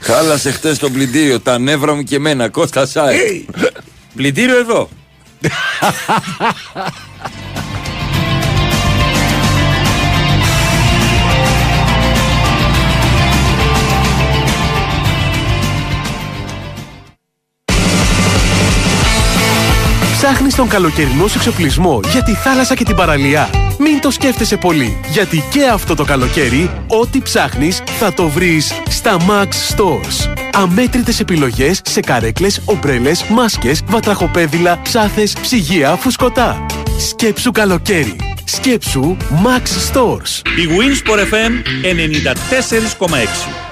Χάλασε 0.00 0.50
χτες 0.50 0.78
το 0.78 0.90
πλυντήριο. 0.90 1.40
Τα 1.40 1.58
νεύρα 1.58 1.94
μου 1.94 2.02
και 2.02 2.16
εμένα. 2.16 2.48
Κώστα 2.48 2.86
Σάι. 2.86 3.44
Πλυντήριο 4.14 4.58
εδώ. 4.58 4.88
Ψάχνεις 20.24 20.54
τον 20.54 20.68
καλοκαιρινό 20.68 21.26
σου 21.26 21.38
εξοπλισμό 21.38 22.00
για 22.12 22.22
τη 22.22 22.34
θάλασσα 22.34 22.74
και 22.74 22.84
την 22.84 22.96
παραλία. 22.96 23.50
Μην 23.78 24.00
το 24.00 24.10
σκέφτεσαι 24.10 24.56
πολύ, 24.56 25.00
γιατί 25.10 25.44
και 25.50 25.66
αυτό 25.66 25.94
το 25.94 26.04
καλοκαίρι, 26.04 26.70
ό,τι 26.86 27.20
ψάχνεις 27.20 27.82
θα 27.98 28.12
το 28.12 28.28
βρεις 28.28 28.72
στα 28.88 29.16
Max 29.28 29.46
Stores. 29.46 30.32
Αμέτρητες 30.52 31.20
επιλογές 31.20 31.80
σε 31.84 32.00
καρέκλες, 32.00 32.62
ομπρέλες, 32.64 33.24
μάσκες, 33.24 33.80
βατραχοπέδιλα, 33.86 34.80
ψάθες, 34.82 35.32
ψυγεία, 35.40 35.96
φουσκωτά. 35.96 36.66
Σκέψου 36.98 37.50
καλοκαίρι. 37.50 38.16
Σκέψου 38.44 39.16
Max 39.30 39.92
Stores. 39.92 40.42
Η 40.56 40.68
Winsport 40.78 41.18
FM 41.18 41.52
94,6. 41.82 43.71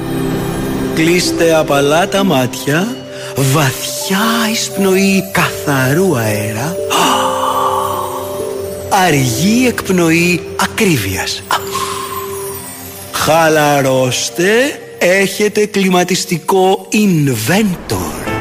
Κλείστε 1.03 1.55
απαλά 1.55 2.07
τα 2.07 2.23
μάτια, 2.23 2.95
βαθιά 3.35 4.19
εισπνοή 4.51 5.23
καθαρού 5.31 6.17
αέρα, 6.17 6.75
αργή 9.07 9.67
εκπνοή 9.67 10.41
ακρίβειας. 10.61 11.43
Χαλαρώστε, 13.11 14.49
έχετε 14.99 15.65
κλιματιστικό 15.65 16.87
Inventor. 16.91 18.31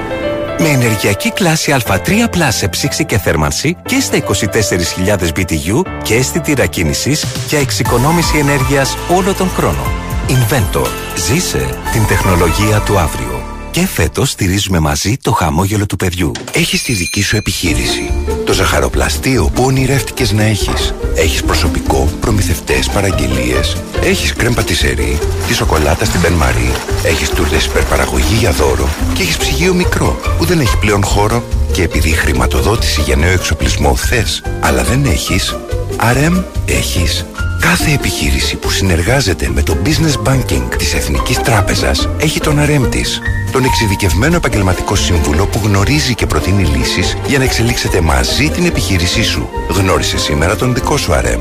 Με 0.59 0.69
ενεργειακή 0.69 1.31
κλάση 1.31 1.77
Α3 1.87 2.49
σε 2.49 2.69
ψήξη 2.69 3.05
και 3.05 3.19
θέρμανση 3.19 3.77
και 3.87 4.01
στα 4.01 4.17
24.000 4.17 5.29
BTU 5.37 5.83
και 6.03 6.15
αίσθητη 6.15 6.55
κίνησης 6.71 7.25
για 7.49 7.59
εξοικονόμηση 7.59 8.39
ενέργειας 8.39 8.97
όλο 9.17 9.35
τον 9.35 9.49
χρόνο. 9.49 10.10
Inventor. 10.31 10.87
Ζήσε 11.17 11.79
την 11.93 12.07
τεχνολογία 12.07 12.81
του 12.81 12.99
αύριο. 12.99 13.43
Και 13.71 13.87
φέτος 13.87 14.31
στηρίζουμε 14.31 14.79
μαζί 14.79 15.17
το 15.23 15.33
χαμόγελο 15.33 15.87
του 15.87 15.97
παιδιού. 15.97 16.33
Έχει 16.53 16.79
τη 16.79 16.93
δική 16.93 17.23
σου 17.23 17.37
επιχείρηση. 17.37 18.13
Το 18.45 18.53
ζαχαροπλαστείο 18.53 19.51
που 19.55 19.65
ονειρεύτηκες 19.65 20.33
να 20.33 20.43
έχεις. 20.43 20.95
Έχεις 21.15 21.43
προσωπικό, 21.43 22.09
προμηθευτές, 22.21 22.89
παραγγελίες. 22.89 23.77
Έχεις 24.03 24.33
κρέμ 24.33 24.55
πατησερί, 24.55 25.19
τη 25.47 25.55
σοκολάτα 25.55 26.05
στην 26.05 26.21
Μπεν 26.21 26.33
Μαρί. 26.33 26.73
Έχεις 27.03 27.29
τούρτε 27.31 27.57
υπερπαραγωγή 27.57 28.35
για 28.35 28.53
δώρο. 28.53 28.89
Και 29.15 29.23
έχεις 29.23 29.37
ψυγείο 29.37 29.75
μικρό 29.75 30.21
που 30.39 30.45
δεν 30.45 30.61
έχει 30.61 30.77
πλέον 30.77 31.05
χώρο. 31.05 31.45
Και 31.73 31.83
επειδή 31.83 32.09
η 32.09 32.13
χρηματοδότηση 32.13 33.01
για 33.01 33.17
νέο 33.17 33.33
εξοπλισμό 33.33 33.97
θες, 33.97 34.43
αλλά 34.61 34.85
δεν 34.85 35.05
έχεις. 35.05 35.57
RM 35.99 36.43
έχεις. 36.67 37.25
Κάθε 37.61 37.93
επιχείρηση 37.93 38.57
που 38.57 38.71
συνεργάζεται 38.71 39.49
με 39.49 39.63
το 39.63 39.77
Business 39.85 40.23
Banking 40.29 40.77
της 40.79 40.95
Εθνικής 40.95 41.39
Τράπεζας 41.39 42.09
έχει 42.21 42.41
τον 42.41 42.59
RM 42.61 42.91
της. 42.91 43.21
Τον 43.53 43.65
εξειδικευμένο 43.65 44.37
επαγγελματικό 44.37 44.95
σύμβουλο 44.95 45.47
που 45.47 45.61
γνωρίζει 45.65 46.15
και 46.15 46.27
προτείνει 46.27 46.65
λύσεις 46.65 47.17
για 47.27 47.39
να 47.39 47.45
εξελίξετε 47.45 48.01
μαζί 48.01 48.51
την 48.51 48.67
επιχείρησή 48.67 49.23
σου. 49.23 49.49
Γνώρισε 49.69 50.19
σήμερα 50.19 50.57
τον 50.57 50.75
δικό 50.75 50.97
σου 50.97 51.13
RM. 51.13 51.41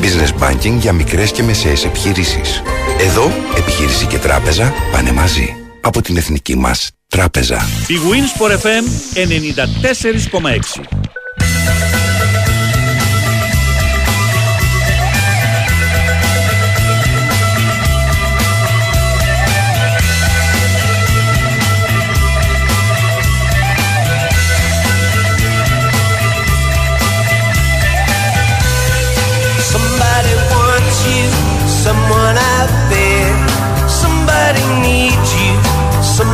Business 0.00 0.34
Banking 0.44 0.76
για 0.78 0.92
μικρές 0.92 1.32
και 1.32 1.42
μεσαίες 1.42 1.84
επιχειρήσεις. 1.84 2.62
Εδώ, 3.00 3.32
επιχείρηση 3.56 4.06
και 4.06 4.18
τράπεζα 4.18 4.72
πάνε 4.92 5.12
μαζί. 5.12 5.56
Από 5.80 6.02
την 6.02 6.16
Εθνική 6.16 6.56
μας 6.56 6.90
Τράπεζα. 7.08 7.68
Η 7.86 7.94
Winsport 8.10 8.50
FM 8.50 8.84
94,6. 9.14 11.99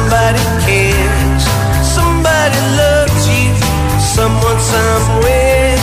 Somebody 0.06 0.38
cares. 0.62 1.44
Somebody 1.82 2.60
loves 2.78 3.26
you, 3.26 3.50
someone 3.98 4.60
somewhere. 4.60 5.74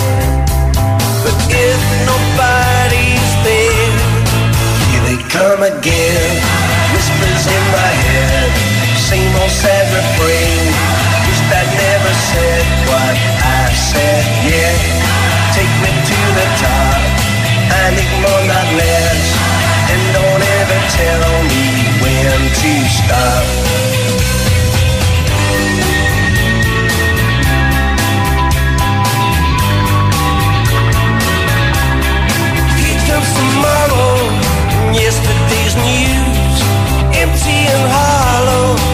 But 1.24 1.36
if 1.52 1.82
nobody's 2.08 3.32
there, 3.44 3.92
here 4.88 5.04
they 5.12 5.20
come 5.28 5.64
again. 5.64 6.40
Whispers 6.96 7.46
in 7.52 7.64
my 7.76 7.92
head, 8.08 8.50
same 8.96 9.34
old 9.44 9.52
sad 9.52 9.92
refrain. 9.92 10.72
Wish 11.28 11.44
I 11.52 11.64
never 11.84 12.14
said 12.32 12.64
what 12.88 13.16
I 13.44 13.64
said, 13.76 14.24
yeah. 14.48 14.76
Take 15.52 15.74
me 15.84 15.92
to 15.92 16.20
the 16.40 16.48
top. 16.64 17.02
I 17.76 17.92
need 17.92 18.14
more, 18.24 18.44
not 18.48 18.68
less. 18.80 19.24
And 19.92 20.02
don't 20.16 20.44
ever 20.60 20.80
tell 20.96 21.34
me 21.52 21.64
when 22.00 22.40
to 22.62 22.72
stop. 22.88 23.93
Yesterday's 34.94 35.76
news. 35.76 36.58
Empty 37.18 37.60
and 37.74 37.86
hollow, 37.92 38.93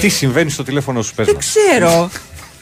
Τι 0.00 0.08
συμβαίνει 0.08 0.50
στο 0.50 0.62
τηλέφωνο 0.62 1.02
σου, 1.02 1.14
πες 1.14 1.26
Δεν 1.26 1.34
μας. 1.34 1.44
ξέρω. 1.46 2.10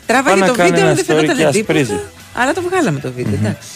Τράβαγε 0.07 0.41
Πάει 0.41 0.49
να 0.49 0.55
το 0.55 0.59
κάνει 0.59 0.71
βίντεο, 0.71 0.87
ένα 0.87 0.95
δεν 0.95 1.05
story 1.05 1.09
φαινόταν 1.09 1.37
και 1.37 1.59
τίποτα. 1.59 1.79
ασπρίζει. 1.79 2.01
Αλλά 2.39 2.53
το 2.53 2.62
βγάλαμε 2.62 3.01
το 3.01 3.12
βίντεο, 3.17 3.35
εντάξει. 3.35 3.69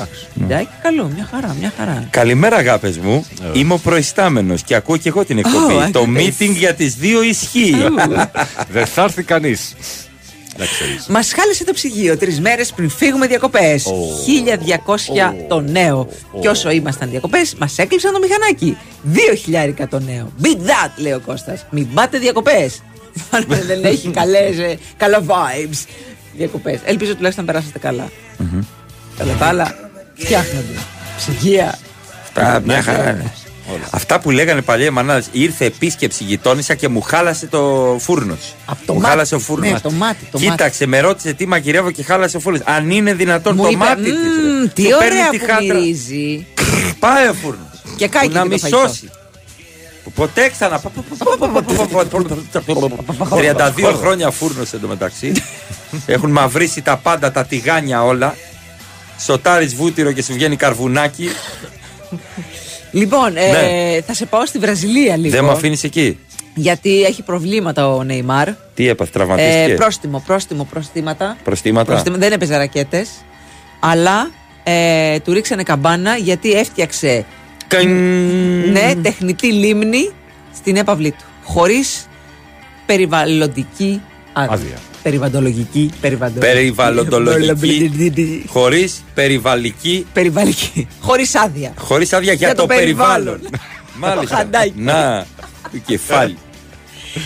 Εντάξει, 0.43 0.68
καλό, 0.82 1.11
μια 1.14 1.28
χαρά, 1.32 1.57
μια 1.61 1.72
χαρά. 1.78 2.07
Καλημέρα, 2.11 2.57
αγάπες 2.57 2.99
μου. 2.99 3.26
Είμαι 3.53 3.72
ο 3.72 3.78
προϊστάμενος 3.78 4.62
και 4.62 4.74
ακούω 4.74 4.97
και 4.97 5.09
εγώ 5.09 5.24
την 5.24 5.38
εκπομπή. 5.38 5.72
Ω, 5.74 5.91
το 5.93 6.01
αγαπητές. 6.01 6.34
meeting 6.49 6.51
για 6.57 6.74
τις 6.74 6.95
δύο 6.95 7.22
ισχύει. 7.22 7.74
Δεν 8.70 8.86
θα 8.86 9.03
έρθει 9.03 9.22
κανείς. 9.22 9.74
Μας 11.09 11.32
χάλεσε 11.32 11.64
το 11.64 11.72
ψυγείο 11.72 12.16
τρεις 12.16 12.41
μέρες 12.41 12.72
πριν 12.72 12.91
φύγουμε 12.91 13.26
διακοπές. 13.26 13.86
1200 14.26 15.34
το 15.49 15.61
νέο. 15.61 16.09
Και 16.41 16.49
όσο 16.49 16.70
ήμασταν 16.70 17.11
διακοπές, 17.11 17.55
μας 17.59 17.78
έκλεισαν 17.78 18.12
το 18.12 18.18
μηχανάκι. 18.18 18.76
2000 19.03 19.86
το 19.88 19.99
νέο. 20.01 20.32
Beat 20.43 20.57
that, 20.57 20.91
λέει 20.97 21.12
ο 21.12 21.20
Κώστας. 21.26 21.66
Μην 21.70 21.95
πάτε 21.95 22.18
διακοπές. 22.18 22.82
Δεν 23.46 23.84
έχει 23.84 24.08
καλές, 24.08 24.58
ε, 24.58 24.78
καλά 24.96 25.22
vibes. 25.26 25.86
Διακοπές. 26.36 26.80
Ελπίζω 26.84 27.14
τουλάχιστον 27.14 27.44
να 27.44 27.52
περάσετε 27.52 27.78
καλά. 27.78 28.11
Κατά 29.18 29.32
τα 29.32 29.46
άλλα, 29.46 29.90
φτιάχνονται. 30.14 30.78
Ψυγεία. 31.16 31.78
Α, 32.34 32.61
μια 32.64 32.82
χαρά 32.82 33.11
είναι. 33.11 33.32
Αυτά 33.90 34.20
που 34.20 34.30
λέγανε 34.30 34.62
παλιά 34.62 34.86
οι 34.86 34.90
μανάδες. 34.90 35.28
Ήρθε 35.32 35.64
επίσκεψη 35.64 36.24
γειτόνισσα 36.24 36.74
και 36.74 36.88
μου 36.88 37.00
χάλασε 37.00 37.46
το 37.46 37.96
φούρνο. 38.00 38.36
το 38.86 38.92
μου 38.92 39.00
μάτι. 39.00 39.11
χάλασε 39.11 39.34
ο 39.34 39.38
φούρνος. 39.38 39.70
Ναι, 39.70 39.80
το 39.80 39.90
μάτι, 39.90 40.24
το 40.30 40.38
Κοίταξε, 40.38 40.86
με 40.86 41.00
ρώτησε 41.00 41.32
τι 41.32 41.46
μαγειρεύω 41.46 41.90
και 41.90 42.02
χάλασε 42.02 42.36
ο 42.36 42.40
φούρνος. 42.40 42.62
Αν 42.64 42.90
είναι 42.90 43.14
δυνατόν 43.14 43.54
Μου 43.54 43.62
το 43.62 43.68
είπε, 43.68 43.78
μάτι 43.78 44.02
της. 44.02 44.12
«Μμμ, 44.12 44.68
τι 44.74 44.94
ωραία 44.94 45.28
που 45.30 45.64
μυρίζει. 45.64 46.46
Πάει 46.98 47.28
ο 47.28 47.34
φούρνος. 47.34 47.66
Και 47.96 48.08
κάει 48.08 48.28
να 48.28 48.46
και 48.46 48.58
Ποτέ 50.14 50.48
ξανά. 50.48 50.80
32 53.30 53.94
χρόνια 54.00 54.30
φούρνο 54.30 54.62
εντωμεταξύ. 54.74 55.32
Έχουν 56.06 56.30
μαυρίσει 56.30 56.82
τα 56.82 56.96
πάντα, 56.96 57.32
τα 57.32 57.44
τηγάνια 57.44 58.04
όλα. 58.04 58.34
Σοτάρει 59.18 59.66
βούτυρο 59.66 60.12
και 60.12 60.22
σου 60.22 60.32
βγαίνει 60.32 60.56
καρβουνάκι. 60.56 61.28
Λοιπόν, 62.90 63.36
ε, 63.36 63.50
Ναι. 63.50 64.00
θα 64.06 64.14
σε 64.14 64.26
πάω 64.26 64.46
στη 64.46 64.58
Βραζιλία 64.58 65.16
λίγο. 65.16 65.34
Δεν 65.34 65.44
με 65.44 65.50
αφήνει 65.50 65.76
εκεί. 65.82 66.18
Γιατί 66.54 67.02
έχει 67.02 67.22
προβλήματα 67.22 67.94
ο 67.94 68.02
Νεϊμάρ. 68.04 68.48
Τι 68.74 68.88
έπαθε, 68.88 69.11
τραυματίστηκε. 69.12 69.72
Ε, 69.72 69.74
πρόστιμο, 69.74 70.22
πρόστιμο, 70.26 70.64
προστήματα. 70.70 71.36
Προστήματα. 71.44 71.90
Προστιμα- 71.92 72.16
Δεν 72.16 72.32
έπαιζε 72.32 72.56
ρακέτε. 72.56 73.06
Αλλά 73.80 74.30
ε, 74.62 75.18
του 75.20 75.32
ρίξανε 75.32 75.62
καμπάνα 75.62 76.16
γιατί 76.16 76.52
έφτιαξε 76.52 77.24
ναι, 78.72 78.94
τεχνητή 79.02 79.52
λίμνη 79.52 80.10
στην 80.54 80.76
έπαυλή 80.76 81.10
του. 81.10 81.24
Χωρίς 81.44 82.06
περιβαλλοντική 82.86 84.00
άδεια. 84.32 84.52
Άδεια. 84.54 84.76
Περιβαλλοντολογική. 85.02 85.90
περιβαλλον- 86.00 86.38
Περιβαλλοντολογική. 86.40 88.44
Χωρίς 88.52 89.04
περιβαλλική. 89.14 90.06
Περιβαλλική. 90.12 90.88
Χωρίς 91.00 91.34
άδεια. 91.34 91.72
Χωρίς 91.78 92.12
άδεια 92.12 92.32
για, 92.32 92.46
Για 92.46 92.54
το, 92.56 92.60
το 92.60 92.66
περιβάλλον. 92.66 93.40
περιβάλλον. 93.40 93.60
Μάλιστα. 94.14 94.36
χαντάκι. 94.36 94.72
Να, 94.76 95.26
το 95.72 95.78
κεφάλι. 95.86 96.36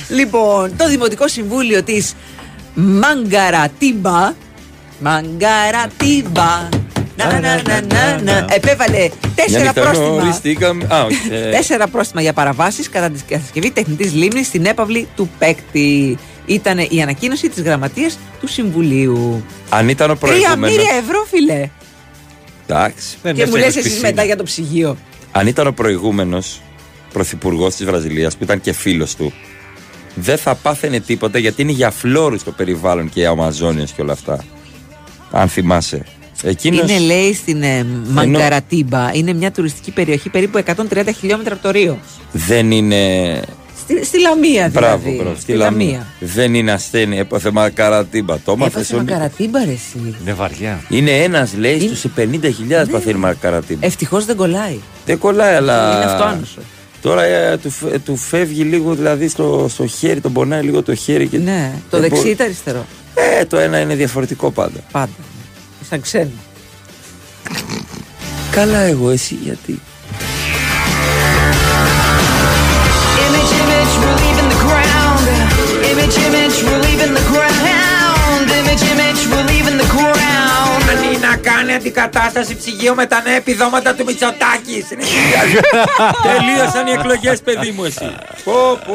Λοιπόν, 0.09 0.77
το 0.77 0.89
Δημοτικό 0.89 1.29
Συμβούλιο 1.29 1.83
της 1.83 2.15
Μαγκαρατίμπα 2.75 4.33
Μαγκαρατίμπα 5.01 6.69
να, 7.17 7.33
να, 7.33 7.41
να, 7.41 7.63
να, 7.63 7.81
να, 7.83 8.23
να, 8.23 8.47
επέβαλε 8.51 9.09
τέσσερα 9.35 9.63
νύχτα 9.65 9.81
πρόστιμα 9.81 10.07
γνωριστήκαμε. 10.09 10.87
Α, 10.95 11.05
όχι. 11.05 11.29
ε, 11.31 11.51
Τέσσερα 11.57 11.89
πρόστιμα 11.89 12.23
για 12.23 12.33
παραβάσεις 12.33 12.89
κατά 12.89 13.11
τη 13.11 13.23
κατασκευή 13.29 13.71
τεχνητής 13.71 14.15
λίμνης 14.15 14.47
στην 14.47 14.65
έπαυλη 14.67 15.09
του 15.17 15.31
παίκτη. 15.39 16.19
Ήταν 16.47 16.79
η 16.79 17.03
ανακοίνωση 17.03 17.49
της 17.49 17.63
γραμματείας 17.63 18.19
του 18.41 18.47
Συμβουλίου. 18.47 19.45
Αν 19.69 19.89
ήταν 19.89 20.11
ο 20.11 20.17
Τρία 20.17 20.31
προηγούμενος. 20.31 20.71
μοίρια 20.71 20.95
ευρώ, 20.97 21.25
φιλέ. 21.31 21.69
Εντάξει. 22.67 23.17
Και 23.35 23.47
μου 23.47 23.57
λες 23.57 23.77
εσείς 23.77 24.01
μετά 24.01 24.25
για 24.25 24.37
το 24.37 24.43
ψυγείο. 24.43 24.97
Αν 25.33 25.47
ήταν 25.47 25.67
ο 25.67 25.73
προηγούμενος 25.73 26.61
πρωθυπουργός 27.13 27.75
της 27.75 27.87
Βραζιλίας 27.87 28.37
που 28.37 28.45
ήταν 28.45 28.61
και 28.61 28.73
φίλος 28.73 29.15
του, 29.15 29.33
δεν 30.15 30.39
θα 30.39 30.55
πάθαινε 30.55 31.01
τίποτα 31.01 31.39
γιατί 31.39 31.63
είναι 31.63 31.73
για 31.73 31.91
φλόρους 31.91 32.43
το 32.43 32.51
περιβάλλον 32.51 33.09
και 33.09 33.21
οι 33.21 33.27
Αμαζόνιες 33.27 33.91
και 33.91 34.03
όλα 34.03 34.13
αυτά. 34.13 34.45
Αν 35.31 35.49
θυμάσαι. 35.49 36.05
Εκείνος... 36.43 36.91
Είναι 36.91 36.99
λέει 36.99 37.35
στην 37.35 37.63
ε, 37.63 37.87
Μαγκαρατίμπα. 38.09 39.11
Είναι 39.15 39.33
μια 39.33 39.51
τουριστική 39.53 39.91
περιοχή 39.91 40.29
περίπου 40.29 40.63
130 40.93 41.09
χιλιόμετρα 41.19 41.55
από 41.55 41.63
το 41.63 41.71
Ρίο. 41.71 41.99
Δεν 42.33 42.71
είναι. 42.71 43.41
Στη, 43.79 44.05
στη 44.05 44.21
Λαμία 44.21 44.69
δηλαδή. 44.69 44.79
Μπράβο, 45.03 45.23
μπράβο. 45.23 45.37
Στη 45.41 45.53
Λαμία. 45.53 46.07
Δεν 46.21 46.55
είναι 46.55 46.73
ασθένεια. 46.73 47.19
Έπαθε 47.19 47.51
μακαρατίμπα. 47.51 48.39
Το 48.39 48.53
έμαθες 48.53 48.75
Έπαθε 48.75 48.95
όλοι. 48.97 49.05
Μαγκαρατίμπα 49.05 49.65
ρε 49.65 49.71
εσύ. 49.71 50.15
Είναι 50.23 50.33
βαριά. 50.33 50.81
Είναι 50.89 51.11
ένας, 51.11 51.55
λέει, 51.57 51.81
στους 51.81 52.05
50.000 52.17 52.27
Ναι. 52.67 52.87
παθαίνει 52.87 53.19
μακαρατίμπα. 53.19 53.87
Ευτυχώς 53.87 54.25
δεν 54.25 54.37
κολλάει. 54.37 54.79
Δεν 55.07 55.19
κολλάει, 55.19 55.55
αλλά. 55.55 55.95
Είναι 55.97 56.05
αυτοάνωσο. 56.13 56.59
Τώρα 57.03 57.23
ε, 57.23 57.57
του, 57.57 57.71
φε- 57.71 57.99
του 58.05 58.17
φεύγει 58.17 58.63
λίγο 58.63 58.95
δηλαδή 58.95 59.29
στο, 59.29 59.67
στο 59.71 59.87
χέρι, 59.87 60.21
τον 60.21 60.33
πονάει 60.33 60.63
λίγο 60.63 60.83
το 60.83 60.95
χέρι. 60.95 61.27
Και 61.27 61.39
Ναι, 61.39 61.73
το 61.91 61.99
δεν 61.99 62.01
δεξί 62.01 62.17
μπορεί- 62.23 62.33
ή 62.33 62.37
το 62.37 62.45
αριστερό; 62.45 62.87
Ε, 63.41 63.45
το 63.45 63.59
ένα 63.59 63.79
είναι 63.81 63.95
διαφορετικό 63.95 64.51
πάντα. 64.51 64.81
Πάντα. 64.93 65.09
Σαν 65.89 66.01
ξένο. 66.01 66.31
Καλά 68.51 68.79
εγώ, 68.79 69.11
εσύ 69.11 69.35
γιατί; 69.35 69.81
Image, 73.27 73.53
image, 73.63 73.93
we're 74.03 74.19
leaving 74.23 74.49
the 74.55 74.61
ground. 74.67 75.25
Image, 75.91 76.17
image, 76.27 76.57
we're 76.67 76.83
leaving 76.87 77.13
the 77.19 77.25
ground. 77.33 78.47
Image, 78.61 78.83
image, 78.93 79.21
we're 79.31 79.47
leaving 79.53 79.77
the 79.83 79.89
ground. 79.95 80.91
Αν 80.91 81.03
είναι 81.03 81.27
να 81.27 81.37
κάνει 81.37 81.75
αντικατάσταση 81.75 82.57
ψυγείου 82.57 82.95
με 82.95 83.07
τα 83.07 83.23
νέα 83.23 83.35
επιδόματα 83.35 83.95
του 83.95 84.05
Μητσοτάκης. 84.05 84.87
Τελείωσαν 86.27 86.87
οι 86.87 86.91
εκλογές, 86.91 87.41
παιδί 87.41 87.71
μου, 87.71 87.85
εσύ. 87.85 88.17
Πω, 88.45 88.53
πω. 88.87 88.95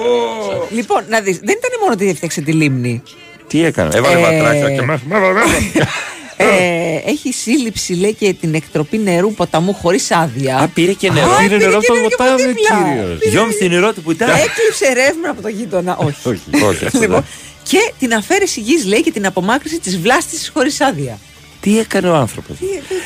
Λοιπόν, 0.69 1.03
να 1.09 1.19
δεις, 1.19 1.37
δεν 1.37 1.55
ήταν 1.57 1.71
μόνο 1.79 1.93
ότι 1.93 2.09
έφτιαξε 2.09 2.41
τη 2.41 2.51
λίμνη. 2.51 3.03
Τι 3.47 3.63
έκανε, 3.65 3.89
έβαλε 3.95 4.19
Ε, 4.19 4.21
βατράχια 4.21 4.71
και 4.75 4.81
μέσα. 4.81 5.03
μέσα, 6.43 6.51
μέσα. 6.51 6.63
Ε, 6.63 7.01
έχει 7.05 7.31
σύλληψη, 7.33 7.93
λέει, 7.93 8.13
και 8.13 8.33
την 8.33 8.53
εκτροπή 8.53 8.97
νερού 8.97 9.33
ποταμού 9.33 9.73
χωρίς 9.73 10.11
άδεια. 10.11 10.57
Α, 10.57 10.67
πήρε 10.67 10.93
και 10.93 11.11
νερό. 11.11 11.31
Α, 11.31 11.37
Πήρε 11.37 11.47
πήρε 11.57 11.65
νερό 11.67 11.79
και 11.79 11.87
από 11.87 11.93
το 11.93 11.93
νερό 11.93 12.07
και 12.07 12.13
από 12.13 12.23
ποτάμι, 12.23 12.43
δίπλα. 12.53 12.93
κύριος. 12.93 13.31
Γιόμισε 13.31 13.65
νερό 13.67 13.93
του 13.93 14.01
πουτά. 14.01 14.25
Έκλειψε 14.25 14.93
ρεύμα 14.93 15.29
από 15.29 15.41
το 15.41 15.47
γείτονα. 15.47 15.97
Όχι. 15.97 16.27
Όχι, 16.29 16.63
όχι. 16.65 16.85
αυτό 16.85 16.99
Λοιπόν, 16.99 17.15
δεν. 17.21 17.25
και 17.63 17.93
την 17.99 18.13
αφαίρεση 18.13 18.59
γης, 18.59 18.85
λέει, 18.85 19.01
και 19.01 19.11
την 19.11 19.25
απομάκρυση 19.25 19.79
της 19.79 19.97
βλάστησης 19.99 20.49
χωρίς 20.53 20.81
άδεια. 20.81 21.19
Τι 21.61 21.79
έκανε 21.79 22.09
ο 22.09 22.15
άνθρωπος; 22.15 22.57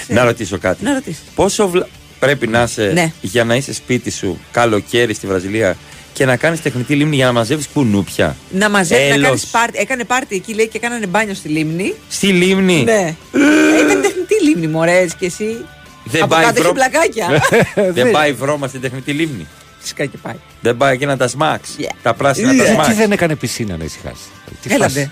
Να 0.07 0.23
ρωτήσω 0.23 0.57
κάτι. 0.57 0.83
Να 0.83 0.93
ρωτήσω. 0.93 1.19
Πόσο 1.35 1.67
βλα... 1.69 1.87
πρέπει 2.19 2.47
να 2.47 2.63
είσαι 2.63 2.91
Ναι. 2.93 3.11
για 3.21 3.43
να 3.43 3.55
είσαι 3.55 3.73
σπίτι 3.73 4.11
σου 4.11 4.39
καλοκαίρι 4.51 5.13
στη 5.13 5.27
Βραζιλία 5.27 5.77
και 6.13 6.25
να 6.25 6.35
κάνεις 6.37 6.61
τεχνητή 6.61 6.95
λίμνη 6.95 7.15
για 7.15 7.25
να 7.25 7.31
μαζεύεις 7.31 7.67
κουνούπια. 7.73 8.35
Να 8.51 8.69
μαζεύεις, 8.69 9.07
να 9.07 9.13
Έλος. 9.13 9.25
κάνεις 9.27 9.45
πάρτι. 9.45 9.77
Έκανε 9.79 10.03
πάρτι 10.03 10.35
εκεί, 10.35 10.53
λέει, 10.53 10.67
και 10.67 10.79
κάνανε 10.79 11.05
μπάνιο 11.05 11.33
στη 11.33 11.47
λίμνη. 11.49 11.93
Στη 12.09 12.27
λίμνη. 12.27 12.83
Ναι. 12.83 13.15
Ε, 13.33 13.83
ήταν 13.85 14.01
τεχνητή 14.01 14.43
λίμνη, 14.43 14.67
μωρέ, 14.67 15.05
και 15.19 15.25
εσύ. 15.25 15.65
Δεν 16.03 16.23
Από 16.23 16.33
πάει 16.35 16.43
κάτω 16.43 16.53
έχει 16.61 16.61
βρό- 16.61 16.73
πλακάκια. 16.73 17.27
Δεν 18.01 18.11
πάει 18.11 18.33
βρώμα 18.33 18.67
στην 18.67 18.81
τεχνητή 18.81 19.11
λίμνη. 19.11 19.47
Φυσικά 19.79 20.05
και 20.05 20.17
πάει. 20.21 20.35
Δεν 20.61 20.77
πάει 20.77 20.93
εκείνα 20.93 21.17
τα 21.17 21.27
σμάξ. 21.27 21.69
Τα 22.01 22.13
πράσινα 22.13 22.47
τα 22.47 22.53
Γιατί 22.53 22.71
σμάξ. 22.71 22.95
δεν 22.95 23.11
έκανε 23.11 23.35
πισίνα 23.35 23.77
να 23.77 23.83
ησυχάσει. 23.83 24.23
Τι 24.61 24.73
Έλατε. 24.73 24.91
φάση. 24.93 25.11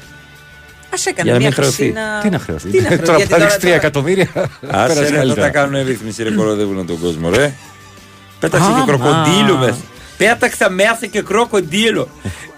Α 0.89 0.97
έκανε 1.09 1.21
Για 1.29 1.31
να 1.33 1.37
μια 1.37 1.47
μην 1.47 1.53
χρεωθεί. 1.55 1.83
πισίνα. 1.83 2.19
Τι 2.23 2.29
να 2.29 2.39
χρεωθεί. 2.39 2.69
Τι 2.69 2.77
να 2.81 2.83
χρεωθεί, 2.87 3.05
Τώρα 3.05 3.17
γιατί 3.17 3.31
θα 3.33 3.37
ρίξει 3.39 3.59
τώρα- 3.59 3.73
3 3.73 3.77
εκατομμύρια. 3.77 4.27
Άσε 4.67 4.93
πέρασε 4.93 4.99
ρε, 4.99 5.05
θα 5.05 5.15
καλύτερα. 5.15 5.41
τα 5.41 5.49
κάνουν 5.49 5.85
ρύθμιση, 5.85 6.23
ρε, 6.23 6.31
κοροδεύουν 6.31 6.85
τον 6.85 6.99
κόσμο, 6.99 7.29
ρε. 7.29 7.53
Πέταξε 8.39 8.67
Άμα. 8.67 8.79
και 8.79 8.85
κροκοντήλο 8.91 9.57
μέσα. 9.57 9.77
Πέταξα 10.25 10.69
μέσα 10.69 11.05
και 11.05 11.21
κροκοντήλο. 11.21 12.09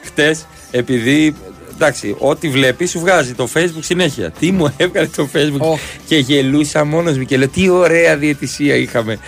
Χτες, 0.03 0.45
επειδή. 0.72 1.36
Εντάξει, 1.74 2.16
ό,τι 2.20 2.49
βλέπεις 2.49 2.89
σου 2.89 2.99
βγάζει 2.99 3.34
το 3.34 3.47
Facebook 3.53 3.80
συνέχεια. 3.80 4.32
Τι 4.32 4.51
μου 4.51 4.74
έβγαλε 4.78 5.07
το 5.07 5.30
Facebook 5.34 5.80
και 6.05 6.18
γελούσα 6.18 6.84
μόνος 6.86 7.18
μου 7.18 7.24
και 7.24 7.38
λέω 7.38 7.47
τι 7.47 7.70
ωραία 7.70 8.18
διαιτησία 8.18 8.76
είχαμε. 8.76 9.20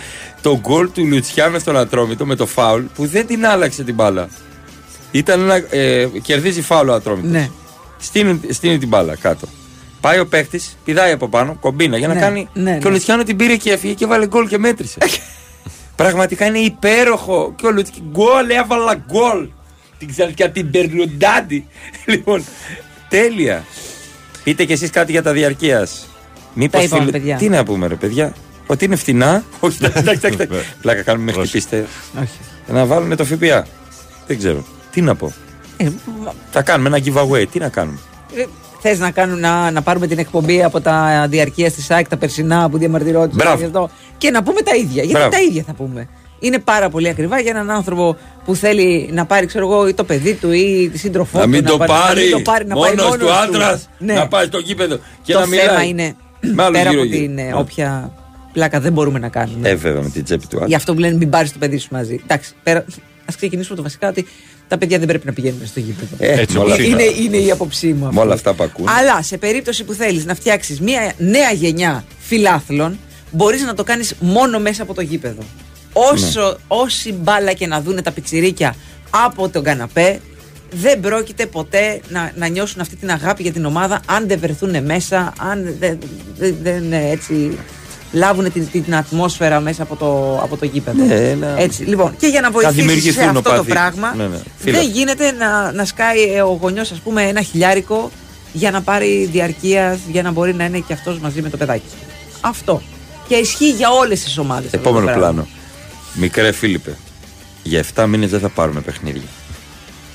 Το 0.42 0.58
γκολ 0.60 0.88
του 0.92 1.04
Λουτσιάνο 1.06 1.58
στον 1.58 1.76
Ατρόμητο 1.76 2.26
με 2.26 2.34
το 2.34 2.46
φάουλ 2.46 2.82
που 2.94 3.06
δεν 3.06 3.26
την 3.26 3.46
άλλαξε 3.46 3.82
την 3.84 3.94
μπάλα. 3.94 4.28
Ήταν 5.10 5.40
ένα. 5.40 5.54
Ε, 5.70 6.06
κερδίζει 6.22 6.62
φάουλ 6.62 6.88
ο 6.88 6.94
Ατρόμητος. 6.94 7.30
Ναι. 7.30 7.48
Στείνει, 7.98 8.40
στείνει 8.50 8.78
την 8.78 8.88
μπάλα 8.88 9.16
κάτω. 9.16 9.46
Πάει 10.00 10.18
ο 10.18 10.26
παίχτη, 10.26 10.60
πηδάει 10.84 11.12
από 11.12 11.28
πάνω, 11.28 11.56
κομπίνα 11.60 11.98
για 11.98 12.08
να 12.08 12.14
Ναι, 12.14 12.20
κάνει. 12.20 12.48
ναι, 12.52 12.78
και 12.78 12.86
ο 12.86 12.88
ναι. 12.88 12.94
Λουτσιάνο 12.96 13.22
την 13.22 13.36
πήρε 13.36 13.56
και 13.56 13.70
έφυγε 13.72 13.92
και 13.92 14.06
βάλε 14.06 14.26
γκολ 14.26 14.48
και 14.48 14.58
μέτρησε. 14.58 14.98
Πραγματικά 15.96 16.46
είναι 16.46 16.58
υπέροχο. 16.58 17.52
Και 17.56 17.66
ο 17.66 17.70
Λουτσιάνο. 17.70 18.10
Γκολ, 18.10 18.50
έβαλα 18.50 18.94
γκολ. 18.94 19.48
Την 19.98 20.08
ξανά 20.08 20.50
την 20.50 20.70
Περλουντάντη. 20.70 21.66
λοιπόν, 22.12 22.44
τέλεια. 23.08 23.64
Πείτε 24.44 24.64
κι 24.64 24.72
εσείς 24.72 24.90
κάτι 24.90 25.12
για 25.12 25.22
τα 25.22 25.32
διαρκείας. 25.32 26.08
Μήπως. 26.54 26.80
Τα 26.80 26.86
είπαμε, 26.86 27.10
παιδιά. 27.10 27.36
Τι 27.36 27.48
να 27.48 27.64
πούμε, 27.64 27.86
ρε 27.86 27.94
παιδιά; 27.94 28.32
Ότι 28.66 28.84
είναι 28.84 28.96
φτηνά; 28.96 29.44
Όχι, 29.60 29.76
εντάξει, 29.84 29.98
εντάξει, 29.98 30.26
εντάξει. 30.26 30.64
Πλάκα 30.82 31.02
κάνουμε 31.02 31.24
μέχρι 31.24 31.42
χτυπήστε. 31.42 31.86
Όχι. 32.20 32.38
Να 32.66 32.86
βάλουμε 32.86 33.16
το 33.16 33.24
ΦΠΑ. 33.24 33.66
Δεν 34.26 34.38
ξέρω. 34.38 34.64
Τι 34.90 35.00
να 35.00 35.14
πω. 35.14 35.32
Ε, 35.76 35.88
Θα 36.50 36.62
κάνουμε 36.62 36.96
ένα 36.96 37.06
giveaway. 37.06 37.46
Τι 37.52 37.58
να 37.58 37.68
κάνουμε; 37.68 37.98
Θες 38.88 38.98
να, 38.98 39.10
κάνουν, 39.10 39.40
να, 39.40 39.70
να 39.70 39.82
πάρουμε 39.82 40.06
την 40.06 40.18
εκπομπή 40.18 40.62
από 40.62 40.80
τα 40.80 41.26
διαρκεία 41.28 41.70
τη 41.70 41.82
ΣΑΕΚ, 41.82 42.08
τα 42.08 42.16
περσινά 42.16 42.68
που 42.70 42.78
διαμαρτυρόντουσαν 42.78 43.34
Μπράβο. 43.36 43.58
γι' 43.58 43.64
αυτό, 43.64 43.90
και 44.18 44.30
να 44.30 44.42
πούμε 44.42 44.60
τα 44.60 44.74
ίδια. 44.74 44.88
Γιατί 45.02 45.12
Μπράβο. 45.12 45.30
τα 45.30 45.40
ίδια 45.40 45.62
θα 45.66 45.72
πούμε. 45.72 46.08
Είναι 46.38 46.58
πάρα 46.58 46.88
πολύ 46.88 47.08
ακριβά 47.08 47.40
για 47.40 47.50
έναν 47.50 47.70
άνθρωπο 47.70 48.16
που 48.44 48.54
θέλει 48.54 49.08
να 49.12 49.24
πάρει, 49.26 49.46
ξέρω 49.46 49.66
εγώ, 49.72 49.88
ή 49.88 49.94
το 49.94 50.04
παιδί 50.04 50.34
του 50.34 50.52
ή 50.52 50.88
τη 50.92 50.98
σύντροφό 50.98 51.38
Να 51.38 51.44
του. 51.44 51.50
μην 51.50 51.64
το 51.64 51.76
πάρει, 51.76 51.90
πάρει. 51.92 52.18
να 52.18 52.22
μην 52.36 52.44
το 52.44 52.50
πάρει, 52.50 52.66
να 52.66 52.74
πάει 52.74 52.90
Μόνος 52.94 53.04
μόνος 53.04 53.18
του 53.26 53.32
άντρας. 53.32 53.88
Ναι. 53.98 54.14
Να 54.14 54.28
πάει 54.28 54.46
στο 54.46 54.58
γήπεδο 54.58 54.98
και 55.22 55.32
το 55.32 55.38
να 55.38 55.46
μιλάει. 55.46 55.66
θέμα 55.66 55.82
είναι 55.84 56.14
Με 56.54 56.62
άλλους 56.62 56.78
πέρα 56.78 56.90
από 56.90 56.98
γύρω-γύρω. 57.04 57.26
την 57.26 57.38
ε, 57.38 57.42
Ναι. 57.42 57.54
όποια 57.54 58.12
πλάκα 58.52 58.80
δεν 58.80 58.92
μπορούμε 58.92 59.18
να 59.18 59.28
κάνουμε. 59.28 59.68
Ε, 59.68 59.74
βέβαια 59.74 60.02
με 60.02 60.08
την 60.08 60.24
τσέπη 60.24 60.46
του 60.46 60.56
άντρα. 60.56 60.68
Γι' 60.68 60.74
αυτό 60.74 60.94
που 60.94 61.00
λένε 61.00 61.16
μην 61.16 61.30
πάρεις 61.30 61.52
το 61.52 61.58
παιδί 61.58 61.78
σου 61.78 61.88
μαζί. 61.90 62.20
Εντάξει, 62.22 62.52
πέρα, 62.62 62.84
ας 63.28 63.36
ξεκινήσουμε 63.36 63.66
από 63.68 63.76
το 63.76 63.82
βασικά 63.82 64.08
ότι 64.08 64.26
τα 64.68 64.78
παιδιά 64.78 64.98
δεν 64.98 65.06
πρέπει 65.06 65.26
να 65.26 65.32
πηγαίνουν 65.32 65.66
στο 65.66 65.80
γήπεδο. 65.80 66.16
Ε, 66.18 66.40
Έτσι, 66.40 66.56
με 66.56 66.62
όλα 66.62 66.82
είναι, 66.82 67.02
αυτά. 67.02 67.22
είναι 67.22 67.36
η 67.36 67.50
άποψή 67.50 67.86
μου. 67.86 67.98
Με 67.98 68.06
αυτή. 68.06 68.18
όλα 68.18 68.34
αυτά 68.34 68.54
που 68.54 68.62
ακούν. 68.62 68.88
Αλλά 68.88 69.22
σε 69.22 69.38
περίπτωση 69.38 69.84
που 69.84 69.92
θέλεις 69.92 70.24
να 70.24 70.34
φτιάξεις 70.34 70.80
μια 70.80 71.12
νέα 71.18 71.52
γενιά 71.52 72.04
φιλάθλων, 72.18 72.98
μπορείς 73.30 73.62
να 73.62 73.74
το 73.74 73.84
κάνεις 73.84 74.14
μόνο 74.20 74.58
μέσα 74.58 74.82
από 74.82 74.94
το 74.94 75.00
γήπεδο. 75.00 75.42
Όσο, 75.92 76.58
όση 76.66 77.12
μπάλα 77.12 77.52
και 77.52 77.66
να 77.66 77.80
δούνε 77.80 78.02
τα 78.02 78.12
πιτσιρίκια 78.12 78.74
από 79.10 79.48
τον 79.48 79.62
καναπέ, 79.62 80.20
δεν 80.70 81.00
πρόκειται 81.00 81.46
ποτέ 81.46 82.00
να, 82.08 82.32
να 82.36 82.46
νιώσουν 82.46 82.80
αυτή 82.80 82.96
την 82.96 83.10
αγάπη 83.10 83.42
για 83.42 83.52
την 83.52 83.64
ομάδα 83.64 84.00
αν 84.06 84.28
δεν 84.28 84.38
βρεθούν 84.38 84.84
μέσα, 84.84 85.32
αν 85.38 85.74
δεν, 85.78 85.98
δεν, 86.38 86.56
δεν, 86.62 86.92
ε, 86.92 87.10
έτσι 87.10 87.58
λάβουν 88.16 88.52
την, 88.52 88.68
την 88.70 88.94
ατμόσφαιρα 88.96 89.60
μέσα 89.60 89.82
από 89.82 89.96
το, 89.96 90.38
από 90.42 90.56
το 90.56 90.64
γήπεδο. 90.64 91.04
Ναι, 91.04 91.34
να- 91.40 91.54
Έτσι, 91.58 91.82
λοιπόν, 91.82 92.16
και 92.18 92.26
για 92.26 92.40
να 92.40 92.50
βοηθήσεις 92.50 92.76
σε 92.76 92.82
δημιουργηθούν 92.86 93.28
αυτό 93.28 93.42
το 93.42 93.50
οπαδοί. 93.50 93.70
πράγμα, 93.70 94.14
Ναι, 94.16 94.24
ναι, 94.26 94.36
φίλε. 94.58 94.78
δεν 94.78 94.90
γίνεται 94.90 95.32
να, 95.32 95.72
να 95.72 95.84
σκάει 95.84 96.22
ε, 96.22 96.42
ο 96.42 96.58
γονιός 96.60 96.90
ας 96.90 96.98
πούμε 96.98 97.22
ένα 97.22 97.42
χιλιάρικο 97.42 98.10
για 98.52 98.70
να 98.70 98.82
πάρει 98.82 99.28
διαρκεία, 99.32 99.98
για 100.12 100.22
να 100.22 100.30
μπορεί 100.30 100.54
να 100.54 100.64
είναι 100.64 100.78
και 100.78 100.92
αυτός 100.92 101.18
μαζί 101.18 101.42
με 101.42 101.48
το 101.50 101.56
παιδάκι. 101.56 101.82
Αυτό. 102.40 102.82
Και 103.28 103.34
ισχύει 103.34 103.70
για 103.70 103.90
όλες 103.90 104.22
τις 104.22 104.38
ομάδες. 104.38 104.64
αυτό 104.66 104.76
το 104.78 104.88
Επόμενο 104.88 105.06
πράγμα. 105.06 105.22
πλάνο. 105.26 105.46
Μικρέ 106.14 106.52
Φίλιππε, 106.52 106.96
για 107.62 107.84
7 107.94 108.06
μήνες 108.06 108.30
δεν 108.30 108.40
θα 108.40 108.48
πάρουμε 108.48 108.80
παιχνίδια. 108.80 109.22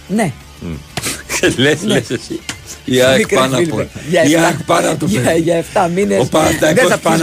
Ναι. 0.07 0.31
Λες, 1.57 1.83
λες 1.83 2.09
εσύ. 2.09 2.39
Η 2.85 3.01
ΑΕΚ 3.01 3.17
Μικρέ 3.17 3.35
πάνω 3.35 3.55
από 3.57 3.63
Φίλιππε, 3.63 3.87
για 4.09 4.23
Η 4.23 4.33
εφτά- 4.33 4.45
ΑΕΚ 4.45 4.63
πάνω 4.65 4.89
από 4.89 4.99
το 4.99 5.05
για- 5.05 5.21
παιδί. 5.21 5.39
Για 5.41 5.63
7 5.73 5.89
μήνες 5.95 6.17
Ο 6.19 6.21
δεν 6.21 6.29
Παναθηναϊκός 6.29 6.89
θα 6.89 6.97
πεις 6.97 7.21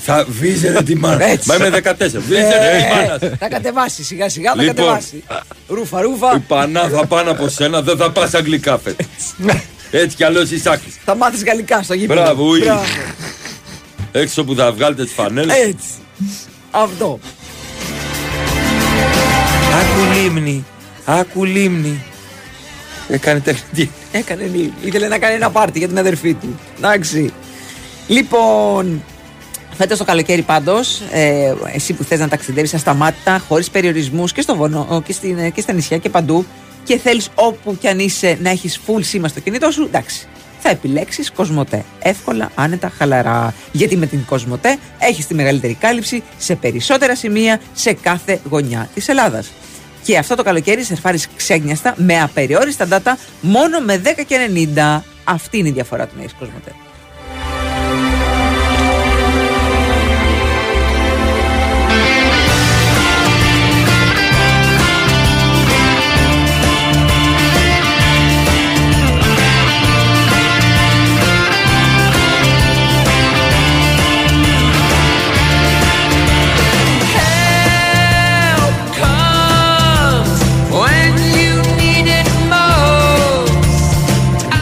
Θα 0.00 0.24
βίζερε 0.28 0.82
τη 0.82 0.94
μάνα. 0.96 1.24
Έτσι. 1.24 1.48
Μα 1.48 1.54
είμαι 1.54 1.80
14. 1.84 1.92
Βίζερε 1.98 2.76
Ε, 2.76 2.82
τη 2.82 2.94
μάνα. 2.94 3.36
Θα 3.38 3.48
κατεβάσει 3.48 4.04
σιγά 4.04 4.28
σιγά, 4.28 4.52
θα 4.54 4.62
Λοιπόν. 4.62 4.74
κατεβάσει. 4.76 5.24
Ρούφα, 5.68 6.00
ρούφα. 6.00 6.34
Η 6.36 6.38
Πανά 6.38 6.88
θα 6.88 7.06
πάνω 7.06 7.30
από 7.30 7.48
σένα, 7.48 7.82
δεν 7.82 7.96
θα 7.96 8.10
πας 8.10 8.34
αγγλικά 8.34 8.78
φέτος. 8.78 9.06
Έτσι 9.90 10.16
κι 10.16 10.24
αλλιώς 10.24 10.50
είσαι 10.50 10.70
άκρης. 10.70 10.94
Θα 11.04 11.16
μάθεις 11.16 11.44
γαλλικά 11.44 11.82
στο 11.82 11.94
γήπεδο. 11.94 12.20
Μπράβο, 12.22 12.44
ουι. 12.44 12.60
Μπράβο. 12.60 12.82
Έξω 14.12 14.44
που 14.44 14.54
θα 14.54 14.72
βγάλετε 14.72 15.04
τις 15.04 15.12
φανέλες. 15.12 15.56
Έτσι. 15.56 15.88
Αυτό. 16.70 17.18
Άκου 19.80 20.12
λίμνη. 20.22 20.64
Άκου 21.04 21.44
λίμνη. 21.44 22.02
Έκανε 23.08 23.40
τεχνητή. 23.40 23.90
Έκανε 24.12 24.42
νι- 24.54 24.72
Ήθελε 24.84 25.08
να 25.08 25.18
κάνει 25.18 25.34
ένα 25.34 25.50
πάρτι 25.50 25.78
για 25.78 25.88
την 25.88 25.98
αδερφή 25.98 26.34
του. 26.34 26.58
Εντάξει. 26.78 27.32
Λοιπόν, 28.06 29.04
φέτος 29.78 29.98
το 29.98 30.04
καλοκαίρι 30.04 30.42
πάντως, 30.42 31.02
ε, 31.12 31.54
εσύ 31.74 31.92
που 31.92 32.04
θες 32.04 32.18
να 32.18 32.28
ταξιδεύει 32.28 32.76
ασταμάτητα, 32.76 33.42
χωρίς 33.48 33.70
περιορισμούς 33.70 34.32
και 34.32 34.40
στο 34.40 34.56
βονό 34.56 35.02
και, 35.06 35.12
στην, 35.12 35.52
και 35.52 35.60
στα 35.60 35.72
νησιά 35.72 35.96
και 35.98 36.08
παντού, 36.08 36.46
και 36.84 36.98
θέλεις 36.98 37.28
όπου 37.34 37.76
κι 37.80 37.88
αν 37.88 37.98
είσαι 37.98 38.38
να 38.42 38.50
έχεις 38.50 38.80
full 38.86 39.00
σήμα 39.00 39.28
στο 39.28 39.40
κινητό 39.40 39.70
σου, 39.70 39.82
εντάξει. 39.82 40.26
Θα 40.60 40.68
επιλέξεις 40.68 41.32
Κοσμοτέ. 41.32 41.84
Εύκολα, 42.02 42.50
άνετα, 42.54 42.92
χαλαρά. 42.98 43.54
Γιατί 43.72 43.96
με 43.96 44.06
την 44.06 44.24
Κοσμοτέ 44.24 44.78
έχεις 44.98 45.26
τη 45.26 45.34
μεγαλύτερη 45.34 45.74
κάλυψη 45.74 46.22
σε 46.38 46.54
περισσότερα 46.54 47.16
σημεία 47.16 47.60
σε 47.74 47.92
κάθε 47.92 48.40
γωνιά 48.50 48.88
της 48.94 49.08
Ελλάδας. 49.08 49.50
Και 50.02 50.18
αυτό 50.18 50.34
το 50.34 50.42
καλοκαίρι 50.42 50.82
σερφάρεις 50.82 51.28
ξέγνιαστα 51.36 51.94
με 51.96 52.20
απεριόριστα 52.20 52.88
data 52.90 53.12
μόνο 53.40 53.80
με 53.80 54.02
10 54.04 54.08
και 54.26 54.50
90. 54.76 55.04
Αυτή 55.24 55.58
είναι 55.58 55.68
η 55.68 55.72
διαφορά 55.72 56.06
του 56.06 56.12
να 56.16 56.22
έχεις 56.22 56.34
Κοσμοτέ. 56.38 56.87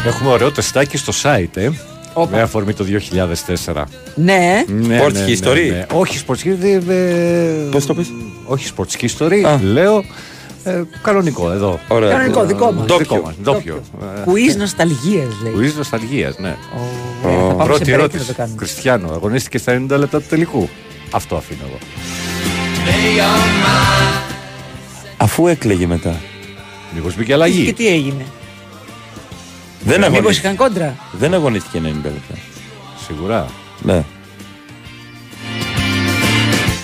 Έχουμε 0.06 0.30
ωραίο 0.30 0.52
τεστάκι 0.52 0.96
στο 0.96 1.12
site, 1.22 1.56
ε. 1.56 1.68
Όπα. 2.12 2.36
Με 2.36 2.42
αφορμή 2.42 2.72
το 2.72 2.84
2004. 3.64 3.82
Ναι. 4.14 4.64
Ναι, 4.66 5.00
Sports 5.04 5.12
ναι, 5.12 5.20
ναι, 5.20 5.26
history. 5.28 5.70
ναι. 5.70 5.86
Όχι 5.92 6.24
sports 6.26 6.46
history. 6.46 6.88
ε, 6.88 7.68
Πώς 7.70 7.86
το 7.86 7.94
πεις; 7.94 8.08
Όχι 8.44 8.70
sports 8.76 9.04
history. 9.04 9.58
Λέω 9.62 10.04
ε, 10.64 10.82
κανονικό 11.02 11.50
εδώ. 11.50 11.78
Ωραία. 11.88 12.10
Κανονικό, 12.10 12.44
δικό 12.44 12.72
μας. 12.72 12.84
Δικό 12.86 12.96
Ντόπιο. 12.98 13.22
μας. 13.24 13.34
Ντόπιο. 13.42 13.82
Ε, 14.16 14.30
Quiz 14.30 14.56
νοσταλγίας 14.56 15.28
λέει. 15.42 15.52
Quiz 15.56 15.74
νοσταλγίας, 15.76 16.38
ναι. 16.38 16.56
Ωραία, 17.24 17.38
θα 17.38 17.54
πάμε 17.54 17.62
σε 17.62 17.66
Πρώτη 17.68 17.82
break 17.84 17.86
να 17.88 17.92
ερώτηση. 17.94 18.24
το 18.26 18.32
κάνουμε. 18.34 18.56
Κριστιανό, 18.56 19.10
αγωνίστηκε 19.12 19.58
στα 19.58 19.72
90 19.90 19.98
λεπτά 19.98 20.20
του 20.20 20.26
τελικού. 20.28 20.68
Αυτό 21.10 21.36
αφήνω 21.36 21.60
εγώ. 21.68 21.78
Αφού 25.16 25.46
έκλαιγε 25.46 25.86
μετά. 25.86 26.14
Μήπως 26.94 27.12
μπήκε 27.14 27.26
Και 27.26 27.32
αλλαγή. 27.32 27.72
τι 27.72 27.86
έγινε; 27.88 28.26
Δεν 29.86 29.98
Μήπως 30.00 30.16
αγωνίστηκε. 30.16 30.46
είχαν 30.46 30.56
κόντρα; 30.56 30.96
Δεν 31.12 31.34
αγωνίστηκε 31.34 31.78
90 31.78 31.82
λεπτά. 32.02 32.34
Σίγουρα. 33.06 33.46
Ναι. 33.82 34.04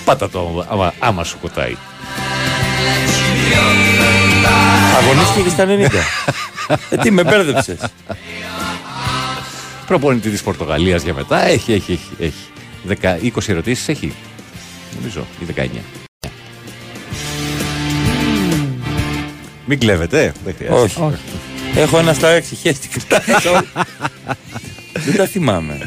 Πάτα 0.05 0.29
το 0.29 0.65
άμα, 0.69 0.93
άμα 0.99 1.23
σου 1.23 1.37
κοτάει. 1.41 1.75
Αγωνίστηκε 5.01 5.41
και 5.41 5.49
στα 5.49 5.65
90. 5.65 6.03
ε, 6.89 6.97
τι 6.97 7.11
με 7.11 7.23
μπέρδεψες. 7.23 7.79
Προπονητή 9.87 10.29
της 10.29 10.43
Πορτογαλίας 10.43 11.03
για 11.03 11.13
μετά. 11.13 11.45
Έχει, 11.47 11.73
έχει, 11.73 11.91
έχει. 11.91 12.09
έχει. 12.19 12.33
Δεκα- 12.83 13.17
20 13.21 13.29
ερωτήσεις 13.51 13.87
έχει. 13.87 14.13
Νομίζω. 14.97 15.25
Ή 15.39 15.45
19. 15.45 15.67
Μην 19.65 19.79
κλέβετε. 19.79 20.33
Δεν 20.45 20.53
χρειάζεται. 20.57 21.01
Όχι. 21.03 21.17
Έχω 21.75 21.97
ένα 21.99 22.13
στα 22.13 22.29
έξι 22.29 22.55
χέστηκα. 22.55 23.19
Δεν 25.05 25.15
τα 25.17 25.25
θυμάμαι. 25.25 25.77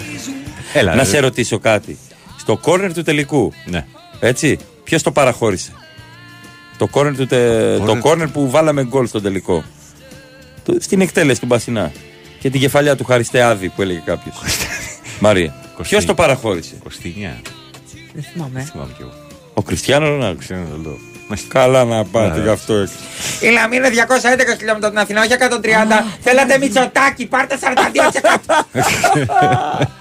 Έλα, 0.73 0.95
Να 0.95 1.03
ρε. 1.03 1.09
σε 1.09 1.19
ρωτήσω 1.19 1.59
κάτι. 1.59 1.99
Στο 2.39 2.57
κόρνερ 2.57 2.93
του 2.93 3.03
τελικού. 3.03 3.53
Ναι. 3.67 3.87
Έτσι. 4.21 4.59
Ποιος 4.85 5.03
το 5.03 5.13
παραχώρησε; 5.13 5.73
Το 6.79 6.87
κόρνερ, 6.87 7.17
του 7.17 7.27
τε... 7.27 7.77
το 7.79 7.99
κόρνερ 7.99 8.29
που 8.29 8.51
βάλαμε 8.51 8.85
γκολ 8.85 9.07
στο 9.07 9.21
τελικό. 9.21 9.65
Το- 10.65 10.77
Στην 10.81 11.01
εκτέλεση 11.01 11.41
του 11.41 11.47
Μπασινά. 11.47 11.93
Και 12.41 12.51
την 12.51 12.61
κεφαλιά 12.61 12.97
του 12.97 13.05
Χαριστεάδη 13.05 13.69
που 13.69 13.83
έλεγε 13.83 14.03
κάποιος. 14.05 14.37
Μαρία. 15.21 15.55
Ποιος 15.83 16.05
το 16.05 16.15
παραχώρησε; 16.15 16.75
Κωστινιά. 16.83 17.41
Δεν 18.15 18.23
θυμάμαι. 18.33 18.61
Θυμάμαι 18.73 18.93
κι 18.97 19.03
εγώ. 19.03 19.13
Ο 19.55 19.63
Κριστιανό 19.63 20.07
Ρονάλντο. 20.09 20.99
Ξέρω 21.35 21.67
να 21.67 21.67
το 21.67 21.71
λέω. 21.71 21.83
Καλά 21.83 21.85
να 21.85 22.05
πάτε 22.05 22.37
Ναι. 22.37 22.43
γι' 22.43 22.49
αυτό 22.49 22.75
έξω. 22.75 22.95
Η 23.41 23.49
Λαμία 23.49 23.79
είναι 23.79 23.89
211 23.89 24.57
χιλιόμετρα 24.59 24.89
από 24.89 24.89
την 24.89 24.99
Αθήνα, 24.99 25.21
όχι 25.21 25.33
130. 25.33 26.05
Θέλατε 26.21 26.59
μυτσοτάκι, 26.59 27.27
πάρτε 27.27 27.59
42%. 27.61 28.65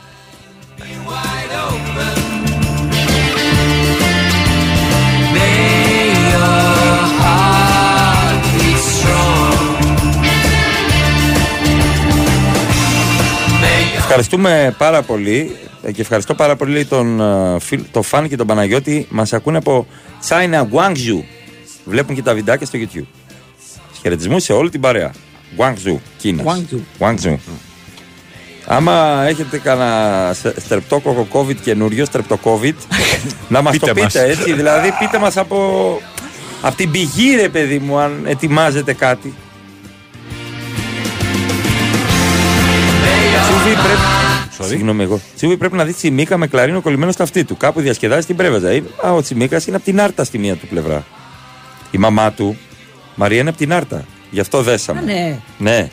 Ευχαριστούμε 14.17 14.75
πάρα 14.77 15.01
πολύ 15.01 15.55
ε, 15.83 15.91
και 15.91 16.01
ευχαριστώ 16.01 16.33
πάρα 16.35 16.55
πολύ 16.55 16.85
τον, 16.85 17.19
ε, 17.21 17.59
φίλ- 17.59 17.85
τον 17.91 18.03
Φαν 18.03 18.29
και 18.29 18.35
τον 18.35 18.47
Παναγιώτη. 18.47 19.07
Μας 19.09 19.33
ακούνε 19.33 19.57
από 19.57 19.87
China 20.29 20.59
Guangzhou. 20.61 21.23
Βλέπουν 21.85 22.15
και 22.15 22.21
τα 22.21 22.33
βιντεάκια 22.33 22.65
στο 22.65 22.79
YouTube. 22.81 23.05
Χαιρετισμού 24.01 24.39
σε 24.39 24.53
όλη 24.53 24.69
την 24.69 24.81
παρέα. 24.81 25.11
Guangzhou, 25.57 25.95
Κίνας. 26.17 26.45
Guangzhou. 26.47 26.79
Guangzhou. 26.99 27.35
Άμα 28.67 29.25
έχετε 29.27 29.57
κανένα 29.57 30.33
στε- 30.33 30.59
στρεπτόκοκο 30.59 31.27
COVID 31.31 31.55
καινούριο, 31.55 32.05
στρεπτοκόβιτ, 32.05 32.77
να 33.47 33.61
μας 33.61 33.77
το 33.77 33.87
Πείτε 33.87 34.01
μας. 34.01 34.13
πείτε 34.13 34.25
έτσι. 34.29 34.53
Δηλαδή 34.53 34.91
πείτε 34.99 35.19
μας 35.19 35.37
από, 35.37 35.57
από 36.61 36.75
την 36.75 36.91
πηγή 36.91 37.35
ρε 37.35 37.49
παιδί 37.49 37.77
μου 37.79 37.97
αν 37.99 38.23
ετοιμάζετε 38.27 38.93
κάτι. 38.93 39.33
Τσούβι 43.65 43.81
πρέπει... 43.81 44.69
Συγγνώμη 44.69 45.03
εγώ. 45.03 45.19
Τσούβι 45.35 45.57
πρέπει 45.57 45.75
να 45.75 45.85
δεις 45.85 45.95
Τσιμίκα 45.95 46.37
με 46.37 46.47
κλαρίνο 46.47 46.81
κολλημένο 46.81 47.11
στο 47.11 47.23
αυτί 47.23 47.43
του. 47.43 47.57
Κάπου 47.57 47.81
διασκεδάζει 47.81 48.25
την 48.25 48.35
πρέβεζα. 48.35 48.69
Ε, 48.69 48.83
Α, 49.05 49.11
ο 49.13 49.21
Τσιμίκας 49.21 49.67
είναι 49.67 49.75
από 49.75 49.85
την 49.85 50.01
Άρτα 50.01 50.23
στη 50.23 50.37
μία 50.37 50.55
του 50.55 50.67
πλευρά. 50.67 51.05
Η 51.91 51.97
μαμά 51.97 52.31
του, 52.31 52.57
Μαρία, 53.15 53.39
είναι 53.39 53.49
από 53.49 53.57
την 53.57 53.73
Άρτα. 53.73 54.05
Γι' 54.29 54.39
αυτό 54.39 54.61
δέσαμε. 54.61 54.99
Α, 54.99 55.03
ναι. 55.03 55.39
Ναι. 55.57 55.89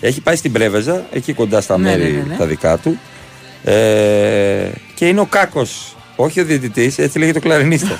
Έχει 0.00 0.20
πάει 0.20 0.36
στην 0.36 0.52
Πρέβεζα, 0.52 1.06
εκεί 1.12 1.32
κοντά 1.32 1.60
στα 1.60 1.78
Ναι, 1.78 1.90
μέρη 1.90 2.02
ναι, 2.02 2.18
ναι, 2.18 2.24
ναι. 2.28 2.36
τα 2.36 2.46
δικά 2.46 2.78
του. 2.78 2.98
Ε, 3.64 4.68
και 4.94 5.08
είναι 5.08 5.20
ο 5.20 5.26
Κάκος, 5.26 5.96
όχι 6.16 6.40
ο 6.40 6.44
διαιτητής, 6.44 6.98
έτσι 6.98 7.18
λέγεται 7.18 7.38
ο 7.38 7.40
κλαρινίστας. 7.40 7.98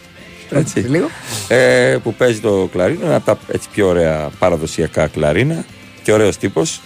έτσι. 0.50 0.80
Λίγο. 0.80 1.08
Ε, 1.48 1.96
που 2.02 2.14
παίζει 2.14 2.40
το 2.40 2.68
κλαρίνο, 2.72 3.06
ένα 3.06 3.14
από 3.16 3.24
τα 3.24 3.38
έτσι, 3.52 3.68
πιο 3.72 3.88
ωραία 3.88 4.30
παραδοσιακά 4.38 5.06
κλαρίνα 5.06 5.64
και 6.02 6.12
ωραίος 6.12 6.36
τύπος. 6.36 6.80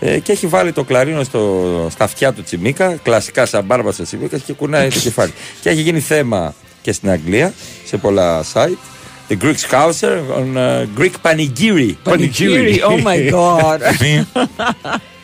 Ε, 0.00 0.18
και 0.18 0.32
έχει 0.32 0.46
βάλει 0.46 0.72
το 0.72 0.84
κλαρίνο 0.84 1.22
στο, 1.22 1.86
στα 1.90 2.04
αυτιά 2.04 2.32
του 2.32 2.42
Τσιμίκα, 2.42 2.94
κλασικά 3.02 3.46
σαν 3.46 3.64
μπάρμπα 3.64 3.92
στο 3.92 4.02
Τσιμίκα 4.02 4.38
και 4.38 4.52
κουνάει 4.52 4.88
το 4.88 4.98
κεφάλι. 4.98 5.32
Και 5.60 5.68
έχει 5.68 5.80
γίνει 5.80 6.00
θέμα 6.00 6.54
και 6.82 6.92
στην 6.92 7.10
Αγγλία 7.10 7.52
σε 7.84 7.96
πολλά 7.96 8.44
site. 8.52 8.78
The 9.28 9.36
Greek 9.42 9.58
Scouser 9.68 10.18
on 10.38 10.56
uh, 10.56 11.00
Greek 11.00 11.14
Panigiri. 11.22 11.94
Πανηγύρι, 12.02 12.82
oh 12.88 13.02
my 13.04 13.30
god. 13.30 13.80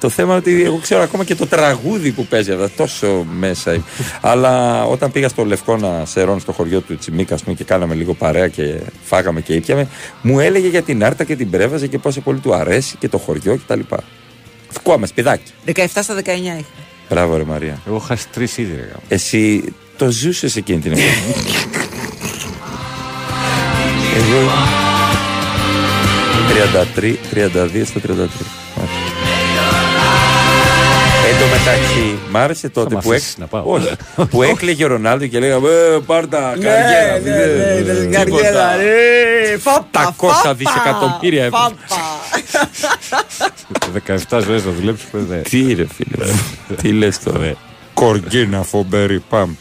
Το 0.00 0.08
θέμα 0.08 0.28
είναι 0.28 0.38
ότι 0.38 0.64
εγώ 0.64 0.76
ξέρω 0.76 1.02
ακόμα 1.02 1.24
και 1.24 1.34
το 1.34 1.46
τραγούδι 1.46 2.10
που 2.10 2.26
παίζει 2.26 2.52
αυτά, 2.52 2.70
τόσο 2.70 3.26
μέσα. 3.38 3.72
είμαι. 3.74 3.84
Αλλά 4.20 4.84
όταν 4.84 5.12
πήγα 5.12 5.28
στο 5.28 5.44
Λευκόνα 5.44 6.04
Σερών 6.06 6.40
στο 6.40 6.52
χωριό 6.52 6.80
του 6.80 6.96
Τσιμίκα 6.96 7.34
ας 7.34 7.42
πούμε, 7.42 7.54
και 7.54 7.64
κάναμε 7.64 7.94
λίγο 7.94 8.14
παρέα 8.14 8.48
και 8.48 8.80
φάγαμε 9.04 9.40
και 9.40 9.54
ήπιαμε, 9.54 9.88
μου 10.22 10.40
έλεγε 10.40 10.68
για 10.68 10.82
την 10.82 11.04
Άρτα 11.04 11.24
και 11.24 11.36
την 11.36 11.50
πρέβαζε 11.50 11.86
και 11.86 11.98
πόσο 11.98 12.20
πολύ 12.20 12.38
του 12.38 12.54
αρέσει 12.54 12.96
και 12.96 13.08
το 13.08 13.18
χωριό 13.18 13.56
κτλ. 13.66 13.80
Φουκώμε, 14.68 15.06
σπιδάκι. 15.06 15.52
17 15.74 15.86
στα 15.86 16.14
19 16.14 16.20
είχα. 16.28 16.64
Μπράβο, 17.08 17.36
ρε 17.36 17.44
Μαρία. 17.44 17.78
Εγώ 17.86 17.96
είχα 18.04 18.18
τρεις 18.32 18.56
ήδη. 18.58 18.74
ρε 18.74 18.82
γάμο. 18.82 19.02
Εσύ 19.08 19.64
το 19.96 20.10
ζούσες 20.10 20.56
εκείνη 20.56 20.80
την 20.80 20.92
εποχή. 20.92 21.08
Εγώ. 24.16 24.50
33, 27.00 27.16
32 27.32 27.84
στα 27.84 28.00
33. 28.00 28.65
Μάλιστα. 31.26 31.44
Εν 31.44 31.50
τω 31.50 31.56
μεταξύ, 31.58 32.18
μ' 32.30 32.36
άρεσε 32.36 32.68
τότε 32.68 32.94
μ' 32.94 32.98
που, 32.98 33.08
αφήσεις 33.10 33.32
έκ... 33.32 33.38
να 33.38 33.46
πάω. 33.46 33.62
Όχι. 33.66 33.92
που 34.30 34.42
έκλαιγε 34.52 34.84
ο 34.84 34.88
Ρονάλντο 34.88 35.26
και 35.26 35.38
λέγαμε 35.38 35.68
ε, 35.68 35.98
Πάρτα, 36.06 36.38
καριέρα. 36.60 37.18
ναι, 37.22 37.30
ναι, 37.30 37.92
ναι, 37.92 38.24
τίποτα. 38.24 38.42
καριέρα, 38.42 38.76
ρε, 38.76 39.58
φάπα, 39.58 40.14
700 40.20 40.28
φάπα, 40.28 40.54
δισεκατομμύρια 40.54 41.44
έπρεπε. 41.44 41.74
Φάπα. 41.86 42.04
17 44.38 44.42
ζωές 44.44 44.64
να 44.64 44.72
δουλέψεις 44.72 45.06
που 45.10 45.18
δεν. 45.28 45.42
Τι 45.42 45.72
ρε 45.74 45.86
φίλε, 45.94 46.26
μου, 46.32 46.74
τι 46.82 46.88
λες 46.92 47.18
τώρα. 47.22 47.54
Κοργκίνα 47.94 48.62
φομπέρι, 48.62 49.20
πάμε. 49.28 49.56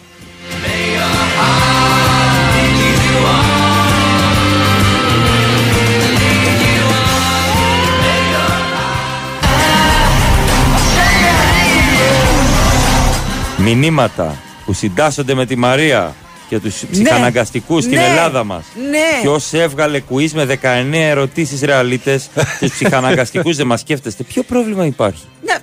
Μηνύματα 13.74 14.36
που 14.66 14.74
συντάσσονται 14.74 15.34
με 15.34 15.46
τη 15.46 15.56
Μαρία 15.56 16.16
και 16.50 16.60
τους 16.60 16.84
ψυχαναγκαστικούς 16.92 17.84
στην 17.84 17.96
Ναι. 17.98 18.04
Ελλάδα 18.06 18.44
μας. 18.44 18.66
Ναι. 18.90 19.22
Ποιο 19.22 19.40
έβγαλε 19.62 20.02
quiz 20.10 20.30
με 20.34 20.46
19 20.46 20.58
ερωτήσεις 20.94 21.62
ρεαλίτες 21.62 22.30
και 22.60 22.66
τους 22.68 22.72
ψυχαναγκαστικούς 22.74 23.56
δεν 23.56 23.68
μας 23.68 23.80
σκέφτεστε. 23.80 24.24
Ποιο 24.24 24.44
πρόβλημα 24.44 24.86
υπάρχει; 24.86 25.24
Ναι, 25.46 25.54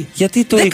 20. 0.00 0.04
Γιατί 0.14 0.44
το 0.44 0.56
18 0.56 0.60
20? 0.60 0.66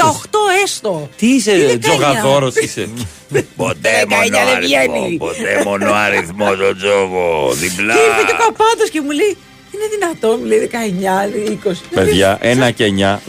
έστω. 0.65 1.09
Τι 1.17 1.27
είσαι, 1.27 1.51
Τι 1.53 1.75
19? 1.75 1.79
τζογαδόρος 1.79 2.55
είσαι; 2.57 2.89
Ποτέ 3.57 3.91
19 4.07 4.31
δεν 4.31 4.61
βγαίνει. 4.61 5.17
ποτέ 5.19 5.63
μόνο 5.65 5.93
αριθμό 5.93 6.55
το 6.55 6.77
τζόγο. 6.77 7.51
Διπλά. 7.61 7.95
Και 7.95 8.01
ήρθε 8.01 8.23
και 8.27 8.33
ο 8.33 8.45
καπάτος 8.45 8.91
και 8.93 9.01
μου 9.01 9.11
λέει 9.11 9.37
είναι 9.75 9.85
δυνατό, 9.99 10.37
μου 10.39 10.45
λέει 10.45 10.71
19, 10.73 11.31
λέει 11.35 11.59
20. 11.65 11.71
Παιδιά, 11.95 12.39
1 12.69 12.73
και 12.75 12.85
9, 12.85 13.15
10. 13.15 13.21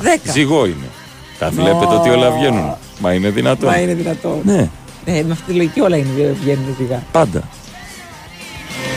Ζυγό 0.32 0.66
είναι. 0.66 0.88
Τα 1.38 1.50
βλέπετε 1.50 1.94
ότι 1.94 2.08
όλα 2.08 2.30
βγαίνουν. 2.30 2.74
Μα 3.00 3.12
είναι 3.12 3.30
δυνατό. 3.30 3.66
Μα 3.66 3.78
είναι 3.78 3.94
δυνατό. 3.94 4.40
Ναι, 4.44 4.68
Ε, 5.04 5.22
με 5.22 5.32
αυτή 5.32 5.44
τη 5.46 5.52
λογική 5.52 5.80
όλα 5.80 5.96
είναι, 5.96 6.36
βγαίνουν 6.42 6.74
σιγά. 6.78 7.02
πάντα. 7.12 7.42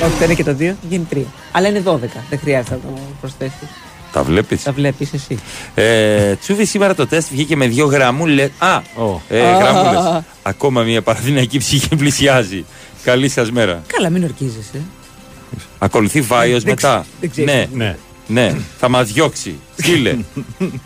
Όχι, 0.03 0.17
το 0.17 0.23
ένα 0.23 0.33
και 0.33 0.43
το 0.43 0.53
δύο 0.53 0.75
βγαίνει 0.87 1.05
τρία. 1.09 1.25
Αλλά 1.51 1.67
είναι 1.67 1.81
12. 1.85 1.97
Δεν 2.29 2.39
χρειάζεται 2.39 2.73
να 2.73 2.79
το 2.91 2.99
προσθέσεις. 3.19 3.67
Τα 4.13 4.23
βλέπεις; 4.23 4.63
Τα 4.63 4.71
βλέπεις 4.71 5.13
εσύ. 5.13 5.37
Ε, 5.75 6.35
Τσούβι, 6.35 6.65
σήμερα 6.65 6.95
το 6.95 7.07
τεστ 7.07 7.29
βγήκε 7.31 7.55
με 7.55 7.67
δύο 7.67 7.85
γραμμούλε. 7.85 8.49
Α, 8.57 8.81
ε, 9.29 9.41
Α. 9.41 9.57
γραμμούλες. 9.57 10.21
Ακόμα 10.43 10.81
μια 10.83 11.01
παραδυναϊκή 11.01 11.57
ψυχή 11.57 11.95
πλησιάζει. 11.95 12.65
Καλή 13.03 13.29
σας 13.29 13.51
μέρα. 13.51 13.81
Καλά, 13.87 14.09
μην 14.09 14.23
ορκίζεσαι. 14.23 14.81
Ακολουθεί 15.79 16.21
Βάιος 16.21 16.63
Δεν 16.63 16.73
μετά. 16.75 16.89
ξε- 17.05 17.13
δεν 17.19 17.29
ξέρω. 17.29 17.51
ναι, 17.51 17.67
Ναι. 17.73 17.95
ναι, 18.27 18.55
θα 18.79 18.89
μας 18.89 19.11
διώξει. 19.11 19.55
Στείλε. 19.77 20.15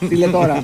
Τι 0.10 0.16
λέει 0.16 0.30
τώρα. 0.30 0.64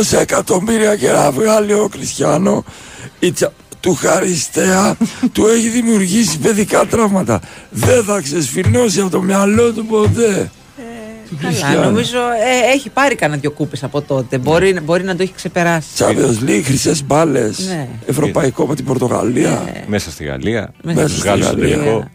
Όσα 0.00 0.20
εκατομμύρια 0.20 0.96
και 0.96 1.10
να 1.10 1.30
βγάλει 1.30 1.72
ο 1.72 1.88
Κριστιανό 1.90 2.64
η 3.18 3.32
τσα- 3.32 3.52
του 3.80 3.94
Χαριστέα 3.94 4.96
του 5.32 5.46
έχει 5.46 5.68
δημιουργήσει 5.68 6.38
παιδικά 6.38 6.86
τραύματα. 6.86 7.40
Δεν 7.70 8.04
θα 8.04 8.20
ξεσφινώσει 8.20 9.00
από 9.00 9.10
το 9.10 9.22
μυαλό 9.22 9.72
του 9.72 9.86
ποτέ. 9.86 10.50
Καλά, 11.40 11.52
Χριστιανό. 11.52 11.84
νομίζω 11.84 12.18
ε, 12.18 12.72
έχει 12.74 12.88
πάρει 12.90 13.14
κανένα 13.14 13.40
δυο 13.40 13.50
κούπες 13.50 13.82
από 13.82 14.00
τότε. 14.00 14.38
Μπορεί, 14.38 14.80
μπορεί 14.84 15.04
να 15.04 15.16
το 15.16 15.22
έχει 15.22 15.32
ξεπεράσει. 15.36 15.88
Champions 15.98 16.48
League, 16.48 16.62
χρυσές 16.64 17.04
μπάλες. 17.04 17.58
Ναι. 17.58 17.88
Ευρωπαϊκό 18.06 18.66
με 18.66 18.74
την 18.74 18.84
Πορτογαλία. 18.84 19.72
Μέσα 19.86 20.10
στη 20.10 20.24
Γαλλία. 20.24 20.72
Μέσα 20.82 21.00
Μέσα 21.00 21.14
Του 21.14 21.20
στη 21.20 21.28
Γάλλου 21.28 21.42
στον 21.42 21.58
Γαλλία. 21.58 21.76
τελικό. 21.76 22.10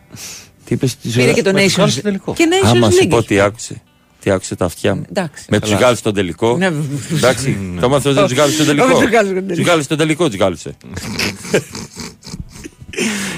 Τι 0.66 0.74
είπες 0.74 0.92
στη 0.92 1.10
Πήρε 1.10 1.32
και 1.34 1.42
το 1.42 1.52
με 1.54 1.62
τους 1.64 1.74
Nations. 1.74 1.78
Γάλλους 1.78 1.94
στο 1.94 2.02
τελικό. 2.02 2.34
Και 2.34 2.48
Nations 2.52 2.70
Άμα 2.76 2.90
σου 2.92 2.98
League. 3.04 3.10
πω 3.10 3.24
τι 3.24 3.40
άκουσε. 3.40 3.82
Τι 4.26 4.32
άκουσε 4.32 4.56
τα 4.56 4.66
αυτιά 4.66 4.96
μου. 4.96 5.04
Εντάξει. 5.10 5.46
Με 5.50 5.60
τους 5.60 5.70
Καλά. 5.70 5.82
Γάλλου 5.82 5.96
στον 5.96 6.14
τελικό. 6.14 6.58
Ναι. 6.58 6.72
Εντάξει. 7.14 7.58
Το 7.80 7.90
μάθω 7.90 8.14
τους 8.14 8.34
Γάλλου 8.34 8.52
στον 8.52 8.66
τελικό. 8.66 8.88
Με 8.88 8.94
τους 8.94 9.10
Γάλλους 9.10 9.30
στον 9.30 9.48
Τους 9.48 9.48
τελικό. 9.48 9.70
Γάλλου 9.72 9.84
στον 9.84 9.98
τελικό 9.98 10.28
τους 10.30 10.38
Γάλλουσε. 10.38 10.76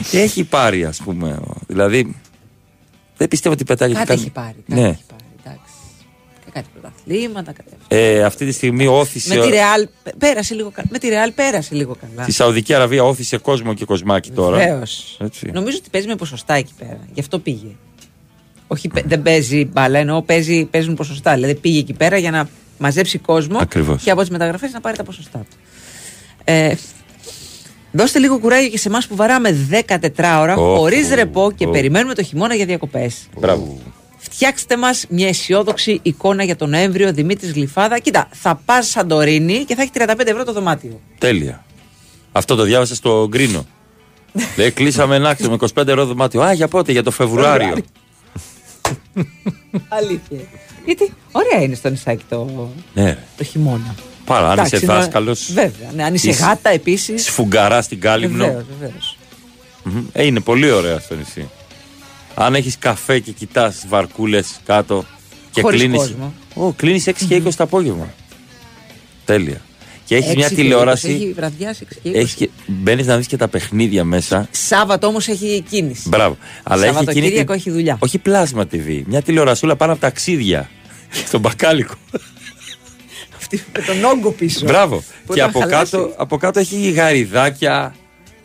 Και 0.09 0.19
έχει 0.19 0.43
πάρει, 0.43 0.85
ας 0.85 0.97
πούμε. 1.03 1.39
ο- 1.47 1.53
Δηλαδή. 1.68 2.15
Δεν 3.18 3.27
πιστεύω 3.27 3.53
ότι 3.55 3.64
πετάει 3.64 3.93
Κάτι 3.93 4.14
έχει 4.14 4.30
πάρει. 4.30 4.55
Κάτι 4.68 4.81
Ναι. 4.81 4.88
έχει 4.88 5.03
πάρει. 5.07 5.23
Εντάξει. 5.43 5.73
Και 6.45 6.51
κάτι 6.53 6.68
πρωταθλήματα. 6.73 7.51
Κάτι... 7.51 7.69
Ε, 7.88 8.23
αυτή 8.23 8.45
τη 8.45 8.51
στιγμή 8.51 8.88
όθησε. 8.88 9.35
Με 9.35 9.41
τη 9.41 9.49
Ρεάλ 9.49 9.88
πέρασε 10.18 10.53
λίγο 10.55 10.69
καλά. 10.72 10.88
Με 10.91 10.97
τη 10.99 11.07
Ρεάλ 11.09 11.31
πέρασε 11.31 11.76
λίγο 11.76 11.95
καλά. 12.01 12.23
Στη 12.23 12.31
Σαουδική 12.31 12.73
Αραβία 12.73 13.03
όθησε 13.03 13.38
κόσμο 13.38 13.73
και 13.73 13.85
κοσμάκι 13.85 14.31
τώρα. 14.31 14.57
Βεβαίως. 14.57 15.18
Έτσι. 15.22 15.49
Νομίζω 15.53 15.77
ότι 15.80 15.89
παίζει 15.89 16.07
με 16.07 16.15
ποσοστά 16.15 16.53
εκεί 16.53 16.73
πέρα. 16.80 16.99
Γι' 17.14 17.19
αυτό 17.19 17.39
πήγε. 17.39 17.68
Όχι, 18.68 18.88
παι- 18.88 19.07
δεν 19.07 19.22
παίζει 19.22 19.65
μπάλα, 19.65 19.99
εννοώ 19.99 20.22
παίζει, 20.22 20.65
παίζουν 20.65 20.94
ποσοστά. 20.95 21.34
Δηλαδή 21.34 21.56
πήγε 21.56 21.80
εκεί 21.80 21.94
πέρα 21.94 22.18
για 22.18 22.31
να 22.31 22.49
μαζέψει 22.77 23.18
κόσμο 23.18 23.57
Ακριβώς. 23.61 24.03
και 24.03 24.11
από 24.11 24.22
τις 24.22 24.30
μεταγραφές 24.30 24.72
να 24.72 24.81
πάρει 24.81 24.98
τα 24.98 25.03
ποσοστά 25.03 25.38
του. 25.39 25.57
Ε, 26.44 26.73
δώστε 27.91 28.19
λίγο 28.19 28.38
κουράγιο 28.39 28.69
και 28.69 28.77
σε 28.77 28.88
εμάς 28.88 29.07
που 29.07 29.15
βαράμε 29.15 29.52
14 29.69 30.39
ώρα 30.39 30.56
Ω, 30.56 30.77
χωρίς 30.77 31.11
ω, 31.11 31.15
ρεπό 31.15 31.52
και 31.56 31.65
ω. 31.68 31.69
περιμένουμε 31.69 32.14
το 32.14 32.23
χειμώνα 32.23 32.56
για 32.56 32.65
διακοπές. 32.65 33.27
Μπράβο. 33.39 33.77
Φτιάξτε 34.18 34.77
μας 34.77 35.06
μια 35.10 35.27
αισιόδοξη 35.27 35.99
εικόνα 36.02 36.44
για 36.44 36.56
τον 36.56 36.69
Νοέμβριο 36.69 37.14
Δημήτρης 37.14 37.52
Γλυφάδα. 37.52 37.99
Κοίτα, 37.99 38.27
θα 38.31 38.61
πας 38.65 38.88
Σαντορίνη 38.89 39.64
και 39.64 39.76
θα 39.76 39.81
έχει 39.81 39.91
35 39.94 40.27
ευρώ 40.31 40.44
το 40.44 40.53
δωμάτιο. 40.53 40.99
Τέλεια. 41.18 41.65
Αυτό 42.31 42.56
το 42.56 42.64
διάβασα 42.64 42.95
στο 42.95 43.27
Γκρίνο. 43.30 43.65
Λέει, 44.57 44.72
κλείσαμε 44.72 45.15
ένα 45.15 45.30
άξιο 45.30 45.49
με 45.49 45.57
25 45.76 45.88
ευρώ 45.88 46.06
δωμάτιο. 46.06 46.41
Α, 46.41 46.53
για 46.53 46.68
πότε, 46.68 46.91
για 46.91 47.03
το 47.03 47.11
Φεβρουάριο. 47.11 47.76
Αλήθεια. 49.99 50.39
Γιατί 50.85 51.14
ωραία 51.31 51.61
είναι 51.61 51.76
στο 51.76 51.89
νησάκι 51.89 52.23
το, 52.30 52.69
ναι, 52.93 53.03
ρε. 53.03 53.18
το 53.38 53.43
χειμώνα. 53.43 53.95
Πάρα, 54.26 54.45
αν 54.47 54.51
Εντάξει, 54.53 54.76
είσαι 54.76 54.85
είναι- 54.85 54.93
δάσκαλος. 54.93 55.51
Βέβαια. 55.53 55.91
Ναι, 55.95 56.03
αν 56.03 56.14
είσαι 56.14 56.30
γάτα 56.31 56.69
επίσης. 56.69 57.23
Σφουγγαρά 57.26 57.81
στην 57.81 57.99
Κάλυμνο. 57.99 58.45
Βεβαίως, 58.45 58.65
βεβαίως. 58.80 59.18
Μμμ. 59.84 60.03
Ε, 60.11 60.26
είναι 60.26 60.39
πολύ 60.39 60.72
ωραία 60.72 60.99
στο 60.99 61.15
νησί. 61.15 61.49
Αν 62.35 62.55
έχεις 62.55 62.77
καφέ 62.77 63.19
και 63.19 63.31
κοιτάς 63.31 63.85
βαρκούλες 63.88 64.59
κάτω 64.65 65.05
και 65.51 65.61
Χωρίς 65.61 65.80
κλείνει. 65.80 65.97
κόσμο. 65.97 66.34
Ω, 66.53 66.72
κλείνεις 66.73 67.07
6 67.07 67.26
και 67.27 67.35
20 67.35 67.55
το 67.55 67.64
απόγευμα. 67.64 68.14
Τέλεια. 69.26 69.61
Και 70.07 70.15
έχεις 70.15 70.35
μια 70.35 70.45
Έξι 70.45 70.55
και 70.55 70.61
τηλεόραση. 70.61 71.07
είκοσι, 71.09 71.23
Έχει 71.23 71.34
βραδιάσει 71.34 71.79
έξι 71.84 71.99
και 72.03 72.07
είκοσι. 72.09 72.21
Έχεις 72.23 72.34
και... 72.34 72.49
Μπαίνεις 72.65 73.05
να 73.05 73.17
δεις 73.17 73.27
και 73.27 73.38
τα 73.38 73.47
παιχνίδια 73.47 74.03
μέσα. 74.03 74.47
Σάββατο 74.51 75.07
όμως 75.07 75.27
έχει 75.27 75.63
κίνηση. 75.69 76.09
Μπράβο. 76.09 76.38
Αλλά 76.63 76.81
έχει 76.85 76.91
εκείνη 76.93 77.05
Σαββατοκύριακο 77.05 77.51
την- 77.51 77.61
έχει 77.61 77.71
δουλειά. 77.71 77.97
Όχι 77.99 78.17
πλάσμα 78.17 78.63
TV. 78.71 79.01
Μια 79.05 79.21
τηλεορασούλα 79.21 79.75
πάνω 79.75 79.91
από 79.91 80.01
ταξίδια. 80.01 80.69
Στον 81.27 81.39
μπακάλικο. 81.39 81.93
Αυτή 83.38 83.63
με 83.77 83.81
τον 83.84 84.03
όγκο 84.03 84.31
πίσω. 84.31 84.65
Μπράβο. 84.65 85.03
Που 85.25 85.34
και 85.34 85.39
όταν 85.43 85.49
από 85.49 85.59
χαλάσει. 85.59 85.91
κάτω, 85.91 86.13
από 86.17 86.38
κάτω 86.38 86.59
έχει 86.59 86.89
γαριδάκια. 86.91 87.95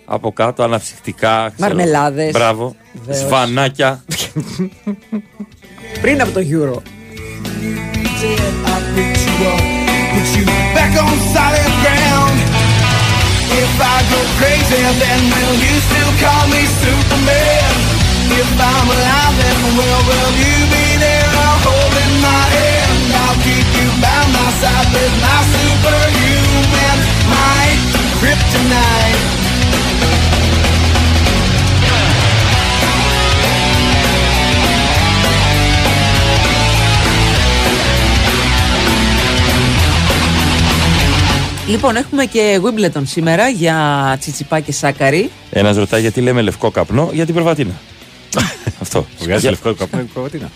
Από 0.05 0.33
κάτω 0.33 0.63
αναψυκτικά. 0.63 1.53
ξέρω. 1.57 1.75
Μαρμελάδες. 1.75 2.31
Μπράβο. 2.33 2.77
Βεβαίως. 2.93 3.27
Σβανάκια. 3.27 4.05
Πριν 6.01 6.21
από 6.21 6.31
το 6.33 6.41
Euro. 6.41 6.83
Solid 11.33 11.73
ground. 11.85 12.37
If 13.53 13.73
I 13.77 13.97
go 14.09 14.21
crazy, 14.41 14.81
then 14.81 15.21
will 15.29 15.57
you 15.61 15.75
still 15.89 16.13
call 16.23 16.45
me 16.49 16.63
Superman? 16.81 17.73
If 18.33 18.49
I'm 18.57 18.89
alive, 18.89 19.35
then 19.37 19.59
will, 19.77 20.03
will 20.09 20.33
you 20.41 20.57
be 20.73 20.87
there 20.97 21.33
holding 21.67 22.15
my 22.25 22.45
hand? 22.57 22.97
I'll 23.13 23.39
keep 23.45 23.69
you 23.77 23.89
by 24.01 24.21
my 24.33 24.49
side 24.61 24.89
with 24.95 25.15
my 25.21 25.41
superhuman 25.53 26.99
might, 27.29 27.81
kryptonite. 28.21 29.32
Λοιπόν, 41.73 41.97
έχουμε 41.97 42.25
και 42.25 42.61
Wimbledon 42.63 43.03
σήμερα 43.05 43.49
για 43.49 44.17
Τσιτσιπά 44.21 44.61
και 44.61 44.73
Σάκαρη. 44.73 45.31
Ένας 45.51 45.77
ρωτάει 45.77 46.01
γιατί 46.01 46.21
λέμε 46.21 46.43
λευκό 46.43 46.71
καπνό 46.71 47.11
για 47.13 47.25
την 47.25 47.35
προβατίνα. 47.35 47.73
αυτό. 48.83 49.07
Βγάζει 49.21 49.41
Για- 49.41 49.51
λευκό 49.51 49.75
καπνό 49.75 50.01
η 50.01 50.05
προβατίνα. 50.05 50.51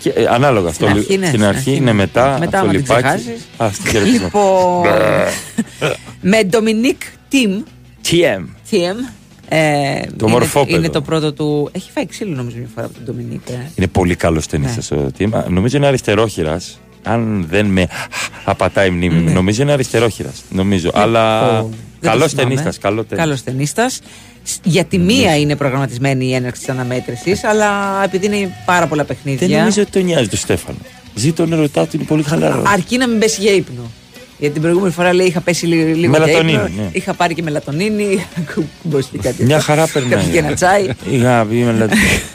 Και, 0.00 0.10
ε, 0.10 0.24
ανάλογα 0.30 0.68
αυτό. 0.68 0.84
Στην 0.86 0.96
αρχή, 0.98 1.16
ναι, 1.16 1.26
Στην 1.26 1.28
στην 1.28 1.44
αρχή 1.44 1.58
αρχή, 1.58 1.70
είναι 1.74 1.84
ναι. 1.84 1.92
μετά. 1.92 2.36
Μετά, 2.38 2.44
αυτό 2.44 2.56
άμα 2.58 2.70
την 2.70 2.78
λιπάκι. 2.80 3.02
ξεχάσεις. 3.02 3.46
Α, 3.56 3.70
στην 3.72 3.90
χαιρετισμό. 3.90 4.24
Λοιπόν, 4.24 5.92
με 6.20 6.44
Ντομινίκ 6.44 7.02
Τιμ. 7.28 7.62
TM. 8.10 8.44
TM. 8.70 9.12
Ε, 9.48 10.00
Το 10.00 10.14
είναι, 10.20 10.30
μορφόπεδο. 10.30 10.76
είναι 10.76 10.88
το 10.88 11.00
πρώτο 11.02 11.32
του. 11.32 11.68
Έχει 11.72 11.90
φάει 11.90 12.06
ξύλο 12.06 12.34
νομίζω 12.34 12.56
μια 12.56 12.68
φορά 12.74 12.86
από 12.86 12.94
τον 12.94 13.04
Ντομινίκ. 13.04 13.48
Ε. 13.48 13.70
Είναι 13.74 13.86
πολύ 13.86 14.14
καλός 14.14 14.46
ταινίστα 14.46 14.96
ο 14.96 15.10
Τιμ. 15.16 15.36
Α, 15.36 15.44
Νομίζω 15.48 15.76
είναι 15.76 15.86
αριστερόχειρας. 15.86 16.78
Αν 17.08 17.46
δεν 17.50 17.66
με 17.66 17.86
απατάει 18.44 18.86
η 18.86 18.90
μνήμη 18.90 19.20
μου, 19.20 19.30
νομίζω 19.32 19.62
είναι 19.62 19.72
αριστερόχειρας. 19.72 20.42
Νομίζω. 20.50 20.90
Αλλά 20.94 21.40
Ναι. 21.40 21.46
Λοιπόν, 21.56 21.70
δεν 21.70 21.78
το 22.00 22.08
καλός 22.08 22.30
θυμάμαι. 22.30 22.48
ταινίστας. 22.48 22.78
Καλό 22.78 23.04
ταινίστας. 23.04 23.18
Καλός 23.18 23.42
ταινίστας. 23.42 24.00
Σ- 24.42 24.60
Για 24.62 24.84
τη 24.84 24.98
μία 24.98 25.36
είναι 25.38 25.56
προγραμματισμένη 25.56 26.26
η 26.26 26.34
έναρξη 26.34 26.60
της 26.60 26.70
αναμέτρησης, 26.70 27.44
αλλά 27.44 27.68
επειδή 28.04 28.26
είναι 28.26 28.52
πάρα 28.66 28.86
πολλά 28.86 29.04
παιχνίδια. 29.04 29.46
Δεν 29.48 29.58
νομίζω 29.58 29.82
ότι 29.82 29.90
τον 29.90 30.04
νοιάζει 30.04 30.28
τον 30.28 30.38
Στέφανο. 30.38 30.78
Ζήτω 31.14 31.46
νερωτά 31.46 31.82
του 31.86 31.90
είναι 31.96 32.04
πολύ 32.04 32.22
χαλαρός. 32.22 32.68
Αρκεί 32.72 32.96
να 32.98 33.08
μην 33.08 33.18
πέσει 33.18 33.40
για 33.40 33.52
ύπνο. 33.52 33.90
Γιατί 34.38 34.52
την 34.54 34.62
προηγούμενη 34.62 34.92
φορά 34.92 35.12
λέει 35.12 35.26
είχα 35.26 35.40
πέσει 35.40 35.66
λι- 35.66 35.76
λίγο 35.96 35.98
για 35.98 36.08
Μελατονίνη, 36.08 36.52
ύπνο, 36.52 36.68
ναι. 36.76 36.88
Είχα 36.92 37.14
πάρει 37.14 37.34
και 37.34 37.42
μελατονίνη. 37.42 38.02
είχα 38.12 38.26
κουμπώσει 38.82 39.08
κάτι. 39.22 39.44
Μια 39.44 39.56
τέτοιο. 39.56 39.60
χαρά 39.74 39.86
περνάει. 39.92 40.10
Κάποιο 40.10 40.32
και 40.32 40.38
ένα 40.38 40.54
τσάι. 40.54 40.88
Είχα 41.10 41.46
πει 41.50 41.54
με 41.56 41.72
λα- 41.72 41.86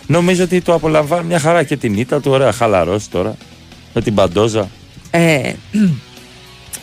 Νομίζω 0.07 0.43
ότι 0.43 0.61
το 0.61 0.73
απολαμβάνω 0.73 1.23
μια 1.23 1.39
χαρά 1.39 1.63
και 1.63 1.77
την 1.77 1.97
ήττα 1.97 2.21
του. 2.21 2.31
Ωραία, 2.31 2.51
χαλαρός 2.51 3.09
τώρα. 3.09 3.35
Με 3.93 4.01
την 4.01 4.13
παντόζα. 4.13 4.69
Ε, 5.11 5.53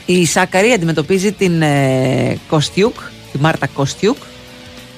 η 0.07 0.27
Σάκαρη 0.27 0.73
αντιμετωπίζει 0.73 1.33
την 1.33 1.63
ε, 1.63 2.39
Κωστιούκ, 2.49 2.97
τη 3.33 3.39
Μάρτα 3.39 3.67
Κωστιούκ, 3.67 4.17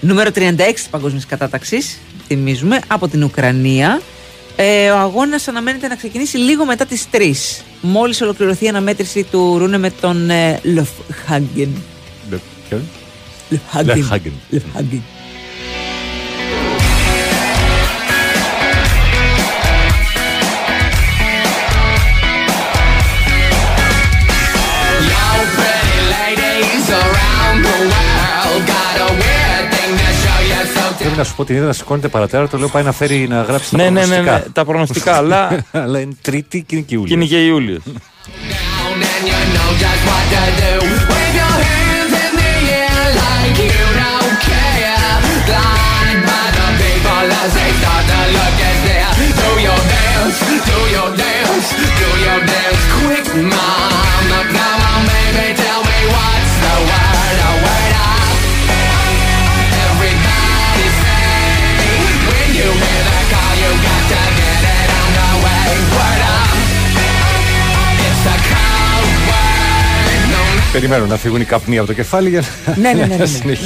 νούμερο 0.00 0.30
36 0.34 0.56
της 0.74 0.88
παγκόσμιας 0.90 1.26
κατάταξης, 1.26 1.98
θυμίζουμε, 2.26 2.80
από 2.86 3.08
την 3.08 3.22
Ουκρανία. 3.22 4.00
Ε, 4.56 4.90
ο 4.90 4.98
αγώνας 4.98 5.48
αναμένεται 5.48 5.88
να 5.88 5.94
ξεκινήσει 5.94 6.36
λίγο 6.36 6.64
μετά 6.64 6.86
τις 6.86 7.06
3. 7.12 7.62
Μόλις 7.80 8.20
ολοκληρωθεί 8.20 8.64
η 8.64 8.68
αναμέτρηση 8.68 9.22
του 9.30 9.58
Ρούνε 9.58 9.78
με 9.78 9.90
τον 9.90 10.30
ε, 10.30 10.60
Λοφχάγκεν. 10.62 11.82
Ποιον; 12.68 12.82
Λοφχάγκεν. 13.50 14.32
So 31.12 31.16
Πρέπει 31.16 31.16
να 31.16 31.24
σου 31.24 31.34
πω 31.36 31.44
την 31.44 31.56
είδα 31.56 31.66
να 31.66 31.72
σηκώνεται 31.72 32.08
παρατέρα, 32.08 32.48
το 32.48 32.58
λέω 32.58 32.68
πάει 32.68 32.82
να 32.82 32.92
φέρει 32.92 33.26
να 33.28 33.42
γράψει 33.42 33.70
τα 33.70 33.76
Ναι, 33.76 33.90
ναι, 33.90 33.90
ναι, 33.90 34.06
προγνωστικά. 34.06 34.32
ναι, 34.38 34.52
τα 34.52 34.64
προγνωστικά, 34.64 35.16
αλλά- 35.20 35.64
αλλά 35.72 36.00
είναι 36.00 36.14
Τρίτη 36.22 36.62
και 36.66 36.76
είναι 36.76 36.84
και 36.84 36.94
Ιούλιος. 36.94 37.08
Και 37.08 37.14
είναι 37.14 37.24
και 37.24 37.46
Ιούλιος. 37.46 37.82
and 37.86 39.28
you 39.28 39.40
know 39.54 39.70
just 39.84 40.02
what 40.08 40.24
to 40.32 40.42
do. 40.60 40.72
Wave 41.10 41.34
your 41.40 41.54
hands 41.66 42.12
in 42.24 42.32
the 42.38 42.52
air 42.80 43.04
like 43.20 43.58
you 43.58 43.82
Περιμένουμε 70.72 71.08
να 71.08 71.16
φύγουν 71.16 71.40
οι 71.40 71.44
καπνοί 71.44 71.78
από 71.78 71.86
το 71.86 71.92
κεφάλι 71.92 72.28
για 72.28 72.42
να 72.76 73.08
τα 73.08 73.14
αφήσουμε. 73.14 73.56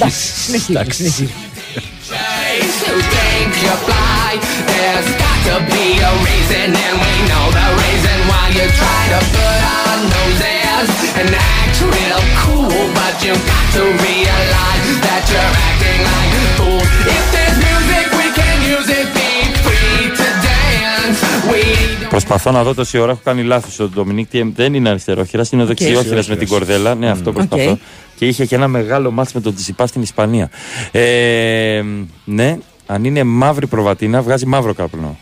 Προσπαθώ 22.27 22.57
να 22.59 22.63
δω 22.63 22.75
τόση 22.75 22.99
ώρα, 22.99 23.11
έχω 23.11 23.21
κάνει 23.25 23.43
λάθος. 23.43 23.79
Ο 23.79 23.89
Ντομινίκ 23.89 24.29
TM 24.33 24.51
δεν 24.55 24.75
είναι 24.75 24.89
αριστερόχειρα, 24.89 25.45
είναι 25.51 25.63
ο 25.63 25.67
δεξιόχειρα 25.67 26.23
με 26.29 26.37
την 26.37 26.49
κορδέλα. 26.49 26.95
Ναι, 26.95 27.11
αυτό 27.11 27.33
προσπαθώ. 27.33 27.71
Οκ. 27.71 27.79
Και 28.17 28.27
είχε 28.27 28.47
και 28.47 28.55
ένα 28.55 28.69
μεγάλο 28.69 29.11
μάτς 29.11 29.33
με 29.33 29.41
τον 29.41 29.55
Τσιπά 29.55 29.87
στην 29.87 30.03
Ισπανία. 30.03 30.51
Ε, 30.91 31.83
ναι, 32.25 32.59
αν 32.87 33.05
είναι 33.05 33.25
μαύρη 33.25 33.67
προβατίνα, 33.67 34.23
βγάζει 34.23 34.47
μαύρο 34.47 34.75
καπνό. 34.75 35.19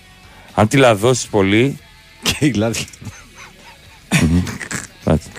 Αν 0.54 0.68
τη 0.68 0.76
λαδώσεις 0.76 1.26
πολύ. 1.26 1.78
Και 2.22 2.46
η 2.46 2.52
λάδι. 2.52 2.84
Μάλιστα. 5.04 5.30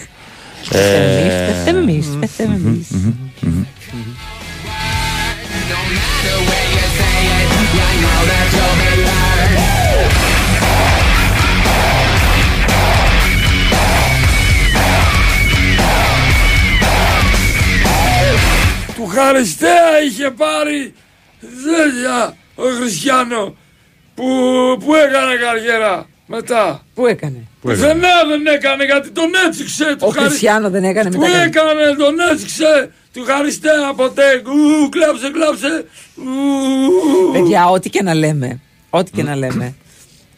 Ε, 0.71 1.45
Πεθέμε 1.47 1.79
εμείς, 1.79 2.07
πεθέμε 2.19 2.55
εμείς. 2.55 2.87
Του 19.15 19.21
Χαριστέα 19.21 20.01
είχε 20.07 20.31
πάρει 20.31 20.93
τέτοια 21.39 22.35
ο 22.55 22.63
Χριστιανό 22.81 23.55
που, 24.15 24.25
που 24.85 24.95
έκανε 24.95 25.35
καριέρα 25.35 26.09
μετά. 26.25 26.85
Πού 26.93 27.05
έκανε; 27.05 27.47
Πουθενά 27.61 28.09
δεν 28.29 28.45
έκανε 28.45 28.85
γιατί 28.85 29.09
τον 29.09 29.29
έτσιξε. 29.47 29.95
Ο 29.99 30.07
Χριστιανό 30.07 30.69
δεν 30.69 30.83
έκανε 30.83 31.09
Του 31.09 31.19
μετά. 31.19 31.31
κάνει. 31.31 31.45
έκανε, 31.45 31.95
τον 31.97 32.15
έτσιξε. 32.31 32.91
Του 33.13 33.23
Χαριστέα 33.25 33.93
ποτέ. 33.95 34.41
Ου, 34.45 34.89
κλάψε, 34.89 35.31
κλάψε. 35.31 35.85
Ου. 36.15 37.31
Παιδιά, 37.31 37.69
ό,τι 37.69 37.89
και 37.89 38.03
να 38.03 38.13
λέμε. 38.13 38.59
Ό,τι 38.89 39.11
και 39.11 39.23
να 39.23 39.35
λέμε. 39.35 39.75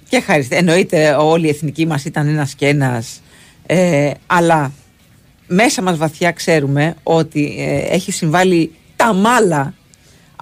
Και 0.09 0.17
ευχαριστώ. 0.17 0.55
Εννοείται 0.55 1.15
όλη 1.19 1.45
η 1.45 1.49
εθνική 1.49 1.85
μας 1.87 2.05
ήταν 2.05 2.27
ένας 2.27 2.53
και 2.53 2.67
ένας. 2.67 3.21
Ε, 3.65 4.11
αλλά 4.27 4.71
μέσα 5.47 5.81
μας 5.81 5.97
βαθιά 5.97 6.31
ξέρουμε 6.31 6.95
ότι 7.03 7.55
ε, 7.59 7.93
έχει 7.95 8.11
συμβάλει 8.11 8.71
τα 8.95 9.13
μάλα 9.13 9.73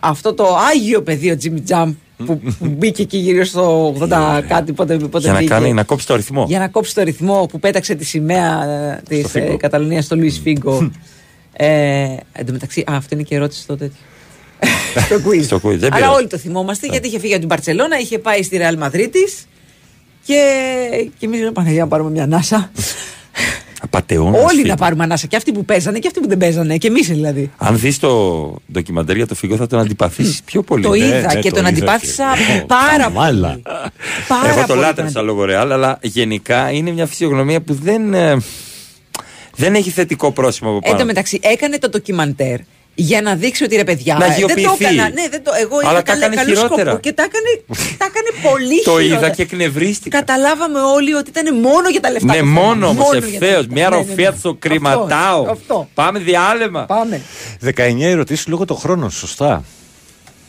αυτό 0.01 0.33
το 0.33 0.55
άγιο 0.73 1.01
πεδίο 1.01 1.37
Jimmy 1.43 1.71
Jump 1.71 1.93
που, 2.25 2.39
που 2.39 2.65
μπήκε 2.65 3.01
εκεί 3.01 3.17
γύρω 3.17 3.43
στο 3.43 3.95
80 3.99 4.41
κάτι 4.47 4.73
πότε, 4.73 4.97
πότε 4.97 5.19
για 5.19 5.31
να, 5.31 5.37
μπήκε. 5.39 5.49
κάνει, 5.49 5.73
να 5.73 5.83
κόψει 5.83 6.07
το 6.07 6.15
ρυθμό. 6.15 6.45
Για 6.47 6.59
να 6.59 6.67
κόψει 6.67 6.93
το 6.95 7.03
ρυθμό 7.03 7.45
που 7.45 7.59
πέταξε 7.59 7.95
τη 7.95 8.05
σημαία 8.05 8.65
ε, 8.65 9.01
της 9.07 9.27
Φίγκο. 9.31 9.51
ε, 9.53 9.57
Καταλωνίας 9.57 10.05
στο 10.05 10.15
Λουίς 10.15 10.39
Φίγκο. 10.43 10.91
ε, 11.53 11.67
εν 12.31 12.45
τω 12.45 12.51
μεταξύ, 12.51 12.81
α, 12.81 12.95
αυτό 12.95 13.15
είναι 13.15 13.23
και 13.23 13.35
ερώτηση 13.35 13.61
στο 13.61 13.77
τέτοιο. 13.77 13.97
στο 15.05 15.15
quiz. 15.15 15.43
Στο 15.43 15.57
quiz, 15.57 15.77
δεν 15.77 15.93
Αλλά 15.93 15.95
πειράζει. 15.95 16.13
όλοι 16.17 16.27
το 16.27 16.37
θυμόμαστε 16.37 16.87
γιατί 16.87 17.07
είχε 17.07 17.19
φύγει 17.19 17.31
από 17.31 17.39
την 17.39 17.49
Παρσελώνα, 17.49 17.99
είχε 17.99 18.19
πάει 18.19 18.43
στη 18.43 18.57
Ρεάλ 18.57 18.77
Μαδρίτης 18.77 19.47
και, 20.25 20.41
και 21.19 21.25
εμείς 21.25 21.39
λέμε 21.39 21.51
Παναγία 21.51 21.81
να 21.81 21.87
πάρουμε 21.87 22.09
μια 22.09 22.23
ανάσα. 22.23 22.71
Απατεώνας. 23.85 24.51
Όλοι 24.51 24.63
να 24.63 24.75
πάρουμε 24.75 25.03
ανάσα. 25.03 25.27
Και 25.27 25.35
αυτοί 25.35 25.51
που 25.51 25.65
παίζανε 25.65 25.99
και 25.99 26.07
αυτοί 26.07 26.19
που 26.19 26.27
δεν 26.27 26.37
παίζανε. 26.37 26.77
Και 26.77 26.87
εμείς 26.87 27.07
δηλαδή. 27.07 27.51
Αν 27.57 27.79
δεις 27.79 27.99
το 27.99 28.09
ντοκιμαντέρ 28.71 29.15
για 29.15 29.27
το 29.27 29.35
φίγκο, 29.35 29.55
θα 29.55 29.67
τον 29.67 29.79
αντιπαθήσει 29.79 30.43
πιο 30.43 30.61
πολύ. 30.61 30.83
Το 30.83 30.93
είδα 30.93 31.35
και 31.35 31.51
τον 31.51 31.65
αντιπάθησα 31.65 32.25
πάρα 32.67 33.09
πολύ. 33.09 33.61
Πάρα 34.27 34.49
Εγώ 34.49 34.61
το 34.61 34.67
πολύ 34.67 34.79
λάτρεψα 34.79 35.13
τον 35.13 35.25
λόγω 35.25 35.45
Ρεάλ, 35.45 35.71
αλλά 35.71 35.99
γενικά 36.01 36.71
είναι 36.71 36.91
μια 36.91 37.05
φυσιογνωμία 37.05 37.61
που 37.61 37.73
δεν, 37.73 38.13
ε, 38.13 38.37
δεν 39.55 39.75
έχει 39.75 39.89
θετικό 39.89 40.31
πρόσημο 40.31 40.69
από 40.69 40.79
Εν 40.83 40.83
πάνω. 40.85 40.97
τω 40.99 41.05
μεταξύ, 41.05 41.39
έκανε 41.41 41.77
το 41.77 41.89
ντοκιμαντέρ 41.89 42.59
για 42.95 43.21
να 43.21 43.35
δείξει 43.35 43.63
ότι 43.63 43.75
ρε 43.75 43.83
παιδιά. 43.83 44.15
Να 44.19 44.25
ε, 44.25 44.27
δεν 44.27 44.37
το 44.39 44.45
αγιοποιηθεί. 44.51 44.83
έκανα. 44.93 45.09
Ναι, 45.09 45.27
δεν 45.29 45.43
το, 45.43 45.51
εγώ 45.61 45.77
Αλλά 45.77 45.91
είχα 45.91 45.95
τα 45.97 46.01
καλέ- 46.01 46.23
έκανε 46.23 46.35
καλούς 46.35 46.57
χειρότερα. 46.59 46.89
σκοπούς 46.89 46.99
Και 47.09 47.13
τα 47.13 47.23
έκανε, 47.23 47.77
τα 47.97 48.05
έκανε 48.05 48.29
πολύ 48.49 48.81
Το 48.83 48.91
χειρότερα. 48.91 49.17
είδα 49.19 49.29
και 49.29 49.41
εκνευρίστηκα. 49.41 50.17
Καταλάβαμε 50.19 50.79
όλοι 50.79 51.13
ότι 51.13 51.29
ήταν 51.29 51.55
μόνο 51.59 51.89
για 51.89 51.99
τα 52.01 52.11
λεφτά. 52.11 52.33
Ναι, 52.33 52.39
το 52.39 52.45
μόνο 52.45 52.69
θέμα. 52.73 52.87
όμως 52.87 53.03
Μόνο 53.05 53.17
για 53.17 53.39
τα 53.39 53.45
ευθέω. 53.45 53.57
λεφτά. 53.59 53.73
Μια 53.73 53.89
Ναι, 53.89 53.95
ναι, 53.95 54.01
ναι. 54.03 54.07
ροφία 54.09 54.31
στο 54.39 54.53
κρυματάω. 54.59 55.45
αυτό. 55.49 55.89
Πάμε 55.93 56.19
διάλειμμα. 56.19 56.85
Πάμε. 56.85 57.21
19 57.61 58.05
ερωτήσεις 58.05 58.47
λόγω 58.47 58.65
των 58.65 58.77
χρόνων, 58.77 59.11
σωστά. 59.11 59.63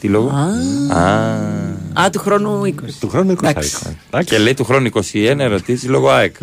Τι 0.01 0.09
λόγο; 0.09 0.29
Α. 0.29 2.03
Α, 2.05 2.11
του 2.11 2.19
χρόνου 2.19 2.63
20. 2.65 2.71
Του 3.01 3.09
χρόνου 3.09 3.33
20 3.33 3.37
θα 3.43 3.49
Εντάξει. 3.49 3.97
είχα. 4.11 4.23
Και 4.23 4.39
λέει 4.39 4.55
του 4.55 4.65
χρόνου 4.65 4.89
21 5.13 5.39
ερωτήσεις 5.39 5.89
λόγω 5.89 6.11
ΑΕΚ. 6.11 6.37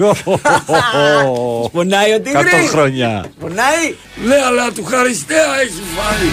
Πονάει 1.71 2.13
ο 2.13 2.21
Τίγρης. 2.21 2.51
100 2.51 2.69
χρόνια. 2.69 3.25
Πονάει. 3.39 3.95
Ναι, 4.25 4.35
αλλά 4.47 4.71
του 4.71 4.83
Χαριστέα 4.83 5.59
έχει 5.61 5.81
βάλει. 5.97 6.29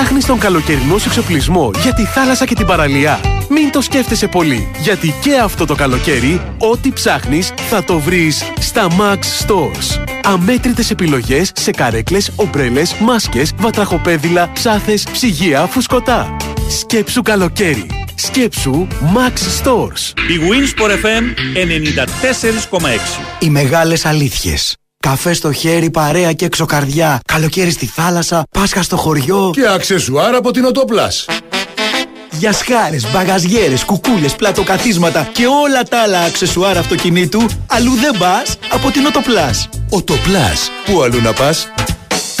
Ψάχνεις 0.00 0.26
τον 0.26 0.38
καλοκαιρινό 0.38 0.98
σου 0.98 1.08
εξοπλισμό 1.08 1.70
για 1.82 1.94
τη 1.94 2.04
θάλασσα 2.04 2.44
και 2.44 2.54
την 2.54 2.66
παραλία. 2.66 3.20
Μην 3.48 3.70
το 3.70 3.80
σκέφτεσαι 3.80 4.26
πολύ, 4.26 4.70
γιατί 4.78 5.14
και 5.22 5.36
αυτό 5.36 5.64
το 5.66 5.74
καλοκαίρι, 5.74 6.54
ό,τι 6.58 6.92
ψάχνεις 6.92 7.52
θα 7.68 7.84
το 7.84 7.98
βρεις 7.98 8.52
στα 8.60 8.88
Max 8.88 9.18
Stores. 9.46 10.04
Αμέτρητες 10.22 10.90
επιλογές 10.90 11.52
σε 11.54 11.70
καρέκλες, 11.70 12.32
ομπρέλες, 12.36 12.94
μάσκες, 12.94 13.52
βατραχοπέδιλα, 13.56 14.52
ψάθες, 14.52 15.06
ψυγεία, 15.12 15.66
φουσκωτά. 15.66 16.36
Σκέψου 16.68 17.22
καλοκαίρι. 17.22 17.86
Σκέψου 18.14 18.86
Max 19.14 19.62
Stores. 19.62 20.12
Η 20.28 20.40
Winsport 20.50 20.90
FM 20.90 21.24
94,6. 21.54 23.20
Οι 23.38 23.50
μεγάλες 23.50 24.04
αλήθειες. 24.04 24.79
Καφέ 25.04 25.32
στο 25.32 25.52
χέρι, 25.52 25.90
παρέα 25.90 26.32
και 26.32 26.44
εξωκαρδιά. 26.44 27.20
Καλοκαίρι 27.26 27.70
στη 27.70 27.86
θάλασσα, 27.86 28.42
Πάσχα 28.50 28.82
στο 28.82 28.96
χωριό. 28.96 29.50
Και 29.52 29.68
αξεσουάρ 29.68 30.34
από 30.34 30.50
την 30.50 30.64
Οτοπλάς. 30.64 31.26
Γιασχάρες, 32.30 33.10
μπαγαζιέρες, 33.12 33.84
κουκούλες, 33.84 34.34
πλατοκαθίσματα 34.34 35.28
και 35.32 35.46
όλα 35.46 35.82
τα 35.82 36.02
άλλα 36.02 36.20
αξεσουάρ 36.20 36.76
αυτοκινήτου 36.78 37.46
αλλού 37.66 37.94
δεν 37.94 38.18
πας 38.18 38.56
από 38.72 38.90
την 38.90 39.06
Οτοπλάς. 39.06 39.68
Οτοπλάς. 39.90 40.70
Πού 40.84 41.02
αλλού 41.02 41.20
να 41.20 41.32
πας; 41.32 41.68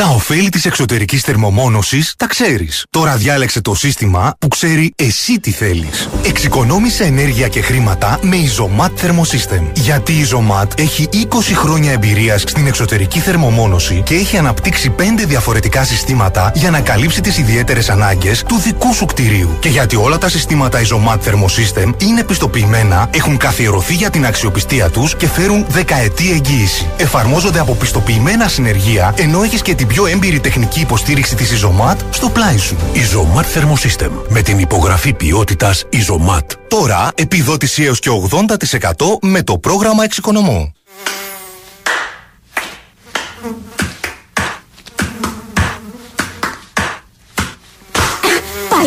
Τα 0.00 0.08
ωφέλη 0.08 0.48
της 0.48 0.64
εξωτερικής 0.64 1.22
θερμομόνωσης 1.22 2.14
τα 2.16 2.26
ξέρεις. 2.26 2.84
Τώρα 2.90 3.16
διάλεξε 3.16 3.60
το 3.60 3.74
σύστημα 3.74 4.34
που 4.38 4.48
ξέρει 4.48 4.92
εσύ 4.96 5.40
τι 5.40 5.50
θέλεις. 5.50 6.08
Εξοικονόμησε 6.26 7.04
ενέργεια 7.04 7.48
και 7.48 7.60
χρήματα 7.60 8.18
με 8.22 8.36
Isomat 8.36 8.86
Thermosystem. 8.86 9.62
Γιατί 9.74 10.12
η 10.12 10.26
Isomat 10.30 10.78
έχει 10.78 11.08
20 11.12 11.26
χρόνια 11.54 11.92
εμπειρίας 11.92 12.40
στην 12.40 12.66
εξωτερική 12.66 13.18
θερμομόνωση 13.18 14.02
και 14.04 14.14
έχει 14.14 14.36
αναπτύξει 14.36 14.94
5 14.98 15.02
διαφορετικά 15.26 15.84
συστήματα 15.84 16.52
για 16.54 16.70
να 16.70 16.80
καλύψει 16.80 17.20
τις 17.20 17.38
ιδιαίτερες 17.38 17.90
ανάγκες 17.90 18.42
του 18.42 18.58
δικού 18.58 18.94
σου 18.94 19.06
κτηρίου. 19.06 19.56
Και 19.60 19.68
γιατί 19.68 19.96
όλα 19.96 20.18
τα 20.18 20.28
συστήματα 20.28 20.80
Isomat 20.80 21.18
Thermosystem 21.28 21.92
είναι 21.96 22.24
πιστοποιημένα, 22.24 23.08
έχουν 23.10 23.36
καθιερωθεί 23.36 23.94
για 23.94 24.10
την 24.10 24.26
αξιοπιστία 24.26 24.90
τους 24.90 25.16
και 25.16 25.28
φέρουν 25.28 25.64
δεκαετή 25.68 26.30
εγγύηση. 26.30 26.86
Εφαρμόζονται 26.96 27.60
από 27.60 27.74
πιστοποιημένα 27.74 28.48
συνεργεία, 28.48 29.14
ενώ 29.16 29.42
έχεις 29.42 29.62
και 29.62 29.74
την 29.74 29.88
πιο 29.90 30.06
έμπειρη 30.06 30.40
τεχνική 30.40 30.80
υποστήριξη 30.80 31.34
της 31.34 31.64
Isomat 31.64 31.96
στο 32.10 32.28
πλάι 32.28 32.56
σου. 32.58 32.76
Isomat 32.94 33.42
Thermosystem. 33.42 34.10
Με 34.28 34.42
την 34.42 34.58
υπογραφή 34.58 35.12
ποιότητας 35.12 35.84
Isomat. 35.92 36.44
Τώρα 36.68 37.10
επιδότηση 37.14 37.82
έως 37.82 37.98
και 37.98 38.10
80% 38.30 38.46
με 39.20 39.42
το 39.42 39.58
πρόγραμμα 39.58 40.04
εξοικονομώ. 40.04 40.72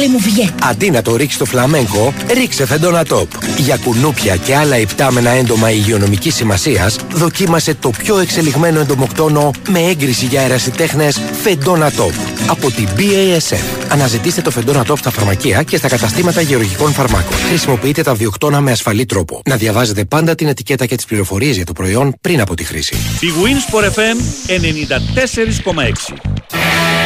Πάλι 0.04 0.16
μου 0.16 0.22
βγαίνει. 0.22 0.52
Αντί 0.64 0.90
να 0.90 1.02
το 1.02 1.16
ρίξει 1.16 1.36
στο 1.36 1.46
φλαμέγκο, 1.46 2.14
ρίξε 2.34 2.66
φεντόνα 2.66 3.06
τόπ. 3.06 3.30
Για 3.58 3.78
κουνούπια 3.78 4.36
και 4.36 4.56
άλλα 4.56 4.78
υπτάμενα 4.78 5.30
έντομα 5.30 5.72
υγειονομικής 5.72 6.36
σημασίας, 6.36 6.96
δοκίμασε 7.14 7.74
το 7.74 7.90
πιο 7.90 8.20
εξελιγμένο 8.20 8.80
εντομοκτόνο 8.80 9.52
με 9.70 9.80
έγκριση 9.80 10.26
για 10.26 10.42
αερασιτέχνε 10.42 11.10
φεντόνα 11.44 11.92
τόπ. 11.92 12.14
Από 12.48 12.72
την 12.72 12.88
BASF. 12.98 13.90
Αναζητήστε 13.90 14.42
το 14.42 14.52
φεντόνα 14.52 14.84
τόπ 14.84 14.98
στα 14.98 15.12
φαρμακεία 15.12 15.64
και 15.64 15.78
στα 15.78 15.88
καταστήματα 15.88 16.42
γεωργικών 16.42 16.94
φαρμάκων. 16.94 17.38
Χρησιμοποιείτε 17.38 18.04
τα 18.04 18.14
βιοκτώνα 18.14 18.62
με 18.62 18.72
ασφαλή 18.72 19.06
τρόπο. 19.06 19.42
Να 19.46 19.56
διαβάζετε 19.56 20.06
πάντα 20.06 20.36
την 20.36 20.48
ετικέτα 20.48 20.86
και 20.86 20.96
τις 20.96 21.06
πληροφορίες 21.06 21.56
για 21.56 21.66
το 21.66 21.74
προϊόν 21.74 22.16
πριν 22.22 22.42
από 22.42 22.56
τη 22.56 22.64
χρήση. 22.64 22.96
Η 23.20 23.32
Winsport 23.44 23.84
FM 23.84 24.18
94,6. 24.48 27.03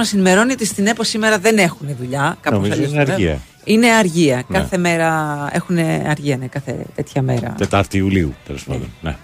Μας 0.00 0.12
ενημερώνει 0.12 0.52
ότι 0.52 0.64
στην 0.66 0.86
ΕΠΟ 0.86 1.04
σήμερα 1.04 1.38
δεν 1.38 1.58
έχουν 1.58 1.88
δουλειά. 2.00 2.36
Κάπως 2.40 2.58
Νομίζω 2.58 2.74
αλλιώς 2.74 2.92
είναι 2.92 3.04
το 3.04 3.12
αργία. 3.12 3.26
βλέπω. 3.26 3.42
Είναι 3.64 3.86
αργία. 3.90 4.42
Ναι. 4.48 4.58
Κάθε 4.58 4.76
μέρα 4.78 5.48
έχουν 5.52 5.78
αργία, 6.08 6.36
ναι, 6.36 6.46
κάθε 6.46 6.76
τέτοια 6.94 7.22
μέρα. 7.22 7.54
Τετάρτη 7.58 7.96
Ιουλίου, 7.96 8.34
τέλος 8.46 8.64
πάντων. 8.64 8.88
Ναι. 9.00 9.16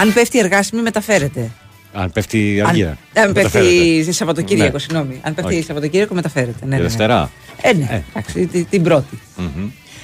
Αν 0.00 0.12
πέφτει 0.12 0.38
εργάσιμη, 0.38 0.82
μεταφέρεται. 0.82 1.50
Αν 1.92 2.10
πέφτει 2.12 2.62
αργία. 2.66 2.88
Αν, 3.14 3.22
αν 3.26 3.32
πέφτει 3.32 3.58
μεταφέρεται. 3.58 4.12
Σαββατοκύριακο, 4.12 4.72
Ναι. 4.72 4.78
συγγνώμη. 4.78 5.20
Αν 5.22 5.34
πέφτει 5.34 5.54
Όχι. 5.54 5.62
Σαββατοκύριακο, 5.62 6.14
μεταφέρεται. 6.14 6.52
Ναι, 6.52 6.58
Και 6.60 6.66
ναι, 6.66 6.76
ναι. 6.76 6.82
Δευτέρα. 6.82 7.30
Ε, 7.62 7.72
ναι, 7.72 8.02
εντάξει, 8.14 8.46
την, 8.46 8.66
την 8.70 8.82
πρώτη. 8.82 9.18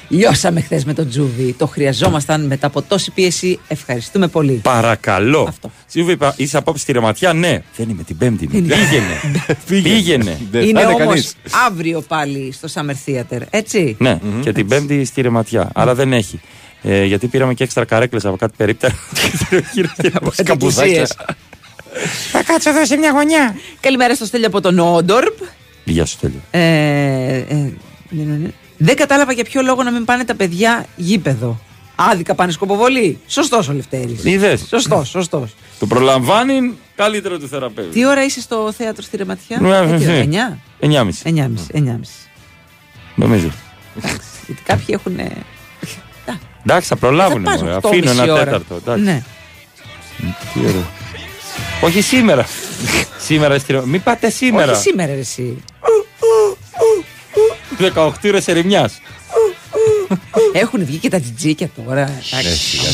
Λιώσαμε 0.08 0.60
χθες 0.60 0.84
με 0.84 0.94
τον 0.94 1.08
Τζούβι. 1.08 1.52
Το 1.52 1.66
χρειαζόμασταν 1.66 2.46
μετά 2.46 2.66
από 2.66 2.82
τόση 2.82 3.10
πίεση. 3.10 3.58
Ευχαριστούμε 3.68 4.28
πολύ. 4.28 4.52
Παρακαλώ. 4.52 5.54
Σίλβη, 5.86 6.12
είπα, 6.12 6.34
είσαι 6.36 6.56
απόψη 6.56 6.82
στη 6.82 6.92
ρεματιά; 6.92 7.32
Ναι, 7.32 7.62
δεν 7.76 7.88
είμαι 7.88 8.02
την 8.02 8.16
Πέμπτη. 8.16 8.46
Δεν 8.46 8.60
είμαι. 8.62 8.76
Πήγαινε. 9.66 10.38
Πήγαινε. 10.50 10.66
Είναι 10.66 10.86
όμως 10.86 11.32
αύριο 11.66 12.00
πάλι 12.00 12.52
στο 12.52 12.68
Summer 12.74 13.10
Theater, 13.10 13.40
έτσι; 13.50 13.96
Ναι, 13.98 14.18
και 14.42 14.52
την 14.52 14.68
Πέμπτη 14.68 15.04
στη 15.04 15.20
ρεματιά. 15.20 15.70
Αλλά 15.74 15.94
δεν 15.94 16.12
έχει. 16.12 16.40
Ε, 16.82 17.04
γιατί 17.04 17.26
πήραμε 17.26 17.54
και 17.54 17.64
έξτρα 17.64 17.84
καρέκλες 17.84 18.24
από 18.24 18.36
κάτι 18.36 18.54
περίπτερα. 18.56 18.94
Εκκλησίες. 20.36 21.16
Θα 22.32 22.42
κάτσω 22.42 22.70
εδώ 22.70 22.86
σε 22.86 22.96
μια 22.96 23.10
γωνιά. 23.10 23.56
Καλημέρα 23.80 24.14
στο 24.14 24.24
Στέλιο 24.24 24.46
από 24.46 24.60
τον 24.60 24.78
Όντορπ. 24.78 25.38
Γεια 25.84 26.04
σου, 26.04 26.16
Τέλειο. 26.20 26.40
Ε, 26.50 26.60
ε, 27.48 27.54
ναι, 28.08 28.22
ναι, 28.22 28.36
ναι. 28.36 28.48
Δεν 28.76 28.96
κατάλαβα 28.96 29.32
για 29.32 29.44
ποιο 29.44 29.62
λόγο 29.62 29.82
να 29.82 29.90
μην 29.90 30.04
πάνε 30.04 30.24
τα 30.24 30.34
παιδιά 30.34 30.86
γήπεδο. 30.96 31.60
Άδικα 31.96 32.34
πάνε 32.34 32.52
σκοποβολή. 32.52 33.18
Σωστός 33.26 33.68
ο 33.68 33.72
Λευτέρης. 33.72 34.24
Είδες. 34.24 34.64
Σωστός, 34.68 35.08
σωστός. 35.08 35.54
Το 35.78 35.86
προλαμβάνει 35.86 36.74
καλύτερο 36.96 37.38
του 37.38 37.48
θεραπεύει. 37.48 37.88
Τι 37.88 38.06
ώρα 38.06 38.24
είσαι 38.24 38.40
στο 38.40 38.72
θέατρο 38.76 39.02
στη 39.02 39.16
Ρεματιά, 39.16 39.58
Ναι, 39.60 39.68
Ε, 39.68 39.80
τι 39.80 39.86
ώρα, 39.86 39.96
ναι. 40.12 40.18
εννιά; 40.18 40.58
9.30. 40.80 40.86
9.30. 41.24 41.66
9.30. 41.72 42.00
Νομίζω. 43.14 43.50
Γιατί 44.46 44.62
κάποιοι 44.64 44.86
έχουν. 44.88 45.18
Εντάξει, 46.66 46.88
θα 46.88 46.96
προλάβουν. 46.96 47.44
Θα 47.44 47.50
πας 47.50 47.62
μωρέ. 47.62 47.74
8,5 47.74 47.88
Αφήνω 47.88 48.10
ένα 48.10 48.32
ώρα. 48.32 48.44
τέταρτο. 48.44 48.74
εντάξει. 48.74 49.02
Ναι. 49.04 49.22
Τι 50.54 50.60
ωραίο. 50.60 50.84
Όχι 51.80 52.00
σήμερα. 52.00 52.46
σήμερα 53.26 53.54
εστιατόριο. 53.54 53.90
Μην 53.90 54.02
πάτε 54.02 54.30
σήμερα. 54.30 54.72
Όχι 54.72 54.80
σήμερα, 54.80 55.14
ρε, 55.14 55.18
εσύ. 55.20 55.62
18 57.78 58.10
ώρες 58.24 58.48
ερημιάς. 58.48 59.00
Έχουν 60.52 60.84
βγει 60.84 60.96
και 60.96 61.08
τα 61.08 61.20
τζιτζίκια 61.20 61.70
τώρα. 61.84 62.04
Ναι, 62.04 62.38
Εντάξει, 62.38 62.58
σιγά, 62.58 62.90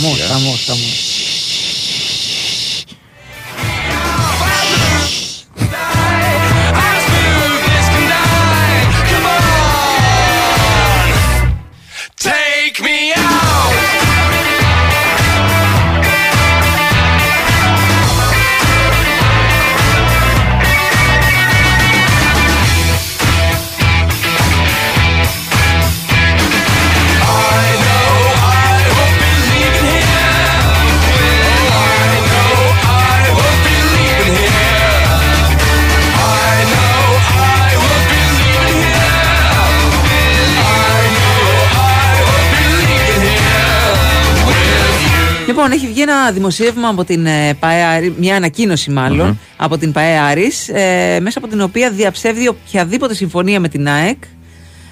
Λοιπόν, 45.62 45.78
έχει 45.78 45.86
βγει 45.86 46.02
ένα 46.02 46.30
δημοσίευμα 46.32 46.88
από 46.88 47.04
την 47.04 47.26
ε, 47.26 47.54
ΠαΕ 47.54 47.82
Άρη, 47.82 48.14
μια 48.18 48.36
ανακοίνωση 48.36 48.90
μάλλον, 48.90 49.38
από 49.56 49.78
την 49.78 49.92
ΠαΕ 49.92 50.18
Άρης, 50.18 50.68
ε, 50.68 51.18
μέσα 51.20 51.38
από 51.38 51.48
την 51.48 51.60
οποία 51.60 51.90
διαψεύδει 51.90 52.48
οποιαδήποτε 52.48 53.14
συμφωνία 53.14 53.60
με 53.60 53.68
την 53.68 53.88
ΑΕΚ, 53.88 54.22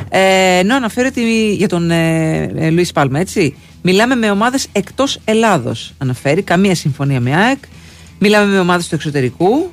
ε, 0.08 0.58
ενώ 0.58 0.76
αναφέρει 0.76 1.06
ότι 1.06 1.54
για 1.54 1.68
τον 1.68 1.90
ε, 1.90 2.42
ε, 2.56 2.70
Λουίς 2.70 2.92
Πάλμα, 2.92 3.18
έτσι, 3.18 3.56
μιλάμε 3.82 4.14
με 4.14 4.30
ομάδες 4.30 4.66
εκτός 4.72 5.20
Ελλάδος, 5.24 5.94
αναφέρει, 5.98 6.42
καμία 6.42 6.74
συμφωνία 6.74 7.20
με 7.20 7.34
ΑΕΚ, 7.34 7.58
μιλάμε 8.18 8.52
με 8.52 8.58
ομάδες 8.58 8.88
του 8.88 8.94
εξωτερικού, 8.94 9.70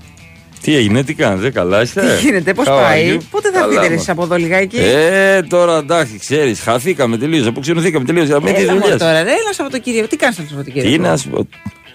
Τι 0.66 0.76
έγινε, 0.76 1.04
τι 1.04 1.14
κάνετε, 1.14 1.50
καλά 1.52 1.82
είστε; 1.82 2.02
τι 2.02 2.26
γίνεται, 2.26 2.54
πώς 2.54 2.66
How 2.68 2.72
are 2.72 2.82
πάει, 2.82 3.18
you? 3.18 3.22
πότε 3.32 3.52
θα 3.52 3.60
Καλά, 3.60 3.66
έρθετε 3.66 3.88
μα. 3.88 3.94
εσείς 3.94 4.10
από 4.10 4.24
εδώ 4.24 4.36
λιγάκι; 4.36 4.78
Ε, 4.78 5.42
τώρα 5.42 5.78
εντάξει, 5.78 6.18
ξέρεις, 6.20 6.60
χαθήκαμε 6.60 7.18
τελείω, 7.18 7.48
αποξενωθήκαμε 7.48 8.06
τελείω 8.06 8.24
για 8.24 8.42
με 8.42 8.52
τις 8.52 8.62
Έλα 8.64 8.72
μόνο 8.72 8.82
δουλειές. 8.84 9.00
τώρα, 9.00 9.24
ρε, 9.24 9.30
έλα 9.32 9.54
Σαββατοκύριακο, 9.54 10.08
τι 10.08 10.16
κάνεις 10.16 10.36
το 10.36 10.44
Σαββατοκύριακο. 10.50 10.90
Τι 10.96 11.00
να 11.00 11.18
σου 11.18 11.30
πω. 11.30 11.48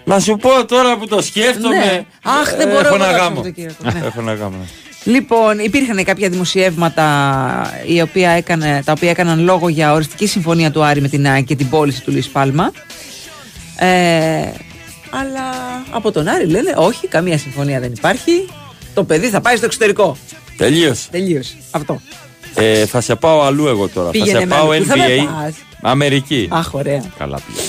Να 0.03 0.19
σου 0.19 0.37
πω 0.37 0.65
τώρα 0.65 0.97
που 0.97 1.07
το 1.07 1.21
σκέφτομαι. 1.21 1.75
Ναι. 1.77 2.03
Αχ, 2.23 2.55
δεν 2.55 2.67
Ε, 2.67 2.71
μπορώ 2.71 2.85
Έχω 2.87 2.95
εγώ 2.95 3.03
ένα 3.03 3.05
το 3.13 3.17
γάμο. 3.17 3.35
Σαββατοκύριακο, 3.35 3.83
ναι. 3.93 4.01
Έχω 4.05 4.19
ένα 4.21 4.33
γάμο. 4.33 4.55
Λοιπόν, 5.03 5.59
υπήρχαν 5.59 6.03
κάποια 6.03 6.29
δημοσιεύματα 6.29 7.05
η 7.87 8.01
οποία 8.01 8.29
έκανε, 8.29 8.81
τα 8.85 8.91
οποία 8.91 9.09
έκαναν 9.09 9.43
λόγο 9.43 9.69
για 9.69 9.93
οριστική 9.93 10.27
συμφωνία 10.27 10.71
του 10.71 10.83
Άρη 10.83 11.01
με 11.01 11.07
την 11.07 11.27
ΑΕΚ 11.27 11.43
και 11.45 11.55
την 11.55 11.69
πώληση 11.69 12.01
του 12.03 12.11
Λουίς 12.11 12.27
Πάλμα. 12.27 12.71
Ε, 13.77 13.87
αλλά 15.09 15.43
από 15.91 16.11
τον 16.11 16.27
Άρη 16.27 16.45
λένε 16.47 16.73
όχι, 16.75 17.07
καμία 17.07 17.37
συμφωνία 17.37 17.79
δεν 17.79 17.91
υπάρχει. 17.97 18.31
Το 18.93 19.03
παιδί 19.03 19.29
θα 19.29 19.41
πάει 19.41 19.55
στο 19.55 19.65
εξωτερικό. 19.65 20.17
Τελείωσε. 20.57 21.07
Τελείωσε. 21.11 21.53
Αυτό. 21.71 22.01
Ε, 22.55 22.85
θα 22.85 23.01
σε 23.01 23.15
πάω 23.15 23.41
αλλού 23.41 23.67
εγώ 23.67 23.87
τώρα. 23.87 24.09
Πήγαινε 24.09 24.31
θα 24.31 24.39
σε 24.39 24.45
με 24.45 24.55
πάω 24.55 24.69
αλλού. 24.69 24.83
Πού 24.83 24.89
θα 24.89 24.97
με 24.97 25.05
NBA. 25.07 25.25
πας; 25.43 25.53
Αμερική. 25.81 26.47
Αχ, 26.51 26.73
ωραία. 26.73 27.03
Καλά 27.17 27.39
πήγε. 27.47 27.67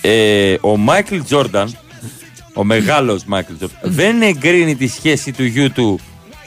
Ε, 0.00 0.56
ο 0.60 0.76
Μάικλ 0.76 1.18
Τζόρνταν, 1.24 1.76
ο 2.54 2.64
μεγάλος 2.64 3.24
Μάικλ 3.24 3.52
Τζόρνταν, 3.56 3.80
δεν 3.82 4.22
εγκρίνει 4.22 4.76
τη 4.76 4.86
σχέση 4.88 5.32
του 5.32 5.44
γιού 5.44 5.70
του 5.72 6.00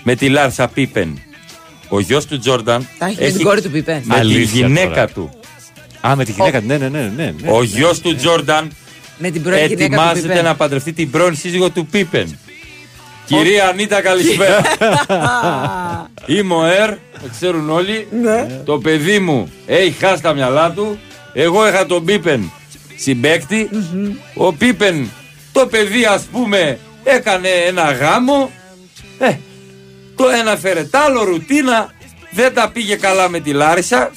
με 0.04 0.16
τη 0.16 0.30
Λάρσα 0.30 0.68
Πίπεν. 0.68 1.22
Ο 1.90 2.00
γιος 2.00 2.26
του 2.26 2.40
Τζόρνταν 2.40 2.88
Τα 2.98 3.06
έχει 3.06 3.22
με 3.22 3.30
την 3.30 3.44
κόρη 3.44 3.62
του 3.62 3.70
Πιπέν. 3.72 4.02
με 4.06 4.14
τη 4.14 4.20
Αλήθεια 4.20 4.66
γυναίκα 4.68 4.90
τώρα. 4.90 5.08
του. 5.08 5.30
Α, 6.08 6.16
με 6.16 6.26
τη 6.26 6.32
γυναίκα 6.32 6.60
του. 6.60 6.66
Ναι, 6.68 6.78
ναι, 6.78 6.90
ναι. 6.90 7.12
ναι, 7.16 7.34
ναι. 7.42 7.52
Ο 7.52 7.64
γιος 7.64 8.00
του 8.00 8.16
Τζόρνταν 8.16 8.72
Με 9.18 9.30
την 9.30 9.42
πρώην 9.44 9.58
γυναίκα 9.66 9.78
του 9.78 9.84
ετοιμάζεται 9.84 10.28
Πιπέν. 10.28 10.44
να 10.44 10.56
παντρευτεί 10.56 10.94
την 10.94 11.10
πρώην 11.12 11.36
σύζυγο 11.36 11.70
του 11.70 11.86
Πίπεν. 11.86 12.38
Κυρία 13.26 13.68
Ανίτα, 13.68 14.02
καλησπέρα. 14.02 14.62
Είμαι 16.26 16.54
ο 16.54 16.66
Ερ, 16.66 16.90
το 16.90 17.30
ξέρουν 17.32 17.70
όλοι. 17.70 18.08
Ναι. 18.22 18.62
Το 18.66 18.78
παιδί 18.78 19.20
μου 19.20 19.52
έχει 19.66 19.92
χάσει 19.92 20.22
τα 20.22 20.34
μυαλά 20.34 20.72
του. 20.72 21.00
Εγώ 21.34 21.68
είχα 21.68 21.86
τον 21.86 22.06
Πίπεν 22.06 22.52
συμπαίκτη. 22.96 23.70
Ο 24.36 24.54
Πίπεν, 24.54 25.12
το 25.52 25.68
παιδί 25.68 26.06
ας 26.06 26.24
πούμε, 26.32 26.80
έκανε 27.04 27.50
ένα 27.50 27.92
γάμο. 27.92 28.52
Ε, 29.20 29.36
το 30.16 30.30
ένα 30.30 30.58
φέρε 30.58 30.84
τ' 30.84 30.96
άλλο 30.96 31.24
ρουτίνα. 31.24 31.94
Δεν 32.32 32.54
τα 32.54 32.70
πήγε 32.70 32.96
καλά 32.96 33.30
με 33.30 33.40
τη 33.40 33.52
Λάρισα, 33.52 34.12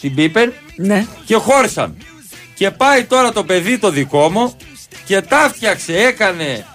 την 0.00 0.14
Πίπεν. 0.14 0.52
Ναι. 0.76 1.06
Και 1.24 1.34
χώρισαν. 1.34 1.96
Και 2.54 2.70
πάει 2.70 3.04
τώρα 3.04 3.32
το 3.32 3.44
παιδί 3.44 3.78
το 3.78 3.90
δικό 3.90 4.30
μου 4.30 4.56
και 5.04 5.20
τα 5.20 5.50
φτιάξε, 5.54 5.96
έκανε. 5.96 6.66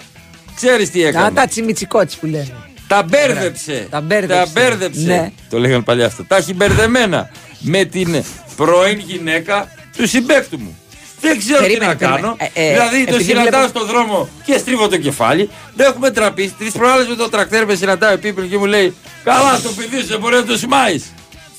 Ξέρεις 0.62 0.92
τι 0.92 1.04
Α, 1.04 1.08
έκανε. 1.08 1.32
τα 1.36 1.48
τσιμιτσικότσι 1.48 2.20
που 2.20 2.26
λένε. 2.26 2.54
Τα 2.88 3.04
μπέρδεψε. 3.04 3.88
Τα 3.90 4.02
μπέρδεψε. 4.02 4.52
μπέρδεψε. 4.54 5.00
Ναι. 5.02 5.32
Το 5.50 5.60
λέγανε 5.60 5.84
παλιά 5.84 6.06
αυτό. 6.06 6.24
Τα 6.24 6.36
έχει 6.36 6.54
μπερδεμένα 6.54 7.30
με 7.60 7.84
την 7.86 8.24
πρώην 8.56 9.00
γυναίκα 9.00 9.72
του 9.98 10.08
συμπέκτου 10.08 10.60
μου. 10.60 10.78
Δεν 11.22 11.38
ξέρω 11.40 11.60
Περίμενε, 11.62 11.96
τι 11.96 12.04
να 12.06 12.10
περίμενε. 12.10 12.22
κάνω. 12.22 12.36
Ε, 12.54 12.68
ε, 12.68 12.72
δηλαδή 12.74 13.06
το 13.06 13.14
επειδή 13.16 13.24
συναντάω 13.24 13.50
βλέπω- 13.62 13.68
στον 13.68 13.88
δρόμο 13.88 14.30
και 14.46 14.58
στρίβω 14.58 14.88
το 14.88 14.98
κεφάλι. 14.98 15.50
Δεν 15.76 15.88
έχουμε 15.88 16.12
τραπείς. 16.12 16.52
Τρεις 16.58 16.72
προάλλες 16.72 17.08
με 17.08 17.16
το 17.16 17.30
τρακτέρ 17.30 17.66
με 17.66 17.76
συναντάει 17.76 18.14
ο 18.14 18.18
Πίπελ 18.20 18.50
και 18.50 18.58
μου 18.58 18.66
λέει 18.66 18.94
Καλά, 19.24 19.60
το 19.64 19.70
παιδί 19.70 19.98
σου 20.02 20.08
δεν 20.08 20.20
μπορεί 20.20 20.36
να 20.36 20.44
το 20.46 20.58
σημάει. 20.58 21.02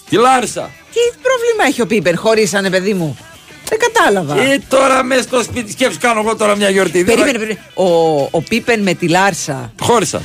Τη 0.08 0.16
Λάρισα. 0.16 0.70
Τι 0.92 0.98
πρόβλημα 1.22 1.64
έχει 1.68 1.80
ο 1.82 1.86
Πίπερ, 1.86 2.16
χωρίσανε 2.16 2.70
παιδί 2.70 2.94
μου; 2.94 3.18
Δεν 3.68 3.78
κατάλαβα. 3.78 4.34
Και 4.34 4.60
τώρα 4.68 5.02
μέσα 5.02 5.22
στο 5.22 5.42
σπίτι 5.42 5.70
σκέψου 5.72 5.98
κάνω 6.00 6.20
εγώ 6.20 6.36
τώρα 6.36 6.56
μια 6.56 6.70
γιορτή. 6.70 7.04
Περίμενε, 7.04 7.32
περίμενε. 7.38 7.58
Ο, 7.74 7.84
ο 8.30 8.42
Πίπεν 8.48 8.80
με 8.82 8.94
τη 8.94 9.08
Λάρσα. 9.08 9.72
Χώρισα. 9.80 10.22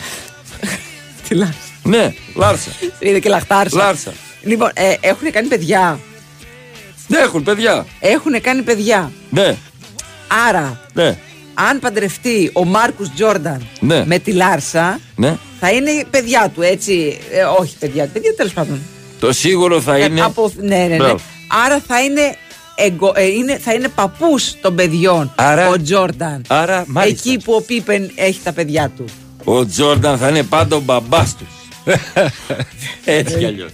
τη 1.27 1.35
Λάρσα. 1.35 1.53
Ναι, 1.83 2.13
Λάρσα. 2.35 2.69
Είδε 2.99 3.19
και 3.19 3.29
λαχτάρσα. 3.29 3.77
Λάρσα. 3.77 4.13
Λοιπόν, 4.41 4.69
ε, 4.73 4.93
έχουν 5.01 5.31
κάνει 5.31 5.47
παιδιά; 5.47 5.99
Δεν 7.07 7.23
έχουν 7.23 7.43
παιδιά. 7.43 7.85
Έχουν 7.99 8.41
κάνει 8.41 8.61
παιδιά; 8.61 9.11
Ναι, 9.29 9.55
Άρα, 10.47 10.79
ναι, 10.93 11.17
αν 11.53 11.79
παντρευτεί 11.79 12.49
ο 12.53 12.65
Μάρκους 12.65 13.09
Τζόρνταν 13.15 13.67
Ναι. 13.79 14.05
με 14.05 14.19
τη 14.19 14.31
Λάρσα, 14.31 14.99
ναι. 15.15 15.37
θα 15.59 15.71
είναι 15.71 16.05
παιδιά 16.09 16.51
του, 16.53 16.61
έτσι; 16.61 17.17
Ε, 17.31 17.41
όχι 17.59 17.75
παιδιά 17.79 18.03
του, 18.05 18.11
παιδιά 18.11 18.35
τέλος 18.35 18.53
πάντων. 18.53 18.81
Το 19.19 19.31
σίγουρο 19.33 19.81
θα 19.81 19.95
Ε, 19.95 20.03
είναι. 20.03 20.21
από- 20.21 20.51
ναι, 20.55 20.75
ναι, 20.77 20.85
ναι. 20.87 20.95
Μπράβο. 20.95 21.19
Άρα 21.65 21.81
θα 21.87 22.01
είναι, 22.01 22.35
εγκο, 22.75 23.11
ε, 23.15 23.23
είναι, 23.25 23.57
θα 23.57 23.73
είναι 23.73 23.87
παππούς 23.87 24.53
των 24.61 24.75
παιδιών 24.75 25.31
Άρα- 25.35 25.67
ο 25.69 25.81
Τζόρνταν. 25.81 26.43
Άρα, 26.47 26.83
μάλιστα. 26.87 27.29
Εκεί 27.29 27.39
που 27.43 27.53
ο 27.53 27.61
Πίπεν 27.61 28.11
έχει 28.15 28.39
τα 28.43 28.51
παιδιά 28.51 28.91
του. 28.97 29.05
Ο 29.43 29.65
Τζόρνταν 29.65 30.17
θα 30.17 30.29
είναι 30.29 30.43
πάντα 30.43 30.75
ο 30.75 30.79
μπαμπάς 30.79 31.35
τους. 31.35 31.47
Έτσι 33.05 33.37
κι 33.37 33.45
αλλιώς. 33.45 33.69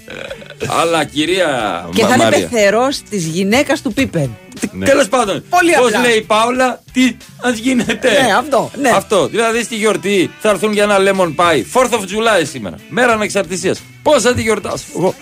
Αλλά 0.81 1.03
κυρία 1.05 1.47
Και 1.93 2.01
Μα- 2.01 2.07
θα 2.07 2.13
είναι 2.15 2.23
Μαρία. 2.23 2.47
πεθερός 2.47 3.01
της 3.09 3.25
γυναίκας 3.25 3.81
του 3.81 3.93
Πίπεν. 3.93 4.37
Τέλος 4.85 5.07
πάντων, 5.07 5.43
Πολύ 5.49 5.71
πώς 5.73 5.87
απλά. 5.87 5.99
λέει 6.01 6.17
η 6.17 6.21
Πάολα, 6.21 6.81
τι 6.93 7.15
ας 7.41 7.57
γίνεται. 7.57 8.09
Ναι, 8.11 8.33
αυτό, 8.37 8.71
ναι. 8.81 8.89
Αυτό. 8.89 9.27
Δηλαδή 9.27 9.63
στη 9.63 9.75
γιορτή 9.75 10.31
θα 10.39 10.49
έρθουν 10.49 10.73
για 10.73 10.83
ένα 10.83 10.97
lemon 10.99 11.35
pie. 11.35 11.63
4th 11.73 11.91
of 11.93 11.99
July 12.01 12.43
σήμερα. 12.51 12.75
Μέρα 12.89 13.13
ανεξαρτησίας. 13.13 13.79
Πώς 14.03 14.21
θα 14.21 14.33
τη 14.33 14.41
γιορτάσω 14.41 14.83
εγώ; 14.97 15.13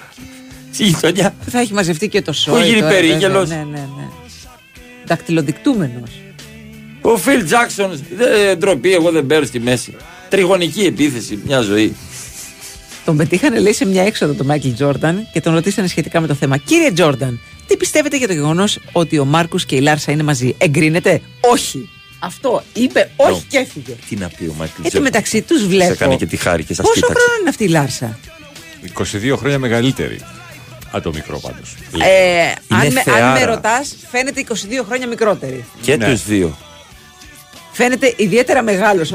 Στη 0.73 0.84
γειτονιά. 0.84 1.35
Θα 1.49 1.60
έχει 1.60 1.73
μαζευτεί 1.73 2.07
και 2.07 2.22
το 2.22 2.34
σόι. 2.34 2.53
Που 2.53 2.65
γίνει 2.65 2.80
τώρα, 2.80 2.91
περίγελος. 2.91 3.48
βέβαια. 3.49 3.64
Ναι, 3.64 3.72
ναι, 3.72 3.77
ναι. 3.98 4.07
Δακτυλοδεικτούμενος. 5.06 6.10
Ο 7.02 7.18
Φιλ 7.18 7.45
Τζάξον, 7.45 8.03
δεν 8.18 8.57
ντροπή, 8.60 8.94
εγώ 8.94 9.11
δεν 9.11 9.26
παίρνω 9.26 9.45
στη 9.45 9.60
μέση. 9.60 9.95
Τριγωνική 10.30 10.81
επίθεση, 10.81 11.39
μια 11.45 11.60
ζωή. 11.61 11.95
Τον 13.06 13.18
πετύχανε, 13.18 13.60
λέει, 13.60 13.73
σε 13.73 13.85
μια 13.85 14.03
έξοδο 14.03 14.34
τον 14.34 14.45
Μάικλ 14.45 14.69
Τζόρνταν 14.73 15.27
και 15.34 15.41
τον 15.41 15.53
ρωτήσανε 15.53 15.88
σχετικά 15.88 16.19
με 16.22 16.27
το 16.27 16.34
θέμα. 16.34 16.57
Κύριε 16.57 16.91
Τζόρνταν, 16.91 17.39
τι 17.68 17.77
πιστεύετε 17.77 18.18
για 18.18 18.27
το 18.27 18.34
γεγονός 18.34 18.80
ότι 18.91 19.19
ο 19.19 19.26
Μάρκους 19.26 19.65
και 19.65 19.76
η 19.76 19.80
Λάρσα 19.80 20.11
είναι 20.11 20.23
μαζί; 20.23 20.56
Εγκρίνετε, 20.57 21.22
Όχι. 21.39 21.89
Αυτό 22.19 22.64
είπε, 22.73 23.10
όχι 23.15 23.44
και 23.49 23.57
έφυγε. 23.57 23.95
Τι 24.10 24.15
να 24.15 24.27
πει 24.27 24.44
ο 24.44 24.53
Μάικλ 24.57 24.81
Εν 24.84 24.91
τω 24.91 25.02
μεταξύ 25.02 25.41
τους 25.41 25.68
βλέπω. 25.68 25.85
Σε 25.85 25.91
έκανε 25.91 26.15
και 26.15 26.26
τη 26.26 26.38
χάρη 26.38 26.64
και 26.64 26.73
σας 26.73 26.85
Πόσο 26.85 26.99
κοίταξε. 26.99 27.23
χρόνο 27.23 27.39
είναι 27.39 27.49
αυτή 27.49 27.64
η 27.64 27.68
Λάρσα; 27.68 28.19
22 29.34 29.38
χρόνια 29.38 29.60
μεγαλύτερη. 29.60 30.19
Α, 30.98 31.02
το 31.02 31.11
μικρό 31.14 31.40
πάντως. 31.40 31.76
Ε, 32.03 32.48
αν, 32.76 32.78
με, 32.78 32.86
αν 32.86 32.91
θεάρα. 32.91 33.32
με 33.32 33.44
ρωτάς, 33.45 33.95
φαίνεται 34.11 34.40
22 34.40 34.84
χρόνια 34.88 35.07
μικρότερη. 35.07 35.65
Και 35.82 35.95
Ναι. 35.95 36.06
τους 36.06 36.24
δύο. 36.26 36.57
Φαίνεται 37.72 38.14
ιδιαίτερα 38.18 38.61
μεγάλος, 38.64 39.14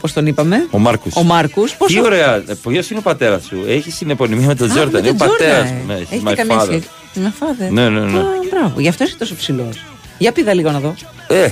πώς 0.00 0.12
τον 0.12 0.26
είπαμε; 0.26 0.66
Ο 0.70 0.78
Μάρκο. 0.78 1.08
Ο 1.14 1.22
Μάρκους. 1.22 1.76
Τι 1.86 2.00
ωραία. 2.00 2.44
Ποιος 2.68 2.90
είναι 2.90 2.98
ο 2.98 3.02
πατέρας 3.02 3.44
σου; 3.44 3.64
Έχει 3.66 3.90
συνεπωνυμία 3.90 4.46
με 4.46 4.54
τον 4.54 4.70
Α, 4.70 4.74
Τζόρνταν. 4.74 5.02
με 5.02 5.08
Είναι 5.08 5.16
ο 5.22 5.26
τον 5.26 5.28
πατέρας 5.28 5.64
Τζόρνταν, 5.64 5.84
μου. 5.86 5.92
ε. 5.92 5.94
Ναι, 5.94 6.00
Έχετε 6.00 6.30
my 6.30 6.34
καμία 6.36 6.56
father. 6.60 6.66
σχέση. 6.66 6.88
Να 7.14 7.30
φάτε. 7.30 7.70
Ναι, 7.70 7.88
ναι, 7.88 8.00
ναι. 8.00 8.18
Α, 8.18 8.24
μπράβο, 8.50 8.80
γι' 8.80 8.88
αυτό 8.88 9.04
είσαι 9.04 9.16
τόσο 9.16 9.34
ψηλός. 9.34 9.84
Για 10.18 10.32
πήδα 10.32 10.54
λίγο 10.54 10.70
να 10.70 10.80
δω. 10.80 10.94
Ε, 11.28 11.48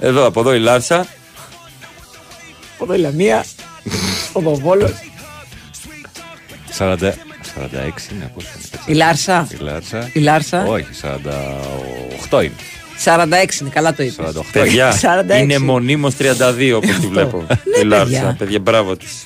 εδώ, 0.00 0.26
από 0.26 0.40
εδώ 0.40 0.54
η 0.54 0.58
Λάρσα. 0.58 1.06
Από 2.74 2.84
εδώ 2.84 2.94
η 2.94 2.98
Λαμία. 2.98 3.44
Ο 4.32 4.40
Βοβόλος. 4.40 4.90
40, 6.78 6.96
46 7.62 8.12
είναι, 8.12 8.30
πώς 8.34 8.44
είναι. 8.44 8.80
Η 8.86 8.92
Λάρσα. 8.92 9.48
Η 9.52 9.62
Λάρσα. 9.62 10.10
Η 10.12 10.20
Λάρσα. 10.20 10.64
Όχι, 10.66 10.86
48 12.30 12.42
είναι. 12.42 12.52
46 13.04 13.60
είναι, 13.60 13.70
καλά 13.70 13.94
το 13.94 14.02
είπες. 14.02 14.26
48. 14.36 14.40
Παιδιά, 14.52 14.92
46. 14.92 15.40
είναι 15.42 15.58
μονίμως 15.58 16.14
32 16.18 16.72
όπως 16.76 16.96
τη 17.00 17.06
βλέπω. 17.06 17.46
η 17.82 17.84
Λάρσα, 17.84 18.04
παιδιά. 18.04 18.34
παιδιά, 18.38 18.58
μπράβο 18.58 18.96
της. 18.96 19.24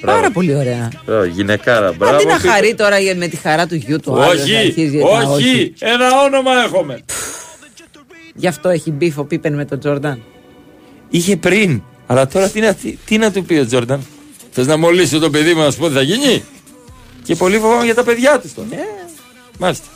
Πάρα 0.00 0.30
πολύ 0.30 0.54
ωραία. 0.54 0.88
Μπράβο, 1.04 1.24
γυναικάρα, 1.24 1.92
μπράβο. 1.92 2.14
Αντί 2.16 2.26
να 2.26 2.36
Πείτε. 2.36 2.48
χαρεί 2.48 2.74
τώρα 2.74 2.98
για- 2.98 3.16
με 3.16 3.26
τη 3.28 3.36
χαρά 3.36 3.66
του 3.66 3.74
γιου 3.74 4.00
του 4.00 4.22
άλλου, 4.22 4.38
να 4.52 4.58
αρχίζει 4.58 4.86
Όχι, 4.86 4.96
για 4.96 5.20
τα 5.22 5.28
όχι, 5.30 5.72
ένα 5.78 6.06
όνομα 6.26 6.50
έχουμε. 6.64 7.00
Γι' 8.34 8.46
αυτό 8.46 8.68
έχει 8.68 8.90
μπίφο 8.90 9.24
Πίπεν 9.24 9.54
με 9.54 9.64
τον 9.64 9.78
Τζόρνταν. 9.78 10.22
Είχε 11.10 11.36
πριν. 11.36 11.82
Αλλά 12.06 12.26
τώρα 12.26 12.48
τι 12.48 12.60
να, 12.60 12.74
τι, 12.74 12.98
τι 13.04 13.18
να 13.18 13.32
του 13.32 13.44
πει 13.44 13.54
ο 13.54 13.66
Τζόρνταν; 13.66 14.06
Θες 14.50 14.66
να 14.66 14.76
μολύσει 14.76 15.18
το 15.18 15.30
παιδί 15.30 15.54
μου 15.54 15.62
να 15.62 15.70
σου 15.70 15.78
πω 15.78 15.88
τι 15.88 15.94
θα 15.94 16.02
γίνει; 16.02 16.42
Και 17.28 17.36
πολύ 17.36 17.58
φοβάμαι 17.58 17.84
για 17.84 17.94
τα 17.94 18.04
παιδιά 18.04 18.40
του 18.40 18.50
τώρα. 18.54 18.68
Μάλιστα. 19.58 19.86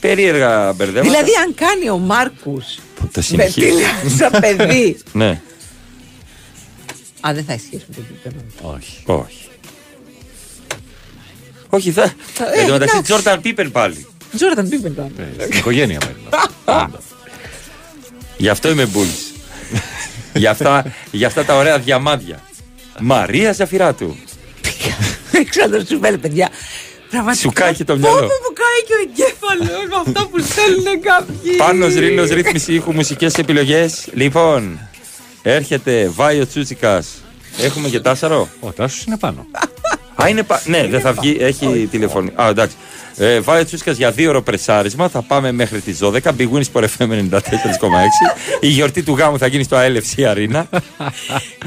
Περίεργα 0.00 0.72
μπερδέματα. 0.72 1.10
Δηλαδή, 1.10 1.30
αν 1.44 1.54
κάνει 1.54 1.90
ο 1.90 1.98
Μάρκους 1.98 2.78
το 3.12 3.22
συνεχίζει. 3.22 3.66
Βεντίλια 3.66 3.88
σαν 4.16 4.40
παιδί. 4.40 4.98
ναι. 5.12 5.40
Α, 7.20 7.32
δεν 7.34 7.44
θα 7.44 7.52
ισχύσει 7.52 7.84
με 7.88 7.94
τον 7.94 8.06
Πίπεν. 8.06 8.44
Όχι. 8.62 9.02
Όχι. 9.06 9.48
Όχι, 11.68 11.90
θα. 11.90 12.02
Ε, 12.02 12.60
Εν 12.60 12.66
τω 12.66 12.72
μεταξύ, 12.72 12.74
εντάξει. 12.74 13.02
Τζόρνταν 13.02 13.40
Πίπεν 13.40 13.70
πάλι. 13.70 14.06
Τζόρνταν 14.36 14.68
Πίπεν 14.68 14.92
ήταν. 14.92 15.12
Στην 15.40 15.58
οικογένεια 15.58 15.98
μένει. 16.06 16.86
Γι' 18.36 18.48
αυτό 18.48 18.70
είμαι 18.70 18.86
μπουλ. 18.86 19.06
για, 20.34 20.50
αυτά, 20.50 20.94
για 21.10 21.26
αυτά 21.26 21.44
τα 21.44 21.56
ωραία 21.56 21.78
διαμάντια. 21.78 22.42
Μαρία 23.00 23.52
Ζαφυράτου. 23.52 24.16
Αλεξάνδρου 25.34 25.86
Σουβέλ, 25.86 26.18
παιδιά. 26.18 26.48
Πραγματικά. 27.10 27.42
Σου 27.42 27.50
κάει 27.54 27.74
και 27.74 27.84
το 27.84 27.94
Πού 27.94 28.00
μυαλό. 28.00 28.20
μου 28.20 28.52
κάει 28.60 28.80
και 28.86 28.92
ο 28.92 29.00
εγκέφαλος 29.08 29.86
με 29.88 29.96
αυτά 30.06 30.28
που 30.30 30.40
στέλνουν 30.40 31.00
κάποιοι. 31.02 31.56
Πάνω 31.56 31.86
ρίλος, 31.86 32.28
ρύθμιση 32.30 32.74
ήχου, 32.74 32.92
μουσικές 32.92 33.34
επιλογές. 33.34 34.08
Λοιπόν, 34.12 34.78
έρχεται 35.42 36.10
Βάιο 36.14 36.46
Τσούτσικας. 36.46 37.08
Έχουμε 37.58 37.88
και 37.88 38.00
τάσαρο; 38.00 38.48
Ο 38.60 38.72
Τάσος 38.72 39.04
είναι 39.04 39.16
πάνω. 39.18 39.46
Α, 40.22 40.28
είναι 40.28 40.42
πα... 40.42 40.62
Ναι, 40.64 40.86
δεν 40.86 41.00
θα 41.00 41.12
βγει, 41.12 41.36
έχει 41.40 41.88
τηλεφωνή. 41.90 42.32
Α, 42.42 42.48
εντάξει. 42.48 42.76
Ε, 43.16 43.40
Βάιο 43.40 43.64
Τσούτσικα 43.64 43.92
για 43.92 44.10
δύο 44.10 44.30
ώρο 44.30 44.42
πρεσάρισμα. 44.42 45.08
Θα 45.08 45.22
πάμε 45.22 45.52
μέχρι 45.52 45.80
τις 45.80 45.98
12. 46.02 46.18
Big 46.38 46.48
Wins 46.52 46.62
for 46.72 46.82
FM 46.82 47.08
94,6. 47.10 47.30
Η 48.60 48.66
γιορτή 48.66 49.02
του 49.02 49.14
γάμου 49.16 49.38
θα 49.38 49.46
γίνει 49.46 49.62
στο 49.62 49.76
ALFC 49.76 50.34
Arena. 50.34 50.62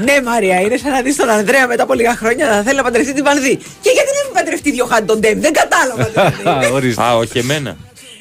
Ναι, 0.04 0.20
Μαρία, 0.24 0.60
είναι 0.60 0.76
σαν 0.76 0.90
να 0.90 1.02
δεις 1.02 1.16
τον 1.16 1.28
Ανδρέα 1.28 1.66
μετά 1.66 1.82
από 1.82 1.94
λίγα 1.94 2.16
χρόνια 2.16 2.46
να 2.48 2.62
θέλει 2.62 2.76
να 2.76 2.82
παντρευτεί 2.82 3.14
την 3.14 3.24
Πανδί. 3.24 3.56
Και 3.56 3.90
γιατί 3.96 4.08
δεν 4.08 4.22
έχει 4.24 4.32
παντρευτεί 4.34 4.70
δύο 4.70 4.84
χάντι 4.84 5.06
τον 5.06 5.18
Ντέμ, 5.20 5.40
δεν 5.40 5.52
κατάλαβα. 5.52 6.04
δηλαδή. 6.60 6.94
Α, 7.02 7.16
όχι 7.16 7.38
εμένα. 7.38 7.76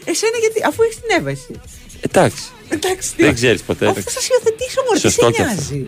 Εσένα 0.06 0.38
γιατί, 0.40 0.62
αφού 0.68 0.84
έχεις 0.84 0.96
την 0.96 1.18
Εύα 1.18 1.30
εσύ. 1.30 1.60
Εντάξει. 2.02 2.44
Εντάξει, 2.70 3.16
τι. 3.16 3.24
Δεν 3.24 3.34
ξέρεις 3.34 3.62
ποτέ. 3.62 3.88
Αφού 3.88 4.02
θα 4.02 4.10
σας 4.10 4.28
υιοθετήσω, 4.28 4.82
Μωρή, 4.86 5.00
τι 5.00 5.00
σε 5.00 5.10
Σωστό 5.10 5.32
και 5.32 5.42
αυτό. 5.42 5.54
νοιάζει. 5.74 5.88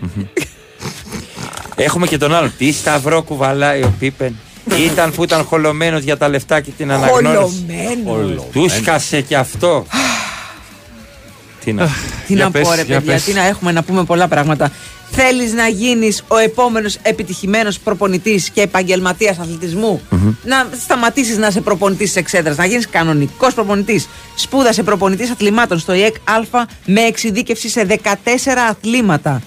Έχουμε 1.75 2.07
και 2.07 2.17
τον 2.17 2.33
άλλον. 2.33 2.53
Τι 2.57 2.71
σταυρό 2.71 3.23
κουβαλάει 3.23 3.81
ο 3.81 3.93
Πίπεν. 3.99 4.35
Ήταν 4.73 5.11
που 5.11 5.23
ήταν 5.23 5.43
χολωμένος 5.43 6.03
για 6.03 6.17
τα 6.17 6.27
λεφτά 6.27 6.61
και 6.61 6.71
την 6.77 6.91
αναγνώριση. 6.91 7.65
Χολωμένος. 8.05 8.43
Του 8.51 8.69
σκάσε 8.69 9.21
και 9.21 9.35
αυτό. 9.37 9.85
Τι 11.63 11.73
να, 11.73 11.85
Τι 12.27 12.33
Για 12.33 12.43
να 12.43 12.51
πες, 12.51 12.61
πω, 12.61 12.73
ρε 12.73 12.81
για 12.81 12.95
παιδιά, 12.95 13.13
πες. 13.13 13.23
τι 13.23 13.33
να 13.33 13.41
έχουμε 13.41 13.71
να 13.71 13.83
πούμε 13.83 14.03
πολλά 14.03 14.27
πράγματα. 14.27 14.71
Θέλεις 15.11 15.53
να 15.53 15.67
γίνεις 15.67 16.23
ο 16.27 16.37
επόμενος 16.37 16.97
επιτυχημένος 17.01 17.79
προπονητής 17.79 18.49
και 18.49 18.61
επαγγελματίας 18.61 19.39
αθλητισμού; 19.39 20.01
Να 20.43 20.67
σταματήσεις 20.83 21.37
να 21.37 21.47
είσαι 21.47 21.61
προπονητής 21.61 22.07
της 22.07 22.15
εξέδρας, 22.15 22.57
να 22.57 22.65
γίνεις 22.65 22.89
κανονικός 22.89 23.53
προπονητής. 23.53 24.07
Σπούδασε 24.35 24.83
προπονητής 24.83 25.31
αθλημάτων 25.31 25.79
στο 25.79 25.93
ΙΕΚ 25.93 26.15
Α 26.15 26.65
με 26.85 27.01
εξειδίκευση 27.01 27.69
σε 27.69 27.83
14 27.83 28.67
αθλήματα. 28.69 29.41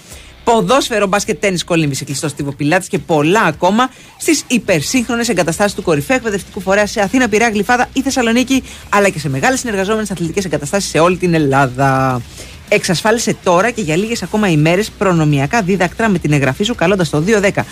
Ποδόσφαιρο, 0.53 1.07
μπάσκετ, 1.07 1.39
τέννη, 1.39 1.59
κολύμβηση, 1.59 2.05
κλειστό 2.05 2.27
στίβο 2.27 2.51
πιλάτης 2.51 2.87
και 2.87 2.99
πολλά 2.99 3.41
ακόμα 3.41 3.89
στις 4.17 4.43
υπερσύγχρονες 4.47 5.29
εγκαταστάσεις 5.29 5.75
του 5.75 5.81
κορυφαίου 5.81 6.15
εκπαιδευτικού 6.15 6.61
φορέα 6.61 6.85
σε 6.85 7.01
Αθήνα, 7.01 7.29
Πειραιά, 7.29 7.49
Γλυφάδα 7.49 7.89
ή 7.93 8.01
Θεσσαλονίκη, 8.01 8.63
αλλά 8.89 9.09
και 9.09 9.19
σε 9.19 9.29
μεγάλες 9.29 9.59
συνεργαζόμενες 9.59 10.11
αθλητικές 10.11 10.45
εγκαταστάσεις 10.45 10.89
σε 10.89 10.99
όλη 10.99 11.17
την 11.17 11.33
Ελλάδα. 11.33 12.21
Εξασφάλισε 12.69 13.35
τώρα 13.43 13.71
και 13.71 13.81
για 13.81 13.95
λίγες 13.95 14.23
ακόμα 14.23 14.49
ημέρες 14.49 14.91
προνομιακά 14.97 15.61
δίδακτρα 15.61 16.09
με 16.09 16.19
την 16.19 16.31
εγγραφή 16.31 16.63
σου 16.63 16.75
καλώντας 16.75 17.09
το 17.09 17.23
210 17.27 17.49
96 17.49 17.63